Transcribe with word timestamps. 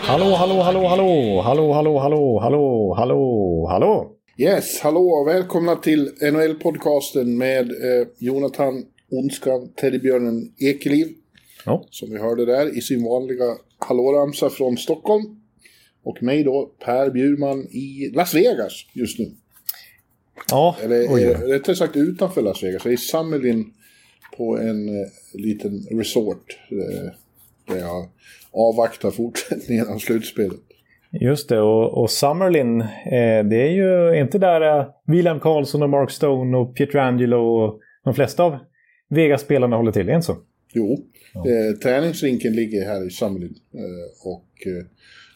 Hallå, 0.00 0.34
hallå, 0.34 0.62
hallå, 0.62 0.88
hallå, 0.88 1.42
hallå, 1.42 1.72
hallå, 1.72 1.98
hallå, 1.98 2.38
hallå, 2.40 2.94
hallå, 2.94 3.66
hallå. 3.68 4.12
Yes, 4.38 4.80
hallå 4.80 5.00
och 5.00 5.28
välkomna 5.28 5.76
till 5.76 6.12
NHL-podcasten 6.20 7.24
med 7.24 7.70
eh, 7.70 8.06
Jonathan 8.18 8.84
Ondskan, 9.10 9.72
Teddybjörnen 9.76 10.52
Ekeliv. 10.58 11.06
Ja. 11.64 11.86
Som 11.90 12.10
vi 12.10 12.18
hörde 12.18 12.46
där 12.46 12.78
i 12.78 12.80
sin 12.80 13.04
vanliga 13.04 13.56
hallåramsa 13.78 14.50
från 14.50 14.76
Stockholm. 14.76 15.24
Och 16.04 16.22
mig 16.22 16.44
då, 16.44 16.70
Per 16.84 17.10
Bjurman 17.10 17.66
i 17.70 18.10
Las 18.14 18.34
Vegas 18.34 18.72
just 18.92 19.18
nu. 19.18 19.30
Ja, 20.50 20.76
Eller 20.82 21.14
oj, 21.14 21.22
eh, 21.22 21.40
rättare 21.40 21.76
sagt 21.76 21.96
utanför 21.96 22.42
Las 22.42 22.62
Vegas. 22.62 22.84
Jag 22.84 22.90
är 22.90 22.94
i 22.94 22.96
Summerlin 22.96 23.72
på 24.36 24.58
en 24.58 24.88
eh, 24.88 25.06
liten 25.34 25.86
resort. 25.90 26.58
Eh, 26.70 27.12
där 27.66 27.76
jag 27.76 28.08
avvaktar 28.52 29.10
fortsättningen 29.10 29.88
av 29.88 29.98
slutspelet. 29.98 30.60
just 31.10 31.48
det. 31.48 31.60
Och, 31.60 32.02
och 32.02 32.10
Summerlin, 32.10 32.80
eh, 32.80 33.44
det 33.50 33.62
är 33.62 33.70
ju 33.70 34.20
inte 34.20 34.38
där 34.38 34.78
eh, 34.78 34.86
William 35.06 35.40
Karlsson 35.40 35.82
och 35.82 35.90
Mark 35.90 36.10
Stone 36.10 36.56
och 36.56 36.76
Pietrangelo 36.76 37.36
och 37.36 37.80
de 38.04 38.14
flesta 38.14 38.42
av 38.42 38.58
Vegas-spelarna 39.08 39.76
håller 39.76 39.92
till, 39.92 40.02
är 40.02 40.06
det 40.06 40.14
inte 40.14 40.26
så? 40.26 40.36
Jo, 40.72 40.98
eh, 41.34 41.78
träningsrinken 41.78 42.52
ligger 42.52 42.84
här 42.84 43.06
i 43.06 43.10
Summerlin. 43.10 43.54
Eh, 43.74 44.28
och 44.28 44.66
eh, 44.66 44.84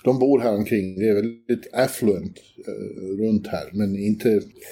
de 0.05 0.19
bor 0.19 0.41
här 0.41 0.57
omkring. 0.57 0.99
Det 0.99 1.09
är 1.09 1.15
väldigt 1.15 1.75
affluent 1.75 2.39
eh, 2.67 3.23
runt 3.25 3.47
här. 3.47 3.71
Men 3.73 3.97
inte, 3.97 4.29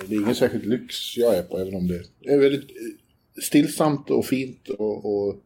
det 0.07 0.15
är 0.15 0.21
ingen 0.21 0.35
särskilt 0.35 0.67
lyx 0.67 1.17
jag 1.17 1.37
är 1.37 1.43
på. 1.43 1.59
Även 1.59 1.75
om 1.75 1.89
det 1.89 2.33
är 2.33 2.39
väldigt 2.39 2.71
stillsamt 3.43 4.11
och 4.11 4.27
fint. 4.27 4.69
Och, 4.69 5.05
och 5.05 5.37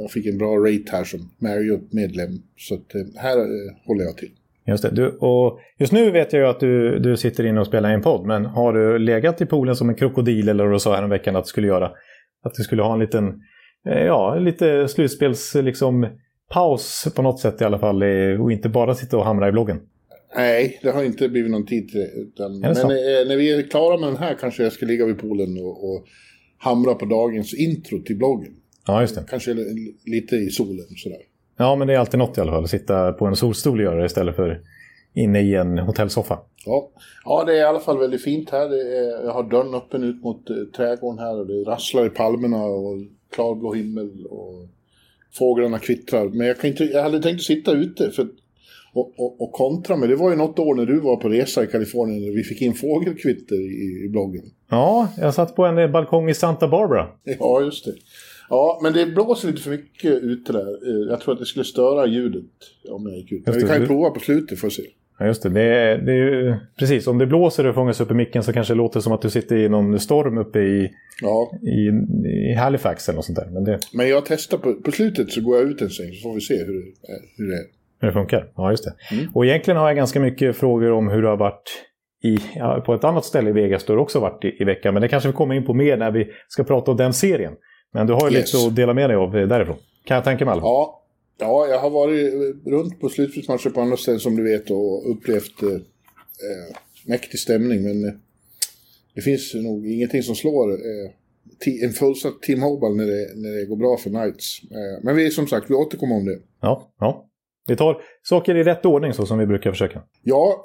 jag 0.00 0.10
fick 0.10 0.26
en 0.26 0.38
bra 0.38 0.56
rate 0.56 0.92
här 0.92 1.04
som 1.04 1.30
Marriott-medlem. 1.38 2.30
Så 2.56 2.74
eh, 2.74 2.80
här 3.16 3.38
eh, 3.38 3.86
håller 3.86 4.04
jag 4.04 4.16
till. 4.16 4.30
Just 4.66 4.82
det. 4.82 4.90
Du, 4.90 5.08
och 5.08 5.58
just 5.78 5.92
nu 5.92 6.10
vet 6.10 6.32
jag 6.32 6.42
ju 6.42 6.48
att 6.48 6.60
du, 6.60 6.98
du 6.98 7.16
sitter 7.16 7.46
inne 7.46 7.60
och 7.60 7.66
spelar 7.66 7.90
i 7.90 7.94
en 7.94 8.02
podd, 8.02 8.26
men 8.26 8.44
har 8.46 8.72
du 8.72 8.98
legat 8.98 9.40
i 9.40 9.46
poolen 9.46 9.76
som 9.76 9.88
en 9.88 9.94
krokodil 9.94 10.48
eller 10.48 10.64
vad 10.64 10.74
du 10.74 10.78
sa 10.78 10.94
här 10.94 11.02
en 11.02 11.10
veckan 11.10 11.36
att 11.36 11.44
du 11.44 11.48
skulle 11.48 11.66
göra? 11.66 11.90
Att 12.42 12.54
du 12.54 12.62
skulle 12.62 12.82
ha 12.82 12.92
en 12.92 13.00
liten, 13.00 13.42
eh, 13.88 14.04
ja, 14.04 14.38
lite 14.38 14.88
slutspels, 14.88 15.54
liksom, 15.54 16.06
paus 16.50 17.08
på 17.16 17.22
något 17.22 17.40
sätt 17.40 17.60
i 17.60 17.64
alla 17.64 17.78
fall 17.78 18.02
eh, 18.02 18.42
och 18.42 18.52
inte 18.52 18.68
bara 18.68 18.94
sitta 18.94 19.16
och 19.16 19.24
hamra 19.24 19.48
i 19.48 19.52
bloggen? 19.52 19.80
Nej, 20.36 20.78
det 20.82 20.90
har 20.90 21.04
inte 21.04 21.28
blivit 21.28 21.50
någon 21.50 21.66
tid 21.66 21.88
till 21.88 22.00
det. 22.00 22.48
Men 22.60 22.74
så? 22.74 22.82
eh, 22.82 23.28
när 23.28 23.36
vi 23.36 23.52
är 23.52 23.62
klara 23.62 23.96
med 23.96 24.08
den 24.08 24.16
här 24.16 24.36
kanske 24.40 24.62
jag 24.62 24.72
ska 24.72 24.86
ligga 24.86 25.06
vid 25.06 25.18
poolen 25.18 25.58
och, 25.58 25.90
och 25.90 26.06
hamra 26.58 26.94
på 26.94 27.04
dagens 27.04 27.54
intro 27.54 28.02
till 28.02 28.16
bloggen. 28.16 28.52
Ja, 28.88 29.00
just 29.00 29.14
det. 29.14 29.24
Kanske 29.28 29.54
li- 29.54 29.94
lite 30.04 30.36
i 30.36 30.50
solen 30.50 30.84
sådär. 30.96 31.18
Ja, 31.56 31.76
men 31.76 31.88
det 31.88 31.94
är 31.94 31.98
alltid 31.98 32.18
något 32.18 32.38
i 32.38 32.40
alla 32.40 32.52
fall. 32.52 32.64
Att 32.64 32.70
sitta 32.70 33.12
på 33.12 33.26
en 33.26 33.36
solstol 33.36 33.78
och 33.78 33.84
göra 33.84 34.00
det 34.00 34.06
istället 34.06 34.36
för 34.36 34.60
inne 35.14 35.40
i 35.40 35.54
en 35.54 35.78
hotellsoffa. 35.78 36.38
Ja. 36.66 36.90
ja, 37.24 37.44
det 37.46 37.52
är 37.52 37.56
i 37.56 37.62
alla 37.62 37.80
fall 37.80 37.98
väldigt 37.98 38.22
fint 38.24 38.50
här. 38.50 38.66
Är, 38.66 39.24
jag 39.24 39.32
har 39.32 39.42
dörren 39.50 39.74
öppen 39.74 40.04
ut 40.04 40.22
mot 40.22 40.50
eh, 40.50 40.56
trädgården 40.76 41.18
här 41.18 41.38
och 41.40 41.46
det 41.46 41.62
rasslar 41.70 42.06
i 42.06 42.10
palmerna 42.10 42.64
och 42.64 42.96
klarblå 43.34 43.74
himmel 43.74 44.26
och 44.26 44.66
fåglarna 45.38 45.78
kvittrar. 45.78 46.28
Men 46.28 46.46
jag, 46.46 46.58
kan 46.60 46.70
inte, 46.70 46.84
jag 46.84 47.02
hade 47.02 47.22
tänkt 47.22 47.38
att 47.38 47.42
sitta 47.42 47.72
ute 47.72 48.10
för, 48.10 48.28
och, 48.92 49.12
och, 49.20 49.42
och 49.42 49.52
kontra 49.52 49.96
med. 49.96 50.08
Det 50.08 50.16
var 50.16 50.30
ju 50.30 50.36
något 50.36 50.58
år 50.58 50.74
när 50.74 50.86
du 50.86 51.00
var 51.00 51.16
på 51.16 51.28
resa 51.28 51.64
i 51.64 51.66
Kalifornien 51.66 52.22
när 52.26 52.32
vi 52.36 52.42
fick 52.42 52.62
in 52.62 52.74
fågelkvitter 52.74 53.54
i, 53.56 54.04
i 54.04 54.08
bloggen. 54.08 54.44
Ja, 54.70 55.08
jag 55.18 55.34
satt 55.34 55.56
på 55.56 55.64
en 55.64 55.92
balkong 55.92 56.30
i 56.30 56.34
Santa 56.34 56.68
Barbara. 56.68 57.06
Ja, 57.24 57.60
just 57.60 57.84
det. 57.84 57.92
Ja, 58.50 58.80
men 58.82 58.92
det 58.92 59.06
blåser 59.06 59.48
lite 59.48 59.62
för 59.62 59.70
mycket 59.70 60.12
ute 60.12 60.52
där. 60.52 60.60
Eh, 60.88 61.10
Jag 61.10 61.20
tror 61.20 61.34
att 61.34 61.40
det 61.40 61.46
skulle 61.46 61.64
störa 61.64 62.06
ljudet 62.06 62.44
om 62.90 63.06
jag 63.06 63.16
gick 63.18 63.32
ut. 63.32 63.46
Men 63.46 63.54
vi 63.54 63.62
kan 63.62 63.80
ju 63.80 63.86
prova 63.86 64.10
på 64.10 64.20
slutet 64.20 64.58
för 64.60 64.66
att 64.66 64.72
se. 64.72 64.82
Ja, 65.18 65.26
just 65.26 65.42
det. 65.42 65.48
Det 65.48 65.60
är, 65.62 65.98
det 65.98 66.12
är 66.12 66.16
ju, 66.16 66.54
precis, 66.78 67.06
om 67.06 67.18
det 67.18 67.26
blåser 67.26 67.66
och 67.66 67.74
fångas 67.74 68.00
upp 68.00 68.10
i 68.10 68.14
micken 68.14 68.42
så 68.42 68.52
kanske 68.52 68.74
det 68.74 68.78
låter 68.78 69.00
som 69.00 69.12
att 69.12 69.22
du 69.22 69.30
sitter 69.30 69.56
i 69.56 69.68
någon 69.68 69.98
storm 70.00 70.38
uppe 70.38 70.58
i, 70.60 70.90
Ja, 71.22 71.50
i, 71.62 71.88
i 72.28 72.54
Halifax 72.54 73.08
eller 73.08 73.16
något 73.16 73.24
sånt 73.24 73.38
där. 73.38 73.46
Men 73.50 73.64
det, 73.64 73.78
men 73.92 74.08
jag 74.08 74.26
testar 74.26 74.58
på, 74.58 74.74
på 74.74 74.90
slutet 74.92 75.30
så 75.32 75.40
går 75.40 75.56
jag 75.56 75.70
ut 75.70 75.82
en 75.82 75.90
sväng 75.90 76.12
så 76.12 76.22
får 76.28 76.34
vi 76.34 76.40
se 76.40 76.54
hur 76.64 76.72
det, 76.74 76.92
hur 77.36 77.48
det 77.50 77.54
är. 77.56 77.64
hur 78.00 78.06
det 78.08 78.12
funkar. 78.12 78.50
Ja, 78.56 78.70
just 78.70 78.84
det. 78.84 78.92
Och 79.34 79.46
egentligen 79.46 79.78
har 79.78 79.86
jag 79.88 79.96
ganska 79.96 80.20
mycket 80.20 80.56
frågor 80.56 80.90
om 80.90 81.08
hur 81.08 81.22
det 81.22 81.28
har 81.28 81.36
varit 81.36 81.84
i, 82.24 82.38
ja, 82.56 82.82
på 82.86 82.94
ett 82.94 83.04
annat 83.04 83.24
ställe 83.24 83.50
i 83.50 83.52
Vegas 83.52 83.84
där 83.84 83.94
du 83.94 84.00
också 84.00 84.20
varit 84.20 84.44
i, 84.44 84.56
i 84.62 84.64
veckan. 84.64 84.94
Men 84.94 85.00
det 85.02 85.08
kanske 85.08 85.28
vi 85.28 85.32
kommer 85.32 85.54
in 85.54 85.64
på 85.64 85.74
mer 85.74 85.96
när 85.96 86.10
vi 86.10 86.28
ska 86.48 86.64
prata 86.64 86.90
om 86.90 86.96
den 86.96 87.12
serien. 87.12 87.52
Men 87.92 88.06
du 88.06 88.12
har 88.12 88.30
ju 88.30 88.36
Yes. 88.36 88.54
lite 88.54 88.66
att 88.66 88.76
dela 88.76 88.94
med 88.94 89.10
dig 89.10 89.16
av 89.16 89.36
eh, 89.36 89.48
därifrån. 89.48 89.76
Kan 90.04 90.14
jag 90.14 90.24
tänka 90.24 90.44
mig. 90.44 90.52
alla. 90.52 90.62
Ja, 90.62 91.02
ja, 91.38 91.66
jag 91.70 91.78
har 91.78 91.90
varit 91.90 92.34
eh, 92.34 92.70
runt 92.70 93.00
på 93.00 93.08
slutspelsmatcher 93.08 93.70
på 93.70 93.80
andra 93.80 93.96
ställen 93.96 94.20
som 94.20 94.36
du 94.36 94.42
vet 94.42 94.70
och 94.70 95.10
upplevt 95.10 95.62
eh, 95.62 95.68
eh, 95.68 96.76
mäktig 97.06 97.40
stämning. 97.40 97.82
Men 97.82 98.04
eh, 98.04 98.14
det 99.14 99.20
finns 99.22 99.54
nog 99.54 99.86
ingenting 99.86 100.22
som 100.22 100.34
slår 100.34 100.72
eh, 100.72 101.10
en 101.84 101.92
fullsatt 101.92 102.42
Team 102.42 102.60
Mobile 102.60 102.94
när 102.94 103.06
det, 103.06 103.28
när 103.34 103.58
det 103.58 103.64
går 103.66 103.76
bra 103.76 103.96
för 103.96 104.10
Knights. 104.10 104.60
Eh, 104.70 105.02
men 105.04 105.16
vi 105.16 105.30
som 105.30 105.46
sagt, 105.46 105.70
vi 105.70 105.74
återkommer 105.74 106.16
om 106.16 106.24
det. 106.24 106.38
Ja, 106.60 106.92
ja. 107.00 107.24
Vi 107.66 107.76
tar 107.76 108.00
saker 108.22 108.54
i 108.54 108.64
rätt 108.64 108.86
ordning 108.86 109.12
så 109.12 109.26
som 109.26 109.38
vi 109.38 109.46
brukar 109.46 109.70
försöka. 109.70 110.02
Ja, 110.22 110.64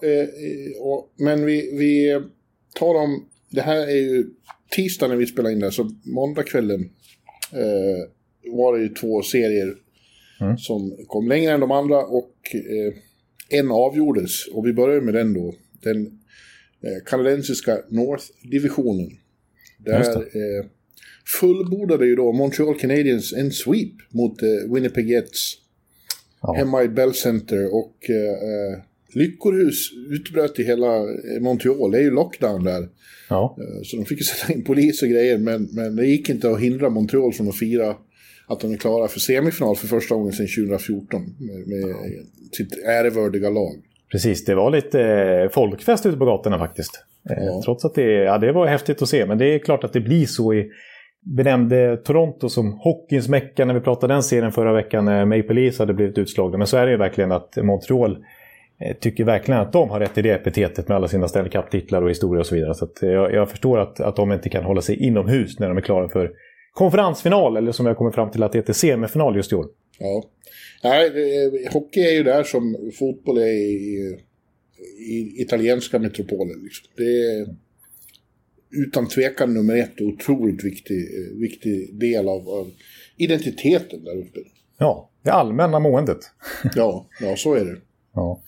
och, 0.79 1.13
men 1.17 1.45
vi, 1.45 1.77
vi 1.77 2.21
tar 2.75 2.95
om... 2.95 3.25
Det 3.49 3.61
här 3.61 3.87
är 3.87 3.95
ju 3.95 4.25
tisdag 4.75 5.07
när 5.07 5.15
vi 5.15 5.25
spelar 5.25 5.49
in 5.49 5.59
det, 5.59 5.65
här, 5.65 5.71
så 5.71 5.89
måndagskvällen 6.03 6.89
eh, 7.55 8.51
var 8.53 8.77
det 8.77 8.83
ju 8.83 8.89
två 8.89 9.21
serier 9.21 9.75
Mm. 10.41 10.57
som 10.57 10.97
kom 11.07 11.27
längre 11.27 11.51
än 11.51 11.59
de 11.59 11.71
andra 11.71 11.97
och 12.05 12.35
eh, 12.53 12.93
en 13.59 13.71
avgjordes. 13.71 14.47
Och 14.47 14.67
vi 14.67 14.73
börjar 14.73 15.01
med 15.01 15.13
den 15.13 15.33
då. 15.33 15.53
Den 15.81 16.05
eh, 16.81 17.03
kanadensiska 17.05 17.77
North-divisionen. 17.89 19.09
Där 19.77 19.99
eh, 20.15 20.65
fullbordade 21.39 22.05
ju 22.05 22.15
då 22.15 22.31
Montreal 22.31 22.79
Canadiens 22.79 23.33
en 23.33 23.51
sweep 23.51 23.93
mot 24.09 24.41
eh, 24.43 24.73
Winnipeg 24.73 25.09
Jets 25.09 25.53
Ja. 26.41 26.53
hemma 26.53 26.83
i 26.83 26.87
Bell 26.87 27.13
Center 27.13 27.73
och 27.75 28.09
eh, 28.09 28.79
lyckorhus 29.15 29.91
utbröt 30.09 30.59
i 30.59 30.63
hela 30.63 30.95
eh, 30.97 31.41
Montreal. 31.41 31.91
Det 31.91 31.97
är 31.97 32.01
ju 32.01 32.11
lockdown 32.11 32.63
där. 32.63 32.87
Ja. 33.29 33.57
Eh, 33.59 33.81
Så 33.83 33.97
de 33.97 34.05
fick 34.05 34.19
ju 34.19 34.23
sätta 34.23 34.53
in 34.53 34.63
polis 34.63 35.01
och 35.01 35.09
grejer, 35.09 35.37
men, 35.37 35.69
men 35.71 35.95
det 35.95 36.05
gick 36.05 36.29
inte 36.29 36.49
att 36.49 36.59
hindra 36.59 36.89
Montreal 36.89 37.33
från 37.33 37.47
att 37.49 37.57
fira 37.57 37.95
att 38.47 38.59
de 38.59 38.73
är 38.73 38.77
klara 38.77 39.07
för 39.07 39.19
semifinal 39.19 39.75
för 39.75 39.87
första 39.87 40.15
gången 40.15 40.33
sedan 40.33 40.47
2014 40.67 41.21
med, 41.39 41.67
med 41.67 41.95
sitt 42.51 42.83
ärevördiga 42.85 43.49
lag. 43.49 43.73
Precis, 44.11 44.45
det 44.45 44.55
var 44.55 44.71
lite 44.71 45.01
eh, 45.01 45.49
folkfest 45.49 46.05
ute 46.05 46.17
på 46.17 46.25
gatorna 46.25 46.59
faktiskt. 46.59 46.91
Ja. 47.23 47.61
Trots 47.65 47.85
att 47.85 47.95
det, 47.95 48.11
ja, 48.11 48.37
det 48.37 48.51
var 48.51 48.67
häftigt 48.67 49.01
att 49.01 49.09
se, 49.09 49.25
men 49.25 49.37
det 49.37 49.45
är 49.45 49.59
klart 49.59 49.83
att 49.83 49.93
det 49.93 50.01
blir 50.01 50.25
så 50.25 50.53
i... 50.53 50.69
Benämnde 51.25 51.97
Toronto 51.97 52.49
som 52.49 52.73
hockeyns 52.73 53.29
mecka 53.29 53.65
när 53.65 53.73
vi 53.73 53.79
pratade 53.79 54.13
den 54.13 54.23
serien 54.23 54.51
förra 54.51 54.73
veckan 54.73 55.05
när 55.05 55.25
Maple 55.25 55.53
Leafs 55.53 55.79
hade 55.79 55.93
blivit 55.93 56.17
utslagna. 56.17 56.57
Men 56.57 56.67
så 56.67 56.77
är 56.77 56.85
det 56.85 56.91
ju 56.91 56.97
verkligen 56.97 57.31
att 57.31 57.57
Montreal 57.63 58.17
tycker 58.99 59.23
verkligen 59.23 59.61
att 59.61 59.73
de 59.73 59.89
har 59.89 59.99
rätt 59.99 60.17
i 60.17 60.21
det 60.21 60.29
epitetet 60.29 60.87
med 60.87 60.97
alla 60.97 61.07
sina 61.07 61.27
Stanley 61.27 61.51
Cup-titlar 61.51 62.01
och 62.01 62.09
historia 62.09 62.39
och 62.39 62.45
så 62.45 62.55
vidare. 62.55 62.73
Så 62.73 62.85
eh, 63.01 63.09
jag, 63.09 63.33
jag 63.33 63.49
förstår 63.49 63.79
att, 63.79 63.99
att 63.99 64.15
de 64.15 64.31
inte 64.31 64.49
kan 64.49 64.63
hålla 64.63 64.81
sig 64.81 64.95
inomhus 65.03 65.59
när 65.59 65.67
de 65.67 65.77
är 65.77 65.81
klara 65.81 66.09
för 66.09 66.31
konferensfinal, 66.71 67.57
eller 67.57 67.71
som 67.71 67.85
jag 67.85 67.97
kommer 67.97 68.11
fram 68.11 68.31
till 68.31 68.43
att 68.43 68.51
det 68.51 68.57
heter 68.57 68.73
semifinal 68.73 69.35
just 69.35 69.51
i 69.51 69.55
år. 69.55 69.67
Ja. 69.99 70.23
Nej, 70.83 71.07
eh, 71.07 71.73
hockey 71.73 71.99
är 71.99 72.11
ju 72.11 72.23
där 72.23 72.43
som 72.43 72.91
fotboll 72.99 73.37
är 73.37 73.47
i, 73.47 74.17
i 75.09 75.41
italienska 75.41 75.99
metropoler. 75.99 76.63
Liksom. 76.63 76.87
Det 76.97 77.03
är 77.03 77.47
utan 78.87 79.07
tvekan 79.07 79.53
nummer 79.53 79.77
ett 79.77 80.01
och 80.01 80.07
otroligt 80.07 80.63
viktig, 80.63 80.97
eh, 80.97 81.37
viktig 81.39 81.99
del 81.99 82.27
av, 82.27 82.49
av 82.49 82.71
identiteten 83.17 84.03
där 84.03 84.17
uppe. 84.17 84.39
Ja, 84.77 85.11
det 85.23 85.31
allmänna 85.31 85.79
måendet. 85.79 86.19
Ja, 86.75 87.07
ja 87.21 87.35
så 87.35 87.53
är 87.53 87.65
det. 87.65 87.77
Ja. 88.15 88.39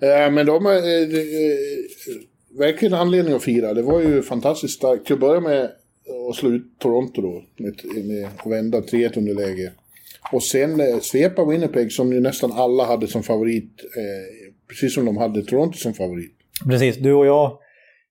Eh, 0.00 0.30
Men 0.32 0.46
de 0.46 0.64
har 0.64 0.72
eh, 0.72 0.78
eh, 0.78 2.58
verkligen 2.58 2.94
anledning 2.94 3.34
att 3.34 3.42
fira. 3.42 3.74
Det 3.74 3.82
var 3.82 4.00
ju 4.00 4.22
fantastiskt 4.22 4.74
starkt. 4.74 5.06
Till 5.06 5.14
att 5.14 5.20
börja 5.20 5.40
med 5.40 5.64
att 6.30 6.36
slå 6.36 6.50
ut 6.50 6.78
Toronto 6.78 7.22
då. 7.22 7.42
Med, 7.56 8.28
att 8.38 8.46
vända 8.52 8.80
3-1 8.80 9.18
underläge. 9.18 9.72
Och 10.32 10.42
sen 10.42 11.00
svepa 11.00 11.44
Winnipeg 11.44 11.92
som 11.92 12.12
ju 12.12 12.20
nästan 12.20 12.52
alla 12.52 12.84
hade 12.84 13.06
som 13.06 13.22
favorit, 13.22 13.70
precis 14.68 14.94
som 14.94 15.04
de 15.04 15.16
hade 15.16 15.42
Toronto 15.42 15.78
som 15.78 15.94
favorit. 15.94 16.32
Precis, 16.66 16.96
du 16.96 17.12
och 17.12 17.26
jag, 17.26 17.58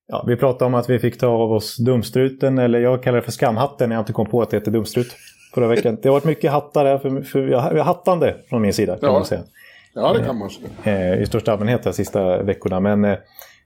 ja, 0.07 0.25
vi 0.28 0.36
pratade 0.36 0.66
om 0.66 0.74
att 0.74 0.89
vi 0.89 1.00
fick 1.00 1.18
ta 1.18 1.28
av 1.28 1.51
oss 1.51 1.78
dumstruten, 1.78 2.57
eller 2.57 2.80
jag 2.80 3.04
kallar 3.04 3.16
det 3.18 3.22
för 3.24 3.31
skamhatten 3.31 3.89
när 3.89 3.96
jag 3.96 4.01
inte 4.01 4.13
kom 4.13 4.25
på 4.30 4.42
att 4.42 4.50
det 4.50 4.57
heter 4.57 4.72
dumstrut 4.72 5.07
förra 5.54 5.68
veckan. 5.68 5.98
Det 6.01 6.10
har 6.10 6.13
varit 6.13 6.25
mycket 6.25 6.51
hattar 6.51 6.86
här, 6.86 6.98
för, 6.98 7.22
för, 7.22 7.78
hattande 7.78 8.36
från 8.50 8.62
min 8.62 8.74
sida 8.74 8.98
kan 8.98 9.07
Ja. 9.10 9.13
man 9.13 9.25
säga. 9.25 9.44
Ja, 9.94 10.13
det 10.13 10.24
kan 10.25 10.38
man 10.38 10.50
säga. 10.50 11.13
eh, 11.13 11.22
i 11.22 11.25
största 11.25 11.51
allmänhet 11.54 11.84
de 11.84 11.94
sista 11.94 12.44
veckorna. 12.44 12.80
Men 12.80 13.06
eh, 13.06 13.18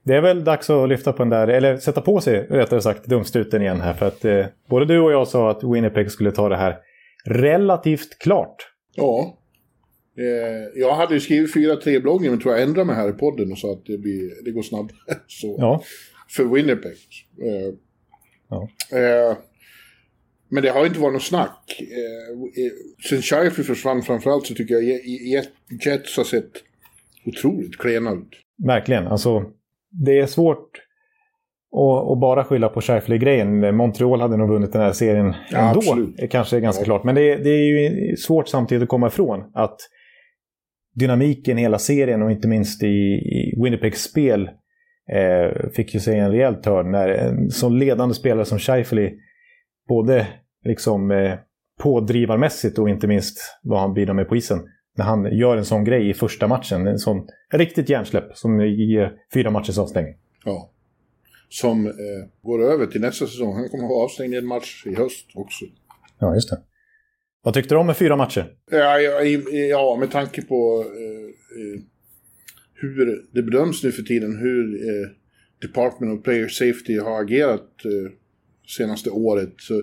det 0.04 0.14
är 0.14 0.20
väl 0.20 0.44
dags 0.44 0.70
att 0.70 0.88
lyfta 0.88 1.12
på 1.12 1.18
den 1.18 1.30
där, 1.30 1.48
eller 1.48 1.76
sätta 1.76 2.00
på 2.00 2.20
sig 2.20 2.46
rättare 2.50 2.80
sagt 2.80 3.04
dumstruten 3.06 3.62
igen 3.62 3.80
här. 3.80 3.94
För 3.94 4.06
att 4.06 4.24
eh, 4.24 4.46
både 4.66 4.84
du 4.84 5.00
och 5.00 5.12
jag 5.12 5.28
sa 5.28 5.50
att 5.50 5.64
Winnipeg 5.64 6.10
skulle 6.10 6.32
ta 6.32 6.48
det 6.48 6.56
här 6.56 6.76
relativt 7.24 8.18
klart. 8.18 8.56
Ja. 8.94 9.38
Eh, 10.18 10.80
jag 10.80 10.94
hade 10.94 11.14
ju 11.14 11.20
skrivit 11.20 11.54
4-3 11.54 12.00
bloggen, 12.02 12.30
men 12.30 12.40
tror 12.40 12.54
jag 12.54 12.62
ändrade 12.62 12.86
mig 12.86 12.96
här 12.96 13.08
i 13.08 13.12
podden 13.12 13.52
och 13.52 13.58
sa 13.58 13.72
att 13.72 13.86
det, 13.86 13.98
blir, 13.98 14.44
det 14.44 14.50
går 14.50 14.62
snabbare. 14.62 14.96
Så, 15.26 15.56
Ja, 15.58 15.82
För 16.30 16.44
Winnipeg. 16.44 16.96
Eh, 17.42 17.74
Ja. 18.50 18.68
eh, 18.98 19.36
men 20.50 20.62
det 20.62 20.68
har 20.68 20.86
inte 20.86 21.00
varit 21.00 21.12
något 21.12 21.22
snack. 21.22 21.80
Eh, 21.80 22.64
eh, 22.64 22.70
sen 23.10 23.22
Shifley 23.22 23.66
försvann 23.66 24.02
framförallt 24.02 24.46
så 24.46 24.54
tycker 24.54 24.74
jag 24.74 24.82
Je- 24.84 25.02
Je- 25.06 25.44
Jets 25.86 26.16
har 26.16 26.24
sett 26.24 26.50
otroligt 27.26 27.78
klena 27.78 28.12
ut. 28.12 28.28
verkligen. 28.66 29.06
Alltså, 29.06 29.44
det 29.90 30.18
är 30.18 30.26
svårt 30.26 30.70
att, 32.12 32.20
bara 32.20 32.44
skylla 32.44 32.68
på 32.68 32.80
Scheifele-grejen. 32.80 33.76
Montreal 33.76 34.20
hade 34.20 34.36
nog 34.36 34.48
vunnit 34.48 34.72
den 34.72 34.82
här 34.82 34.92
serien 34.92 35.34
Ja, 35.50 35.58
ändå. 35.58 35.78
absolut. 35.78 36.16
Det 36.16 36.26
kanske 36.28 36.60
ganska 36.60 36.80
Ja. 36.82 36.84
klart. 36.84 37.04
Men 37.04 37.14
det, 37.14 37.32
är- 37.32 37.38
det 37.38 37.50
är 37.50 37.80
ju 37.80 38.16
svårt 38.16 38.48
samtidigt 38.48 38.82
att 38.82 38.88
komma 38.88 39.06
ifrån 39.06 39.50
att 39.54 39.76
dynamiken 40.94 41.58
i 41.58 41.62
hela 41.62 41.78
serien 41.78 42.22
och 42.22 42.30
inte 42.30 42.48
minst 42.48 42.82
i, 42.82 42.86
i 42.86 43.54
Winnipegs 43.62 44.02
spel 44.02 44.50
eh, 45.12 45.70
fick 45.76 45.94
ju 45.94 46.00
sig 46.00 46.18
en 46.18 46.30
rejäl 46.30 46.54
törn 46.54 46.90
när 46.90 47.08
en 47.08 47.50
sån 47.50 47.78
ledande 47.78 48.14
spelare 48.14 48.44
som 48.44 48.58
Scheifele 48.58 49.10
både 49.88 50.26
liksom 50.64 51.10
eh, 51.10 51.38
pådrivarmässigt 51.78 52.78
och 52.78 52.88
inte 52.88 53.06
minst 53.06 53.38
vad 53.62 53.80
han 53.80 53.94
bidrar 53.94 54.14
med 54.14 54.28
på 54.28 54.36
isen. 54.36 54.58
När 54.96 55.04
han 55.04 55.38
gör 55.38 55.56
en 55.56 55.64
sån 55.64 55.84
grej 55.84 56.10
i 56.10 56.14
första 56.14 56.48
matchen. 56.48 56.86
En 56.86 56.98
sån 56.98 57.28
riktigt 57.52 57.88
hjärnsläpp 57.88 58.36
som 58.36 58.60
ger 58.60 59.12
fyra 59.34 59.50
matchers 59.50 59.78
avstängning. 59.78 60.14
Ja. 60.44 60.70
Som 61.48 61.86
eh, 61.86 61.92
går 62.42 62.64
över 62.64 62.86
till 62.86 63.00
nästa 63.00 63.26
säsong. 63.26 63.54
Han 63.54 63.68
kommer 63.68 63.84
att 63.84 63.90
ha 63.90 64.04
avstängd 64.04 64.34
i 64.34 64.36
en 64.36 64.46
match 64.46 64.86
i 64.86 64.94
höst 64.94 65.26
också. 65.34 65.64
Ja, 66.18 66.34
just 66.34 66.50
det. 66.50 66.60
Vad 67.42 67.54
tyckte 67.54 67.74
du 67.74 67.78
om 67.78 67.86
med 67.86 67.96
fyra 67.96 68.16
matcher? 68.16 68.52
Ja, 68.70 69.00
ja, 69.00 69.22
ja 69.22 69.96
med 70.00 70.10
tanke 70.10 70.42
på 70.42 70.84
eh, 70.86 71.62
eh, 71.62 71.80
hur 72.74 73.24
det 73.32 73.42
bedöms 73.42 73.84
nu 73.84 73.92
för 73.92 74.02
tiden, 74.02 74.36
hur 74.36 74.74
eh, 74.74 75.08
Department 75.60 76.18
of 76.18 76.24
Player 76.24 76.48
Safety 76.48 76.98
har 76.98 77.22
agerat 77.22 77.84
eh, 77.84 78.12
senaste 78.76 79.10
året, 79.10 79.54
så 79.58 79.82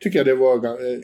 tycker 0.00 0.18
jag 0.18 0.26
det 0.26 0.34
var, 0.34 0.56
eh, 0.64 0.98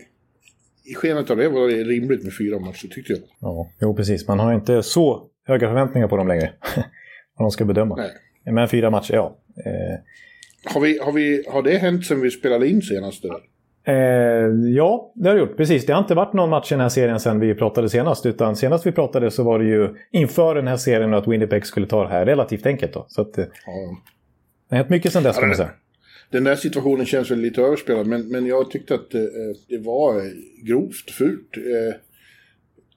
i 0.90 0.94
skenet 0.94 1.30
av 1.30 1.36
det 1.36 1.48
var 1.48 1.68
det 1.68 1.84
rimligt 1.84 2.24
med 2.24 2.32
fyra 2.38 2.58
matcher, 2.58 2.88
tyckte 2.88 3.12
jag. 3.12 3.22
Ja, 3.40 3.70
jo 3.80 3.96
precis. 3.96 4.28
Man 4.28 4.38
har 4.38 4.54
inte 4.54 4.82
så 4.82 5.26
höga 5.46 5.68
förväntningar 5.68 6.08
på 6.08 6.16
dem 6.16 6.28
längre. 6.28 6.52
Vad 7.38 7.46
de 7.46 7.50
ska 7.50 7.64
bedöma. 7.64 7.96
Nej. 7.96 8.10
Men 8.54 8.68
fyra 8.68 8.90
matcher, 8.90 9.14
ja. 9.14 9.38
Eh, 9.66 10.72
Har, 10.74 10.80
vi, 10.80 10.98
har, 10.98 11.12
vi, 11.12 11.44
har 11.48 11.62
det 11.62 11.78
hänt 11.78 12.06
sen 12.06 12.20
vi 12.20 12.30
spelade 12.30 12.68
in 12.68 12.82
senast? 12.82 13.24
Eller? 13.24 13.40
Eh, 13.88 14.50
ja, 14.76 15.12
det 15.14 15.28
har 15.28 15.34
det 15.34 15.40
gjort. 15.40 15.56
Precis. 15.56 15.86
Det 15.86 15.92
har 15.92 16.00
inte 16.00 16.14
varit 16.14 16.32
någon 16.32 16.50
match 16.50 16.72
i 16.72 16.74
den 16.74 16.80
här 16.80 16.88
serien 16.88 17.20
sen 17.20 17.40
vi 17.40 17.54
pratade 17.54 17.88
senast. 17.88 18.26
Utan 18.26 18.56
senast 18.56 18.86
vi 18.86 18.92
pratade 18.92 19.30
så 19.30 19.42
var 19.42 19.58
det 19.58 19.64
ju 19.64 19.88
inför 20.10 20.54
den 20.54 20.66
här 20.66 20.76
serien 20.76 21.14
att 21.14 21.28
Winnipeg 21.28 21.66
skulle 21.66 21.86
ta 21.86 22.02
det 22.02 22.08
här 22.10 22.26
relativt 22.26 22.66
enkelt. 22.66 22.92
Då. 22.92 23.06
Så 23.08 23.20
att, 23.22 23.38
eh, 23.38 23.44
Ja. 23.66 23.72
det 24.68 24.74
har 24.74 24.76
hänt 24.76 24.88
mycket 24.90 25.12
sen 25.12 25.22
dess 25.22 25.38
kan 25.38 25.48
man 25.48 25.56
säga. 25.56 25.70
Den 26.30 26.44
där 26.44 26.56
situationen 26.56 27.06
känns 27.06 27.30
väl 27.30 27.40
lite 27.40 27.62
överspelad, 27.62 28.06
men, 28.06 28.28
men 28.28 28.46
jag 28.46 28.70
tyckte 28.70 28.94
att 28.94 29.14
eh, 29.14 29.20
det 29.68 29.78
var 29.78 30.32
grovt 30.66 31.10
fult. 31.10 31.56
Eh, 31.56 31.94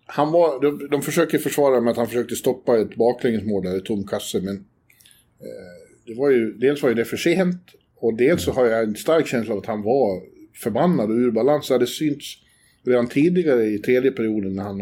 han 0.06 0.32
var, 0.32 0.62
de, 0.62 0.88
de 0.92 1.02
försöker 1.02 1.38
försvara 1.38 1.82
med 1.82 1.92
att 1.92 1.98
han 1.98 2.08
försökte 2.08 2.36
stoppa 2.36 2.80
ett 2.80 2.96
baklängesmål 2.96 3.64
där 3.64 3.78
i 3.78 3.82
tom 3.82 4.08
kasse, 4.08 4.42
men 4.42 4.56
eh, 4.56 5.90
det 6.06 6.14
var 6.14 6.30
ju, 6.30 6.54
dels 6.54 6.82
var 6.82 6.90
ju 6.90 6.96
det 6.96 7.06
för 7.06 7.18
sent 7.18 7.62
och 7.96 8.18
dels 8.18 8.44
så 8.44 8.52
har 8.52 8.66
jag 8.66 8.84
en 8.84 8.96
stark 8.96 9.28
känsla 9.28 9.54
av 9.54 9.60
att 9.60 9.66
han 9.66 9.82
var 9.82 10.22
förbannad 10.56 11.12
och 11.12 11.18
ur 11.18 11.32
balans. 11.32 11.68
Det 11.68 11.74
hade 11.74 11.88
synts 11.88 12.38
redan 12.86 13.08
tidigare 13.08 13.66
i 13.66 13.80
tredje 13.80 14.12
perioden 14.12 14.56
när 14.56 14.64
han 14.64 14.82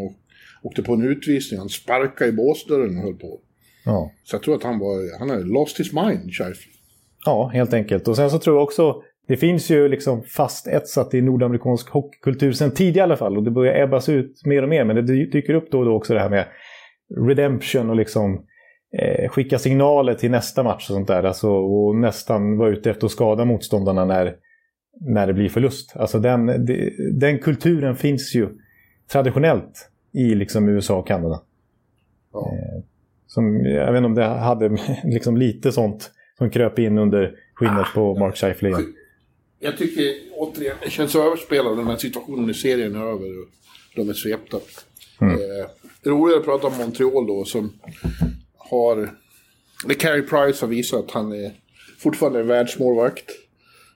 åkte 0.61 0.83
på 0.83 0.93
en 0.93 1.03
utvisning. 1.03 1.59
Han 1.59 1.69
sparkade 1.69 2.29
i 2.29 2.33
båsdörren 2.33 2.97
och 2.97 3.03
höll 3.03 3.15
på. 3.15 3.39
Ja. 3.85 4.11
Så 4.23 4.35
jag 4.35 4.43
tror 4.43 4.55
att 4.55 4.63
han 4.63 4.79
var, 4.79 5.19
han 5.19 5.29
hade 5.29 5.43
lost 5.43 5.79
his 5.79 5.93
mind, 5.93 6.33
Scheifele. 6.33 6.76
Ja, 7.25 7.47
helt 7.53 7.73
enkelt. 7.73 8.07
Och 8.07 8.15
sen 8.15 8.29
så 8.29 8.39
tror 8.39 8.55
jag 8.55 8.63
också 8.63 9.01
det 9.27 9.37
finns 9.37 9.69
ju 9.69 9.87
liksom 9.87 10.23
fast 10.23 10.67
etsat 10.67 11.13
i 11.13 11.21
nordamerikansk 11.21 11.89
hockeykultur 11.89 12.51
sen 12.51 12.71
tidigare 12.71 13.03
i 13.03 13.09
alla 13.09 13.17
fall. 13.17 13.37
Och 13.37 13.43
det 13.43 13.51
börjar 13.51 13.83
ebbas 13.83 14.09
ut 14.09 14.45
mer 14.45 14.63
och 14.63 14.69
mer. 14.69 14.83
Men 14.83 14.95
det 14.95 15.01
dy- 15.01 15.29
dyker 15.31 15.53
upp 15.53 15.71
då 15.71 15.79
och 15.79 15.85
då 15.85 15.93
också 15.95 16.13
det 16.13 16.19
här 16.19 16.29
med 16.29 16.45
redemption 17.27 17.89
och 17.89 17.95
liksom 17.95 18.45
eh, 18.99 19.29
skicka 19.29 19.59
signaler 19.59 20.13
till 20.13 20.31
nästa 20.31 20.63
match 20.63 20.89
och 20.89 20.95
sånt 20.95 21.07
där. 21.07 21.23
Alltså, 21.23 21.49
och 21.49 21.95
nästan 21.95 22.57
vara 22.57 22.69
ute 22.69 22.89
efter 22.89 23.05
att 23.05 23.11
skada 23.11 23.45
motståndarna 23.45 24.05
när, 24.05 24.35
när 25.01 25.27
det 25.27 25.33
blir 25.33 25.49
förlust. 25.49 25.93
Alltså 25.95 26.19
den, 26.19 26.65
den 27.19 27.39
kulturen 27.39 27.95
finns 27.95 28.35
ju 28.35 28.49
traditionellt 29.11 29.89
i 30.13 30.35
liksom 30.35 30.69
USA 30.69 30.97
och 30.97 31.07
Kanada. 31.07 31.41
Ja. 32.33 32.53
Som, 33.27 33.65
jag 33.65 33.91
vet 33.91 33.97
inte 33.97 34.05
om 34.05 34.15
det 34.15 34.25
hade 34.25 34.69
liksom 35.03 35.37
lite 35.37 35.71
sånt 35.71 36.11
som 36.37 36.49
kröp 36.49 36.79
in 36.79 36.97
under 36.97 37.35
skinnet 37.53 37.87
på 37.93 38.15
Mark 38.15 38.37
Scheifele 38.37 38.69
igen. 38.69 38.93
Jag 39.59 39.77
tycker 39.77 40.13
återigen, 40.31 40.75
det 40.83 40.89
känns 40.89 41.15
överspelat 41.15 41.77
den 41.77 41.87
här 41.87 41.97
situationen 41.97 42.49
i 42.49 42.53
serien 42.53 42.95
är 42.95 42.99
över 42.99 43.39
och 43.39 43.47
de 43.95 44.09
är 44.09 44.13
svepta. 44.13 44.57
Eh, 45.21 45.69
roligare 46.03 46.39
att 46.39 46.45
prata 46.45 46.67
om 46.67 46.77
Montreal 46.77 47.27
då 47.27 47.45
som 47.45 47.79
har, 48.57 49.09
det 49.87 49.93
Carey 49.93 50.21
Price 50.21 50.65
har 50.65 50.67
visat 50.67 50.99
att 50.99 51.11
han 51.11 51.31
är 51.31 51.51
fortfarande 51.97 52.39
en 52.39 52.47
världsmålvakt. 52.47 53.31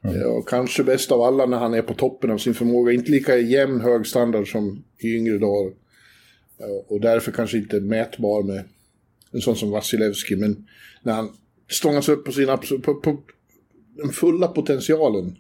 Eh, 0.04 0.22
och 0.22 0.50
kanske 0.50 0.84
bäst 0.84 1.12
av 1.12 1.22
alla 1.22 1.46
när 1.46 1.58
han 1.58 1.74
är 1.74 1.82
på 1.82 1.94
toppen 1.94 2.32
av 2.32 2.38
sin 2.38 2.54
förmåga. 2.54 2.94
Inte 2.94 3.12
lika 3.12 3.38
jämn 3.38 3.82
hög 3.82 4.08
standard 4.08 4.52
som 4.52 4.84
i 4.98 5.16
yngre 5.16 5.38
dagar. 5.38 5.72
Eh, 6.60 6.86
och 6.88 7.02
därför 7.02 7.32
kanske 7.32 7.58
inte 7.58 7.80
mätbar 7.80 8.44
med 8.44 8.64
en 9.32 9.42
sån 9.42 9.56
som 9.56 9.72
Vasilevski. 9.72 10.36
Men 10.36 10.68
när 11.04 11.14
han 11.14 11.30
stångas 11.72 12.10
upp 12.10 12.26
på 12.26 12.32
sin 12.32 12.50
absolut, 12.50 12.84
på, 12.84 12.96
på 12.96 13.18
den 13.98 14.10
fulla 14.10 14.48
potentialen 14.48 15.36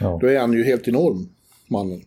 Ja. 0.00 0.18
då 0.20 0.26
är 0.26 0.40
han 0.40 0.52
ju 0.52 0.64
helt 0.64 0.88
enorm, 0.88 1.28
mannen. 1.70 2.00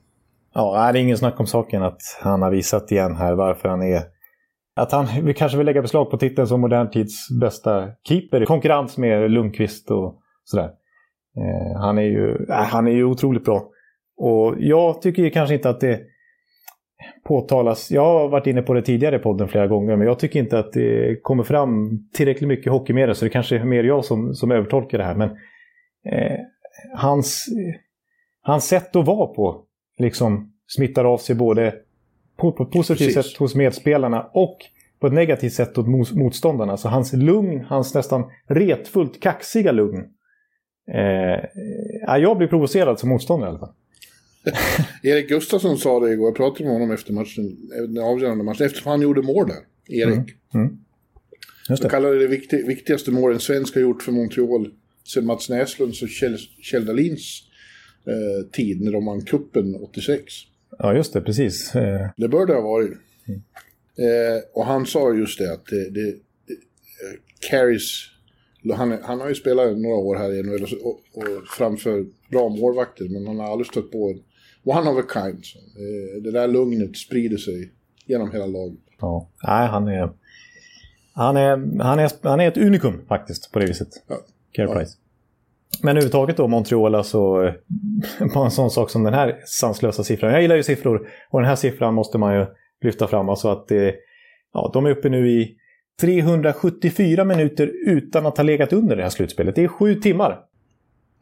Ja, 0.53 0.91
det 0.91 0.99
är 0.99 1.03
ingen 1.03 1.17
snack 1.17 1.39
om 1.39 1.47
saken 1.47 1.83
att 1.83 2.01
han 2.21 2.41
har 2.41 2.51
visat 2.51 2.91
igen 2.91 3.15
här 3.15 3.35
varför 3.35 3.69
han 3.69 3.81
är... 3.81 4.01
Att 4.75 4.91
han 4.91 5.07
vi 5.23 5.33
kanske 5.33 5.57
vill 5.57 5.65
lägga 5.65 5.81
beslag 5.81 6.11
på 6.11 6.17
titeln 6.17 6.47
som 6.47 6.61
modern 6.61 6.89
tids 6.89 7.29
bästa 7.41 7.87
keeper 8.07 8.43
i 8.43 8.45
konkurrens 8.45 8.97
med 8.97 9.31
Lundqvist 9.31 9.91
och 9.91 10.19
sådär. 10.43 10.69
Eh, 11.37 11.81
han, 11.81 11.97
är 11.97 12.01
ju, 12.01 12.45
äh, 12.49 12.55
han 12.55 12.87
är 12.87 12.91
ju 12.91 13.03
otroligt 13.03 13.43
bra. 13.43 13.69
Och 14.17 14.55
jag 14.59 15.01
tycker 15.01 15.23
ju 15.23 15.29
kanske 15.29 15.55
inte 15.55 15.69
att 15.69 15.79
det 15.79 16.01
påtalas. 17.23 17.91
Jag 17.91 18.05
har 18.05 18.29
varit 18.29 18.47
inne 18.47 18.61
på 18.61 18.73
det 18.73 18.81
tidigare 18.81 19.15
i 19.15 19.19
podden 19.19 19.47
flera 19.47 19.67
gånger, 19.67 19.95
men 19.95 20.07
jag 20.07 20.19
tycker 20.19 20.39
inte 20.39 20.59
att 20.59 20.73
det 20.73 21.21
kommer 21.21 21.43
fram 21.43 21.99
tillräckligt 22.13 22.47
mycket 22.47 22.71
hockeymedia, 22.71 23.13
så 23.13 23.25
det 23.25 23.31
kanske 23.31 23.55
är 23.55 23.63
mer 23.63 23.83
jag 23.83 24.05
som, 24.05 24.33
som 24.33 24.51
övertolkar 24.51 24.97
det 24.97 25.03
här. 25.03 25.15
Men 25.15 25.29
eh, 26.05 26.39
hans, 26.95 27.45
hans 28.41 28.67
sätt 28.67 28.95
att 28.95 29.05
vara 29.05 29.27
på 29.27 29.63
liksom 29.97 30.53
smittar 30.67 31.05
av 31.05 31.17
sig 31.17 31.35
både 31.35 31.73
på, 32.37 32.51
på 32.51 32.63
ett 32.63 32.71
positivt 32.71 33.15
Precis. 33.15 33.31
sätt 33.31 33.39
hos 33.39 33.55
medspelarna 33.55 34.29
och 34.33 34.57
på 34.99 35.07
ett 35.07 35.13
negativt 35.13 35.53
sätt 35.53 35.77
åt 35.77 35.87
motståndarna. 36.15 36.77
Så 36.77 36.89
hans 36.89 37.13
lugn, 37.13 37.65
hans 37.65 37.93
nästan 37.93 38.23
retfullt 38.47 39.21
kaxiga 39.21 39.71
lugn. 39.71 40.05
Eh, 40.93 41.45
ja, 42.07 42.17
jag 42.17 42.37
blir 42.37 42.47
provocerad 42.47 42.99
som 42.99 43.09
motståndare 43.09 43.47
i 43.47 43.51
alla 43.51 43.59
fall. 43.59 43.73
Erik 45.03 45.29
Gustafsson 45.29 45.77
sa 45.77 45.99
det 45.99 46.11
igår, 46.13 46.27
jag 46.27 46.35
pratade 46.35 46.63
med 46.63 46.73
honom 46.73 46.91
efter 46.91 47.13
matchen, 47.13 47.57
den 47.69 47.97
avgörande 47.97 48.43
matchen, 48.43 48.65
eftersom 48.65 48.89
han 48.91 49.01
gjorde 49.01 49.21
mål 49.21 49.47
där, 49.47 49.95
Erik. 49.95 50.35
De 51.67 51.75
det. 51.81 51.89
kallade 51.89 52.19
det 52.19 52.27
vikti, 52.27 52.63
viktigaste 52.63 53.11
mål 53.11 53.33
en 53.33 53.39
svensk 53.39 53.75
har 53.75 53.81
gjort 53.81 54.03
för 54.03 54.11
Montreal 54.11 54.69
sen 55.07 55.25
Mats 55.25 55.49
Näslunds 55.49 56.01
och 56.01 56.09
Kjell, 56.09 56.37
Kjell 56.61 56.85
Dahlins 56.85 57.43
eh, 58.07 58.49
tid 58.51 58.81
när 58.81 58.91
de 58.91 59.05
vann 59.05 59.25
kuppen 59.25 59.75
86. 59.75 60.23
Ja, 60.79 60.95
just 60.95 61.13
det. 61.13 61.21
Precis. 61.21 61.75
Eh, 61.75 62.09
Det 62.17 62.27
bör 62.27 62.45
det 62.45 62.53
ha 62.53 62.61
varit. 62.61 62.91
Eh, 63.97 64.43
och 64.53 64.65
han 64.65 64.85
sa 64.85 65.13
just 65.13 65.39
det 65.39 65.53
att 65.53 65.65
det, 65.65 65.89
det, 65.89 66.05
det 66.47 66.53
eh, 66.53 67.19
carries... 67.49 68.07
Han, 68.75 68.97
han 69.03 69.19
har 69.19 69.29
ju 69.29 69.35
spelat 69.35 69.77
några 69.77 69.95
år 69.95 70.15
här 70.15 70.33
i 70.33 70.43
NHL 70.43 70.63
och, 70.63 70.85
och, 70.85 70.99
och 71.17 71.47
framför 71.57 72.05
bra 72.31 72.49
målvakter, 72.49 73.09
men 73.09 73.27
han 73.27 73.39
har 73.39 73.51
aldrig 73.51 73.67
stött 73.67 73.91
på 73.91 74.09
en 74.09 74.19
one 74.63 74.89
of 74.89 75.05
a 75.05 75.07
kind. 75.13 75.43
Eh, 75.75 76.23
det 76.23 76.31
där 76.31 76.47
lugnet 76.47 76.97
sprider 76.97 77.37
sig 77.37 77.71
genom 78.05 78.31
hela 78.31 78.45
laget. 78.45 78.79
Ja, 78.99 79.29
nej, 79.43 79.67
han 79.67 79.87
är, 79.87 80.09
han 81.13 81.37
är, 81.37 81.81
han 81.83 81.99
är, 81.99 82.11
han 82.23 82.39
är 82.39 82.47
ett 82.47 82.57
unikum 82.57 83.05
faktiskt 83.07 83.51
på 83.51 83.59
det 83.59 83.65
viset. 83.65 83.87
Ja. 84.07 84.15
Care 84.51 84.67
Ja. 84.67 84.75
Price. 84.75 84.97
Men 85.83 85.89
överhuvudtaget 85.89 86.37
då, 86.37 86.47
Montreal, 86.47 86.95
alltså, 86.95 87.17
eh, 87.43 88.27
på 88.33 88.39
en 88.39 88.51
sån 88.51 88.71
sak 88.71 88.89
som 88.89 89.03
den 89.03 89.13
här 89.13 89.41
sanslösa 89.45 90.03
siffran. 90.03 90.31
Jag 90.31 90.41
gillar 90.41 90.55
ju 90.55 90.63
siffror 90.63 91.07
och 91.29 91.39
den 91.39 91.49
här 91.49 91.55
siffran 91.55 91.93
måste 91.93 92.17
man 92.17 92.35
ju 92.35 92.45
lyfta 92.81 93.07
fram. 93.07 93.29
Alltså 93.29 93.49
att 93.49 93.71
eh, 93.71 93.89
ja, 94.53 94.71
de 94.73 94.85
är 94.85 94.89
uppe 94.89 95.09
nu 95.09 95.29
i 95.29 95.55
374 96.01 97.23
minuter 97.23 97.71
utan 97.85 98.25
att 98.25 98.37
ha 98.37 98.43
legat 98.43 98.73
under 98.73 98.95
det 98.95 99.03
här 99.03 99.09
slutspelet. 99.09 99.55
Det 99.55 99.63
är 99.63 99.67
sju 99.67 99.95
timmar. 99.95 100.39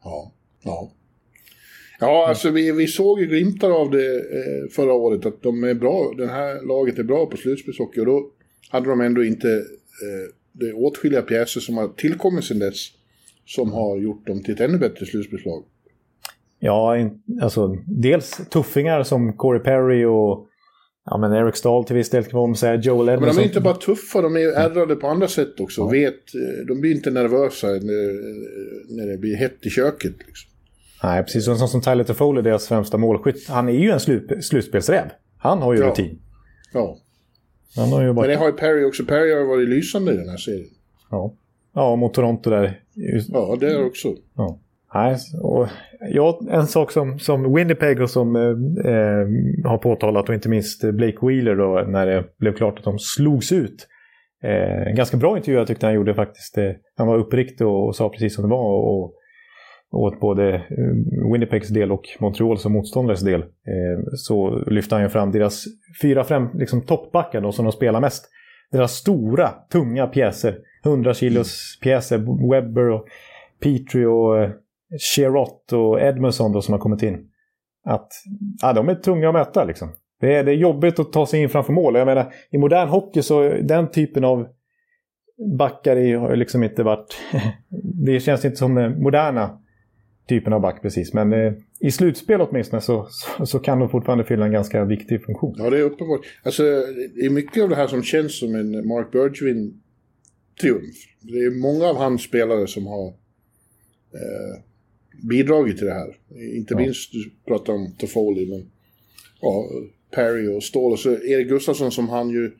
Ja, 0.04 0.32
ja. 0.62 0.90
Ja, 2.00 2.28
alltså 2.28 2.50
vi, 2.50 2.72
vi 2.72 2.86
såg 2.86 3.20
ju 3.20 3.26
glimtar 3.26 3.70
av 3.70 3.90
det 3.90 4.16
eh, 4.16 4.70
förra 4.70 4.92
året, 4.92 5.26
att 5.26 5.42
de 5.42 5.64
är 5.64 5.74
bra, 5.74 6.14
det 6.16 6.26
här 6.26 6.66
laget 6.66 6.98
är 6.98 7.02
bra 7.02 7.26
på 7.26 7.36
slutspelshockey 7.36 8.00
och 8.00 8.06
då 8.06 8.30
hade 8.70 8.88
de 8.88 9.00
ändå 9.00 9.24
inte, 9.24 9.48
eh, 9.48 10.34
det 10.52 10.66
är 10.66 10.78
åtskilliga 10.78 11.22
pjäser 11.22 11.60
som 11.60 11.76
har 11.76 11.88
tillkommit 11.88 12.44
sedan 12.44 12.58
dess 12.58 12.86
som 13.46 13.72
har 13.72 13.98
gjort 13.98 14.26
dem 14.26 14.42
till 14.42 14.54
ett 14.54 14.60
ännu 14.60 14.78
bättre 14.78 15.06
slutspelslag. 15.06 15.64
Ja, 16.58 17.10
alltså 17.42 17.76
dels 17.86 18.40
tuffingar 18.50 19.02
som 19.02 19.32
Corey 19.32 19.62
Perry 19.62 20.04
och 20.04 20.46
ja, 21.04 21.18
men 21.18 21.32
Eric 21.32 21.56
Stahl 21.56 21.84
till 21.84 21.96
viss 21.96 22.10
del 22.10 22.24
kan 22.24 22.40
man 22.40 22.56
säga. 22.56 22.74
Joel 22.74 23.06
Men 23.06 23.14
Edmondson. 23.14 23.36
de 23.36 23.42
är 23.42 23.48
inte 23.48 23.60
bara 23.60 23.74
tuffa, 23.74 24.22
de 24.22 24.36
är 24.36 24.40
ärrade 24.40 24.96
på 24.96 25.06
andra 25.06 25.28
sätt 25.28 25.60
också. 25.60 25.88
Vet, 25.88 26.34
eh, 26.34 26.66
de 26.66 26.80
blir 26.80 26.90
inte 26.90 27.10
nervösa 27.10 27.66
när, 27.66 28.96
när 28.96 29.06
det 29.06 29.18
blir 29.18 29.36
hett 29.36 29.66
i 29.66 29.70
köket. 29.70 30.14
Liksom. 30.26 30.49
Nej, 31.02 31.22
precis. 31.22 31.48
Och 31.48 31.52
en 31.52 31.58
sån 31.58 31.68
som 31.68 31.80
Tyler 31.80 32.04
Toffoli, 32.04 32.42
deras 32.42 32.68
främsta 32.68 32.98
målskytt. 32.98 33.48
Han 33.48 33.68
är 33.68 33.72
ju 33.72 33.90
en 33.90 34.00
slut, 34.00 34.44
slutspelsräv. 34.44 35.04
Han 35.38 35.62
har 35.62 35.74
ju 35.74 35.80
Ja. 35.80 35.86
rutin. 35.90 36.18
Ja. 36.72 36.96
Han 37.76 37.88
har 37.92 38.02
ju 38.02 38.12
bara... 38.12 38.20
Men 38.20 38.30
det 38.30 38.36
har 38.36 38.46
ju 38.46 38.52
Perry 38.52 38.84
också. 38.84 39.04
Perry 39.04 39.34
har 39.34 39.44
varit 39.44 39.68
lysande 39.68 40.12
i 40.12 40.16
den 40.16 40.28
här 40.28 40.36
serien. 40.36 40.68
Ja. 41.10 41.32
ja, 41.74 41.96
mot 41.96 42.14
Toronto 42.14 42.50
där. 42.50 42.80
Ja, 43.28 43.56
det 43.60 43.66
är 43.74 43.86
också. 43.86 44.08
Ja. 44.36 44.58
Nej, 44.94 45.16
och 45.42 45.68
ja, 46.10 46.40
en 46.50 46.66
sak 46.66 46.92
som, 46.92 47.18
som 47.18 47.54
Winnipeg 47.54 48.00
och 48.00 48.10
som 48.10 48.36
eh, 48.36 48.42
eh, 48.92 49.26
har 49.70 49.78
påtalat 49.78 50.28
och 50.28 50.34
inte 50.34 50.48
minst 50.48 50.84
Blake 50.92 51.26
Wheeler 51.26 51.56
då 51.56 51.84
när 51.88 52.06
det 52.06 52.24
blev 52.38 52.52
klart 52.56 52.78
att 52.78 52.84
de 52.84 52.98
slogs 52.98 53.52
ut. 53.52 53.86
Eh, 54.42 54.86
en 54.88 54.96
ganska 54.96 55.16
bra 55.16 55.36
intervju 55.36 55.58
jag 55.58 55.66
tyckte 55.66 55.86
han 55.86 55.94
gjorde 55.94 56.14
faktiskt. 56.14 56.58
Eh, 56.58 56.70
han 56.96 57.06
var 57.06 57.18
uppriktig 57.18 57.66
och, 57.66 57.86
och 57.86 57.96
sa 57.96 58.08
precis 58.08 58.34
som 58.34 58.44
det 58.44 58.50
var. 58.50 58.62
Och, 58.64 59.02
och 59.04 59.14
åt 59.92 60.20
både 60.20 60.54
eh, 60.54 61.32
Winnipegs 61.32 61.68
del 61.68 61.92
och 61.92 62.02
Montreals 62.20 62.62
som 62.62 62.72
motståndares 62.72 63.20
del. 63.20 63.40
Eh, 63.40 64.02
så 64.12 64.64
lyfte 64.66 64.94
han 64.94 65.02
ju 65.02 65.08
fram 65.08 65.32
deras 65.32 65.64
fyra 66.02 66.24
fem 66.24 66.48
liksom, 66.54 66.80
toppbackar 66.80 67.40
då, 67.40 67.52
som 67.52 67.64
de 67.64 67.72
spelar 67.72 68.00
mest. 68.00 68.28
Deras 68.72 68.92
stora, 68.92 69.48
tunga 69.72 70.06
pjäser. 70.06 70.58
100 70.84 71.14
kilos 71.14 71.78
pjäser. 71.82 72.50
Webber 72.50 72.90
och 72.90 73.06
Petrie 73.62 74.06
och 74.06 74.42
eh, 74.42 74.50
Sherrott 74.98 75.72
och 75.72 76.00
Edmondson 76.00 76.52
då 76.52 76.62
som 76.62 76.72
har 76.72 76.78
kommit 76.78 77.02
in. 77.02 77.26
Att 77.84 78.08
ja, 78.62 78.72
de 78.72 78.88
är 78.88 78.94
tunga 78.94 79.28
att 79.28 79.34
möta 79.34 79.64
liksom. 79.64 79.88
Det 80.20 80.34
är, 80.34 80.44
det 80.44 80.52
är 80.52 80.56
jobbigt 80.56 80.98
att 80.98 81.12
ta 81.12 81.26
sig 81.26 81.42
in 81.42 81.48
framför 81.48 81.72
mål. 81.72 81.94
Jag 81.94 82.06
menar, 82.06 82.32
i 82.50 82.58
modern 82.58 82.88
hockey 82.88 83.22
så 83.22 83.42
den 83.62 83.90
typen 83.90 84.24
av 84.24 84.46
backar 85.58 86.18
har 86.18 86.30
ju 86.30 86.36
liksom 86.36 86.62
inte 86.62 86.82
varit... 86.82 87.16
det 88.06 88.20
känns 88.20 88.44
inte 88.44 88.56
som 88.56 88.74
det 88.74 88.90
moderna 88.90 89.58
typen 90.30 90.52
av 90.52 90.60
back 90.60 90.82
precis. 90.82 91.12
Men 91.14 91.32
eh, 91.32 91.52
i 91.80 91.90
slutspel 91.90 92.40
åtminstone 92.40 92.82
så, 92.82 93.08
så, 93.10 93.46
så 93.46 93.58
kan 93.58 93.78
de 93.78 93.88
fortfarande 93.88 94.24
fylla 94.24 94.46
en 94.46 94.52
ganska 94.52 94.84
viktig 94.84 95.24
funktion. 95.24 95.54
Ja, 95.58 95.70
det 95.70 95.78
är 95.78 95.82
uppenbart. 95.82 96.20
Alltså, 96.42 96.62
det 97.14 97.26
är 97.26 97.30
mycket 97.30 97.62
av 97.62 97.68
det 97.68 97.76
här 97.76 97.86
som 97.86 98.02
känns 98.02 98.38
som 98.38 98.54
en 98.54 98.88
Mark 98.88 99.06
Bergevin-triumf. 99.12 100.96
Det 101.20 101.38
är 101.38 101.50
många 101.62 101.84
av 101.86 101.96
hans 101.96 102.22
spelare 102.22 102.66
som 102.66 102.86
har 102.86 103.06
eh, 104.14 104.62
bidragit 105.28 105.76
till 105.78 105.86
det 105.86 105.92
här. 105.92 106.16
Inte 106.56 106.74
Ja. 106.74 106.80
minst, 106.80 107.12
du 107.12 107.30
pratar 107.46 107.72
om 107.72 107.92
Toffoli, 107.98 108.46
men 108.50 108.70
ja, 109.40 109.68
Perry 110.14 110.56
och 110.56 110.62
Ståhl. 110.62 110.92
Och 110.92 110.98
så 110.98 111.10
Erik 111.10 111.48
Gustafsson 111.48 111.92
som 111.92 112.08
han 112.08 112.30
ju 112.30 112.50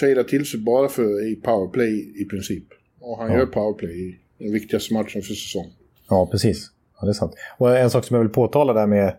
tradar 0.00 0.22
till 0.22 0.44
sig 0.46 0.60
bara 0.60 0.88
för 0.88 1.26
i 1.32 1.36
powerplay 1.36 2.22
i 2.22 2.24
princip. 2.24 2.64
Och 3.00 3.18
han 3.18 3.32
Ja. 3.32 3.38
gör 3.38 3.46
powerplay 3.46 4.08
i 4.08 4.18
den 4.38 4.52
viktigaste 4.52 4.94
matchen 4.94 5.22
för 5.22 5.34
säsongen. 5.34 5.70
Ja, 6.08 6.28
precis. 6.32 6.70
Ja, 7.00 7.06
det 7.06 7.10
är 7.10 7.12
sant. 7.12 7.32
Och 7.58 7.78
en 7.78 7.90
sak 7.90 8.04
som 8.04 8.14
jag 8.14 8.22
vill 8.22 8.32
påtala 8.32 8.72
där 8.72 8.86
med 8.86 9.14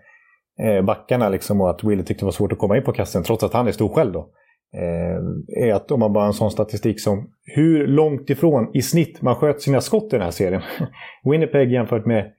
eh, 0.59 0.81
backarna 0.81 1.29
liksom, 1.29 1.61
och 1.61 1.69
att 1.69 1.83
Willy 1.83 2.03
tyckte 2.03 2.21
det 2.21 2.25
var 2.25 2.31
svårt 2.31 2.51
att 2.51 2.59
komma 2.59 2.77
in 2.77 2.83
på 2.83 2.91
kassen 2.91 3.23
trots 3.23 3.43
att 3.43 3.53
han 3.53 3.67
är 3.67 3.71
stor 3.71 3.89
själv 3.89 4.13
då. 4.13 4.29
Eh, 4.73 5.63
är 5.65 5.73
att 5.73 5.91
om 5.91 5.99
man 5.99 6.13
bara 6.13 6.23
har 6.23 6.27
en 6.27 6.33
sån 6.33 6.51
statistik 6.51 7.01
som 7.01 7.29
hur 7.43 7.87
långt 7.87 8.29
ifrån 8.29 8.71
i 8.73 8.81
snitt 8.81 9.21
man 9.21 9.35
sköt 9.35 9.61
sina 9.61 9.81
skott 9.81 10.03
i 10.03 10.09
den 10.09 10.21
här 10.21 10.31
serien. 10.31 10.61
Winnipeg 11.23 11.71
jämfört 11.71 12.05
med, 12.05 12.31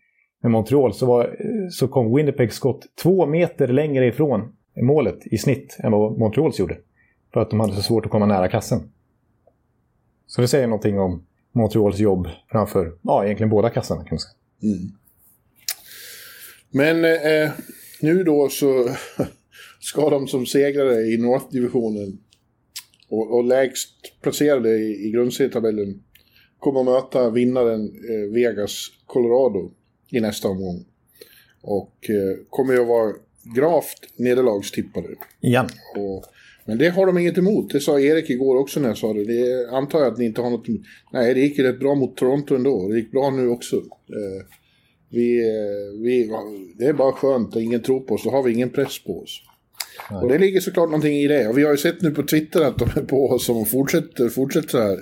med 0.43 0.53
Montreal 0.53 0.95
så, 0.95 1.07
var, 1.07 1.37
så 1.71 1.89
kom 1.89 2.15
Winnipegs 2.15 2.55
skott 2.55 2.87
två 3.03 3.27
meter 3.27 3.69
längre 3.69 4.07
ifrån 4.07 4.53
målet 4.83 5.27
i 5.27 5.39
snitt 5.39 5.77
än 5.83 5.93
vad 5.93 6.19
Montreals 6.19 6.59
gjorde. 6.59 6.77
För 7.33 7.41
att 7.41 7.51
de 7.51 7.61
hade 7.61 7.73
så 7.73 7.83
svårt 7.83 8.07
att 8.07 8.13
komma 8.13 8.27
nära 8.27 8.49
kassen. 8.49 8.79
Så 10.27 10.41
det 10.41 10.49
säger 10.49 10.67
någonting 10.67 11.01
om 11.01 11.27
Montreals 11.53 11.99
jobb 11.99 12.29
framför, 12.51 12.93
ja 13.03 13.25
egentligen 13.25 13.51
båda 13.51 13.71
kassarna 13.71 14.05
kan 14.05 14.09
man 14.11 14.19
säga. 14.19 14.35
Mm. 14.63 14.91
Men 16.71 17.05
eh, 17.05 17.51
nu 18.01 18.25
då 18.25 18.49
så 18.49 18.89
ska 19.81 20.11
de 20.11 20.29
som 20.29 20.47
segrare 20.47 21.01
i 21.01 21.17
North-divisionen 21.17 22.19
och, 23.09 23.35
och 23.35 23.45
lägst 23.45 23.91
placerade 24.23 24.71
i, 24.71 25.07
i 25.07 25.11
grundserietabellen 25.11 26.03
kommer 26.59 26.81
att 26.81 26.87
möta 26.87 27.31
vinnaren 27.31 27.87
eh, 27.87 28.33
Vegas 28.35 28.87
Colorado 29.07 29.71
i 30.11 30.21
nästa 30.21 30.49
omgång. 30.49 30.85
Och 31.63 32.11
eh, 32.11 32.37
kommer 32.51 32.75
ju 32.75 32.81
att 32.81 32.89
vara 32.89 33.13
gravt 33.57 34.09
nederlagstippade. 34.17 35.09
Igen. 35.41 35.69
Och, 35.97 36.25
men 36.65 36.79
det 36.79 36.89
har 36.89 37.07
de 37.07 37.19
inget 37.19 37.39
emot. 37.39 37.71
Det 37.73 37.81
sa 37.81 38.01
Erik 38.01 38.31
igår 38.31 38.57
också 38.57 38.81
när 38.81 38.89
jag 38.89 38.99
sa 38.99 39.13
det. 39.13 39.25
Det 39.25 39.71
antar 39.71 39.99
jag 39.99 40.13
att 40.13 40.19
ni 40.19 40.25
inte 40.25 40.41
har 40.41 40.51
något 40.51 40.69
emot. 40.69 40.81
Nej, 41.13 41.35
det 41.35 41.41
gick 41.41 41.59
ju 41.59 41.65
rätt 41.65 41.81
bra 41.81 41.95
mot 41.95 42.17
Toronto 42.17 42.55
ändå. 42.55 42.89
Det 42.89 42.97
gick 42.97 43.13
bra 43.13 43.31
nu 43.31 43.49
också. 43.49 43.77
Eh, 43.77 44.47
vi, 45.11 45.43
vi, 46.03 46.31
det 46.79 46.87
är 46.87 46.93
bara 46.93 47.13
skönt 47.13 47.57
och 47.57 47.63
ingen 47.63 47.83
tror 47.83 48.01
på 48.01 48.15
oss. 48.15 48.25
Då 48.25 48.31
har 48.31 48.43
vi 48.43 48.53
ingen 48.53 48.71
press 48.71 49.05
på 49.05 49.23
oss. 49.23 49.43
Och 50.23 50.29
det 50.29 50.39
ligger 50.39 50.61
såklart 50.61 50.89
någonting 50.89 51.17
i 51.17 51.29
det. 51.29 51.49
Och 51.49 51.59
vi 51.59 51.63
har 51.63 51.71
ju 51.71 51.77
sett 51.77 52.03
nu 52.03 52.11
på 52.11 52.23
Twitter 52.23 52.61
att 52.61 52.79
de 52.79 52.85
är 52.85 53.05
på 53.05 53.29
oss 53.29 53.49
och 53.49 53.69
fortsätter, 53.69 54.29
fortsätter 54.29 54.69
så 54.69 54.79
här. 54.79 54.99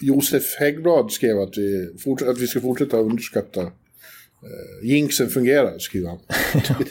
Josef 0.00 0.56
Häggblad 0.58 1.12
skrev 1.12 1.38
att 1.38 1.58
vi, 1.58 1.88
att 2.26 2.38
vi 2.38 2.46
ska 2.46 2.60
fortsätta 2.60 2.96
underskatta 2.96 3.60
eh, 3.62 4.88
jinxen 4.88 5.28
fungerar, 5.28 5.78
skriver 5.78 6.08
han. 6.08 6.18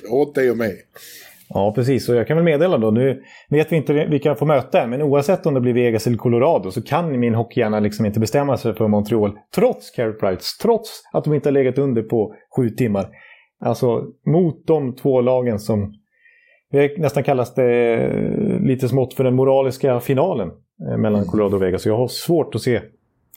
Åt 0.10 0.36
dig 0.36 0.52
och 0.52 0.58
mig. 0.58 0.86
Ja, 1.50 1.74
precis. 1.76 2.10
Och 2.10 2.16
jag 2.16 2.28
kan 2.28 2.38
väl 2.38 2.44
meddela 2.44 2.78
då, 2.78 2.92
nu 2.92 3.22
vet 3.50 3.72
vi 3.72 3.76
inte 3.76 3.94
vilka 3.94 4.30
jag 4.30 4.40
får 4.40 4.46
möta 4.46 4.82
än, 4.82 4.90
men 4.90 5.02
oavsett 5.02 5.46
om 5.46 5.54
det 5.54 5.62
blir 5.62 5.74
Vegas 5.74 6.08
eller 6.08 6.18
Colorado 6.18 6.72
så 6.72 6.82
kan 6.82 7.20
min 7.20 7.36
hockeyhjärna 7.36 7.80
liksom 7.80 8.06
inte 8.06 8.20
bestämma 8.20 8.58
sig 8.58 8.76
för 8.76 8.88
Montreal, 8.88 9.38
trots 9.56 9.92
Carey 9.92 10.14
Price, 10.14 10.62
trots 10.62 11.02
att 11.14 11.24
de 11.24 11.34
inte 11.34 11.50
har 11.50 11.54
legat 11.54 11.78
under 11.78 12.02
på 12.02 12.36
sju 12.56 12.70
timmar. 12.70 13.10
Alltså 13.60 14.04
mot 14.26 14.68
de 14.68 14.96
två 14.96 15.22
lagen 15.22 15.60
som 15.60 15.94
nästan 16.98 17.24
kallas 17.24 17.54
det 17.54 17.94
eh, 17.94 18.60
lite 18.60 18.90
smått 18.90 19.14
för 19.14 19.24
den 19.24 19.36
moraliska 19.36 20.00
finalen 20.00 20.52
eh, 20.92 20.98
mellan 20.98 21.26
Colorado 21.26 21.56
och 21.56 21.62
Vegas. 21.62 21.82
Så 21.82 21.90
jag 21.90 21.98
har 21.98 22.08
svårt 22.08 22.56
att 22.56 22.62
se 22.62 22.82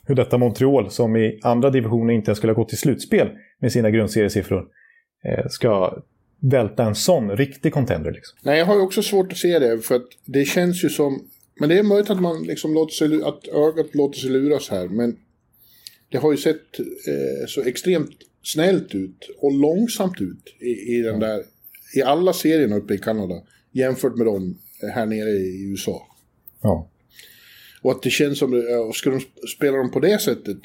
hur 0.06 0.14
detta 0.14 0.38
Montreal, 0.38 0.90
som 0.90 1.16
i 1.16 1.40
andra 1.42 1.70
divisioner 1.70 2.14
inte 2.14 2.28
ens 2.30 2.38
skulle 2.38 2.52
ha 2.52 2.60
gått 2.60 2.68
till 2.68 2.78
slutspel 2.78 3.28
med 3.60 3.72
sina 3.72 3.90
grundseriesiffror, 3.90 4.64
eh, 5.24 5.46
ska 5.48 5.92
välta 6.40 6.84
en 6.84 6.94
sån 6.94 7.36
riktig 7.36 7.72
contender. 7.72 8.12
Liksom. 8.12 8.38
Nej, 8.42 8.58
jag 8.58 8.66
har 8.66 8.74
ju 8.74 8.80
också 8.80 9.02
svårt 9.02 9.32
att 9.32 9.38
se 9.38 9.58
det, 9.58 9.80
för 9.80 9.94
att 9.94 10.08
det 10.24 10.44
känns 10.44 10.84
ju 10.84 10.88
som... 10.88 11.28
Men 11.60 11.68
det 11.68 11.78
är 11.78 11.82
möjligt 11.82 12.10
att 12.10 12.20
man 12.20 12.42
liksom 12.42 12.74
låter 12.74 12.94
sig, 12.94 13.22
att 13.22 13.48
ögat 13.48 13.94
låter 13.94 14.18
sig 14.18 14.30
luras 14.30 14.68
här, 14.68 14.88
men 14.88 15.16
det 16.08 16.18
har 16.18 16.30
ju 16.30 16.36
sett 16.36 16.78
eh, 16.78 17.46
så 17.48 17.62
extremt 17.62 18.16
snällt 18.42 18.94
ut 18.94 19.30
och 19.38 19.52
långsamt 19.52 20.20
ut 20.20 20.54
i, 20.60 20.96
i 20.96 21.02
den 21.02 21.20
där... 21.20 21.42
I 21.94 22.02
alla 22.02 22.32
serierna 22.32 22.76
uppe 22.76 22.94
i 22.94 22.98
Kanada, 22.98 23.42
jämfört 23.72 24.16
med 24.16 24.26
dem 24.26 24.58
här 24.94 25.06
nere 25.06 25.30
i 25.30 25.70
USA. 25.70 26.06
Ja. 26.62 26.90
Och 27.82 27.90
att 27.90 28.02
det 28.02 28.10
känns 28.10 28.38
som, 28.38 28.54
och 28.88 28.96
ska 28.96 29.10
de 29.10 29.18
sp- 29.18 29.46
spela 29.56 29.76
dem 29.76 29.90
på 29.90 30.00
det 30.00 30.20
sättet 30.20 30.58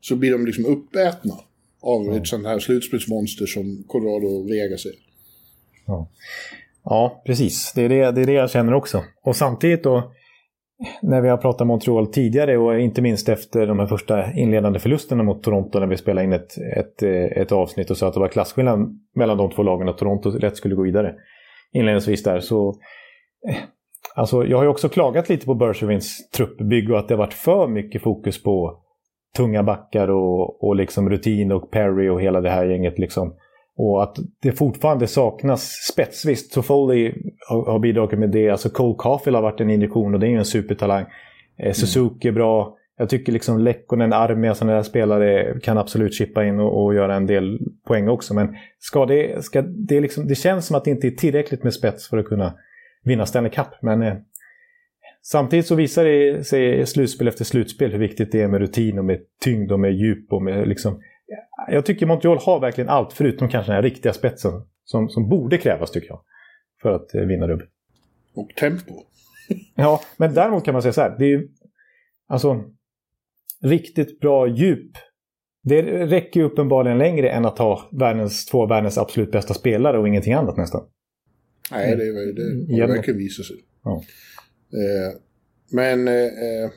så 0.00 0.16
blir 0.16 0.32
de 0.32 0.46
liksom 0.46 0.66
uppätna 0.66 1.34
av 1.80 2.16
ett 2.16 2.26
sånt 2.26 2.46
här 2.46 2.58
slutspelsmonster 2.58 3.46
som 3.46 3.84
Colorado 3.86 4.26
och 4.26 4.50
Vegas 4.50 4.86
är. 4.86 4.92
Ja. 5.90 6.08
ja, 6.84 7.22
precis. 7.26 7.72
Det 7.72 7.82
är 7.82 7.88
det, 7.88 8.10
det 8.10 8.20
är 8.20 8.26
det 8.26 8.32
jag 8.32 8.50
känner 8.50 8.74
också. 8.74 9.02
Och 9.24 9.36
samtidigt 9.36 9.84
då, 9.84 10.12
när 11.02 11.20
vi 11.20 11.28
har 11.28 11.36
pratat 11.36 11.66
Montreal 11.66 12.06
tidigare 12.06 12.58
och 12.58 12.80
inte 12.80 13.02
minst 13.02 13.28
efter 13.28 13.66
de 13.66 13.78
här 13.78 13.86
första 13.86 14.32
inledande 14.32 14.78
förlusterna 14.78 15.22
mot 15.22 15.42
Toronto 15.42 15.80
när 15.80 15.86
vi 15.86 15.96
spelade 15.96 16.24
in 16.24 16.32
ett, 16.32 16.58
ett, 16.76 17.02
ett 17.36 17.52
avsnitt 17.52 17.90
och 17.90 17.96
sa 17.96 18.08
att 18.08 18.14
det 18.14 18.20
var 18.20 18.28
klasskillnad 18.28 18.98
mellan 19.14 19.36
de 19.36 19.50
två 19.50 19.62
lagen 19.62 19.88
och 19.88 19.98
Toronto 19.98 20.30
lätt 20.38 20.56
skulle 20.56 20.74
gå 20.74 20.82
vidare. 20.82 21.14
inledningsvis 21.72 22.22
där. 22.22 22.40
Så, 22.40 22.68
eh, 23.48 23.56
alltså, 24.14 24.44
jag 24.44 24.56
har 24.56 24.64
ju 24.64 24.70
också 24.70 24.88
klagat 24.88 25.28
lite 25.28 25.46
på 25.46 25.54
Bergevins 25.54 26.30
truppbygge 26.30 26.92
och 26.92 26.98
att 26.98 27.08
det 27.08 27.14
har 27.14 27.18
varit 27.18 27.34
för 27.34 27.68
mycket 27.68 28.02
fokus 28.02 28.42
på 28.42 28.82
tunga 29.36 29.62
backar 29.62 30.08
och, 30.08 30.64
och 30.64 30.76
liksom 30.76 31.10
rutin 31.10 31.52
och 31.52 31.70
Perry 31.70 32.08
och 32.08 32.22
hela 32.22 32.40
det 32.40 32.50
här 32.50 32.64
gänget. 32.64 32.98
Liksom. 32.98 33.34
Och 33.82 34.02
att 34.02 34.16
det 34.42 34.52
fortfarande 34.52 35.06
saknas 35.06 35.70
spets. 35.92 36.24
Visst, 36.24 36.52
Toffoli 36.52 37.14
har, 37.48 37.64
har 37.64 37.78
bidragit 37.78 38.18
med 38.18 38.30
det. 38.30 38.50
Alltså 38.50 38.68
Cole 38.68 38.94
Caulfield 38.98 39.34
har 39.34 39.42
varit 39.42 39.60
en 39.60 39.70
injektion 39.70 40.14
och 40.14 40.20
det 40.20 40.26
är 40.26 40.30
ju 40.30 40.38
en 40.38 40.44
supertalang. 40.44 41.04
Eh, 41.58 41.72
Suzuki 41.72 42.28
är 42.28 42.32
bra. 42.32 42.76
Jag 42.98 43.08
tycker 43.08 43.32
liksom 43.32 43.58
Lekkonen, 43.58 44.12
Armia, 44.12 44.54
sådana 44.54 44.76
där 44.76 44.82
spelare 44.82 45.60
kan 45.60 45.78
absolut 45.78 46.14
chippa 46.14 46.44
in 46.44 46.60
och, 46.60 46.84
och, 46.84 46.94
göra 46.94 47.14
en 47.14 47.26
del 47.26 47.58
poäng 47.86 48.08
också. 48.08 48.34
Men 48.34 48.56
ska 48.78 49.06
det, 49.06 49.44
ska 49.44 49.62
det, 49.62 50.00
liksom, 50.00 50.26
det 50.26 50.34
känns 50.34 50.66
som 50.66 50.76
att 50.76 50.84
det 50.84 50.90
inte 50.90 51.06
är 51.06 51.10
tillräckligt 51.10 51.64
med 51.64 51.74
spets 51.74 52.08
för 52.08 52.18
att 52.18 52.26
kunna 52.26 52.54
vinna 53.04 53.26
Stanley 53.26 53.52
Cup. 53.52 53.66
Men 53.82 54.02
eh, 54.02 54.14
samtidigt 55.22 55.66
så 55.66 55.74
visar 55.74 56.04
det 56.04 56.46
sig 56.46 56.86
slutspel 56.86 57.28
efter 57.28 57.44
slutspel 57.44 57.92
hur 57.92 57.98
viktigt 57.98 58.32
det 58.32 58.40
är 58.40 58.48
med 58.48 58.60
rutin 58.60 58.98
och 58.98 59.04
med 59.04 59.20
tyngd 59.44 59.72
och 59.72 59.80
med 59.80 59.92
djup. 59.92 60.32
Och 60.32 60.42
med 60.42 60.68
liksom, 60.68 61.00
jag 61.68 61.86
tycker 61.86 62.06
Montreal 62.06 62.38
har 62.38 62.60
verkligen 62.60 62.90
allt 62.90 63.12
förutom 63.12 63.48
kanske 63.48 63.72
den 63.72 63.76
här 63.76 63.82
riktiga 63.82 64.12
spetsen 64.12 64.52
som, 64.84 65.08
som 65.08 65.28
borde 65.28 65.58
krävas 65.58 65.90
tycker 65.90 66.08
jag. 66.08 66.20
För 66.82 66.90
att 66.90 67.14
eh, 67.14 67.22
vinna 67.22 67.46
dubbel. 67.46 67.66
Och 68.34 68.48
tempo. 68.56 68.94
ja, 69.76 70.00
men 70.16 70.34
däremot 70.34 70.64
kan 70.64 70.72
man 70.72 70.82
säga 70.82 70.92
så 70.92 71.00
här. 71.00 71.16
Det 71.18 71.32
är 71.32 71.42
alltså, 72.28 72.64
riktigt 73.62 74.20
bra 74.20 74.48
djup. 74.48 74.90
Det 75.62 75.82
räcker 76.06 76.40
ju 76.40 76.46
uppenbarligen 76.46 76.98
längre 76.98 77.30
än 77.30 77.44
att 77.44 77.58
ha 77.58 77.88
världens, 77.92 78.46
två 78.46 78.66
världens 78.66 78.98
absolut 78.98 79.32
bästa 79.32 79.54
spelare 79.54 79.98
och 79.98 80.08
ingenting 80.08 80.32
annat 80.32 80.56
nästan. 80.56 80.86
Nej, 81.70 81.96
det, 81.96 82.32
det, 82.32 82.66
det 82.66 82.80
har 82.80 82.88
verkligen 82.88 83.18
visat 83.18 83.46
sig. 83.46 83.56
Ja. 83.84 84.02
Eh, 84.72 85.14
men, 85.72 86.08
eh, 86.08 86.14
eh, 86.14 86.70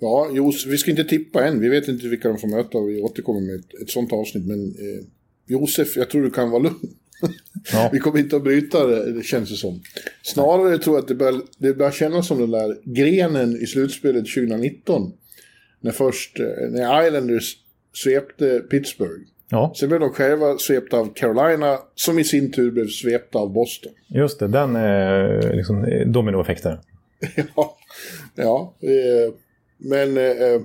ja, 0.00 0.30
Jos, 0.32 0.66
vi 0.66 0.78
ska 0.78 0.90
inte 0.90 1.04
tippa 1.04 1.44
än. 1.44 1.60
Vi 1.60 1.68
vet 1.68 1.88
inte 1.88 2.08
vilka 2.08 2.28
de 2.28 2.38
får 2.38 2.48
möta 2.48 2.78
och 2.78 2.88
vi 2.88 3.00
återkommer 3.00 3.40
med 3.40 3.54
ett, 3.54 3.82
ett 3.82 3.90
sånt 3.90 4.12
avsnitt. 4.12 4.46
Men 4.46 4.68
eh, 4.68 5.04
Josef, 5.46 5.96
jag 5.96 6.10
tror 6.10 6.22
du 6.22 6.30
kan 6.30 6.50
vara 6.50 6.62
lugn. 6.62 6.76
Ja. 7.72 7.90
vi 7.92 7.98
kommer 7.98 8.18
inte 8.18 8.36
att 8.36 8.44
bryta 8.44 8.86
det, 8.86 9.12
det 9.12 9.22
känns 9.22 9.50
det 9.50 9.56
som. 9.56 9.80
Snarare 10.22 10.78
tror 10.78 10.96
jag 10.96 11.02
att 11.02 11.08
det 11.08 11.14
börjar, 11.14 11.40
det 11.58 11.74
börjar 11.74 11.92
kännas 11.92 12.26
som 12.26 12.40
den 12.40 12.50
där 12.50 12.76
grenen 12.84 13.62
i 13.62 13.66
slutspelet 13.66 14.26
2019 14.34 15.12
när 15.80 15.90
först, 15.90 16.40
eh, 16.40 16.46
när 16.70 17.06
Islanders 17.06 17.56
svepte 17.94 18.60
Pittsburgh. 18.60 19.22
Ja. 19.50 19.72
Sen 19.76 19.88
blev 19.88 20.00
de 20.00 20.10
själva 20.10 20.58
svepta 20.58 20.98
av 20.98 21.14
Carolina, 21.14 21.78
som 21.94 22.18
i 22.18 22.24
sin 22.24 22.52
tur 22.52 22.70
blev 22.70 22.88
svepta 22.88 23.38
av 23.38 23.52
Boston. 23.52 23.92
Just 24.08 24.38
det, 24.38 24.48
den 24.48 24.76
eh, 24.76 25.56
liksom, 25.56 26.02
dominoeffekten. 26.06 26.78
ja, 27.56 27.76
ja 28.34 28.74
eh, 28.80 29.34
men 29.78 30.16
eh, 30.16 30.60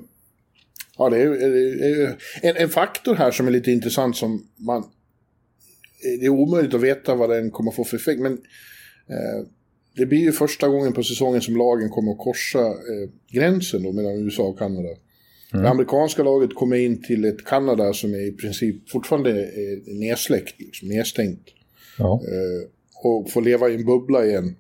ja, 0.98 1.10
det 1.10 1.18
är, 1.18 1.30
det 1.30 2.04
är 2.04 2.18
en, 2.42 2.56
en, 2.58 2.70
faktor 2.70 3.16
här 3.16 3.32
som 3.32 3.48
är 3.48 3.52
lite 3.52 3.72
intressant 3.72 4.18
som 4.18 4.48
man... 4.56 4.84
Det 6.20 6.26
är 6.26 6.30
omöjligt 6.30 6.74
att 6.74 6.82
veta 6.82 7.16
vad 7.16 7.30
den 7.30 7.52
kommer 7.52 7.72
få 7.72 7.84
för 7.84 7.98
effekt, 7.98 8.22
men 8.22 8.34
eh, 9.10 9.48
det 9.96 10.06
blir 10.06 10.20
ju 10.20 10.32
första 10.32 10.68
gången 10.68 10.94
på 10.94 11.04
säsongen 11.04 11.42
som 11.42 11.58
lagen 11.58 11.90
kommer 11.90 12.12
att 12.12 12.18
korsa 12.18 12.60
eh, 12.60 13.10
gränsen 13.32 13.84
då 13.84 13.92
mellan 13.92 14.14
USA 14.14 14.44
och 14.44 14.60
Kanada. 14.60 14.90
Mm. 15.54 15.64
Det 15.64 15.70
amerikanska 15.70 16.24
laget 16.24 16.56
kommer 16.56 16.76
in 16.76 17.02
till 17.02 17.26
ett 17.26 17.46
Kanada 17.46 17.94
som 17.94 18.14
är 18.14 18.28
i 18.28 18.32
princip 18.32 18.90
fortfarande 18.90 19.30
är 19.30 20.00
nedsläckt, 20.00 20.60
liksom, 20.60 20.88
nedstängt. 20.88 21.48
Ja. 21.98 22.22
Eh, 22.28 22.70
och 23.04 23.32
får 23.32 23.42
leva 23.42 23.70
i 23.70 23.76
en 23.76 23.86
bubbla 23.86 24.26
igen. 24.26 24.56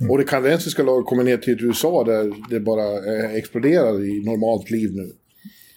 Mm. 0.00 0.10
Och 0.10 0.18
det 0.18 0.24
kanadensiska 0.24 0.82
laget 0.82 1.06
kommer 1.06 1.24
ner 1.24 1.36
till 1.36 1.64
USA 1.64 2.04
där 2.04 2.32
det 2.50 2.60
bara 2.60 2.82
eh, 2.82 3.34
exploderar 3.34 4.04
i 4.04 4.24
normalt 4.24 4.70
liv 4.70 4.90
nu. 4.92 5.12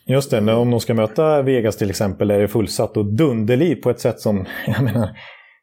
Just 0.05 0.31
det, 0.31 0.53
om 0.53 0.71
de 0.71 0.79
ska 0.79 0.93
möta 0.93 1.41
Vegas 1.41 1.77
till 1.77 1.89
exempel 1.89 2.31
är 2.31 2.39
det 2.39 2.47
fullsatt 2.47 2.97
och 2.97 3.05
dunderliv 3.05 3.75
på 3.75 3.89
ett 3.89 3.99
sätt 3.99 4.19
som, 4.19 4.45
jag 4.67 4.83
menar, 4.83 5.09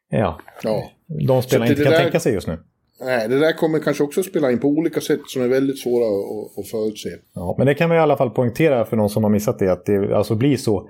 ja, 0.09 0.39
ja. 0.63 0.91
de 1.27 1.41
spelarna 1.41 1.71
inte 1.71 1.83
kan 1.83 1.91
där... 1.93 1.99
tänka 1.99 2.19
sig 2.19 2.33
just 2.33 2.47
nu. 2.47 2.59
Nej, 3.01 3.27
det 3.27 3.39
där 3.39 3.53
kommer 3.53 3.79
kanske 3.79 4.03
också 4.03 4.23
spela 4.23 4.51
in 4.51 4.59
på 4.59 4.67
olika 4.67 5.01
sätt 5.01 5.19
som 5.27 5.41
är 5.41 5.47
väldigt 5.47 5.79
svåra 5.79 6.05
att, 6.05 6.59
att 6.59 6.69
förutse. 6.69 7.09
Ja, 7.33 7.55
men 7.57 7.67
det 7.67 7.73
kan 7.73 7.89
vi 7.89 7.95
i 7.95 7.99
alla 7.99 8.17
fall 8.17 8.29
poängtera 8.29 8.85
för 8.85 8.97
någon 8.97 9.09
som 9.09 9.23
har 9.23 9.31
missat 9.31 9.59
det, 9.59 9.71
att 9.71 9.85
det 9.85 10.15
alltså 10.15 10.35
blir 10.35 10.57
så 10.57 10.89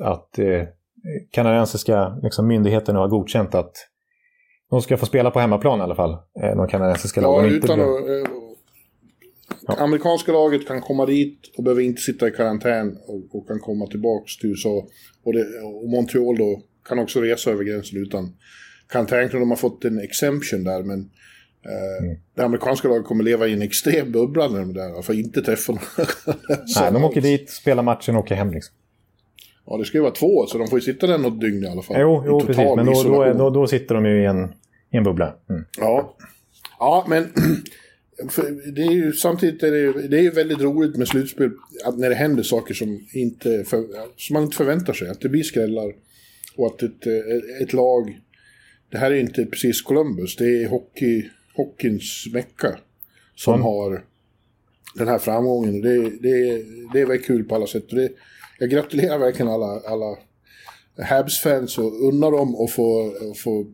att 0.00 0.38
eh, 0.38 0.62
kanadensiska 1.30 2.18
liksom, 2.22 2.46
myndigheterna 2.46 2.98
har 2.98 3.08
godkänt 3.08 3.54
att 3.54 3.72
de 4.70 4.82
ska 4.82 4.96
få 4.96 5.06
spela 5.06 5.30
på 5.30 5.40
hemmaplan 5.40 5.78
i 5.78 5.82
alla 5.82 5.94
fall, 5.94 6.10
eh, 6.12 6.56
de 6.56 6.68
kanadensiska 6.68 7.20
lagen. 7.20 7.50
Ja, 7.50 7.56
utan 7.56 7.80
att, 7.80 7.86
eh, 7.86 8.30
ja. 9.66 9.76
Amerikanska 9.78 10.32
laget 10.32 10.68
kan 10.68 10.80
komma 10.80 11.06
dit 11.06 11.38
och 11.56 11.64
behöver 11.64 11.82
inte 11.82 12.02
sitta 12.02 12.28
i 12.28 12.30
karantän 12.30 12.98
och, 13.06 13.38
och 13.38 13.48
kan 13.48 13.60
komma 13.60 13.86
tillbaka 13.86 14.24
till 14.40 14.50
USA. 14.50 14.86
Och, 15.24 15.32
det, 15.32 15.44
och 15.64 15.88
Montreal 15.88 16.38
då 16.38 16.62
kan 16.88 16.98
också 16.98 17.20
resa 17.20 17.50
över 17.50 17.64
gränsen 17.64 18.02
utan 18.02 18.36
karantän. 18.88 19.28
De 19.32 19.50
har 19.50 19.56
fått 19.56 19.84
en 19.84 20.00
exemption 20.00 20.64
där, 20.64 20.82
men 20.82 21.10
Mm. 22.00 22.16
Det 22.34 22.44
amerikanska 22.44 22.88
laget 22.88 23.04
kommer 23.04 23.24
leva 23.24 23.46
i 23.46 23.52
en 23.52 23.62
extrem 23.62 24.12
bubbla 24.12 24.48
när 24.48 24.60
de 24.60 24.72
där, 24.72 25.02
för 25.02 25.14
inte 25.14 25.42
träffa 25.42 25.72
Nej, 26.80 26.92
de 26.92 27.04
åker 27.04 27.20
dit, 27.20 27.50
spelar 27.50 27.82
matchen 27.82 28.16
och 28.16 28.22
åker 28.22 28.34
hem 28.34 28.50
liksom. 28.50 28.74
Ja, 29.70 29.76
det 29.76 29.84
ska 29.84 29.98
ju 29.98 30.02
vara 30.02 30.12
två, 30.12 30.46
så 30.46 30.58
de 30.58 30.68
får 30.68 30.78
ju 30.78 30.82
sitta 30.84 31.06
där 31.06 31.18
något 31.18 31.40
dygn 31.40 31.64
i 31.64 31.68
alla 31.68 31.82
fall. 31.82 31.96
Jo, 32.00 32.22
jo 32.26 32.40
precis, 32.40 32.64
men 32.76 32.86
då, 32.86 33.02
då, 33.02 33.32
då, 33.32 33.50
då, 33.50 33.66
sitter 33.66 33.94
de 33.94 34.06
ju 34.06 34.22
i 34.22 34.24
en, 34.24 34.44
i 34.90 34.96
en 34.96 35.04
bubbla. 35.04 35.34
Mm. 35.50 35.64
Ja. 35.78 36.16
ja, 36.78 37.06
men 37.08 37.22
det 38.74 38.82
är 38.82 38.92
ju, 38.92 39.12
samtidigt 39.12 39.62
är 39.62 39.70
det, 39.70 40.08
det 40.08 40.18
är 40.18 40.22
ju 40.22 40.30
väldigt 40.30 40.60
roligt 40.60 40.96
med 40.96 41.08
slutspel 41.08 41.50
att 41.84 41.98
när 41.98 42.08
det 42.08 42.14
händer 42.14 42.42
saker 42.42 42.74
som, 42.74 43.06
inte 43.12 43.64
för, 43.64 43.84
som 44.16 44.34
man 44.34 44.42
inte 44.42 44.56
förväntar 44.56 44.92
sig. 44.92 45.08
Att 45.08 45.20
det 45.20 45.28
blir 45.28 45.42
skrällar 45.42 45.92
och 46.56 46.66
att 46.66 46.82
ett, 46.82 47.06
ett 47.60 47.72
lag... 47.72 48.20
Det 48.90 48.98
här 48.98 49.10
är 49.10 49.16
inte 49.16 49.46
precis 49.46 49.82
Columbus, 49.82 50.36
det 50.36 50.62
är 50.62 50.68
hockey 50.68 51.28
hockeyns 51.54 52.26
mecka 52.32 52.78
som 53.34 53.54
mm. 53.54 53.64
har 53.64 54.04
den 54.94 55.08
här 55.08 55.18
framgången. 55.18 55.80
Det, 55.80 55.96
det, 55.98 56.62
det 56.92 57.00
är 57.00 57.06
väl 57.06 57.18
kul 57.18 57.44
på 57.44 57.54
alla 57.54 57.66
sätt. 57.66 57.90
Det, 57.90 58.10
jag 58.58 58.70
gratulerar 58.70 59.18
verkligen 59.18 59.52
alla, 59.52 59.80
alla 59.86 60.18
Habs-fans 61.08 61.78
och 61.78 62.08
unnar 62.08 62.30
dem 62.30 62.54
att 62.64 62.70
få, 62.70 63.12
få 63.44 63.66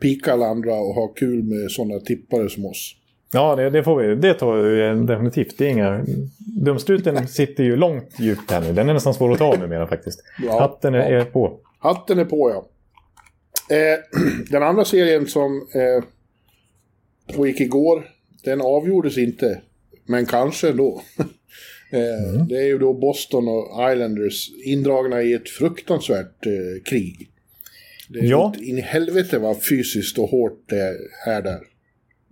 pika 0.00 0.32
alla 0.32 0.46
andra 0.46 0.74
och 0.74 0.94
ha 0.94 1.08
kul 1.08 1.42
med 1.42 1.70
sådana 1.70 2.00
tippare 2.00 2.50
som 2.50 2.66
oss. 2.66 2.96
Ja, 3.32 3.56
det, 3.56 3.70
det 3.70 3.84
får 3.84 4.02
vi. 4.02 4.14
Det 4.14 4.34
tar 4.34 4.56
vi 4.56 5.06
definitivt. 5.06 5.58
Det 5.58 5.66
är 5.66 5.70
inga... 5.70 6.04
Dumstruten 6.38 7.28
sitter 7.28 7.64
ju 7.64 7.76
långt 7.76 8.08
djupt 8.18 8.50
här 8.50 8.60
nu. 8.60 8.72
Den 8.72 8.88
är 8.88 8.94
nästan 8.94 9.14
svår 9.14 9.32
att 9.32 9.38
ta 9.38 9.44
av 9.44 9.58
numera 9.58 9.86
faktiskt. 9.86 10.20
Ja, 10.42 10.60
Hatten 10.60 10.94
är, 10.94 10.98
ja. 10.98 11.20
är, 11.20 11.24
på. 11.24 11.58
Hatten 11.78 12.18
är 12.18 12.24
på, 12.24 12.50
ja. 12.50 12.68
Eh, 13.76 14.20
den 14.50 14.62
andra 14.62 14.84
serien 14.84 15.26
som 15.26 15.66
eh, 15.74 16.04
pågick 17.36 17.60
igår, 17.60 18.04
den 18.44 18.60
avgjordes 18.60 19.18
inte. 19.18 19.60
Men 20.06 20.26
kanske 20.26 20.72
då. 20.72 21.02
Eh, 21.94 22.34
mm. 22.34 22.48
Det 22.48 22.56
är 22.56 22.66
ju 22.66 22.78
då 22.78 22.92
Boston 22.92 23.48
och 23.48 23.92
Islanders 23.92 24.50
indragna 24.64 25.22
i 25.22 25.32
ett 25.32 25.48
fruktansvärt 25.48 26.46
eh, 26.46 26.82
krig. 26.84 27.28
Det 28.08 28.18
är 28.18 28.24
ja. 28.24 28.54
in 28.62 28.78
i 28.78 28.80
helvete 28.80 29.38
vad 29.38 29.64
fysiskt 29.64 30.18
och 30.18 30.28
hårt 30.28 30.64
det 30.68 30.96
är 31.26 31.42
där. 31.42 31.60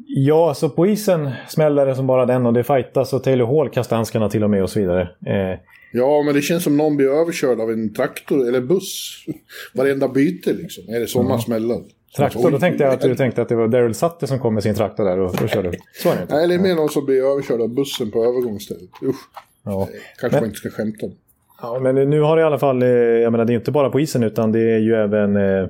Ja, 0.06 0.48
alltså 0.48 0.70
på 0.70 0.86
isen 0.86 1.30
smäller 1.48 1.86
det 1.86 1.94
som 1.94 2.06
bara 2.06 2.26
den 2.26 2.46
och 2.46 2.52
det 2.52 2.64
fightas 2.64 3.12
och 3.12 3.24
Taylor 3.24 3.46
Hall 3.46 3.70
kastar 3.70 3.96
handskarna 3.96 4.28
till 4.28 4.44
och 4.44 4.50
med 4.50 4.62
och 4.62 4.70
så 4.70 4.80
vidare. 4.80 5.02
Eh. 5.02 5.58
Ja, 5.92 6.22
men 6.22 6.34
det 6.34 6.42
känns 6.42 6.64
som 6.64 6.76
någon 6.76 6.96
blir 6.96 7.08
överkörd 7.08 7.60
av 7.60 7.70
en 7.70 7.94
traktor 7.94 8.48
eller 8.48 8.60
buss. 8.60 9.24
Varenda 9.74 10.08
byte 10.08 10.52
liksom. 10.52 10.94
Är 10.94 11.00
det 11.00 11.06
sådana 11.06 11.30
mm. 11.30 11.40
smällar? 11.40 11.82
Traktor, 12.16 12.50
då 12.50 12.58
tänkte 12.58 12.84
jag 12.84 12.92
att 12.92 13.00
du 13.00 13.14
tänkte 13.14 13.42
att 13.42 13.48
det 13.48 13.56
var 13.56 13.68
Daryl 13.68 13.94
Sutter 13.94 14.26
som 14.26 14.38
kom 14.38 14.54
med 14.54 14.62
sin 14.62 14.74
traktor 14.74 15.04
där 15.04 15.18
och, 15.18 15.42
och 15.42 15.48
körde. 15.48 15.72
Så 16.02 16.10
är 16.10 16.16
det 16.16 16.22
inte. 16.22 16.34
Nej, 16.34 16.48
det 16.48 16.54
är 16.54 16.58
mer 16.58 16.74
någon 16.74 16.88
som 16.88 17.04
blir 17.04 17.24
överkörd 17.24 17.60
av 17.60 17.68
bussen 17.68 18.10
på 18.10 18.24
övergångsstället. 18.24 18.90
Usch. 19.02 19.16
Ja. 19.64 19.88
Kanske 20.20 20.36
men, 20.36 20.42
man 20.42 20.48
inte 20.48 20.58
ska 20.58 20.70
skämta 20.70 21.06
om. 21.06 21.14
Ja, 21.62 21.80
men 21.80 22.10
nu 22.10 22.20
har 22.20 22.36
det 22.36 22.42
i 22.42 22.44
alla 22.44 22.58
fall, 22.58 22.82
eh, 22.82 22.88
jag 22.88 23.32
menar 23.32 23.44
det 23.44 23.52
är 23.52 23.54
inte 23.54 23.70
bara 23.70 23.90
på 23.90 24.00
isen 24.00 24.22
utan 24.22 24.52
det 24.52 24.60
är 24.60 24.78
ju 24.78 24.94
även 24.94 25.36
eh, 25.36 25.68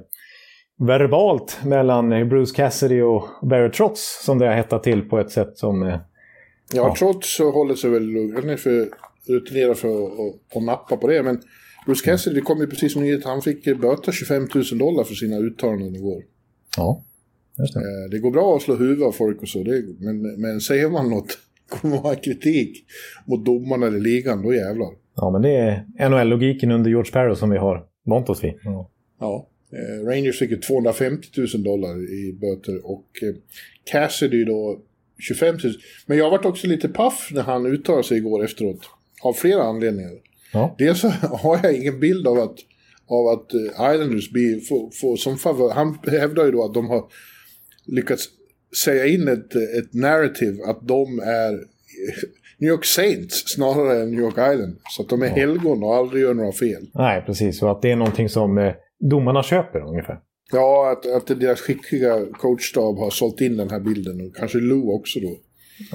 verbalt 0.78 1.58
mellan 1.64 2.28
Bruce 2.28 2.54
Cassidy 2.56 3.00
och 3.00 3.24
Barry 3.42 3.70
Trotz 3.70 4.24
som 4.24 4.38
det 4.38 4.46
har 4.46 4.54
hettat 4.54 4.82
till 4.82 5.02
på 5.02 5.18
ett 5.18 5.30
sätt 5.30 5.58
som... 5.58 5.82
Eh, 5.82 5.88
ja, 5.88 5.98
ja, 6.72 6.94
Trotz 6.98 7.38
håller 7.38 7.74
sig 7.74 7.90
väl 7.90 8.02
lugn. 8.02 8.58
För 8.58 8.88
rutinerad 9.28 9.76
för 9.76 9.88
att, 9.88 10.56
att 10.56 10.62
nappa 10.62 10.96
på 10.96 11.06
det. 11.06 11.22
Men 11.22 11.42
Bruce 11.86 12.04
Cassidy, 12.04 12.36
det 12.36 12.42
kom 12.42 12.60
ju 12.60 12.66
precis 12.66 12.92
som 12.92 13.02
nyhet, 13.02 13.24
han 13.24 13.42
fick 13.42 13.80
böta 13.80 14.12
25 14.12 14.48
000 14.54 14.78
dollar 14.78 15.04
för 15.04 15.14
sina 15.14 15.38
uttalanden 15.38 15.96
igår. 15.96 16.22
Ja, 16.76 17.04
just 17.58 17.74
det. 17.74 17.80
Eh, 17.80 18.10
det 18.10 18.18
går 18.18 18.30
bra 18.30 18.56
att 18.56 18.62
slå 18.62 18.74
huvudet 18.74 19.06
av 19.06 19.12
folk 19.12 19.42
och 19.42 19.48
så, 19.48 19.62
det, 19.62 19.84
men, 19.98 20.40
men 20.40 20.60
säger 20.60 20.90
man 20.90 21.10
något, 21.10 21.38
kommer 21.68 21.94
man 21.94 22.04
ha 22.04 22.14
kritik 22.14 22.84
mot 23.26 23.44
domarna 23.44 23.86
eller 23.86 24.00
ligan, 24.00 24.42
då 24.42 24.54
jävlar. 24.54 24.88
Ja, 25.16 25.30
men 25.30 25.42
det 25.42 25.56
är 25.56 26.08
NHL-logiken 26.08 26.70
under 26.70 26.90
George 26.90 27.12
Parrow 27.12 27.34
som 27.34 27.50
vi 27.50 27.58
har 27.58 27.84
vant 28.04 28.28
oss 28.28 28.44
vid. 28.44 28.54
Ja. 28.64 28.90
ja. 29.20 29.48
Eh, 29.72 30.06
Rangers 30.06 30.38
fick 30.38 30.50
ju 30.50 30.56
250 30.56 31.28
000 31.54 31.64
dollar 31.64 32.12
i 32.12 32.32
böter 32.32 32.90
och 32.90 33.06
eh, 33.22 33.34
Cassidy 33.84 34.44
då 34.44 34.80
25 35.18 35.58
000. 35.64 35.72
Men 36.06 36.18
jag 36.18 36.30
varit 36.30 36.44
också 36.44 36.66
lite 36.66 36.88
paff 36.88 37.30
när 37.32 37.42
han 37.42 37.66
uttalade 37.66 38.04
sig 38.04 38.16
igår 38.16 38.44
efteråt. 38.44 38.80
Av 39.22 39.32
flera 39.32 39.62
anledningar. 39.62 40.12
Ja. 40.52 40.74
Dels 40.78 41.00
så 41.00 41.08
har 41.42 41.60
jag 41.62 41.76
ingen 41.76 42.00
bild 42.00 42.26
av 42.26 42.38
att, 42.38 42.56
av 43.06 43.26
att 43.28 43.54
eh, 43.54 43.94
Islanders 43.94 44.30
blir, 44.30 44.60
får, 44.60 44.90
får 44.90 45.16
som 45.16 45.38
favör. 45.38 45.70
Han 45.70 45.98
hävdar 46.06 46.44
ju 46.44 46.50
då 46.50 46.64
att 46.64 46.74
de 46.74 46.88
har 46.88 47.04
lyckats 47.86 48.28
säga 48.84 49.06
in 49.06 49.28
ett, 49.28 49.54
ett 49.54 49.94
narrative 49.94 50.64
att 50.64 50.88
de 50.88 51.18
är 51.18 51.52
New 52.58 52.70
York 52.70 52.84
Saints 52.84 53.42
snarare 53.46 54.02
än 54.02 54.10
New 54.10 54.20
York 54.20 54.54
Island. 54.54 54.76
Så 54.90 55.02
att 55.02 55.08
de 55.08 55.22
är 55.22 55.26
ja. 55.26 55.34
helgon 55.34 55.82
och 55.82 55.94
aldrig 55.94 56.22
gör 56.22 56.34
några 56.34 56.52
fel. 56.52 56.86
Nej, 56.94 57.22
precis. 57.26 57.62
Och 57.62 57.70
att 57.70 57.82
det 57.82 57.90
är 57.90 57.96
någonting 57.96 58.28
som 58.28 58.58
eh, 58.58 58.72
domarna 59.00 59.42
köper 59.42 59.80
ungefär. 59.80 60.18
Ja, 60.52 60.92
att, 60.92 61.06
att 61.06 61.40
deras 61.40 61.60
skickliga 61.60 62.26
coachstab 62.32 62.98
har 62.98 63.10
sålt 63.10 63.40
in 63.40 63.56
den 63.56 63.70
här 63.70 63.80
bilden. 63.80 64.26
Och 64.26 64.36
kanske 64.36 64.58
Lou 64.58 64.88
också 64.88 65.20
då. 65.20 65.36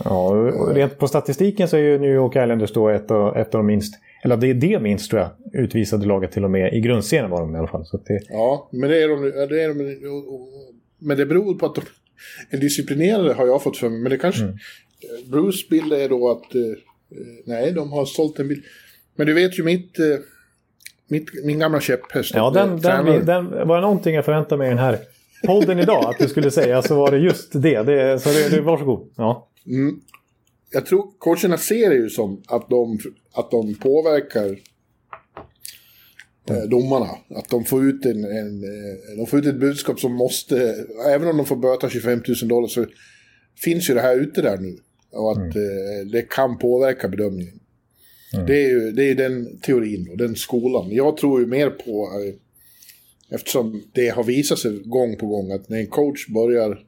Ja, 0.03 0.51
rent 0.73 0.97
på 0.97 1.07
statistiken 1.07 1.67
så 1.67 1.77
är 1.77 1.81
ju 1.81 1.99
New 1.99 2.15
York 2.15 2.35
Islanders 2.35 2.73
då 2.73 2.89
ett 2.89 3.11
av, 3.11 3.37
ett 3.37 3.55
av 3.55 3.59
de 3.59 3.65
minst, 3.65 3.93
eller 4.23 4.37
det 4.37 4.49
är 4.49 4.53
det 4.53 4.79
minst 4.79 5.09
tror 5.09 5.21
jag, 5.21 5.63
utvisade 5.63 6.05
laget 6.05 6.31
till 6.31 6.43
och 6.43 6.51
med. 6.51 6.73
I 6.73 6.79
grundserien 6.79 7.29
var 7.29 7.41
de 7.41 7.55
i 7.55 7.57
alla 7.57 7.67
fall. 7.67 7.85
Så 7.85 7.97
det... 7.97 8.21
Ja, 8.29 8.69
men 8.71 8.89
det 8.89 9.03
är 9.03 9.07
de, 9.07 9.21
det 9.21 9.63
är 9.63 9.67
de, 9.67 9.97
men 10.99 11.17
det 11.17 11.25
beror 11.25 11.53
på 11.53 11.65
att 11.65 11.75
de 11.75 11.81
är 12.49 12.57
disciplinerade 12.57 13.33
har 13.33 13.47
jag 13.47 13.63
fått 13.63 13.77
för 13.77 13.89
mig. 13.89 13.99
Men 13.99 14.09
det 14.09 14.17
kanske, 14.17 14.43
mm. 14.43 14.57
Bruce 15.25 15.67
bild 15.69 15.93
är 15.93 16.09
då 16.09 16.31
att, 16.31 16.55
eh, 16.55 16.61
nej, 17.45 17.71
de 17.71 17.91
har 17.91 18.05
sålt 18.05 18.39
en 18.39 18.47
bil. 18.47 18.61
Men 19.15 19.27
du 19.27 19.33
vet 19.33 19.59
ju 19.59 19.63
mitt... 19.63 19.99
Eh, 19.99 20.05
mitt, 21.07 21.45
min 21.45 21.59
gamla 21.59 21.81
käpphäst. 21.81 22.31
Ja, 22.35 22.49
den, 22.49 22.81
den, 22.81 23.25
den, 23.25 23.67
var 23.67 23.75
det 23.75 23.81
någonting 23.81 24.15
jag 24.15 24.25
förväntade 24.25 24.59
mig 24.59 24.67
i 24.67 24.69
den 24.69 24.79
här 24.79 24.99
podden 25.45 25.79
idag 25.79 26.05
att 26.05 26.19
du 26.19 26.27
skulle 26.27 26.51
säga 26.51 26.81
så 26.81 26.95
var 26.95 27.11
det 27.11 27.17
just 27.17 27.51
det. 27.53 27.83
det 27.83 28.19
så 28.19 28.29
det, 28.29 28.49
det, 28.49 28.61
varsågod. 28.61 29.09
Ja. 29.15 29.49
Mm. 29.67 29.99
Jag 30.71 30.85
tror 30.85 31.11
coacherna 31.17 31.57
ser 31.57 31.89
det 31.89 31.95
ju 31.95 32.09
som 32.09 32.41
att 32.47 32.69
de, 32.69 32.99
att 33.33 33.51
de 33.51 33.75
påverkar 33.75 34.57
eh, 36.49 36.63
domarna. 36.63 37.09
Att 37.29 37.49
de 37.49 37.65
får, 37.65 37.85
ut 37.85 38.05
en, 38.05 38.23
en, 38.23 38.63
eh, 38.63 39.17
de 39.17 39.27
får 39.27 39.39
ut 39.39 39.45
ett 39.45 39.59
budskap 39.59 39.99
som 39.99 40.13
måste, 40.13 40.85
även 41.07 41.27
om 41.27 41.37
de 41.37 41.45
får 41.45 41.55
böta 41.55 41.89
25 41.89 42.23
000 42.27 42.47
dollar 42.47 42.67
så 42.67 42.85
finns 43.63 43.89
ju 43.89 43.93
det 43.93 44.01
här 44.01 44.17
ute 44.17 44.41
där 44.41 44.57
nu. 44.57 44.77
Och 45.11 45.31
att 45.31 45.55
mm. 45.55 45.99
eh, 45.99 46.07
det 46.11 46.21
kan 46.21 46.57
påverka 46.57 47.07
bedömningen. 47.07 47.59
Mm. 48.33 48.45
Det 48.45 48.65
är 48.65 48.69
ju 48.69 48.91
det 48.91 49.03
är 49.03 49.15
den 49.15 49.59
teorin 49.59 50.09
och 50.11 50.17
den 50.17 50.35
skolan. 50.35 50.91
Jag 50.91 51.17
tror 51.17 51.39
ju 51.39 51.47
mer 51.47 51.69
på, 51.69 52.09
eftersom 53.29 53.83
det 53.93 54.09
har 54.09 54.23
visat 54.23 54.59
sig 54.59 54.79
gång 54.85 55.17
på 55.17 55.27
gång 55.27 55.51
att 55.51 55.69
när 55.69 55.77
en 55.77 55.87
coach 55.87 56.27
börjar 56.27 56.79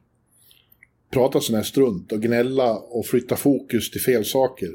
prata 1.10 1.40
sån 1.40 1.56
här 1.56 1.62
strunt 1.62 2.12
och 2.12 2.22
gnälla 2.22 2.76
och 2.76 3.06
flytta 3.06 3.36
fokus 3.36 3.90
till 3.90 4.00
fel 4.00 4.24
saker 4.24 4.70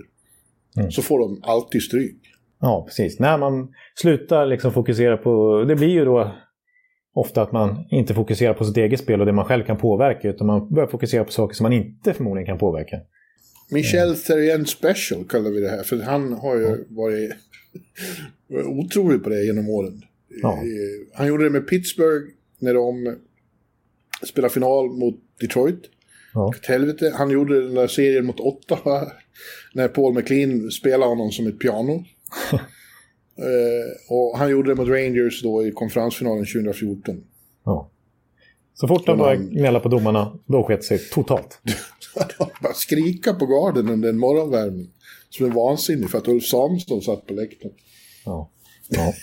mm. 0.78 0.91
så 0.91 1.02
får 1.02 1.19
de 1.19 1.39
alltid 1.43 1.82
stryk. 1.82 2.35
Ja, 2.65 2.86
precis. 2.88 3.19
När 3.19 3.38
man 3.38 3.73
slutar 3.95 4.45
liksom 4.45 4.73
fokusera 4.73 5.17
på... 5.17 5.63
Det 5.67 5.75
blir 5.75 5.89
ju 5.89 6.06
då 6.06 6.36
ofta 7.13 7.41
att 7.41 7.51
man 7.51 7.88
inte 7.91 8.13
fokuserar 8.13 8.54
på 8.54 8.65
sitt 8.65 8.78
eget 8.78 8.99
spel 8.99 9.19
och 9.19 9.25
det 9.25 9.32
man 9.32 9.45
själv 9.45 9.63
kan 9.63 9.78
påverka 9.78 10.30
utan 10.30 10.47
man 10.47 10.73
börjar 10.73 10.88
fokusera 10.88 11.23
på 11.23 11.32
saker 11.32 11.56
som 11.56 11.63
man 11.63 11.73
inte 11.73 12.13
förmodligen 12.13 12.45
kan 12.45 12.58
påverka. 12.58 12.99
Michel 13.71 14.15
Therrien 14.15 14.65
Special 14.65 15.25
kallar 15.25 15.49
vi 15.49 15.60
det 15.60 15.69
här, 15.69 15.84
för 15.84 16.01
han 16.01 16.34
har 16.34 16.56
ju 16.56 16.86
varit 16.89 17.34
otrolig 18.65 19.23
på 19.23 19.30
det 19.30 19.45
genom 19.45 19.69
åren. 19.69 20.01
Ja. 20.41 20.60
Han 21.13 21.28
gjorde 21.28 21.43
det 21.43 21.49
med 21.49 21.67
Pittsburgh 21.67 22.25
när 22.60 22.73
de 22.73 23.15
spelade 24.28 24.54
final 24.54 24.89
mot 24.89 25.15
Detroit. 25.39 25.82
Ja. 26.34 26.54
Helvete. 26.67 27.13
Han 27.15 27.32
gjorde 27.32 27.62
den 27.62 27.73
där 27.73 27.88
serien 27.88 28.25
mot 28.25 28.39
Ottawa 28.39 29.12
när 29.73 29.88
Paul 29.88 30.13
McLean 30.13 30.71
spelade 30.71 31.10
honom 31.10 31.32
som 31.32 31.47
ett 31.47 31.60
piano. 31.60 32.04
Uh, 32.54 32.60
och 34.10 34.38
han 34.38 34.50
gjorde 34.50 34.71
det 34.71 34.76
mot 34.76 34.88
Rangers 34.88 35.43
då 35.43 35.67
i 35.67 35.71
konferensfinalen 35.71 36.45
2014. 36.45 37.24
Ja. 37.65 37.91
Så 38.74 38.88
fort 38.88 39.08
han 39.08 39.17
började 39.17 39.43
gnälla 39.43 39.80
på 39.80 39.89
domarna, 39.89 40.39
då 40.45 40.63
sket 40.63 40.84
sig 40.84 41.00
totalt. 41.00 41.60
bara 42.62 42.74
skrika 42.74 43.34
på 43.34 43.45
garden 43.45 43.89
under 43.89 44.10
en 44.10 44.17
morgonvärmning. 44.17 44.89
Som 45.30 45.45
är 45.45 45.50
vansinnig 45.50 46.10
för 46.10 46.17
att 46.17 46.28
Ulf 46.28 46.43
Samuelsson 46.43 47.02
satt 47.02 47.28
på 47.28 47.34
läktaren. 47.34 47.74
Ja. 48.26 48.52
Ja. 48.89 49.13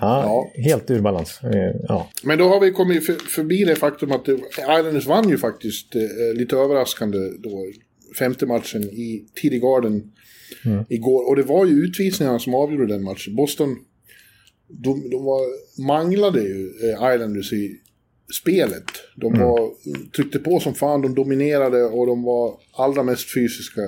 ja, 0.00 0.50
helt 0.64 0.90
ur 0.90 1.00
balans. 1.00 1.40
Eh, 1.42 1.76
ja. 1.88 2.10
Men 2.22 2.38
då 2.38 2.48
har 2.48 2.60
vi 2.60 2.70
kommit 2.70 3.06
förbi 3.06 3.64
det 3.64 3.76
faktum 3.76 4.12
att 4.12 4.28
Islanders 4.28 5.06
vann 5.06 5.28
ju 5.28 5.38
faktiskt 5.38 5.94
eh, 5.96 6.34
lite 6.34 6.56
överraskande 6.56 7.18
då 7.38 7.66
femte 8.18 8.46
matchen 8.46 8.82
i 8.82 9.26
Tidig 9.34 9.62
Garden 9.62 10.12
mm. 10.64 10.84
igår. 10.88 11.28
Och 11.28 11.36
det 11.36 11.42
var 11.42 11.66
ju 11.66 11.72
utvisningarna 11.72 12.38
som 12.38 12.54
avgjorde 12.54 12.86
den 12.86 13.04
matchen. 13.04 13.36
Boston, 13.36 13.76
de, 14.68 15.10
de 15.10 15.24
var, 15.24 15.40
manglade 15.86 16.40
ju 16.40 16.70
eh, 16.82 17.14
Islanders 17.14 17.52
i 17.52 17.80
spelet. 18.40 18.84
De 19.16 19.34
mm. 19.34 19.46
var, 19.46 19.70
tryckte 20.16 20.38
på 20.38 20.60
som 20.60 20.74
fan, 20.74 21.02
de 21.02 21.14
dominerade 21.14 21.84
och 21.84 22.06
de 22.06 22.22
var 22.22 22.54
allra 22.76 23.02
mest 23.02 23.34
fysiska. 23.34 23.80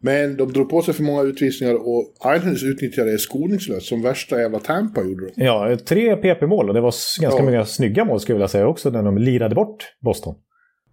Men 0.00 0.36
de 0.36 0.52
drog 0.52 0.70
på 0.70 0.82
sig 0.82 0.94
för 0.94 1.02
många 1.02 1.22
utvisningar 1.22 1.74
och 1.74 2.12
Islanders 2.36 2.64
utnyttjade 2.64 3.12
det 3.12 3.18
skoningslöst 3.18 3.86
som 3.86 4.02
värsta 4.02 4.40
jävla 4.40 4.58
Tampa 4.58 5.02
gjorde 5.02 5.26
de. 5.26 5.44
Ja, 5.44 5.76
tre 5.88 6.16
PP-mål 6.16 6.68
och 6.68 6.74
det 6.74 6.80
var 6.80 7.20
ganska 7.20 7.38
ja. 7.38 7.44
många 7.44 7.64
snygga 7.64 8.04
mål 8.04 8.20
skulle 8.20 8.34
jag 8.34 8.38
vilja 8.38 8.48
säga 8.48 8.66
också 8.66 8.90
när 8.90 9.02
de 9.02 9.18
lirade 9.18 9.54
bort 9.54 9.84
Boston. 10.00 10.34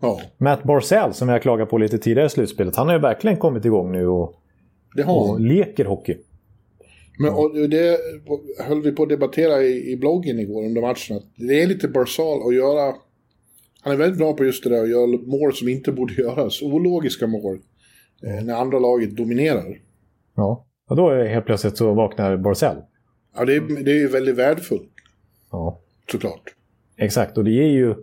Ja. 0.01 0.21
Matt 0.38 0.63
Barzell 0.63 1.13
som 1.13 1.29
jag 1.29 1.41
klagade 1.41 1.69
på 1.69 1.77
lite 1.77 1.97
tidigare 1.97 2.27
i 2.27 2.29
slutspelet, 2.29 2.75
han 2.75 2.88
har 2.88 2.93
ju 2.93 3.01
verkligen 3.01 3.38
kommit 3.38 3.65
igång 3.65 3.91
nu 3.91 4.07
och, 4.07 4.33
och 5.03 5.39
leker 5.39 5.86
hockey. 5.86 6.17
Men 7.19 7.34
och 7.34 7.69
det 7.69 7.99
höll 8.60 8.81
vi 8.81 8.91
på 8.91 9.03
att 9.03 9.10
debattera 9.10 9.63
i, 9.63 9.91
i 9.91 9.97
bloggen 9.97 10.39
igår 10.39 10.65
under 10.65 10.81
matchen. 10.81 11.17
Att 11.17 11.23
det 11.36 11.62
är 11.62 11.67
lite 11.67 11.88
Barzal 11.88 12.47
att 12.47 12.55
göra... 12.55 12.95
Han 13.81 13.93
är 13.93 13.97
väldigt 13.97 14.17
bra 14.17 14.34
på 14.34 14.45
just 14.45 14.63
det 14.63 14.69
där 14.69 14.84
att 14.84 14.89
göra 14.89 15.08
mål 15.08 15.53
som 15.53 15.69
inte 15.69 15.91
borde 15.91 16.13
göras. 16.21 16.62
Ologiska 16.62 17.27
mål. 17.27 17.60
Eh, 18.23 18.43
när 18.43 18.53
andra 18.53 18.79
laget 18.79 19.17
dominerar. 19.17 19.81
Ja, 20.36 20.65
och 20.89 20.95
då 20.95 21.10
är 21.10 21.25
helt 21.25 21.45
plötsligt 21.45 21.77
så 21.77 21.93
vaknar 21.93 22.38
Barzell. 22.38 22.77
Ja, 23.36 23.45
det 23.45 23.55
är, 23.55 23.84
det 23.84 23.91
är 23.91 23.99
ju 23.99 24.08
väldigt 24.08 24.36
värdefullt. 24.36 24.91
Ja. 25.51 25.81
Såklart. 26.12 26.55
Exakt, 26.97 27.38
och 27.38 27.43
det 27.43 27.51
är 27.51 27.71
ju 27.71 27.95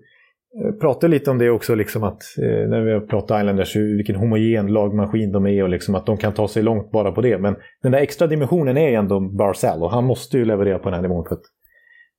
pratar 0.80 1.08
lite 1.08 1.30
om 1.30 1.38
det 1.38 1.50
också, 1.50 1.74
liksom 1.74 2.02
att, 2.02 2.22
eh, 2.38 2.68
när 2.68 2.80
vi 2.80 2.92
har 2.92 3.00
pratat 3.00 3.40
Islanders, 3.40 3.76
vilken 3.76 4.16
homogen 4.16 4.66
lagmaskin 4.66 5.32
de 5.32 5.46
är 5.46 5.62
och 5.62 5.68
liksom 5.68 5.94
att 5.94 6.06
de 6.06 6.16
kan 6.18 6.34
ta 6.34 6.48
sig 6.48 6.62
långt 6.62 6.90
bara 6.90 7.12
på 7.12 7.20
det. 7.20 7.38
Men 7.38 7.56
den 7.82 7.92
där 7.92 7.98
extra 7.98 8.26
dimensionen 8.26 8.76
är 8.76 8.98
ändå 8.98 9.20
Barzell 9.20 9.82
och 9.82 9.90
han 9.90 10.04
måste 10.04 10.38
ju 10.38 10.44
leverera 10.44 10.78
på 10.78 10.84
den 10.84 10.94
här 10.94 11.02
nivån 11.02 11.24
för 11.28 11.34
att 11.34 11.42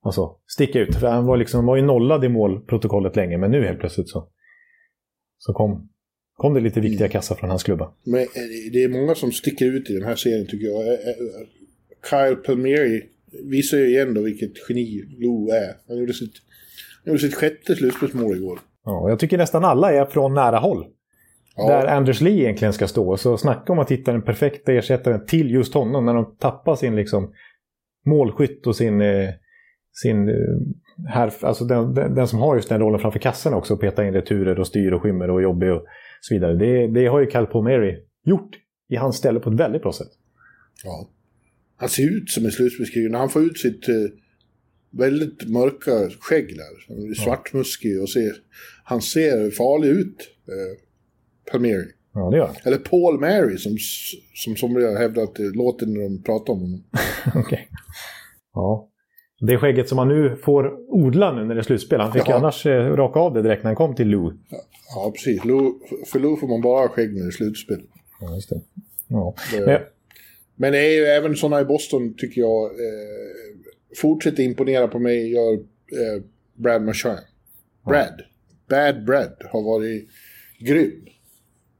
alltså, 0.04 0.36
sticka 0.46 0.80
ut. 0.80 0.94
För 0.94 1.06
han 1.06 1.26
var, 1.26 1.36
liksom, 1.36 1.66
var 1.66 1.76
ju 1.76 1.82
nollad 1.82 2.24
i 2.24 2.28
målprotokollet 2.28 3.16
länge, 3.16 3.38
men 3.38 3.50
nu 3.50 3.64
helt 3.64 3.80
plötsligt 3.80 4.08
så, 4.08 4.28
så 5.38 5.52
kom, 5.52 5.88
kom 6.36 6.54
det 6.54 6.60
lite 6.60 6.80
viktiga 6.80 7.08
kassar 7.08 7.34
från 7.34 7.50
hans 7.50 7.62
klubba. 7.62 7.94
Men 8.04 8.20
eh, 8.20 8.26
det 8.72 8.84
är 8.84 8.88
många 8.88 9.14
som 9.14 9.32
sticker 9.32 9.66
ut 9.66 9.90
i 9.90 9.94
den 9.94 10.04
här 10.04 10.16
serien 10.16 10.46
tycker 10.46 10.66
jag. 10.66 10.98
Kyle 12.10 12.36
Palmieri 12.36 13.02
visar 13.50 13.78
ju 13.78 13.88
igen 13.88 14.14
då 14.14 14.22
vilket 14.22 14.52
geni 14.68 15.02
Lou 15.18 15.50
är. 15.50 15.74
Han 15.88 15.98
gjorde 15.98 16.12
sitt 16.12 16.34
gjorde 17.04 17.18
sitt 17.18 17.34
sjätte 17.34 17.76
slutspelsmål 17.76 18.36
igår. 18.36 18.58
Ja, 18.84 19.08
jag 19.08 19.18
tycker 19.18 19.38
nästan 19.38 19.64
alla 19.64 19.92
är 19.92 20.04
från 20.04 20.34
nära 20.34 20.58
håll. 20.58 20.86
Ja. 21.56 21.68
Där 21.68 21.86
Anders 21.86 22.20
Lee 22.20 22.42
egentligen 22.42 22.72
ska 22.72 22.88
stå. 22.88 23.16
Så 23.16 23.36
snacka 23.36 23.72
om 23.72 23.78
att 23.78 23.90
hitta 23.90 24.12
den 24.12 24.22
perfekta 24.22 24.72
ersättaren 24.72 25.26
till 25.26 25.50
just 25.50 25.74
honom 25.74 26.06
när 26.06 26.14
de 26.14 26.36
tappar 26.36 26.74
sin 26.74 26.96
liksom, 26.96 27.32
målskytt 28.06 28.66
och 28.66 28.76
sin, 28.76 29.00
eh, 29.00 29.30
sin 29.92 30.28
eh, 30.28 30.34
här, 31.08 31.32
alltså 31.40 31.64
den, 31.64 31.94
den, 31.94 32.14
den, 32.14 32.28
som 32.28 32.38
har 32.38 32.56
just 32.56 32.68
den 32.68 32.80
rollen 32.80 33.00
framför 33.00 33.18
kassan 33.18 33.54
också. 33.54 33.76
Peta 33.76 34.06
in 34.06 34.14
returer 34.14 34.60
och 34.60 34.66
styr 34.66 34.92
och 34.92 35.02
skymmer 35.02 35.30
och 35.30 35.42
jobbig 35.42 35.72
och 35.72 35.84
så 36.20 36.34
vidare. 36.34 36.54
Det, 36.54 36.86
det 36.86 37.06
har 37.06 37.20
ju 37.20 37.26
Cal 37.26 37.46
Palmieri 37.46 37.96
gjort 38.24 38.50
i 38.88 38.96
hans 38.96 39.16
ställe 39.16 39.40
på 39.40 39.50
ett 39.50 39.60
väldigt 39.60 39.82
bra 39.82 39.92
sätt. 39.92 40.10
Ja. 40.84 41.08
Han 41.76 41.88
ser 41.88 42.16
ut 42.16 42.30
som 42.30 42.44
en 42.44 42.50
slutspelskrigare. 42.50 43.12
När 43.12 43.18
han 43.18 43.28
får 43.28 43.42
ut 43.42 43.58
sitt 43.58 43.88
eh, 43.88 43.94
väldigt 44.98 45.48
mörka 45.48 46.10
skägg 46.20 46.56
där. 46.56 46.94
Han 46.94 47.10
är 47.10 47.14
svartmuskig 47.14 48.02
och 48.02 48.08
ser, 48.08 48.32
han 48.84 49.02
ser 49.02 49.50
farlig 49.50 49.88
ut, 49.88 50.16
eh, 50.48 50.80
Palmieri. 51.52 51.86
Ja, 52.14 52.30
det 52.30 52.36
gör 52.36 52.46
han. 52.46 52.56
Eller 52.64 52.78
Paul 52.78 53.20
Mary 53.20 53.58
som, 53.58 53.76
som 54.34 54.56
somliga 54.56 54.98
hävdar 54.98 55.22
att 55.22 55.34
det 55.34 55.56
låter 55.56 55.86
när 55.86 56.02
de 56.02 56.22
pratar 56.22 56.52
om 56.52 56.60
honom. 56.60 56.84
Okej. 57.26 57.40
Okay. 57.40 57.58
Ja. 58.54 58.90
Det 59.40 59.58
skägget 59.58 59.88
som 59.88 59.98
han 59.98 60.08
nu 60.08 60.36
får 60.36 60.72
odla 60.88 61.32
nu 61.32 61.44
när 61.44 61.54
det 61.54 61.60
är 61.60 61.62
slutspel. 61.62 62.00
Han 62.00 62.12
fick 62.12 62.28
ja. 62.28 62.34
annars 62.34 62.66
eh, 62.66 62.96
raka 62.96 63.20
av 63.20 63.34
det 63.34 63.42
direkt 63.42 63.62
när 63.62 63.68
han 63.68 63.76
kom 63.76 63.94
till 63.94 64.08
Lou. 64.08 64.32
Ja, 64.50 64.58
ja 64.94 65.12
precis. 65.14 65.44
Lou, 65.44 65.72
för 66.06 66.18
Lou 66.18 66.36
får 66.36 66.48
man 66.48 66.60
bara 66.60 66.80
ha 66.80 66.88
skägg 66.88 67.14
när 67.14 67.20
det 67.20 67.28
är 67.28 67.30
slutspel. 67.30 67.80
Ja, 68.20 68.34
just 68.34 68.50
det. 68.50 68.60
Ja. 69.08 69.34
det 69.52 69.66
men, 69.66 69.80
men 70.56 70.72
det 70.72 70.78
är 70.78 70.90
ju 70.90 71.04
även 71.04 71.36
sådana 71.36 71.60
i 71.60 71.64
Boston 71.64 72.14
tycker 72.16 72.40
jag. 72.40 72.64
Eh, 72.64 73.53
fortsätter 73.96 74.42
imponera 74.42 74.88
på 74.88 74.98
mig 74.98 75.32
gör 75.32 75.52
eh, 75.52 76.22
Brad 76.54 76.82
Marchand. 76.82 77.18
Brad. 77.86 78.22
Bad 78.68 79.04
Brad 79.04 79.36
har 79.52 79.62
varit 79.62 80.08
grym. 80.58 81.06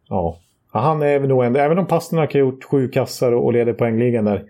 Ja. 0.08 0.40
ja 0.72 0.80
han 0.80 1.02
är 1.02 1.20
nog 1.20 1.44
ändå, 1.44 1.60
även 1.60 1.78
om 1.78 1.86
Pasternak 1.86 2.32
har 2.32 2.40
gjort 2.40 2.64
sju 2.64 2.88
kassar 2.88 3.32
och 3.32 3.52
leder 3.52 3.72
poängligan 3.72 4.24
där 4.24 4.44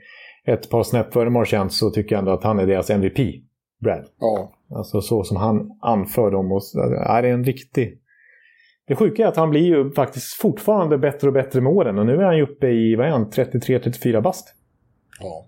ett 0.47 0.71
par 0.71 0.83
snäpp 0.83 1.13
före 1.13 1.31
Marchand 1.31 1.73
så 1.73 1.91
tycker 1.91 2.15
jag 2.15 2.19
ändå 2.19 2.33
att 2.33 2.45
han 2.45 2.59
är 2.59 2.67
deras 2.67 2.91
MVP. 2.91 3.19
Brad. 3.81 4.05
Ja. 4.19 4.53
Alltså 4.71 5.01
så 5.01 5.25
som 5.25 5.37
han 5.37 5.79
anför 5.81 6.31
dem. 6.31 6.53
Och, 6.53 6.63
är 7.07 7.23
det 7.23 7.29
en 7.29 7.45
riktig... 7.45 8.01
Det 8.87 8.97
sjuka 8.97 9.25
är 9.25 9.27
att 9.27 9.37
han 9.37 9.51
blir 9.51 9.63
ju 9.67 9.91
faktiskt 9.93 10.35
fortfarande 10.41 10.99
bättre 10.99 11.29
och 11.29 11.35
bättre 11.35 11.61
med 11.61 11.73
åren. 11.73 11.99
Och 11.99 12.07
nu 12.07 12.13
är 12.13 12.23
han 12.23 12.37
ju 12.37 12.43
uppe 12.43 12.69
i, 12.69 12.97
vad 12.97 13.07
är 13.07 13.11
han, 13.11 13.31
33-34 13.31 14.21
bast. 14.21 14.55
Ja. 15.21 15.47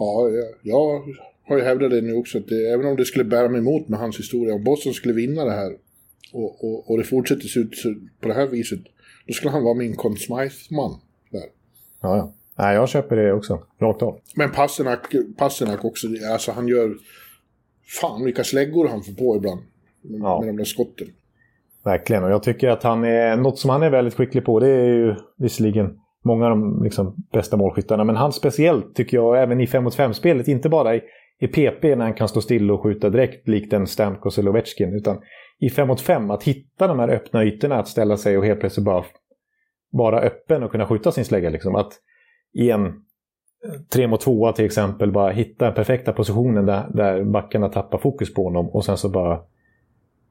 Ja, 0.00 0.28
jag, 0.62 1.02
har 1.48 1.56
ju 1.56 1.62
hävdat 1.64 1.90
det 1.90 2.00
nu 2.00 2.14
också. 2.14 2.38
Att 2.38 2.48
det, 2.48 2.72
även 2.72 2.86
om 2.86 2.96
det 2.96 3.04
skulle 3.04 3.24
bära 3.24 3.48
mig 3.48 3.58
emot 3.58 3.88
med 3.88 3.98
hans 3.98 4.18
historia. 4.18 4.54
Om 4.54 4.64
Boston 4.64 4.92
skulle 4.94 5.14
vinna 5.14 5.44
det 5.44 5.50
här. 5.50 5.72
Och, 6.32 6.64
och, 6.64 6.90
och 6.90 6.98
det 6.98 7.04
fortsätter 7.04 7.48
se 7.48 7.60
ut 7.60 7.70
på 8.20 8.28
det 8.28 8.34
här 8.34 8.46
viset. 8.46 8.80
Då 9.26 9.32
skulle 9.32 9.50
han 9.50 9.64
vara 9.64 9.74
min 9.74 9.96
Conn 9.96 10.16
Smythe-man. 10.16 11.00
Där. 11.30 11.46
Ja, 12.02 12.16
ja. 12.16 12.32
Nej, 12.58 12.74
jag 12.74 12.88
köper 12.88 13.16
det 13.16 13.32
också. 13.32 13.62
Rakt 13.80 14.02
av. 14.02 14.18
Men 14.34 14.50
Pasternak, 14.50 15.14
Pasternak 15.36 15.84
också. 15.84 16.06
Alltså 16.32 16.52
han 16.52 16.68
gör... 16.68 16.94
Fan 18.00 18.24
vilka 18.24 18.44
släggor 18.44 18.88
han 18.88 19.02
får 19.02 19.12
på 19.12 19.36
ibland. 19.36 19.60
Med, 20.02 20.20
Ja. 20.20 20.40
med 20.40 20.48
de 20.48 20.56
där 20.56 20.64
skotten. 20.64 21.08
Verkligen, 21.84 22.24
och 22.24 22.30
jag 22.30 22.42
tycker 22.42 22.68
att 22.68 22.82
han 22.82 23.04
är... 23.04 23.36
Något 23.36 23.58
som 23.58 23.70
han 23.70 23.82
är 23.82 23.90
väldigt 23.90 24.14
skicklig 24.14 24.44
på, 24.44 24.60
det 24.60 24.68
är 24.68 24.84
ju 24.84 25.14
visserligen 25.36 26.00
många 26.24 26.44
av 26.44 26.50
de 26.50 26.82
liksom, 26.82 27.14
bästa 27.32 27.56
målskyttarna. 27.56 28.04
Men 28.04 28.16
han 28.16 28.32
speciellt, 28.32 28.94
tycker 28.94 29.16
jag, 29.16 29.42
även 29.42 29.60
i 29.60 29.66
5 29.66 29.84
mot 29.84 29.96
5-spelet, 29.96 30.48
inte 30.48 30.68
bara 30.68 30.96
i, 30.96 31.02
i 31.40 31.46
PP 31.46 31.84
när 31.84 32.04
han 32.04 32.14
kan 32.14 32.28
stå 32.28 32.40
still 32.40 32.70
och 32.70 32.82
skjuta 32.82 33.10
direkt 33.10 33.48
likt 33.48 33.72
en 33.72 33.86
Stamkos 33.86 34.38
eller 34.38 34.50
Ovechkin, 34.50 34.94
utan 34.94 35.20
i 35.58 35.70
5 35.70 35.88
mot 35.88 36.00
5, 36.00 36.30
att 36.30 36.42
hitta 36.42 36.86
de 36.86 36.98
här 36.98 37.08
öppna 37.08 37.44
ytorna, 37.44 37.78
att 37.78 37.88
ställa 37.88 38.16
sig 38.16 38.38
och 38.38 38.44
helt 38.44 38.60
plötsligt 38.60 38.84
bara 38.84 39.04
vara 39.92 40.20
öppen 40.20 40.62
och 40.62 40.70
kunna 40.70 40.86
skjuta 40.86 41.12
sin 41.12 41.24
slägga. 41.24 41.50
Liksom. 41.50 41.74
Att 41.74 41.92
i 42.52 42.70
en 42.70 43.04
3 43.92 44.06
mot 44.06 44.20
2 44.20 44.52
till 44.52 44.64
exempel, 44.64 45.12
bara 45.12 45.32
hitta 45.32 45.64
den 45.64 45.74
perfekta 45.74 46.12
positionen 46.12 46.66
där, 46.66 46.90
där 46.94 47.24
backarna 47.24 47.68
tappar 47.68 47.98
fokus 47.98 48.34
på 48.34 48.44
honom 48.44 48.68
och 48.68 48.84
sen 48.84 48.96
så 48.96 49.08
bara 49.08 49.40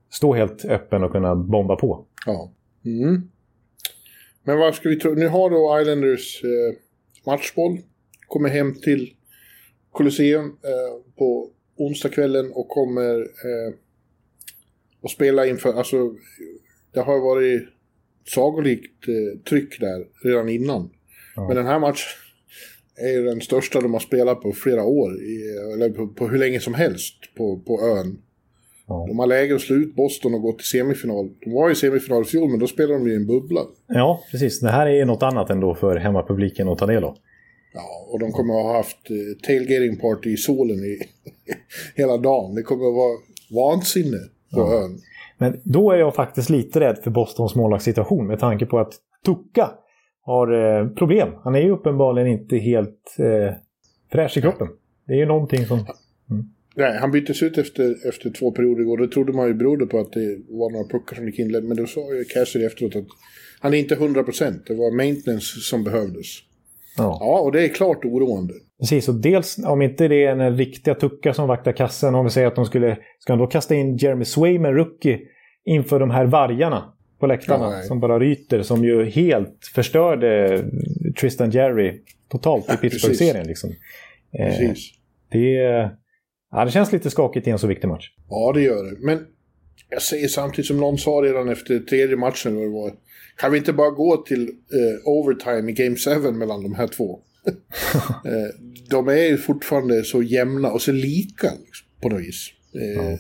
stå 0.09 0.33
helt 0.33 0.65
öppen 0.65 1.03
och 1.03 1.11
kunna 1.11 1.35
bomba 1.35 1.75
på. 1.75 2.05
Ja. 2.25 2.51
Mm. 2.85 3.29
Men 4.49 4.57
vad 4.57 4.75
ska 4.75 4.89
vi 4.89 4.95
tro? 4.95 5.13
Nu 5.13 5.27
har 5.27 5.49
då 5.49 5.81
Islanders 5.81 6.43
eh, 6.43 6.75
matchboll. 7.25 7.77
Kommer 8.27 8.49
hem 8.49 8.75
till 8.75 9.13
Colosseum 9.91 10.45
eh, 10.45 11.15
på 11.17 11.49
onsdagskvällen 11.77 12.51
och 12.51 12.69
kommer 12.69 13.19
eh, 13.19 13.73
att 15.03 15.11
spela 15.11 15.45
inför, 15.45 15.73
alltså 15.73 16.15
det 16.93 16.99
har 16.99 17.19
varit 17.19 17.63
sagolikt 18.27 19.07
eh, 19.07 19.39
tryck 19.39 19.79
där 19.79 20.05
redan 20.23 20.49
innan. 20.49 20.89
Ja. 21.35 21.47
Men 21.47 21.55
den 21.55 21.65
här 21.65 21.79
matchen 21.79 22.19
är 22.95 23.09
ju 23.09 23.23
den 23.23 23.41
största 23.41 23.81
de 23.81 23.93
har 23.93 23.99
spelat 23.99 24.41
på 24.41 24.51
flera 24.51 24.83
år, 24.83 25.21
i, 25.21 25.57
eller 25.73 25.89
på, 25.89 26.07
på 26.07 26.27
hur 26.27 26.37
länge 26.37 26.59
som 26.59 26.73
helst 26.73 27.15
på, 27.35 27.59
på 27.59 27.81
ön. 27.81 28.21
Ja. 28.89 29.05
De 29.07 29.19
har 29.19 29.27
läge 29.27 29.55
att 29.55 29.61
slå 29.61 29.75
ut 29.75 29.95
Boston 29.95 30.33
och 30.33 30.41
gå 30.41 30.51
till 30.53 30.65
semifinal. 30.65 31.29
De 31.45 31.53
var 31.53 31.69
i 31.71 31.75
semifinal 31.75 32.21
i 32.21 32.25
fjol, 32.25 32.49
men 32.49 32.59
då 32.59 32.67
spelade 32.67 32.93
de 32.93 33.07
ju 33.07 33.13
i 33.13 33.15
en 33.15 33.27
bubbla. 33.27 33.61
Ja, 33.87 34.23
precis. 34.31 34.59
Det 34.59 34.69
här 34.69 34.87
är 34.87 35.05
något 35.05 35.23
annat 35.23 35.49
ändå 35.49 35.75
för 35.75 35.95
hemmapubliken 35.95 36.67
att 36.69 36.77
ta 36.77 36.85
del 36.85 37.03
av. 37.03 37.17
Ja, 37.73 38.07
och 38.11 38.19
de 38.19 38.31
kommer 38.31 38.53
att 38.59 38.63
ha 38.65 38.77
haft 38.77 39.09
eh, 39.09 39.47
tailgating 39.47 39.97
party 39.99 40.29
i 40.33 40.37
solen 40.37 40.77
i 40.77 40.99
hela 41.95 42.17
dagen. 42.17 42.55
Det 42.55 42.61
kommer 42.61 42.87
att 42.87 42.95
vara 42.95 43.17
vansinne 43.65 44.17
på 44.53 44.59
Ja. 44.59 44.83
ön. 44.83 44.97
Men 45.37 45.61
då 45.63 45.91
är 45.91 45.97
jag 45.97 46.15
faktiskt 46.15 46.49
lite 46.49 46.79
rädd 46.79 46.97
för 47.03 47.11
Bostons 47.11 47.55
målvaktssituation 47.55 48.27
med 48.27 48.39
tanke 48.39 48.65
på 48.65 48.79
att 48.79 48.93
Tucka 49.25 49.69
har 50.21 50.79
eh, 50.81 50.89
problem. 50.89 51.29
Han 51.43 51.55
är 51.55 51.59
ju 51.59 51.71
uppenbarligen 51.71 52.27
inte 52.27 52.57
helt 52.57 53.15
eh, 53.19 53.55
fräsch 54.11 54.37
i 54.37 54.41
kroppen. 54.41 54.67
Det 55.07 55.13
är 55.13 55.17
ju 55.17 55.25
någonting 55.25 55.65
som... 55.65 55.79
Nej, 56.79 56.97
han 56.97 57.11
byttes 57.11 57.43
ut 57.43 57.57
efter, 57.57 58.07
efter 58.09 58.29
två 58.29 58.51
perioder 58.51 58.81
igår. 58.81 58.97
Då 58.97 59.07
trodde 59.07 59.33
man 59.33 59.47
ju 59.47 59.53
berodde 59.53 59.85
på 59.85 59.99
att 59.99 60.11
det 60.13 60.37
var 60.49 60.71
några 60.71 60.87
puckar 60.87 61.15
som 61.15 61.25
gick 61.25 61.39
inled. 61.39 61.63
Men 61.63 61.77
då 61.77 61.85
sa 61.85 62.13
ju 62.13 62.23
Cassidy 62.23 62.65
efteråt 62.65 62.95
att 62.95 63.05
han 63.59 63.73
är 63.73 63.77
inte 63.77 63.95
100%. 63.95 64.59
Det 64.67 64.75
var 64.75 64.91
maintenance 64.91 65.59
som 65.59 65.83
behövdes. 65.83 66.27
Ja. 66.97 67.17
Ja, 67.19 67.39
och 67.39 67.51
det 67.51 67.63
är 67.63 67.67
klart 67.67 68.05
oroande. 68.05 68.53
Precis, 68.79 69.09
och 69.09 69.15
dels 69.15 69.57
om 69.65 69.81
inte 69.81 70.07
det 70.07 70.25
är 70.25 70.31
en 70.31 70.57
riktiga 70.57 70.95
Tucka 70.95 71.33
som 71.33 71.47
vaktar 71.47 71.71
kassen, 71.71 72.15
om 72.15 72.25
vi 72.25 72.31
säger 72.31 72.47
att 72.47 72.55
de 72.55 72.65
skulle... 72.65 72.97
Ska 73.19 73.33
de 73.33 73.39
då 73.39 73.47
kasta 73.47 73.75
in 73.75 73.97
Jeremy 73.97 74.25
Swayman, 74.25 74.73
rookie, 74.73 75.19
inför 75.65 75.99
de 75.99 76.09
här 76.09 76.25
vargarna 76.25 76.93
på 77.19 77.27
läktarna 77.27 77.77
Ja, 77.77 77.81
som 77.81 77.99
bara 77.99 78.19
ryter, 78.19 78.61
som 78.61 78.83
ju 78.83 79.05
helt 79.05 79.65
förstörde 79.75 80.63
Tristan 81.19 81.51
Jerry 81.51 82.01
totalt 82.29 82.65
i 82.65 82.67
Ja, 82.71 82.77
Pittsburgh-serien. 82.77 83.47
Liksom. 83.47 83.69
Eh, 84.39 84.45
Precis. 84.45 84.91
det, 85.31 85.89
ja, 86.51 86.65
det 86.65 86.71
känns 86.71 86.91
lite 86.91 87.09
skakigt 87.09 87.47
i 87.47 87.49
en 87.49 87.59
så 87.59 87.67
viktig 87.67 87.87
match. 87.87 88.11
Ja, 88.29 88.51
det 88.53 88.61
gör 88.61 88.83
det. 88.83 88.97
Men 88.99 89.25
jag 89.89 90.01
säger 90.01 90.27
samtidigt 90.27 90.67
som 90.67 90.77
någon 90.77 90.97
sa 90.97 91.11
redan 91.11 91.49
efter 91.49 91.79
tredje 91.79 92.15
matchen, 92.15 92.55
vad 92.55 92.65
det 92.65 92.69
var, 92.69 92.93
kan 93.37 93.51
vi 93.51 93.57
inte 93.57 93.73
bara 93.73 93.89
gå 93.89 94.17
till 94.17 94.41
eh, 94.41 95.07
overtime 95.07 95.71
i 95.71 95.73
Game 95.73 95.95
7 95.95 96.31
mellan 96.31 96.63
de 96.63 96.75
här 96.75 96.87
två? 96.87 97.19
eh, 98.25 98.55
de 98.89 99.07
är 99.07 99.29
ju 99.29 99.37
fortfarande 99.37 100.03
så 100.03 100.21
jämna 100.23 100.71
och 100.71 100.81
så 100.81 100.91
lika 100.91 101.47
liksom, 101.47 101.87
på 102.01 102.09
något 102.09 102.21
vis. 102.21 102.49
Eh, 102.75 103.19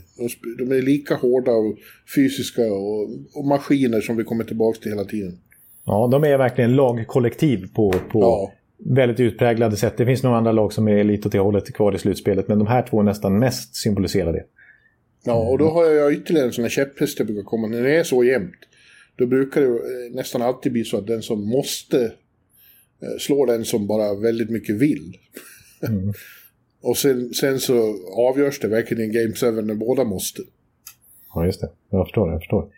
de 0.57 0.71
är 0.71 0.81
lika 0.81 1.15
hårda 1.15 1.51
och 1.51 1.77
fysiska 2.15 2.61
och, 2.73 3.09
och 3.33 3.45
maskiner 3.45 4.01
som 4.01 4.17
vi 4.17 4.23
kommer 4.23 4.43
tillbaka 4.43 4.79
till 4.79 4.91
hela 4.91 5.03
tiden. 5.03 5.39
Ja, 5.85 6.09
de 6.11 6.23
är 6.23 6.37
verkligen 6.37 6.75
lagkollektiv 6.75 7.73
på, 7.73 7.91
på 7.91 8.19
Ja. 8.19 8.51
Väldigt 8.85 9.19
utpräglade 9.19 9.77
sätt. 9.77 9.97
Det 9.97 10.05
finns 10.05 10.23
några 10.23 10.37
andra 10.37 10.51
lag 10.51 10.73
som 10.73 10.87
är 10.87 11.03
lite 11.03 11.27
åt 11.27 11.31
det 11.31 11.39
hållet 11.39 11.73
kvar 11.73 11.95
i 11.95 11.97
slutspelet, 11.97 12.47
men 12.47 12.57
de 12.57 12.67
här 12.67 12.87
två 12.87 13.03
nästan 13.03 13.39
mest 13.39 13.75
symboliserar 13.75 14.33
det. 14.33 14.43
Ja, 15.23 15.49
och 15.49 15.57
då 15.57 15.69
har 15.69 15.85
jag 15.85 16.13
ytterligare 16.13 16.47
en 16.47 16.53
sån 16.53 16.63
här 16.63 16.69
käpphäst 16.69 17.19
jag 17.19 17.27
brukar 17.27 17.43
komma. 17.43 17.67
När 17.67 17.83
det 17.83 17.95
är 17.95 18.03
så 18.03 18.23
jämnt, 18.23 18.55
då 19.15 19.25
brukar 19.25 19.61
det 19.61 19.67
eh, 19.67 20.15
nästan 20.15 20.41
alltid 20.41 20.71
bli 20.71 20.83
så 20.83 20.97
att 20.97 21.07
den 21.07 21.21
som 21.21 21.49
måste 21.49 22.03
eh, 23.01 23.17
slår 23.19 23.47
den 23.47 23.65
som 23.65 23.87
bara 23.87 24.15
väldigt 24.15 24.49
mycket 24.49 24.75
vill. 24.75 25.17
Mm. 25.87 26.13
och 26.81 26.97
sen, 26.97 27.33
sen 27.33 27.59
så 27.59 27.95
avgörs 28.17 28.59
det 28.59 28.67
verkligen 28.67 29.11
i 29.11 29.13
Game 29.13 29.33
7 29.33 29.61
när 29.61 29.75
båda 29.75 30.03
måste. 30.03 30.41
Ja, 31.33 31.45
just 31.45 31.61
det. 31.61 31.69
Jag 31.89 32.05
förstår. 32.05 32.31
Jag 32.31 32.39
förstår. 32.39 32.69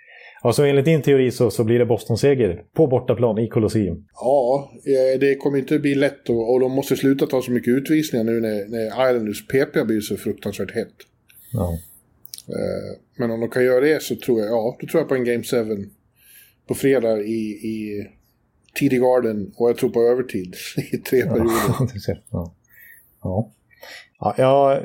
Ja, 0.43 0.53
så 0.53 0.63
enligt 0.63 0.85
din 0.85 1.01
teori 1.01 1.31
så, 1.31 1.51
så 1.51 1.63
blir 1.63 1.79
det 1.79 1.85
Boston-seger 1.85 2.63
på 2.73 2.87
bortaplan 2.87 3.37
i 3.37 3.47
Colosseum. 3.47 4.05
Ja, 4.13 4.71
det 5.19 5.35
kommer 5.35 5.57
inte 5.57 5.79
bli 5.79 5.95
lätt 5.95 6.29
och, 6.29 6.53
och 6.53 6.59
de 6.59 6.71
måste 6.71 6.95
sluta 6.97 7.25
ta 7.25 7.41
så 7.41 7.51
mycket 7.51 7.71
utvisningar 7.73 8.23
nu 8.23 8.39
när, 8.39 8.65
när 8.67 8.85
Islanders 9.09 9.47
PP 9.47 9.83
blir 9.85 10.01
så 10.01 10.17
fruktansvärt 10.17 10.75
hett. 10.75 10.93
Ja. 11.53 11.73
Eh, 12.47 12.97
Men 13.17 13.31
om 13.31 13.39
de 13.39 13.49
kan 13.49 13.63
göra 13.63 13.79
det 13.81 14.01
så 14.03 14.15
tror 14.15 14.39
jag, 14.39 14.49
ja, 14.49 14.77
då 14.81 14.87
tror 14.87 15.01
jag 15.01 15.09
på 15.09 15.15
en 15.15 15.23
Game 15.25 15.43
7 15.43 15.89
på 16.67 16.73
fredag 16.75 17.19
i, 17.21 17.49
i 17.51 18.07
TD 18.79 18.97
Garden 18.97 19.51
och 19.57 19.69
jag 19.69 19.77
tror 19.77 19.89
på 19.89 20.01
övertid 20.01 20.55
i 20.91 20.97
tre 20.97 21.21
perioder. 21.21 21.51
ja. 22.31 22.53
Ja. 23.23 23.51
Ja, 24.19 24.33
jag, 24.37 24.83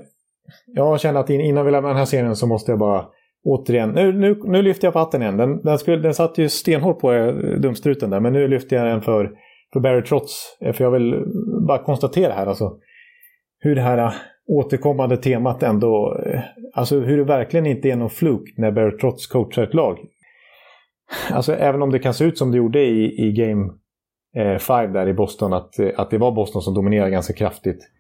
jag 0.66 1.00
känner 1.00 1.20
att 1.20 1.30
in- 1.30 1.40
innan 1.40 1.64
vi 1.66 1.70
lämnar 1.72 1.88
den 1.88 1.98
här 1.98 2.04
serien 2.04 2.36
så 2.36 2.46
måste 2.46 2.72
jag 2.72 2.78
bara 2.78 3.06
återigen... 3.46 3.90
Nu, 3.90 4.12
nu, 4.12 4.40
nu 4.44 4.62
lyfter 4.62 4.87
jag 4.87 4.92
på 4.92 4.98
hatten 4.98 5.22
igen. 5.22 5.37
Den, 5.37 5.62
den, 5.62 5.78
skulle, 5.78 5.96
den 5.96 6.14
satt 6.14 6.38
ju 6.38 6.48
stenhårt 6.48 7.00
på 7.00 7.12
eh, 7.12 7.35
dumstruten 7.35 8.11
där, 8.11 8.20
men 8.20 8.32
nu 8.32 8.48
lyfter 8.48 8.76
jag 8.76 8.87
den 8.87 9.02
för, 9.02 9.30
för 9.72 9.80
Barry 9.80 10.02
Trotz. 10.02 10.59
Eh, 10.61 10.72
för 10.72 10.85
jag 10.85 10.90
vill 10.90 11.24
bara 11.66 11.78
konstatera 11.78 12.32
här 12.32 12.46
alltså 12.46 12.72
hur 13.59 13.74
det 13.74 13.80
här 13.80 13.98
eh, 13.98 14.12
återkommande 14.48 15.16
temat 15.16 15.62
ändå... 15.62 16.20
Alltså 16.74 17.00
hur 17.00 17.16
det 17.16 17.24
verkligen 17.24 17.66
inte 17.66 17.88
är 17.88 17.96
någon 17.96 18.11
fluk 18.11 18.54
när 18.56 18.70
Barry 18.70 18.98
Trotz 18.98 19.26
coachar 19.26 19.62
ett 19.62 19.74
lag. 19.74 19.98
Alltså 21.30 21.54
även 21.54 21.82
om 21.82 21.90
det 21.90 21.98
kan 21.98 22.14
se 22.14 22.24
ut 22.24 22.38
som 22.38 22.50
det 22.50 22.56
gjorde 22.56 22.80
i, 22.82 23.26
i 23.28 23.32
Game 23.32 23.72
5 24.59 24.92
där 24.92 25.09
i 25.09 25.14
Boston, 25.14 25.52
att, 25.52 25.80
att 25.96 26.11
det 26.11 26.18
var 26.18 26.32
Boston 26.32 26.62
som 26.62 26.74
dominerade 26.74 27.11
ganska 27.11 27.32
kraftigt. 27.32 27.90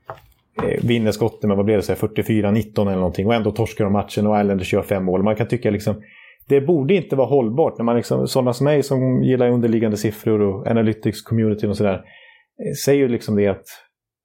Eh, 0.62 0.86
vinner 0.88 1.10
skotten 1.10 1.48
med, 1.48 1.56
vad 1.56 1.66
blev 1.66 1.80
det, 1.80 1.94
44-19 1.94 2.80
eller 2.80 2.94
någonting 2.94 3.26
och 3.26 3.34
ändå 3.34 3.50
torskar 3.50 3.84
de 3.84 3.92
matchen 3.92 4.26
och 4.26 4.40
Islanders 4.40 4.72
gör 4.72 4.82
fem 4.82 5.04
mål. 5.04 5.22
Man 5.22 5.36
kan 5.36 5.48
tycka 5.48 5.70
liksom, 5.70 6.02
det 6.48 6.60
borde 6.60 6.94
inte 6.94 7.16
vara 7.16 7.28
hållbart 7.28 7.78
när 7.78 7.84
man 7.84 7.96
liksom, 7.96 8.28
sådana 8.28 8.52
som 8.52 8.64
mig 8.64 8.82
som 8.82 9.22
gillar 9.22 9.50
underliggande 9.50 9.96
siffror 9.96 10.40
och 10.40 10.66
analytics 10.66 11.22
community 11.22 11.66
och 11.66 11.76
sådär, 11.76 11.94
eh, 11.94 12.74
säger 12.84 13.00
ju 13.00 13.08
liksom 13.08 13.36
det 13.36 13.48
att 13.48 13.66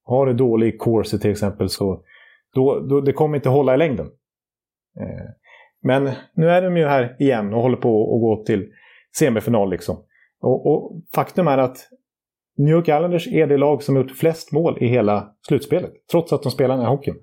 har 0.03 0.25
du 0.25 0.33
dålig 0.33 0.81
course 0.81 1.19
till 1.19 1.31
exempel 1.31 1.69
så 1.69 2.03
då, 2.53 2.79
då, 2.79 3.01
det 3.01 3.13
kommer 3.13 3.35
inte 3.35 3.49
hålla 3.49 3.73
i 3.73 3.77
längden. 3.77 4.05
Eh, 4.99 5.29
Men 5.83 6.11
nu 6.33 6.49
är 6.49 6.61
de 6.61 6.77
ju 6.77 6.85
här 6.85 7.15
igen 7.19 7.53
och 7.53 7.61
håller 7.61 7.77
på 7.77 8.15
att 8.15 8.21
gå 8.21 8.43
till 8.45 8.67
semifinal 9.17 9.69
liksom. 9.69 9.97
Och, 10.41 10.65
och 10.65 11.01
faktum 11.15 11.47
är 11.47 11.57
att 11.57 11.77
New 12.62 12.76
York 12.76 12.88
Islanders 12.88 13.28
är 13.28 13.47
det 13.47 13.58
lag 13.58 13.84
som 13.84 13.95
gjort 13.95 14.12
flest 14.12 14.52
mål 14.52 14.78
i 14.82 14.88
hela 14.88 15.34
slutspelet. 15.47 15.91
Trots 16.12 16.34
att 16.34 16.43
de 16.43 16.52
spelar 16.52 16.76
den 16.76 16.86
här 16.86 16.91
hockeyn. 16.91 17.15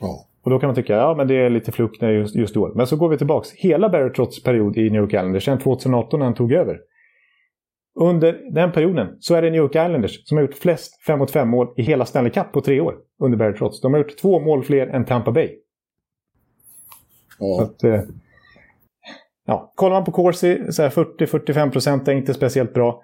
Ja. 0.00 0.24
Och 0.42 0.50
då 0.50 0.58
kan 0.58 0.68
man 0.68 0.74
tycka 0.74 0.96
ja 0.96 1.14
men 1.16 1.28
det 1.28 1.34
är 1.34 1.50
lite 1.50 1.72
flukt 1.72 2.02
just, 2.02 2.36
just 2.36 2.54
då. 2.54 2.72
Men 2.74 2.86
så 2.86 2.96
går 2.96 3.08
vi 3.08 3.18
tillbaks. 3.18 3.52
Hela 3.52 3.88
Barry 3.88 4.12
Trotts 4.12 4.42
period 4.42 4.76
i 4.76 4.90
New 4.90 5.02
York 5.02 5.12
Islanders, 5.12 5.44
sedan 5.44 5.58
2018 5.58 6.20
när 6.20 6.26
han 6.26 6.34
tog 6.34 6.52
över. 6.52 6.80
Under 8.00 8.54
den 8.54 8.72
perioden 8.72 9.16
så 9.20 9.34
är 9.34 9.42
det 9.42 9.50
New 9.50 9.60
York 9.60 9.70
Islanders 9.70 10.28
som 10.28 10.36
har 10.36 10.42
gjort 10.42 10.54
flest 10.54 11.02
5 11.06 11.18
mot 11.18 11.30
5 11.30 11.48
mål 11.48 11.74
i 11.76 11.82
hela 11.82 12.04
Stanley 12.04 12.32
Cup 12.32 12.52
på 12.52 12.60
tre 12.60 12.80
år. 12.80 12.94
Under 13.18 13.38
Barry 13.38 13.54
Trotts. 13.54 13.80
De 13.80 13.92
har 13.92 14.00
gjort 14.00 14.16
två 14.18 14.40
mål 14.40 14.64
fler 14.64 14.86
än 14.86 15.04
Tampa 15.04 15.30
Bay. 15.30 15.50
Ja. 17.38 17.62
att, 17.62 17.84
eh, 17.84 18.00
ja. 19.46 19.72
Kollar 19.74 19.96
man 19.96 20.04
på 20.04 20.12
Corsi, 20.12 20.72
så 20.72 20.82
här 20.82 20.90
40-45 20.90 21.70
procent 21.70 22.08
är 22.08 22.12
inte 22.12 22.34
speciellt 22.34 22.74
bra. 22.74 23.02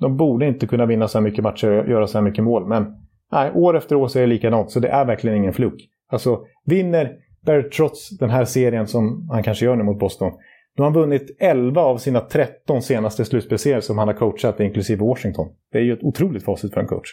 De 0.00 0.16
borde 0.16 0.46
inte 0.46 0.66
kunna 0.66 0.86
vinna 0.86 1.08
så 1.08 1.18
här 1.18 1.22
mycket 1.22 1.44
matcher 1.44 1.70
och 1.70 1.88
göra 1.88 2.06
så 2.06 2.18
här 2.18 2.24
mycket 2.24 2.44
mål. 2.44 2.66
Men 2.66 2.94
nej, 3.32 3.52
år 3.54 3.76
efter 3.76 3.96
år 3.96 4.08
så 4.08 4.18
är 4.18 4.20
det 4.20 4.28
likadant. 4.28 4.70
Så 4.70 4.80
det 4.80 4.88
är 4.88 5.04
verkligen 5.04 5.36
ingen 5.36 5.52
fluk. 5.52 5.88
Alltså, 6.10 6.40
vinner 6.64 7.16
Barry 7.46 7.70
Trotz 7.70 8.18
den 8.18 8.30
här 8.30 8.44
serien 8.44 8.86
som 8.86 9.28
han 9.30 9.42
kanske 9.42 9.64
gör 9.64 9.76
nu 9.76 9.82
mot 9.82 9.98
Boston. 9.98 10.32
Då 10.76 10.82
har 10.82 10.90
han 10.90 11.00
vunnit 11.00 11.36
11 11.38 11.82
av 11.82 11.98
sina 11.98 12.20
13 12.20 12.82
senaste 12.82 13.24
slutspelsserier 13.24 13.80
som 13.80 13.98
han 13.98 14.08
har 14.08 14.14
coachat, 14.14 14.60
inklusive 14.60 15.04
Washington. 15.04 15.48
Det 15.72 15.78
är 15.78 15.82
ju 15.82 15.92
ett 15.92 16.02
otroligt 16.02 16.44
facit 16.44 16.74
för 16.74 16.80
en 16.80 16.86
coach. 16.86 17.08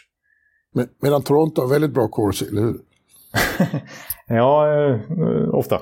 Men, 0.74 0.88
medan 1.02 1.22
Toronto 1.22 1.62
har 1.62 1.68
väldigt 1.68 1.94
bra 1.94 2.08
corsi, 2.08 2.46
eller 2.48 2.62
hur? 2.62 2.76
Ja, 4.28 4.72
eh, 4.72 5.00
ofta. 5.54 5.74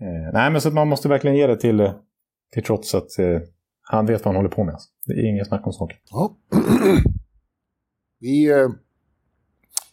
Eh, 0.00 0.32
nej, 0.32 0.50
men 0.50 0.60
så 0.60 0.70
man 0.70 0.88
måste 0.88 1.08
verkligen 1.08 1.36
ge 1.36 1.46
det 1.46 1.56
till, 1.56 1.80
eh, 1.80 1.92
till 2.52 2.62
Trots 2.62 2.94
att 2.94 3.18
eh, 3.18 3.40
han 3.82 4.06
vet 4.06 4.24
vad 4.24 4.34
han 4.34 4.36
håller 4.36 4.56
på 4.56 4.64
med. 4.64 4.76
Det 5.06 5.12
är 5.12 5.28
inget 5.28 5.48
snack 5.48 5.66
om 5.66 5.72
saken. 5.72 5.96
Ja. 6.10 6.36
Vi, 8.20 8.50
eh, 8.50 8.68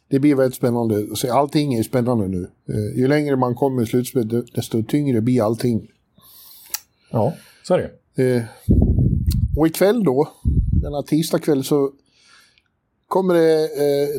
det 0.09 0.19
blir 0.19 0.35
väldigt 0.35 0.55
spännande. 0.55 1.15
se. 1.15 1.29
Allting 1.29 1.73
är 1.73 1.83
spännande 1.83 2.27
nu. 2.27 2.51
Eh, 2.69 2.99
ju 2.99 3.07
längre 3.07 3.35
man 3.35 3.55
kommer 3.55 3.83
i 3.83 3.85
slutspelet, 3.85 4.53
desto 4.55 4.83
tyngre 4.83 5.21
blir 5.21 5.43
allting. 5.43 5.87
Ja, 7.11 7.33
så 7.63 7.73
är 7.73 7.77
det 7.77 7.91
Eh, 8.23 8.43
och 9.57 9.67
ikväll 9.67 10.03
då, 10.03 10.29
denna 10.81 11.03
tisdag 11.03 11.39
kväll, 11.39 11.63
så 11.63 11.91
kommer 13.07 13.33
det 13.33 13.69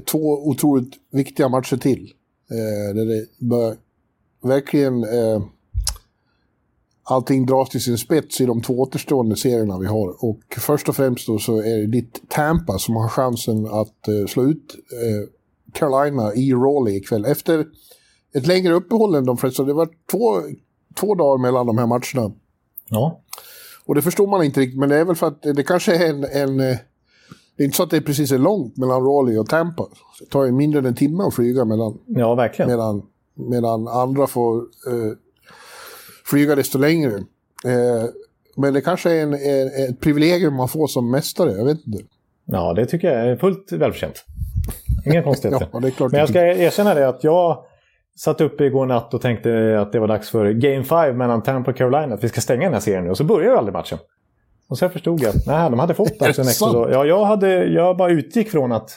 två 0.01 0.49
otroligt 0.49 0.93
viktiga 1.11 1.49
matcher 1.49 1.77
till. 1.77 2.13
Där 2.95 3.05
det 3.05 3.27
bör 3.39 3.77
verkligen 4.43 5.05
allting 7.11 7.47
dras 7.47 7.69
till 7.69 7.81
sin 7.83 7.99
spets 7.99 8.41
i 8.41 8.47
de 8.47 8.63
två 8.63 8.81
återstående 8.81 9.37
serierna 9.37 9.79
vi 9.79 9.87
har. 9.87 10.25
Och 10.25 10.41
först 10.57 10.89
och 10.89 10.97
främst 10.97 11.27
då 11.27 11.39
så 11.39 11.57
är 11.57 11.79
det 11.79 11.87
ditt 11.87 12.23
Tampa 12.29 12.79
som 12.79 12.97
har 12.97 13.09
chansen 13.09 13.67
att 13.67 14.09
eh, 14.09 14.27
slå 14.29 14.45
ut 14.45 14.77
eh, 14.93 15.29
Carolina 15.73 16.35
i 16.35 16.53
Raleigh 16.53 16.97
ikväll. 16.97 17.25
Efter 17.25 17.67
ett 18.35 18.47
längre 18.47 18.75
uppehåll 18.75 19.15
än 19.15 19.25
de 19.25 19.37
flesta. 19.37 19.65
Det 19.65 19.73
var 19.73 19.89
två, 20.11 20.41
två 21.01 21.15
dagar 21.15 21.43
mellan 21.43 21.67
de 21.67 21.79
här 21.79 21.87
matcherna. 21.87 22.35
Ja, 22.89 23.21
Och 23.87 23.95
det 23.95 24.03
förstår 24.03 24.27
man 24.27 24.45
inte 24.45 24.61
riktigt, 24.61 24.79
men 24.79 24.89
det 24.89 24.97
är 24.97 25.05
väl 25.05 25.17
för 25.17 25.27
att 25.27 25.43
det 25.43 25.63
kanske 25.63 25.97
är 25.97 26.11
en... 26.11 26.25
en 26.25 26.61
eh, 26.61 26.77
det 27.57 27.65
är 27.65 27.67
inte 27.67 27.77
så 27.77 27.83
att 27.83 27.91
det 27.91 28.01
precis 28.01 28.33
är 28.33 28.39
långt 28.39 28.77
mellan 28.77 29.05
Raleigh 29.05 29.41
och 29.41 29.49
Tampa. 29.49 29.87
Det 30.21 30.27
tar 30.27 30.45
ju 30.45 30.53
mindre 30.53 30.79
än 30.79 30.87
en 30.87 30.95
timme 30.95 31.25
att 31.25 31.35
flyga 31.35 31.65
mellan, 31.65 31.99
ja 32.07 32.35
verkligen. 32.35 32.71
medan, 32.71 33.03
medan 33.35 33.89
andra 33.89 34.27
får 34.27 34.57
eh, 34.57 35.13
flyga 36.31 36.55
desto 36.55 36.79
längre. 36.79 37.15
Eh, 37.65 38.05
men 38.57 38.75
det 38.75 38.81
kanske 38.81 39.11
är 39.11 39.23
en, 39.23 39.35
en, 39.35 39.67
ett 39.67 40.01
privilegium 40.01 40.55
man 40.55 40.69
får 40.69 40.87
som 40.87 41.11
mästare, 41.11 41.53
jag 41.53 41.65
vet 41.65 41.87
inte. 41.87 42.05
Ja, 42.45 42.73
det 42.75 42.87
tycker 42.87 43.19
jag 43.19 43.29
är 43.29 43.37
fullt 43.37 43.73
välförtjänt. 43.73 44.25
Inga 45.07 45.23
konstigheter. 45.31 45.69
Ja, 45.73 45.81
Men 45.81 46.21
jag 46.21 46.29
ska 46.29 46.47
erkänna 46.47 46.95
det 46.95 47.09
att 47.09 47.25
jag 47.25 47.65
satt 48.19 48.41
uppe 48.41 48.65
igår 48.65 48.87
natt 48.87 49.15
och 49.15 49.23
tänkte 49.23 49.81
att 49.81 49.93
det 49.93 49.99
var 49.99 50.09
dags 50.09 50.31
för 50.31 50.53
Game 50.53 50.85
5 50.85 51.17
mellan 51.17 51.43
Tampa 51.43 51.71
och 51.71 51.77
Carolina. 51.77 52.15
Att 52.15 52.25
vi 52.25 52.29
ska 52.29 52.41
stänga 52.41 52.65
den 52.65 52.73
här 52.73 52.81
serien 52.81 53.05
nu. 53.05 53.11
Och 53.11 53.17
så 53.17 53.25
började 53.25 53.53
ju 53.53 53.59
aldrig 53.59 53.73
matchen. 53.73 53.99
Och 54.69 54.79
sen 54.79 54.91
förstod 54.91 55.21
jag 55.21 55.29
att 55.29 55.47
nej, 55.47 55.71
de 55.71 55.79
hade 55.79 55.95
fått 55.95 56.13
alltså 56.23 56.43
en 56.43 56.49
extra. 56.49 56.93
Ja, 56.93 57.05
jag, 57.05 57.25
hade, 57.25 57.65
jag 57.65 57.97
bara 57.97 58.11
utgick 58.11 58.51
från 58.51 58.73
att... 58.73 58.91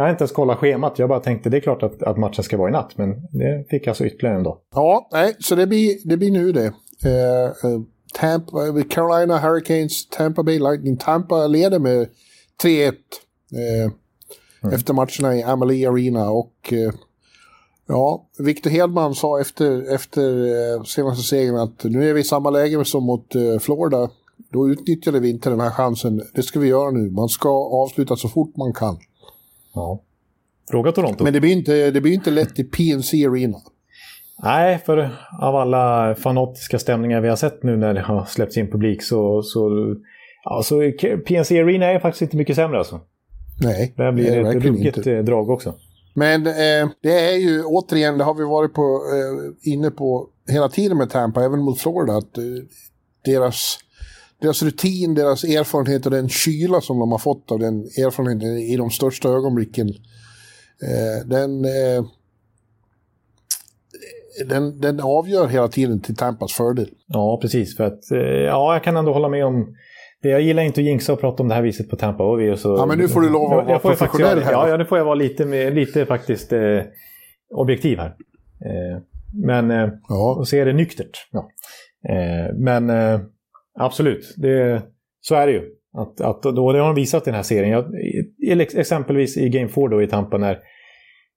Jag 0.00 0.04
hade 0.04 0.12
inte 0.12 0.22
ens 0.22 0.32
kollat 0.32 0.58
schemat. 0.58 0.98
Jag 0.98 1.08
bara 1.08 1.20
tänkte 1.20 1.50
det 1.50 1.56
är 1.56 1.60
klart 1.60 1.82
att, 1.82 2.02
att 2.02 2.18
matchen 2.18 2.44
ska 2.44 2.56
vara 2.56 2.68
i 2.68 2.72
natt. 2.72 2.98
Men 2.98 3.10
det 3.10 3.66
fick 3.70 3.86
alltså 3.86 4.06
ytterligare 4.06 4.36
en 4.36 4.42
dag. 4.42 4.58
Ja, 4.74 5.08
nej, 5.12 5.36
så 5.40 5.54
det 5.54 5.66
blir, 5.66 5.96
det 6.04 6.16
blir 6.16 6.30
nu 6.30 6.52
det. 6.52 6.66
Eh, 7.04 7.44
eh, 7.44 7.80
Tampa, 8.14 8.82
Carolina 8.90 9.38
Hurricanes, 9.38 10.08
Tampa 10.08 10.42
Bay 10.42 10.58
Lightning. 10.58 10.96
Tampa 10.96 11.46
leder 11.46 11.78
med 11.78 12.08
3-1 12.62 12.92
eh, 12.92 14.72
efter 14.72 14.94
matcherna 14.94 15.36
i 15.36 15.42
Amalie 15.42 15.88
Arena. 15.88 16.30
Och 16.30 16.72
eh, 16.72 16.92
ja, 17.88 18.28
Victor 18.38 18.70
Hedman 18.70 19.14
sa 19.14 19.40
efter, 19.40 19.94
efter 19.94 20.46
eh, 20.46 20.82
senaste 20.82 21.22
segern 21.22 21.56
att 21.56 21.84
nu 21.84 22.10
är 22.10 22.14
vi 22.14 22.20
i 22.20 22.24
samma 22.24 22.50
läge 22.50 22.84
som 22.84 23.04
mot 23.04 23.34
eh, 23.34 23.58
Florida. 23.58 24.10
Då 24.52 24.68
utnyttjade 24.68 25.20
vi 25.20 25.30
inte 25.30 25.50
den 25.50 25.60
här 25.60 25.70
chansen. 25.70 26.22
Det 26.34 26.42
ska 26.42 26.60
vi 26.60 26.68
göra 26.68 26.90
nu. 26.90 27.10
Man 27.10 27.28
ska 27.28 27.48
avsluta 27.82 28.16
så 28.16 28.28
fort 28.28 28.56
man 28.56 28.72
kan. 28.72 28.98
Ja. 29.74 30.02
Fråga 30.70 30.92
Toronto. 30.92 31.24
Men 31.24 31.32
det 31.32 31.40
blir 31.40 31.52
inte, 31.52 31.90
det 31.90 32.00
blir 32.00 32.12
inte 32.12 32.30
lätt 32.30 32.58
i 32.58 32.64
PNC 32.64 33.26
Arena. 33.26 33.58
Nej, 34.42 34.78
för 34.86 34.98
av 35.42 35.56
alla 35.56 36.14
fanatiska 36.14 36.78
stämningar 36.78 37.20
vi 37.20 37.28
har 37.28 37.36
sett 37.36 37.62
nu 37.62 37.76
när 37.76 37.94
det 37.94 38.00
har 38.00 38.24
släppts 38.24 38.56
in 38.56 38.70
publik 38.70 39.02
så... 39.02 39.42
så 39.42 39.70
alltså, 40.44 40.74
PNC 41.26 41.60
Arena 41.60 41.86
är 41.86 41.98
faktiskt 42.00 42.22
inte 42.22 42.36
mycket 42.36 42.56
sämre 42.56 42.78
alltså. 42.78 43.00
Nej, 43.62 43.94
Det 43.96 44.02
här 44.02 44.12
blir 44.12 44.42
det 44.42 44.48
ett 44.50 44.64
ruggigt 44.64 44.96
inte. 44.96 45.12
eh, 45.12 45.24
drag 45.24 45.50
också. 45.50 45.74
Men 46.14 46.46
eh, 46.46 46.88
det 47.02 47.30
är 47.30 47.36
ju 47.36 47.64
återigen, 47.64 48.18
det 48.18 48.24
har 48.24 48.34
vi 48.34 48.44
varit 48.44 48.74
på, 48.74 48.82
eh, 48.82 49.72
inne 49.72 49.90
på 49.90 50.28
hela 50.48 50.68
tiden 50.68 50.98
med 50.98 51.10
Tampa, 51.10 51.44
även 51.44 51.60
mot 51.60 51.80
Florida, 51.80 52.12
att 52.16 52.38
eh, 52.38 52.44
deras, 53.24 53.78
deras 54.40 54.62
rutin, 54.62 55.14
deras 55.14 55.44
erfarenhet 55.44 56.06
och 56.06 56.12
den 56.12 56.28
kyla 56.28 56.80
som 56.80 56.98
de 56.98 57.12
har 57.12 57.18
fått 57.18 57.52
av 57.52 57.58
den 57.58 57.80
erfarenheten 57.80 58.58
i 58.58 58.76
de 58.76 58.90
största 58.90 59.28
ögonblicken, 59.28 59.88
eh, 60.82 61.26
den, 61.26 61.64
eh, 61.64 62.04
den, 64.48 64.80
den 64.80 65.00
avgör 65.00 65.46
hela 65.46 65.68
tiden 65.68 66.00
till 66.00 66.16
Tampas 66.16 66.52
fördel. 66.52 66.88
Ja, 67.06 67.38
precis. 67.42 67.76
För 67.76 67.84
att, 67.84 68.10
eh, 68.10 68.18
ja, 68.20 68.72
jag 68.72 68.84
kan 68.84 68.96
ändå 68.96 69.12
hålla 69.12 69.28
med 69.28 69.44
om... 69.44 69.76
Jag 70.22 70.40
gillar 70.40 70.62
inte 70.62 70.80
att 70.80 70.84
jinxa 70.84 71.12
och 71.12 71.20
prata 71.20 71.42
om 71.42 71.48
det 71.48 71.54
här 71.54 71.62
viset 71.62 71.90
på 71.90 71.96
Tampa. 71.96 72.24
Och 72.24 72.40
vi 72.40 72.48
är 72.48 72.56
så, 72.56 72.68
Ja, 72.68 72.86
men 72.86 72.98
nu 72.98 73.08
får 73.08 73.20
du 73.20 73.30
lov 73.30 73.52
att 73.52 73.66
vara 73.66 73.78
professionell 73.78 74.42
här. 74.42 74.52
Ja, 74.52 74.68
ja, 74.68 74.76
nu 74.76 74.84
får 74.84 74.98
jag 74.98 75.04
vara 75.04 75.14
lite, 75.14 75.70
lite 75.70 76.06
faktiskt 76.06 76.52
eh, 76.52 76.80
objektiv 77.54 77.98
här. 77.98 78.16
Eh, 78.64 79.02
men, 79.46 79.70
eh, 79.70 79.88
Ja, 80.08 80.34
och 80.38 80.48
se 80.48 80.64
det 80.64 80.72
nyktert. 80.72 81.28
Ja. 81.30 81.48
Eh, 82.08 82.54
men 82.54 82.90
eh, 82.90 83.20
absolut, 83.84 84.34
det, 84.36 84.82
så 85.20 85.34
är 85.34 85.46
det 85.46 85.52
ju. 85.52 85.62
Att, 85.98 86.20
att, 86.20 86.42
då, 86.42 86.72
det 86.72 86.78
har 86.78 86.86
de 86.86 86.94
visat 86.94 87.22
i 87.22 87.24
den 87.24 87.34
här 87.34 87.42
serien. 87.42 87.70
Jag, 87.70 88.60
exempelvis 88.60 89.36
i 89.36 89.48
Game 89.48 89.68
4 89.68 89.88
då 89.88 90.02
i 90.02 90.06
Tampa 90.06 90.38
när 90.38 90.58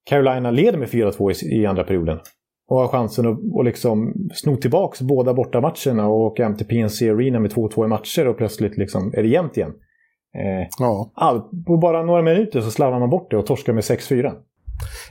Carolina 0.09 0.51
leder 0.51 0.77
med 0.77 0.87
4-2 0.87 1.31
i, 1.45 1.61
i 1.61 1.65
andra 1.65 1.83
perioden. 1.83 2.19
Och 2.67 2.77
har 2.77 2.87
chansen 2.87 3.25
att 3.27 3.39
och 3.53 3.63
liksom 3.63 4.13
sno 4.33 4.55
tillbaka 4.55 5.03
båda 5.05 5.33
bortamatcherna 5.33 6.07
och 6.07 6.19
åka 6.19 6.43
hem 6.43 6.57
till 6.57 6.67
PNC 6.67 7.09
Arena 7.09 7.39
med 7.39 7.51
2-2 7.51 7.85
i 7.85 7.87
matcher 7.87 8.27
och 8.27 8.37
plötsligt 8.37 8.77
liksom 8.77 9.13
är 9.17 9.23
det 9.23 9.29
jämnt 9.29 9.57
igen. 9.57 9.71
Eh, 10.35 10.67
ja. 10.79 11.11
all, 11.15 11.41
på 11.65 11.77
bara 11.77 12.03
några 12.03 12.21
minuter 12.21 12.61
så 12.61 12.71
slarvar 12.71 12.99
man 12.99 13.09
bort 13.09 13.31
det 13.31 13.37
och 13.37 13.45
torskar 13.45 13.73
med 13.73 13.83
6-4. 13.83 14.31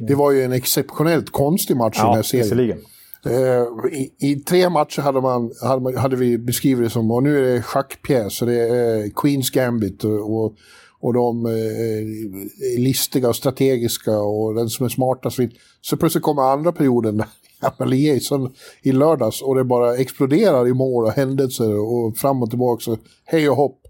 Det 0.01 0.15
var 0.15 0.33
ju 0.33 0.43
en 0.43 0.53
exceptionellt 0.53 1.31
konstig 1.31 1.77
match 1.77 1.97
i 1.97 2.01
den 2.01 2.07
Ja, 2.09 2.15
här 2.15 2.23
serien. 2.23 2.45
visserligen. 2.45 2.79
Eh, 3.27 3.93
I, 3.93 4.13
I 4.19 4.37
tre 4.37 4.69
matcher 4.69 5.03
hade, 5.03 5.21
man, 5.21 5.53
hade, 5.63 5.83
man, 5.83 5.97
hade 5.97 6.17
vi 6.17 6.39
beskrivit 6.39 6.85
det 6.85 6.91
som, 6.91 7.11
och 7.11 7.23
nu 7.23 7.39
är 7.39 7.55
det 7.55 7.63
schackpjäs, 7.63 8.43
och 8.43 8.49
det 8.49 8.69
är 8.69 9.11
Queens 9.11 9.51
Gambit 9.51 10.05
och, 10.05 10.37
och, 10.37 10.55
och 11.01 11.15
de 11.15 11.47
eh, 11.47 11.53
är 11.53 12.79
listiga 12.79 13.29
och 13.29 13.37
strategiska 13.37 14.19
och 14.19 14.55
den 14.55 14.69
som 14.69 14.87
är 14.87 14.91
smartast. 14.91 15.39
Så 15.81 15.97
plötsligt 15.97 16.25
kommer 16.25 16.43
andra 16.43 16.73
perioden, 16.73 17.23
Jason 17.93 18.55
i 18.83 18.93
lördags, 18.93 19.43
och 19.43 19.55
det 19.55 19.65
bara 19.65 19.97
exploderar 19.97 20.69
i 20.69 20.75
mål 20.75 21.05
och 21.05 21.13
händelser 21.13 21.79
och 21.79 22.17
fram 22.17 22.43
och 22.43 22.51
tillbaka. 22.51 22.81
Så 22.81 22.97
hej 23.25 23.51
och 23.51 23.57
hopp. 23.57 23.81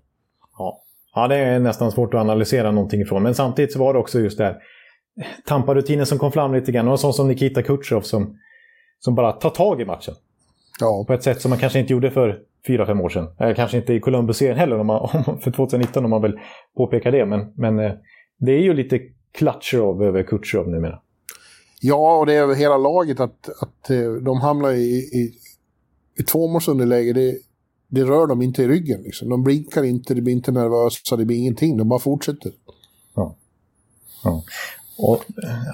Ja. 0.59 0.83
ja, 1.15 1.29
det 1.29 1.37
är 1.37 1.61
nästan 1.61 1.93
svårt 1.93 2.15
att 2.15 2.21
analysera 2.21 2.71
någonting 2.71 3.01
ifrån. 3.01 3.23
Men 3.23 3.35
samtidigt 3.35 3.73
så 3.73 3.79
var 3.79 3.93
det 3.93 3.99
också 3.99 4.21
just 4.21 4.39
det 4.39 4.45
här 4.45 4.57
eh, 5.21 5.27
Tampa-rutinen 5.47 6.07
som 6.07 6.19
kom 6.19 6.33
fram 6.33 6.55
lite 6.55 6.73
grann. 6.73 6.87
Och 6.89 6.93
en 6.93 6.99
sån 6.99 7.15
som 7.15 7.29
Nikita 7.29 7.63
Kutjerov 7.63 8.03
som, 8.03 8.39
som 9.05 9.15
bara 9.15 9.33
tar 9.33 9.51
tag 9.51 9.81
i 9.81 9.85
matchen. 9.85 10.15
Ja, 10.81 11.05
På 11.07 11.13
ett 11.13 11.23
sätt 11.23 11.41
som 11.41 11.49
man 11.49 11.59
kanske 11.59 11.79
inte 11.79 11.93
gjorde 11.93 12.11
för 12.11 12.41
fyra 12.67 12.87
fem 12.87 13.01
år 13.01 13.09
sedan. 13.09 13.29
Eller 13.39 13.55
kanske 13.55 13.77
inte 13.77 13.93
i 13.93 14.01
Columbus-serien 14.01 14.59
heller, 14.59 14.79
om 14.79 14.87
man, 14.87 15.01
om, 15.27 15.39
för 15.41 15.51
2019 15.51 16.05
om 16.05 16.11
man 16.11 16.23
vill 16.23 16.39
påpeka 16.77 17.11
det. 17.11 17.27
Men, 17.27 17.53
men 17.57 17.79
eh, 17.79 17.93
det 18.39 18.53
är 18.53 18.61
ju 18.61 18.75
lite 18.75 19.01
Klatjerov 19.33 20.03
över 20.03 20.23
Kutjerov 20.23 20.69
numera. 20.69 20.99
Ja, 21.81 22.19
och 22.19 22.27
det 22.27 22.35
är 22.35 22.55
hela 22.55 22.77
laget 22.77 23.21
att, 23.21 23.49
att 23.61 23.91
eh, 23.91 24.13
de 24.13 24.41
hamnar 24.41 24.71
i, 24.71 24.97
i, 24.97 25.33
i 26.19 26.23
tvåmålsunderläge. 26.23 27.13
Det, 27.13 27.37
det 27.89 28.05
rör 28.05 28.27
dem 28.27 28.43
inte 28.43 28.63
i 28.63 28.69
ryggen. 28.69 29.03
Liksom. 29.03 29.29
De 29.29 29.43
blinkar 29.43 29.83
inte, 29.83 30.15
det 30.15 30.21
blir 30.21 30.35
inte 30.35 30.53
nervösa, 30.53 31.17
det 31.17 31.25
blir 31.25 31.37
ingenting. 31.37 31.77
De 31.77 31.89
bara 31.89 32.01
fortsätter. 32.01 32.53
Ja. 33.15 33.37
Ja. 34.25 34.43
Och, 34.99 35.25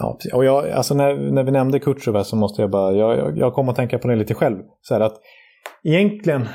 ja, 0.00 0.18
och 0.32 0.44
jag, 0.44 0.70
alltså 0.70 0.94
när, 0.94 1.14
när 1.14 1.42
vi 1.42 1.50
nämnde 1.50 1.78
Kutjerov 1.78 2.22
så 2.22 2.36
måste 2.36 2.62
jag 2.62 2.70
bara, 2.70 2.96
jag, 2.96 3.18
jag, 3.18 3.38
jag 3.38 3.54
kom 3.54 3.68
att 3.68 3.76
tänka 3.76 3.98
på 3.98 4.08
det 4.08 4.16
lite 4.16 4.34
själv. 4.34 4.56
Så 4.80 4.94
här 4.94 5.00
att 5.00 5.16
egentligen 5.84 6.48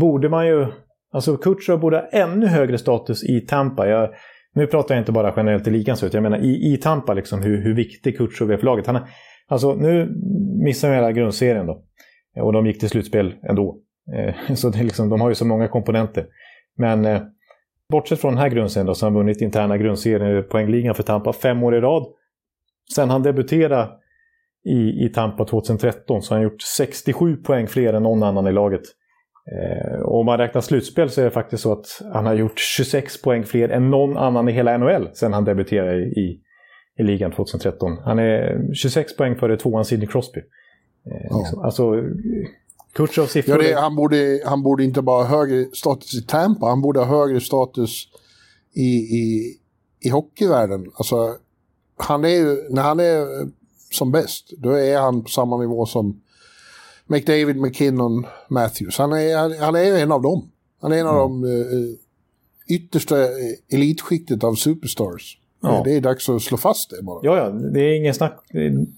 borde 0.00 0.28
man 0.28 0.46
ju, 0.46 0.66
alltså 1.12 1.36
Kutjerov 1.36 1.80
borde 1.80 1.96
ha 1.96 2.06
ännu 2.06 2.46
högre 2.46 2.78
status 2.78 3.24
i 3.24 3.40
Tampa. 3.40 3.88
Jag, 3.88 4.10
nu 4.54 4.66
pratar 4.66 4.94
jag 4.94 5.02
inte 5.02 5.12
bara 5.12 5.34
generellt 5.36 5.66
i 5.66 5.70
ligan, 5.70 5.96
så 5.96 6.08
jag 6.12 6.22
menar 6.22 6.38
i, 6.38 6.72
i 6.74 6.76
Tampa 6.76 7.14
liksom 7.14 7.42
hur, 7.42 7.62
hur 7.62 7.74
viktig 7.74 8.18
Kutjov 8.18 8.52
är 8.52 8.56
för 8.56 8.66
laget. 8.66 8.86
Han, 8.86 9.00
alltså 9.48 9.74
nu 9.74 10.08
missar 10.64 10.88
de 10.88 10.94
hela 10.94 11.12
grundserien 11.12 11.66
då. 11.66 11.82
Och 12.40 12.52
de 12.52 12.66
gick 12.66 12.80
till 12.80 12.88
slutspel 12.88 13.34
ändå. 13.48 13.78
Eh, 14.14 14.54
så 14.54 14.68
det 14.68 14.82
liksom, 14.82 15.08
de 15.08 15.20
har 15.20 15.28
ju 15.28 15.34
så 15.34 15.46
många 15.46 15.68
komponenter. 15.68 16.26
Men 16.76 17.04
eh, 17.04 17.22
bortsett 17.94 18.20
från 18.20 18.32
den 18.32 18.42
här 18.42 18.48
grundserien 18.48 18.86
då, 18.86 18.94
så 18.94 19.06
har 19.06 19.10
han 19.10 19.18
vunnit 19.18 19.40
interna 19.40 19.78
grundserien 19.78 20.44
poängligan 20.50 20.94
för 20.94 21.02
Tampa 21.02 21.32
fem 21.32 21.62
år 21.62 21.76
i 21.76 21.80
rad. 21.80 22.06
Sen 22.94 23.10
han 23.10 23.22
debuterade 23.22 23.88
i, 24.64 25.04
i 25.04 25.08
Tampa 25.14 25.44
2013 25.44 26.22
så 26.22 26.34
har 26.34 26.38
han 26.38 26.44
gjort 26.44 26.62
67 26.62 27.36
poäng 27.36 27.66
fler 27.66 27.92
än 27.92 28.02
någon 28.02 28.22
annan 28.22 28.46
i 28.46 28.52
laget. 28.52 28.82
Eh, 29.52 30.00
och 30.00 30.20
om 30.20 30.26
man 30.26 30.38
räknar 30.38 30.60
slutspel 30.60 31.10
så 31.10 31.20
är 31.20 31.24
det 31.24 31.30
faktiskt 31.30 31.62
så 31.62 31.72
att 31.72 31.86
han 32.12 32.26
har 32.26 32.34
gjort 32.34 32.58
26 32.58 33.22
poäng 33.22 33.44
fler 33.44 33.68
än 33.68 33.90
någon 33.90 34.16
annan 34.16 34.48
i 34.48 34.52
hela 34.52 34.78
NHL 34.78 35.08
sen 35.14 35.32
han 35.32 35.44
debuterade 35.44 35.96
i, 35.96 36.40
i 36.98 37.02
ligan 37.02 37.32
2013. 37.32 37.98
Han 38.04 38.18
är 38.18 38.72
26 38.74 39.16
poäng 39.16 39.36
före 39.36 39.56
tvåan 39.56 39.84
Sidney 39.84 40.08
Crosby. 40.08 40.40
Eh, 40.40 41.26
ja. 41.30 41.38
liksom, 41.38 41.64
alltså, 41.64 42.02
Kutjovs 42.94 43.32
siffror... 43.32 43.62
Ja, 43.62 43.68
det, 43.68 43.80
han, 43.80 43.96
borde, 43.96 44.42
han 44.44 44.62
borde 44.62 44.84
inte 44.84 45.02
bara 45.02 45.24
ha 45.24 45.38
högre 45.38 45.66
status 45.72 46.14
i 46.14 46.22
Tampa, 46.22 46.66
han 46.66 46.82
borde 46.82 47.00
ha 47.00 47.06
högre 47.06 47.40
status 47.40 48.08
i, 48.72 48.90
i, 48.96 49.56
i 50.00 50.08
hockeyvärlden. 50.08 50.90
Alltså, 50.94 51.36
han 51.96 52.24
är 52.24 52.28
ju, 52.28 52.68
när 52.70 52.82
han 52.82 53.00
är 53.00 53.26
som 53.90 54.12
bäst, 54.12 54.52
då 54.58 54.70
är 54.70 54.98
han 54.98 55.22
på 55.22 55.30
samma 55.30 55.58
nivå 55.58 55.86
som 55.86 56.20
McDavid, 57.06 57.56
McKinnon, 57.56 58.26
Matthews. 58.48 58.98
Han 58.98 59.12
är, 59.12 59.60
han 59.60 59.74
är 59.74 59.98
en 59.98 60.12
av 60.12 60.22
dem. 60.22 60.50
Han 60.80 60.92
är 60.92 60.96
en 60.96 61.06
av 61.06 61.30
mm. 61.30 61.40
de 61.42 61.48
uh, 61.48 61.94
yttersta 62.68 63.16
elitskiktet 63.68 64.44
av 64.44 64.54
superstars. 64.54 65.38
Ja. 65.64 65.82
Det 65.84 65.96
är 65.96 66.00
dags 66.00 66.28
att 66.28 66.42
slå 66.42 66.56
fast 66.56 66.90
det 66.90 67.02
bara. 67.02 67.20
Ja, 67.22 67.36
ja, 67.36 67.50
det 67.50 67.80
är 67.80 67.96
ingen 67.96 68.14
snack. 68.14 68.40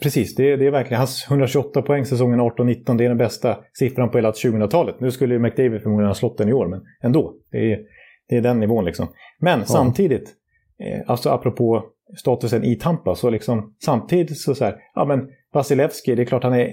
Precis, 0.02 0.34
det 0.34 0.52
är, 0.52 0.56
det 0.56 0.66
är 0.66 0.70
verkligen 0.70 0.98
hans 0.98 1.26
128 1.28 1.82
poäng 1.82 2.04
säsongen 2.04 2.40
18-19. 2.40 2.98
Det 2.98 3.04
är 3.04 3.08
den 3.08 3.18
bästa 3.18 3.58
siffran 3.72 4.10
på 4.10 4.18
hela 4.18 4.30
2000-talet. 4.30 5.00
Nu 5.00 5.10
skulle 5.10 5.34
ju 5.34 5.40
McDavid 5.40 5.82
förmodligen 5.82 6.08
ha 6.08 6.14
slått 6.14 6.38
den 6.38 6.48
i 6.48 6.52
år, 6.52 6.68
men 6.68 6.80
ändå. 7.02 7.34
Det 7.50 7.72
är, 7.72 7.80
det 8.28 8.36
är 8.36 8.40
den 8.40 8.60
nivån 8.60 8.84
liksom. 8.84 9.08
Men 9.40 9.58
ja. 9.58 9.64
samtidigt, 9.64 10.32
eh, 10.80 11.10
alltså 11.10 11.30
apropå 11.30 11.84
statusen 12.16 12.64
i 12.64 12.76
Tampa, 12.76 13.14
så 13.14 13.30
liksom 13.30 13.74
samtidigt 13.84 14.38
så 14.38 14.54
så 14.54 14.64
här, 14.64 14.76
ja 14.94 15.04
men 15.04 15.28
Vasilevski, 15.52 16.14
det 16.14 16.22
är 16.22 16.26
klart 16.26 16.42
han 16.42 16.54
är... 16.54 16.72